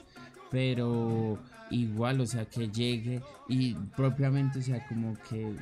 pero 0.50 1.38
igual, 1.70 2.20
o 2.22 2.26
sea, 2.26 2.46
que 2.46 2.70
llegue 2.70 3.22
y 3.48 3.76
propiamente, 3.96 4.58
o 4.58 4.62
sea, 4.64 4.84
como 4.88 5.16
que 5.30 5.54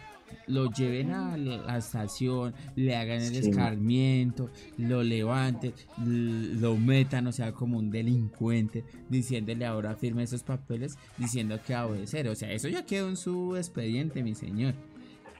lo 0.48 0.72
lleven 0.72 1.12
a 1.12 1.36
la 1.36 1.78
estación, 1.78 2.54
le 2.78 2.96
hagan 2.96 3.22
el 3.22 3.34
Sí. 3.34 3.50
escarmiento, 3.50 4.50
lo 4.78 5.04
levanten, 5.04 5.74
lo 6.06 6.78
metan, 6.78 7.28
o 7.28 7.32
sea, 7.34 7.52
como 7.52 7.78
un 7.78 7.90
delincuente, 7.92 8.86
diciéndole 9.10 9.66
ahora 9.66 9.96
firme 9.96 10.24
esos 10.24 10.44
papeles, 10.44 10.98
diciendo 11.18 11.60
que 11.66 11.74
va 11.74 11.82
a 11.82 11.88
obedecer. 11.88 12.28
O 12.30 12.36
sea, 12.36 12.52
eso 12.52 12.70
ya 12.70 12.86
quedó 12.86 13.10
en 13.10 13.18
su 13.18 13.56
expediente, 13.58 14.24
mi 14.24 14.36
señor. 14.36 14.74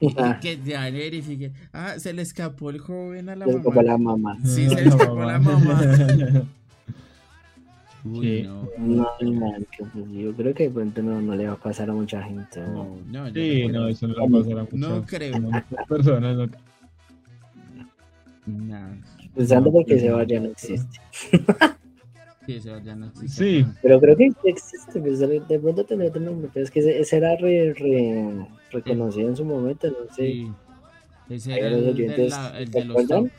Y 0.00 0.14
que 0.40 0.58
ya 0.64 0.82
verifique. 0.90 1.52
Ah, 1.72 1.94
se 1.98 2.12
le 2.12 2.22
escapó 2.22 2.70
el 2.70 2.78
joven 2.78 3.28
a 3.28 3.36
la 3.36 3.46
Les 3.46 3.54
mamá. 3.56 3.64
como 3.64 3.82
la 3.82 3.98
mamá. 3.98 4.38
Sí, 4.44 4.68
se 4.68 4.74
le 4.84 4.88
escapó 4.88 5.24
la 5.24 5.38
mamá. 5.38 5.80
Uy, 8.04 8.20
Sí. 8.22 8.42
no. 8.44 8.68
No, 8.78 9.08
yo 10.12 10.32
creo 10.34 10.54
que 10.54 10.64
de 10.64 10.70
pronto 10.70 11.02
no, 11.02 11.20
no 11.20 11.34
le 11.34 11.46
va 11.48 11.54
a 11.54 11.56
pasar 11.56 11.90
a 11.90 11.92
mucha 11.92 12.22
gente. 12.22 12.60
¿no? 12.60 12.96
No, 13.10 13.26
Sí, 13.26 13.32
creo- 13.32 13.68
no, 13.72 13.88
eso 13.88 14.06
no 14.06 14.14
le 14.14 14.20
va 14.20 14.26
a 14.26 14.40
pasar 14.42 14.58
a 14.58 14.62
muchas, 14.62 14.78
No 14.78 15.04
creo. 15.04 15.40
muchas 15.40 15.64
personas. 15.88 16.36
No. 16.36 16.48
Nah, 18.46 18.88
Pensando 19.34 19.66
No, 19.66 19.72
porque 19.72 19.94
ese 19.96 20.08
no. 20.08 20.16
bar 20.16 20.26
ya 20.26 20.40
no 20.40 20.46
existe. 20.48 21.00
sí, 22.46 22.52
eso 22.54 22.78
ya 22.80 22.94
no 22.96 23.06
existe. 23.06 23.28
Sí, 23.62 23.66
Pero 23.82 24.00
creo 24.00 24.16
que 24.16 24.30
sí 24.30 24.36
existe, 24.44 25.00
pues, 25.00 25.18
de 25.18 25.40
de 25.40 25.58
pronto 25.58 25.84
tendría 25.84 26.10
otro 26.10 26.22
nombre, 26.22 26.48
pero 26.54 26.64
es 26.64 26.70
que 26.70 26.80
ese, 26.80 26.98
ese 27.00 27.16
era 27.18 27.36
re, 27.36 27.74
re- 27.74 28.46
reconocido 28.70 29.28
en 29.28 29.36
su 29.36 29.44
momento, 29.44 29.88
no 29.88 30.12
sé. 30.14 30.22
Sí. 30.32 30.52
Ese 31.30 31.50
los 31.50 31.72
el, 31.72 31.84
de 31.84 31.90
oyentes, 31.90 32.30
la- 32.30 32.58
el 32.58 32.72
¿se 32.72 32.78
de 32.78 32.84
los 32.86 32.96
acuerdan? 32.96 33.32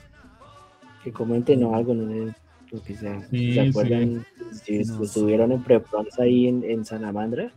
Que 1.03 1.11
comenten 1.11 1.63
o 1.63 1.75
algo, 1.75 1.93
no 1.93 2.11
sé, 2.11 2.35
lo 2.71 2.83
que 2.83 2.95
sea. 2.95 3.21
Sí, 3.29 3.53
¿Se 3.53 3.61
acuerdan? 3.61 4.25
Si 4.51 4.79
No 4.79 5.03
estuvieron 5.03 5.51
en 5.51 5.63
Preprons 5.63 6.19
ahí 6.19 6.47
en, 6.47 6.63
en 6.63 6.85
Sanamandra. 6.85 7.51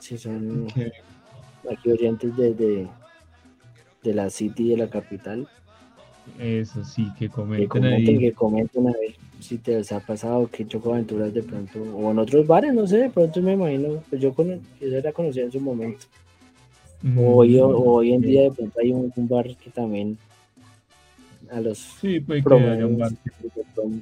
Si 0.00 0.18
son 0.18 0.66
que- 0.66 0.92
aquí 1.70 1.90
oyentes 1.90 2.36
de, 2.36 2.54
de, 2.54 2.88
de 4.02 4.14
la 4.14 4.28
City, 4.30 4.70
de 4.70 4.76
la 4.76 4.88
capital, 4.90 5.48
eso 6.38 6.84
sí, 6.84 7.08
que 7.18 7.26
que 7.26 7.28
comenten 7.30 7.68
comenten, 7.68 8.14
ahí. 8.16 8.18
que 8.20 8.32
comenten 8.32 8.88
a 8.88 8.92
ver 8.92 9.14
si 9.40 9.58
te 9.58 9.72
les 9.76 9.90
ha 9.92 10.00
pasado, 10.00 10.48
que 10.48 10.66
choco 10.66 10.92
aventuras 10.92 11.32
de 11.34 11.42
pronto, 11.42 11.80
o 11.82 12.10
en 12.10 12.18
otros 12.18 12.46
bares, 12.46 12.72
no 12.74 12.86
sé, 12.86 12.98
de 12.98 13.10
pronto 13.10 13.40
me 13.42 13.54
imagino, 13.54 14.02
pues 14.08 14.20
yo 14.22 14.32
con, 14.34 14.48
yo 14.80 14.96
era 14.96 15.12
conocida 15.12 15.44
en 15.44 15.52
su 15.52 15.60
momento. 15.60 16.04
Mm, 17.02 17.18
Hoy, 17.18 17.58
o- 17.58 17.68
hoy 17.68 18.12
en 18.12 18.20
día 18.22 18.42
de 18.42 18.50
pronto 18.52 18.80
hay 18.80 18.92
un, 18.92 19.12
un 19.14 19.28
bar 19.28 19.56
que 19.56 19.70
también 19.70 20.16
a 21.50 21.60
los 21.60 21.78
Sí, 22.00 22.20
pues 22.20 22.38
que 22.38 22.42
promos 22.44 22.78
un 22.82 22.98
bar. 22.98 23.10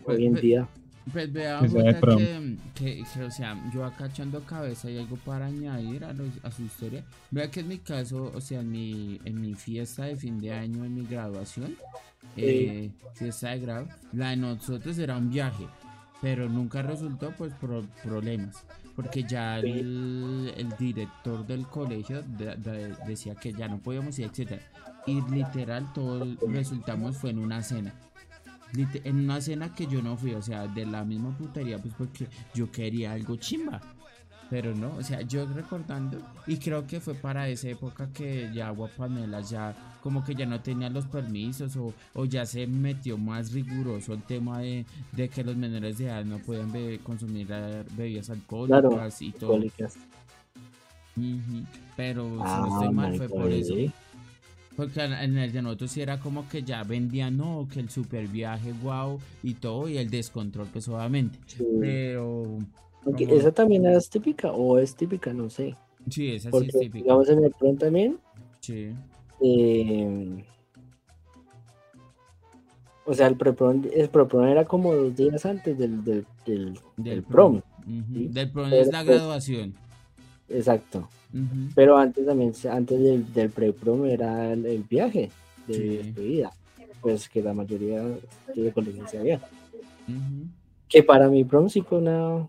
hoy 0.04 0.26
en 0.26 0.34
día. 0.34 0.68
Pues 1.12 1.32
vea, 1.32 1.60
Que 1.60 2.56
que, 2.74 3.02
o 3.24 3.30
sea, 3.30 3.58
yo 3.74 3.84
acá 3.84 4.06
echando 4.06 4.40
cabeza 4.42 4.86
hay 4.88 4.98
algo 4.98 5.16
para 5.16 5.46
añadir 5.46 6.04
a, 6.04 6.12
los- 6.12 6.38
a 6.44 6.50
su 6.50 6.62
historia. 6.62 7.02
Vea 7.30 7.50
que 7.50 7.60
en 7.60 7.68
mi 7.68 7.78
caso, 7.78 8.30
o 8.34 8.40
sea, 8.40 8.60
en 8.60 8.70
mi, 8.70 9.18
en 9.24 9.40
mi 9.40 9.54
fiesta 9.54 10.04
de 10.04 10.14
fin 10.16 10.38
de 10.40 10.52
año, 10.52 10.84
en 10.84 10.94
mi 10.94 11.06
graduación, 11.06 11.74
eh, 12.36 12.90
fiesta 13.14 13.48
de 13.50 13.60
grado, 13.60 13.88
la 14.12 14.30
de 14.30 14.36
nosotros 14.36 14.98
era 14.98 15.16
un 15.16 15.30
viaje, 15.30 15.64
pero 16.20 16.48
nunca 16.48 16.82
resultó 16.82 17.32
pues 17.36 17.52
por 17.54 17.82
problemas, 18.04 18.62
porque 19.02 19.22
ya 19.24 19.58
el, 19.58 20.52
el 20.56 20.68
director 20.78 21.46
del 21.46 21.66
colegio 21.66 22.22
de- 22.22 22.56
de- 22.56 22.94
decía 23.06 23.34
que 23.34 23.52
ya 23.52 23.68
no 23.68 23.78
podíamos 23.78 24.18
ir, 24.18 24.26
etcétera. 24.26 24.62
Y 25.06 25.20
literal 25.30 25.92
todo 25.92 26.22
el- 26.22 26.38
resultamos 26.48 27.16
fue 27.16 27.30
en 27.30 27.38
una 27.38 27.62
cena. 27.62 27.94
En 29.04 29.16
una 29.16 29.40
cena 29.40 29.74
que 29.74 29.86
yo 29.86 30.00
no 30.00 30.16
fui, 30.16 30.32
o 30.34 30.42
sea, 30.42 30.66
de 30.68 30.86
la 30.86 31.04
misma 31.04 31.36
putería, 31.36 31.78
pues 31.78 31.92
porque 31.96 32.28
yo 32.54 32.70
quería 32.70 33.12
algo 33.12 33.36
chimba. 33.36 33.80
Pero 34.50 34.74
no, 34.74 34.96
o 34.96 35.02
sea, 35.02 35.20
yo 35.22 35.46
recordando, 35.46 36.18
y 36.46 36.56
creo 36.56 36.84
que 36.84 36.98
fue 37.00 37.14
para 37.14 37.48
esa 37.48 37.68
época 37.68 38.08
que 38.12 38.50
ya 38.52 38.70
Guapamela 38.70 39.40
ya 39.42 39.74
como 40.02 40.24
que 40.24 40.34
ya 40.34 40.44
no 40.44 40.60
tenía 40.60 40.90
los 40.90 41.06
permisos 41.06 41.76
o, 41.76 41.94
o 42.14 42.24
ya 42.24 42.44
se 42.44 42.66
metió 42.66 43.16
más 43.16 43.52
riguroso 43.52 44.12
el 44.12 44.22
tema 44.24 44.58
de, 44.60 44.84
de 45.12 45.28
que 45.28 45.44
los 45.44 45.54
menores 45.56 45.98
de 45.98 46.06
edad 46.06 46.24
no 46.24 46.40
be- 46.72 46.98
consumir 47.04 47.46
eh, 47.50 47.84
bebidas 47.96 48.30
alcohólicas 48.30 49.22
y 49.22 49.30
todo. 49.30 49.52
alcohólicas. 49.52 49.96
Pero 51.96 52.24
si 52.24 52.36
Ah, 52.44 52.60
no 52.62 52.74
estoy 52.74 52.94
mal 52.94 53.14
fue 53.16 53.28
por 53.28 53.52
eso. 53.52 53.74
Porque 54.76 55.04
en 55.04 55.12
en 55.12 55.38
el 55.38 55.52
de 55.52 55.62
nosotros 55.62 55.90
sí 55.90 56.00
era 56.00 56.18
como 56.18 56.48
que 56.48 56.62
ya 56.62 56.82
vendían, 56.82 57.36
no, 57.36 57.68
que 57.70 57.80
el 57.80 57.90
super 57.90 58.26
viaje, 58.26 58.72
wow, 58.82 59.20
y 59.42 59.54
todo, 59.54 59.88
y 59.88 59.98
el 59.98 60.08
descontrol, 60.10 60.68
pues 60.72 60.88
obviamente. 60.88 61.38
Sí. 61.46 61.64
Pero 61.80 62.58
Aunque 63.04 63.26
como- 63.26 63.38
esa 63.40 63.52
también 63.52 63.86
es 63.86 64.08
típica, 64.10 64.52
o 64.52 64.78
es 64.78 64.94
típica, 64.94 65.32
no 65.32 65.48
sé. 65.50 65.76
sí, 66.08 66.32
esa 66.32 66.44
sí 66.48 66.50
Porque, 66.50 66.68
es 66.68 66.78
típica. 66.78 66.98
digamos, 67.04 67.28
en 67.28 67.44
el 67.44 67.52
prom 67.52 67.76
también, 67.76 68.18
Sí, 68.60 68.90
eh, 69.42 70.44
o 73.06 73.14
sea, 73.14 73.26
el 73.26 73.36
preprom, 73.36 73.82
el 73.92 74.08
preprom 74.10 74.44
era 74.46 74.64
como 74.64 74.94
dos 74.94 75.16
días 75.16 75.44
antes 75.46 75.76
del, 75.78 76.04
del, 76.04 76.26
del, 76.46 76.78
del 76.96 77.22
prom. 77.22 77.60
Sí. 78.12 78.28
Del 78.28 78.50
prom 78.50 78.68
Pero, 78.70 78.82
es 78.82 78.92
la 78.92 79.04
pues, 79.04 79.16
graduación. 79.18 79.74
Exacto. 80.48 81.08
Pero 81.74 81.96
antes 81.96 82.26
también, 82.26 82.52
antes 82.70 83.00
del, 83.00 83.32
del 83.32 83.50
pre-prom 83.50 84.04
era 84.04 84.52
el, 84.52 84.66
el 84.66 84.82
viaje 84.82 85.30
de 85.66 85.74
Sí. 85.74 85.96
despedida. 85.96 86.52
Pues 87.00 87.28
que 87.28 87.42
la 87.42 87.54
mayoría 87.54 88.02
de 88.54 88.72
colegios 88.72 89.10
se 89.10 89.18
había. 89.18 89.40
Que 90.88 91.02
para 91.02 91.28
mi 91.28 91.44
prom 91.44 91.68
sí 91.68 91.80
fue 91.82 91.98
una. 91.98 92.48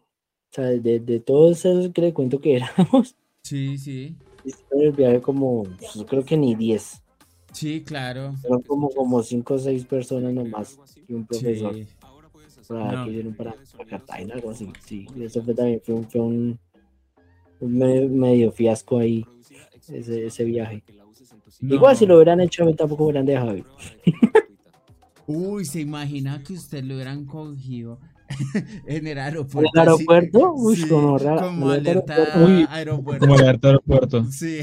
O 0.51 0.53
sea, 0.53 0.65
de, 0.65 0.99
de 0.99 1.19
todos 1.21 1.59
esos 1.65 1.91
que 1.93 2.01
le 2.01 2.13
cuento 2.13 2.39
que 2.41 2.55
éramos, 2.57 3.15
Sí, 3.43 3.77
sí. 3.77 4.15
hicieron 4.43 4.81
el 4.81 4.91
viaje 4.91 5.21
como, 5.21 5.63
pues, 5.63 5.93
yo 5.95 6.05
creo 6.05 6.25
que 6.25 6.35
ni 6.37 6.55
10. 6.55 7.01
Sí, 7.53 7.81
claro. 7.81 8.33
Fueron 8.41 8.61
como, 8.63 8.89
como 8.89 9.23
5 9.23 9.53
o 9.55 9.59
6 9.59 9.85
personas 9.85 10.33
nomás 10.33 10.77
y 11.07 11.13
un 11.13 11.25
profesor. 11.25 11.73
Sí. 11.75 11.87
Para 12.67 12.91
No. 12.91 13.05
que 13.05 13.23
para, 13.35 13.55
para 13.77 13.85
Cartagena, 13.89 14.35
algo 14.35 14.51
así. 14.51 14.71
Sí, 14.85 15.05
eso 15.19 15.41
fue 15.43 15.53
también 15.53 15.81
fue 15.83 15.95
un, 15.95 16.09
fue 16.09 16.21
un, 16.21 16.59
un 17.59 17.77
me- 17.77 18.07
medio 18.07 18.51
fiasco 18.51 18.99
ahí, 18.99 19.25
ese, 19.89 20.27
ese 20.27 20.43
viaje. 20.45 20.81
Igual 21.61 21.95
si 21.97 22.05
lo 22.05 22.15
hubieran 22.15 22.39
hecho, 22.39 22.63
a 22.63 22.65
mí 22.67 22.73
tampoco 22.73 23.05
hubieran 23.05 23.25
dejado. 23.25 23.55
Uy, 25.27 25.65
¿se 25.65 25.81
imagina 25.81 26.41
que 26.43 26.53
usted 26.53 26.83
lo 26.83 26.95
hubieran 26.95 27.25
cogido 27.25 27.99
en 28.87 29.07
el 29.07 29.11
¿En 29.13 29.17
aeropuerto? 29.17 29.71
el 29.73 29.79
así? 29.79 29.89
aeropuerto? 30.09 30.53
Uy, 30.53 30.75
Sí, 30.75 30.87
como 30.87 31.17
rara. 31.17 31.41
Como 31.41 31.73
en 31.73 31.79
el 31.81 31.87
alerta 31.87 32.13
aeropuerto. 32.15 32.45
Uy, 32.45 32.65
aeropuerto. 32.69 33.25
Como 33.27 33.39
el 33.39 33.45
harto 33.47 33.67
aeropuerto. 33.67 34.25
Sí. 34.31 34.59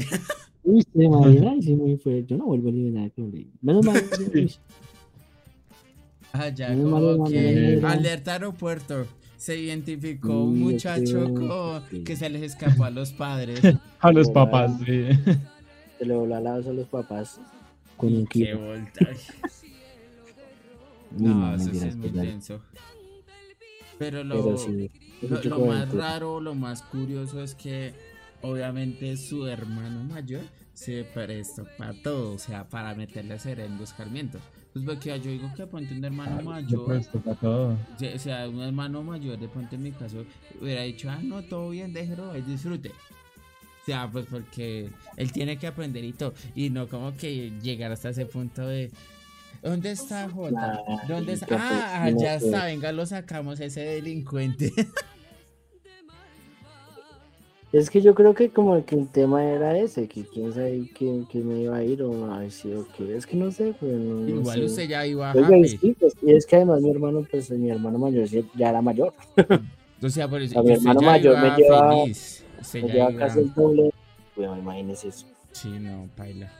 Uy, 0.63 0.81
se 0.81 0.89
sí, 1.61 1.75
muy 1.75 1.97
fue. 1.97 2.25
Yo 2.25 2.37
no 2.37 2.45
vuelvo 2.45 2.67
a 2.67 2.71
eliminar 2.71 3.11
con. 3.11 3.31
Menos 3.61 3.85
mal. 3.85 4.03
uy, 4.33 4.51
Ah, 6.31 6.49
ya, 6.49 6.69
Muy 6.69 6.83
como 6.83 6.95
malo, 7.15 7.23
que 7.25 7.79
malo, 7.81 7.93
alerta 7.99 8.33
aeropuerto. 8.33 9.05
Se 9.37 9.57
identificó 9.57 10.43
un 10.43 10.53
Sí, 10.55 10.59
muchacho 10.63 11.25
sí, 11.27 11.33
co- 11.33 11.81
sí. 11.89 12.03
que 12.03 12.15
se 12.15 12.29
les 12.29 12.41
escapó 12.43 12.83
a 12.83 12.89
los 12.89 13.11
padres. 13.13 13.61
A 14.01 14.11
los 14.11 14.29
papás, 14.29 14.71
sí. 14.85 15.05
Se 15.97 16.05
le 16.05 16.13
voló 16.15 16.35
al 16.35 16.43
lado 16.45 16.69
a 16.69 16.73
los 16.73 16.87
papás 16.87 17.39
con 17.97 18.13
un 18.15 18.25
Qué 18.27 18.45
kilo. 18.45 18.59
volta. 18.65 19.07
Uy, 21.17 21.23
No, 21.25 21.55
eso 21.55 21.71
sí 21.71 21.77
es 21.79 21.95
muy 21.95 22.09
pues, 22.09 22.13
dale. 22.15 22.29
tenso. 22.31 22.61
Pero 23.99 24.23
lo, 24.23 24.55
Pero 24.55 24.57
sí. 24.57 24.89
lo, 25.49 25.59
más 25.59 25.93
raro, 25.93 26.39
lo 26.39 26.55
más 26.55 26.81
curioso 26.81 27.43
es 27.43 27.53
que 27.53 27.93
obviamente 28.41 29.17
su 29.17 29.45
hermano 29.45 30.03
mayor 30.05 30.41
se 30.73 31.03
prestó 31.03 31.67
para 31.77 31.93
todo, 31.93 32.33
o 32.35 32.39
sea, 32.39 32.67
para 32.67 32.95
meterle 32.95 33.33
a 33.33 33.51
en 33.51 33.79
escarmiento. 33.81 34.39
Pues 34.71 34.85
porque 34.85 35.19
yo 35.19 35.31
digo 35.31 35.51
que 35.55 35.67
ponte 35.67 35.93
un 35.93 36.05
hermano 36.05 36.39
Yo 36.39 36.45
mayor, 36.49 37.05
para 37.23 37.35
todo. 37.35 37.77
o 38.15 38.19
sea, 38.19 38.47
un 38.47 38.61
hermano 38.61 39.03
mayor 39.03 39.37
de 39.37 39.49
pronto 39.49 39.75
en 39.75 39.83
mi 39.83 39.91
caso 39.91 40.23
hubiera 40.61 40.83
dicho, 40.83 41.09
ah, 41.09 41.19
no, 41.21 41.41
todo 41.41 41.71
bien, 41.71 41.91
déjelo, 41.91 42.33
él 42.33 42.45
disfrute. 42.45 42.89
O 42.89 43.85
sea, 43.85 44.09
pues 44.09 44.25
porque 44.29 44.89
él 45.17 45.31
tiene 45.33 45.57
que 45.57 45.67
aprender 45.67 46.03
y 46.05 46.13
todo. 46.13 46.33
Y 46.55 46.69
no 46.69 46.87
como 46.87 47.15
que 47.17 47.51
llegar 47.61 47.91
hasta 47.91 48.09
ese 48.09 48.25
punto 48.25 48.65
de, 48.65 48.91
¿dónde 49.63 49.91
está 49.91 50.29
Jota? 50.29 50.81
¿Dónde 51.07 51.33
está? 51.33 52.03
Ah, 52.03 52.09
ya 52.09 52.37
pues. 52.39 52.43
está, 52.43 52.65
venga, 52.65 52.91
lo 52.91 53.05
sacamos 53.05 53.59
ese 53.59 53.81
delincuente. 53.81 54.73
Es 57.71 57.91
que 57.91 58.01
yo 58.01 58.15
creo 58.15 58.33
que 58.33 58.49
como 58.49 58.83
que 58.83 58.95
el 58.95 59.07
tema 59.09 59.43
era 59.45 59.77
ese, 59.77 60.07
que 60.07 60.23
quién 60.25 60.51
sabe 60.51 60.89
quién, 60.97 61.25
quién 61.25 61.47
me 61.47 61.61
iba 61.61 61.77
a 61.77 61.83
ir 61.83 62.01
o 62.01 62.33
a 62.33 62.39
decir 62.39 62.75
o 62.75 62.87
qué. 62.97 63.15
Es 63.15 63.27
que 63.27 63.37
no 63.37 63.51
sé, 63.51 63.75
pues 63.79 63.91
no, 63.91 64.21
no 64.21 64.27
Igual 64.27 64.57
sé. 64.57 64.65
usted 64.65 64.89
ya 64.89 65.05
iba 65.05 65.31
Oiga, 65.33 65.55
y 65.55 65.59
happy. 65.61 65.77
sí, 65.77 65.95
pues, 65.99 66.15
y 66.23 66.31
es 66.31 66.47
que 66.47 66.55
además 66.55 66.81
mi 66.81 66.89
hermano, 66.89 67.27
pues 67.29 67.51
mi 67.51 67.69
hermano 67.69 67.99
mayor 67.99 68.27
ya 68.27 68.69
era 68.69 68.81
mayor. 68.81 69.13
O 70.01 70.09
sea, 70.09 70.27
por 70.27 70.41
eso, 70.41 70.59
A 70.59 70.63
mi 70.63 70.71
hermano 70.71 70.99
mayor 71.01 71.37
me 71.39 71.49
lleva- 71.57 71.93
Me 71.93 72.11
ya 72.81 72.87
lleva 72.87 73.11
iba- 73.11 73.19
casi 73.19 73.37
el 73.39 73.53
doble. 73.53 73.91
Bueno, 74.35 74.57
imagínese 74.57 75.09
eso. 75.09 75.27
Sí, 75.51 75.69
no, 75.69 76.09
paila. 76.17 76.51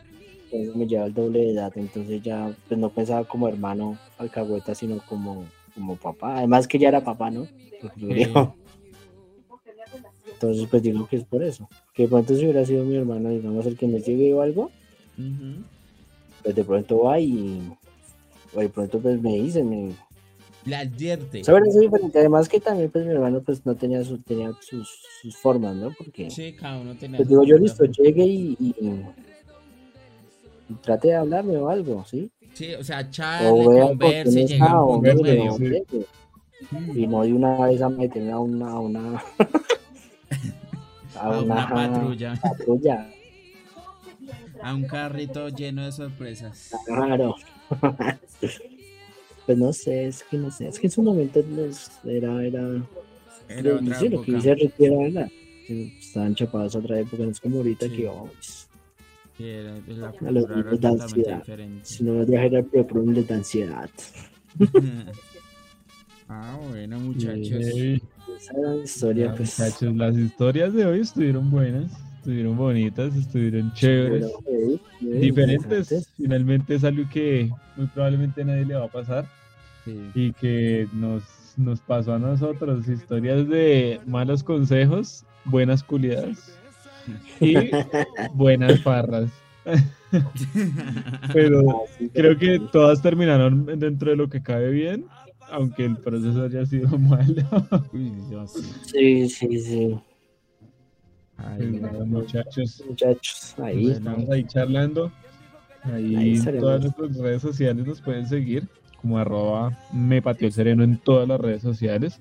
Entonces 0.50 0.74
me 0.74 0.86
lleva 0.86 1.06
el 1.06 1.14
doble 1.14 1.38
de 1.40 1.52
edad, 1.52 1.72
entonces 1.76 2.22
ya 2.22 2.52
pues 2.66 2.78
no 2.80 2.90
pensaba 2.90 3.24
como 3.24 3.46
hermano 3.46 3.96
alcahueta, 4.18 4.74
sino 4.74 4.98
como, 5.06 5.44
como 5.74 5.94
papá. 5.94 6.38
Además 6.38 6.66
que 6.66 6.78
ya 6.78 6.88
era 6.88 7.04
papá, 7.04 7.30
¿no? 7.30 7.46
Sí. 7.96 8.26
Entonces 10.32 10.66
pues 10.68 10.82
digo 10.82 11.06
que 11.06 11.16
es 11.16 11.24
por 11.24 11.44
eso. 11.44 11.68
Que 11.94 12.08
pronto 12.08 12.34
si 12.34 12.42
hubiera 12.42 12.64
sido 12.64 12.84
mi 12.84 12.96
hermano, 12.96 13.28
digamos, 13.30 13.64
el 13.66 13.76
que 13.76 13.86
me 13.86 14.00
lleve 14.00 14.34
o 14.34 14.40
algo, 14.40 14.70
pues 16.42 16.54
de 16.54 16.64
pronto 16.64 17.04
va 17.04 17.20
y 17.20 17.60
o 18.52 18.60
de 18.60 18.68
pronto 18.68 18.98
pues 18.98 19.22
me 19.22 19.34
dice, 19.34 19.62
me... 19.62 19.92
Le 20.64 20.76
advierte. 20.76 21.40
Eso 21.40 21.56
sido 21.64 21.80
diferente. 21.80 22.18
Además 22.18 22.48
que 22.48 22.58
también 22.58 22.90
pues 22.90 23.06
mi 23.06 23.12
hermano 23.12 23.40
pues 23.42 23.64
no 23.64 23.76
tenía, 23.76 24.04
su, 24.04 24.18
tenía 24.18 24.52
sus, 24.60 25.04
sus 25.22 25.36
formas, 25.36 25.76
¿no? 25.76 25.94
Porque 25.96 26.28
Sí, 26.30 26.52
cada 26.54 26.78
uno 26.80 26.96
tenía 26.96 27.18
pues 27.18 27.28
digo 27.28 27.44
yo 27.44 27.56
listo, 27.56 27.84
y, 27.84 28.56
y 28.58 28.74
trate 30.82 31.08
de 31.08 31.14
hablarme 31.16 31.56
o 31.56 31.68
algo, 31.68 32.04
¿sí? 32.04 32.30
Sí, 32.54 32.74
o 32.74 32.82
sea, 32.84 33.08
charle, 33.10 33.64
converse, 33.64 34.42
está, 34.44 34.66
a 34.66 34.84
un 34.84 35.02
punto 35.02 35.22
medio. 35.22 35.56
llegue. 35.58 36.06
y 36.94 37.06
no 37.06 37.22
de 37.22 37.32
una 37.32 37.66
vez 37.66 37.80
a 37.82 37.88
meterme 37.88 38.32
a 38.32 38.38
una, 38.38 38.70
a 38.70 38.78
una, 38.80 39.16
a 39.18 39.24
A 41.20 41.28
una, 41.40 41.42
una 41.42 41.68
patrulla. 41.68 42.34
patrulla. 42.40 43.10
A 44.62 44.74
un 44.74 44.84
carrito 44.84 45.48
lleno 45.48 45.86
de 45.86 45.92
sorpresas. 45.92 46.70
Claro. 46.84 47.34
pues 49.46 49.56
no 49.58 49.72
sé, 49.72 50.06
es 50.08 50.22
que 50.24 50.36
no 50.36 50.50
sé, 50.50 50.68
es 50.68 50.78
que 50.78 50.86
en 50.88 50.90
su 50.90 51.02
momento 51.02 51.40
era, 52.04 52.44
era, 52.44 52.60
Era 53.48 53.74
otra 53.76 54.02
lo 54.02 54.22
que 54.22 54.32
dice 54.34 54.70
era 54.78 54.96
verdad. 54.98 55.28
Estaban 55.68 56.34
chapados 56.34 56.74
otra 56.76 56.98
época, 57.00 57.22
no 57.22 57.30
es 57.30 57.40
como 57.40 57.58
ahorita 57.58 57.86
Sí. 57.86 57.96
que 57.96 58.06
vamos. 58.06 58.68
Sí, 59.40 59.48
era- 59.48 59.72
la 59.72 60.10
cultura 60.12 60.30
era 60.60 60.70
totalmente 60.70 61.02
ansiedad. 61.04 61.38
diferente. 61.38 61.80
Si 61.84 62.04
no 62.04 62.20
al 62.20 62.64
pre-prom 62.66 63.08
les 63.14 63.26
da 63.26 63.34
ansiedad. 63.36 63.90
ah, 66.28 66.58
bueno, 66.68 67.00
muchachos. 67.00 67.50
Ey, 67.52 68.02
Esa 68.36 68.52
era 68.58 68.74
la 68.74 68.84
historia, 68.84 69.26
ya, 69.26 69.34
pues. 69.34 69.58
muchachos, 69.58 69.96
las 69.96 70.16
historias 70.16 70.74
de 70.74 70.84
hoy 70.86 71.00
estuvieron 71.00 71.50
buenas, 71.50 71.90
estuvieron 72.18 72.56
bonitas, 72.56 73.16
estuvieron 73.16 73.72
chéveres. 73.74 74.30
pero, 74.44 74.58
eh, 74.58 74.78
eh, 75.02 75.18
diferentes. 75.20 76.08
Finalmente 76.16 76.74
es 76.74 76.84
algo 76.84 77.04
que 77.10 77.50
muy 77.76 77.86
probablemente 77.86 78.42
a 78.42 78.44
nadie 78.44 78.66
le 78.66 78.74
va 78.74 78.84
a 78.84 78.88
pasar 78.88 79.26
Sí. 79.86 79.98
y 80.14 80.32
que 80.34 80.86
nos, 80.92 81.22
nos 81.56 81.80
pasó 81.80 82.12
a 82.14 82.18
nosotros. 82.18 82.86
Historias 82.88 83.48
de 83.48 84.00
malos 84.06 84.42
consejos, 84.44 85.24
buenas 85.46 85.82
culiadas 85.82 86.59
y 87.40 87.70
buenas 88.34 88.80
farras. 88.82 89.30
Pero 91.32 91.84
Así 91.84 92.08
creo 92.08 92.36
que 92.36 92.60
todas 92.72 93.00
terminaron 93.02 93.66
dentro 93.78 94.10
de 94.10 94.16
lo 94.16 94.28
que 94.28 94.42
cabe 94.42 94.70
bien, 94.70 95.06
aunque 95.50 95.84
el 95.84 95.96
proceso 95.96 96.44
haya 96.44 96.64
sido 96.66 96.98
malo. 96.98 97.42
Sí, 98.86 99.28
sí, 99.28 99.60
sí. 99.60 100.00
Ay, 101.36 101.78
Pues 101.80 102.06
muchachos, 102.06 102.84
Muchachos, 102.86 103.54
ahí. 103.58 103.90
Estamos 103.90 104.28
ahí 104.30 104.44
charlando. 104.44 105.12
Ahí, 105.82 106.16
Ahí 106.16 106.36
en 106.36 106.58
todas 106.58 106.82
nuestras 106.82 107.16
redes 107.16 107.40
sociales 107.42 107.86
nos 107.86 108.02
pueden 108.02 108.26
seguir 108.26 108.68
como 109.00 109.18
arroba 109.18 109.78
me 109.92 110.20
pateó 110.20 110.46
el 110.46 110.52
sereno 110.52 110.84
en 110.84 110.98
todas 110.98 111.26
las 111.26 111.40
redes 111.40 111.62
sociales. 111.62 112.20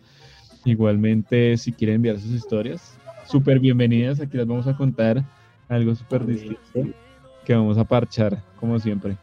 Igualmente, 0.65 1.57
si 1.57 1.71
quieren 1.71 1.97
enviar 1.97 2.19
sus 2.19 2.31
historias, 2.31 2.97
súper 3.29 3.59
bienvenidas. 3.59 4.19
Aquí 4.19 4.37
las 4.37 4.47
vamos 4.47 4.65
a 4.65 4.75
contar 4.75 5.23
algo 5.67 5.93
súper 5.93 6.25
distinto 6.25 6.97
que 7.45 7.53
vamos 7.53 7.77
a 7.77 7.83
parchar, 7.83 8.43
como 8.59 8.79
siempre. 8.79 9.17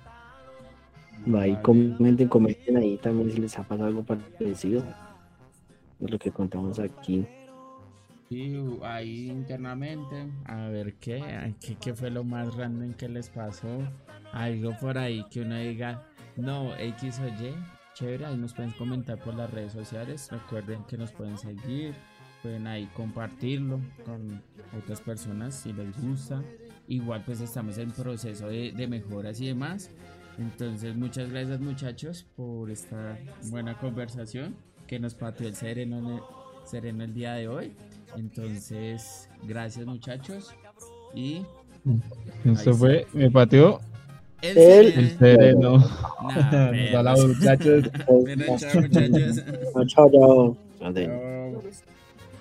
Ahí 1.34 1.56
comenten, 1.60 2.28
comenten 2.28 2.76
ahí 2.76 2.96
también 2.98 3.32
si 3.32 3.40
les 3.40 3.58
ha 3.58 3.64
pasado 3.64 3.88
algo 3.88 4.04
parecido. 4.04 4.84
De 5.98 6.08
lo 6.08 6.18
que 6.18 6.30
contamos 6.30 6.78
aquí. 6.78 7.26
Sí, 8.28 8.56
ahí 8.82 9.28
internamente, 9.28 10.26
a 10.44 10.68
ver 10.68 10.94
qué, 10.94 11.54
qué, 11.60 11.76
qué 11.76 11.94
fue 11.94 12.10
lo 12.10 12.22
más 12.22 12.54
random 12.54 12.92
que 12.94 13.08
les 13.08 13.28
pasó. 13.28 13.78
Algo 14.32 14.72
por 14.80 14.98
ahí 14.98 15.24
que 15.30 15.40
uno 15.40 15.56
diga, 15.56 16.02
no, 16.36 16.76
X 16.76 17.20
o 17.20 17.26
Y, 17.28 17.54
chévere, 17.94 18.26
ahí 18.26 18.36
nos 18.36 18.52
pueden 18.52 18.72
comentar 18.72 19.18
por 19.18 19.34
las 19.34 19.50
redes 19.50 19.72
sociales. 19.72 20.28
Recuerden 20.30 20.84
que 20.84 20.96
nos 20.96 21.12
pueden 21.12 21.38
seguir, 21.38 21.94
pueden 22.46 22.66
ahí 22.68 22.88
compartirlo 22.94 23.80
con 24.04 24.40
otras 24.78 25.00
personas 25.00 25.52
si 25.56 25.72
les 25.72 26.00
gusta. 26.00 26.40
Igual 26.86 27.24
pues 27.26 27.40
estamos 27.40 27.76
en 27.78 27.90
proceso 27.90 28.46
de, 28.46 28.70
de 28.70 28.86
mejoras 28.86 29.40
y 29.40 29.48
demás. 29.48 29.90
Entonces 30.38 30.94
muchas 30.94 31.28
gracias 31.30 31.58
muchachos 31.60 32.24
por 32.36 32.70
esta 32.70 33.18
buena 33.50 33.76
conversación 33.78 34.54
que 34.86 35.00
nos 35.00 35.14
pateó 35.14 35.48
el 35.48 35.56
sereno 35.56 35.98
en 35.98 36.06
el, 36.06 36.20
sereno 36.64 37.02
el 37.02 37.14
día 37.14 37.32
de 37.34 37.48
hoy. 37.48 37.72
Entonces, 38.16 39.28
gracias 39.42 39.84
muchachos. 39.86 40.54
Y 41.16 41.42
Esto 42.44 42.70
Ahí 42.70 42.76
fue, 42.76 43.06
me 43.12 43.28
pateó 43.28 43.80
el, 44.40 44.56
El- 44.56 45.18
sereno- 45.18 45.84
perros. 46.30 47.26
muchachos. 47.26 47.90
Bueno, 48.06 48.44
chao 48.56 48.80
muchachos. 48.82 49.42
Chao, 49.72 50.08
chao, 50.10 50.56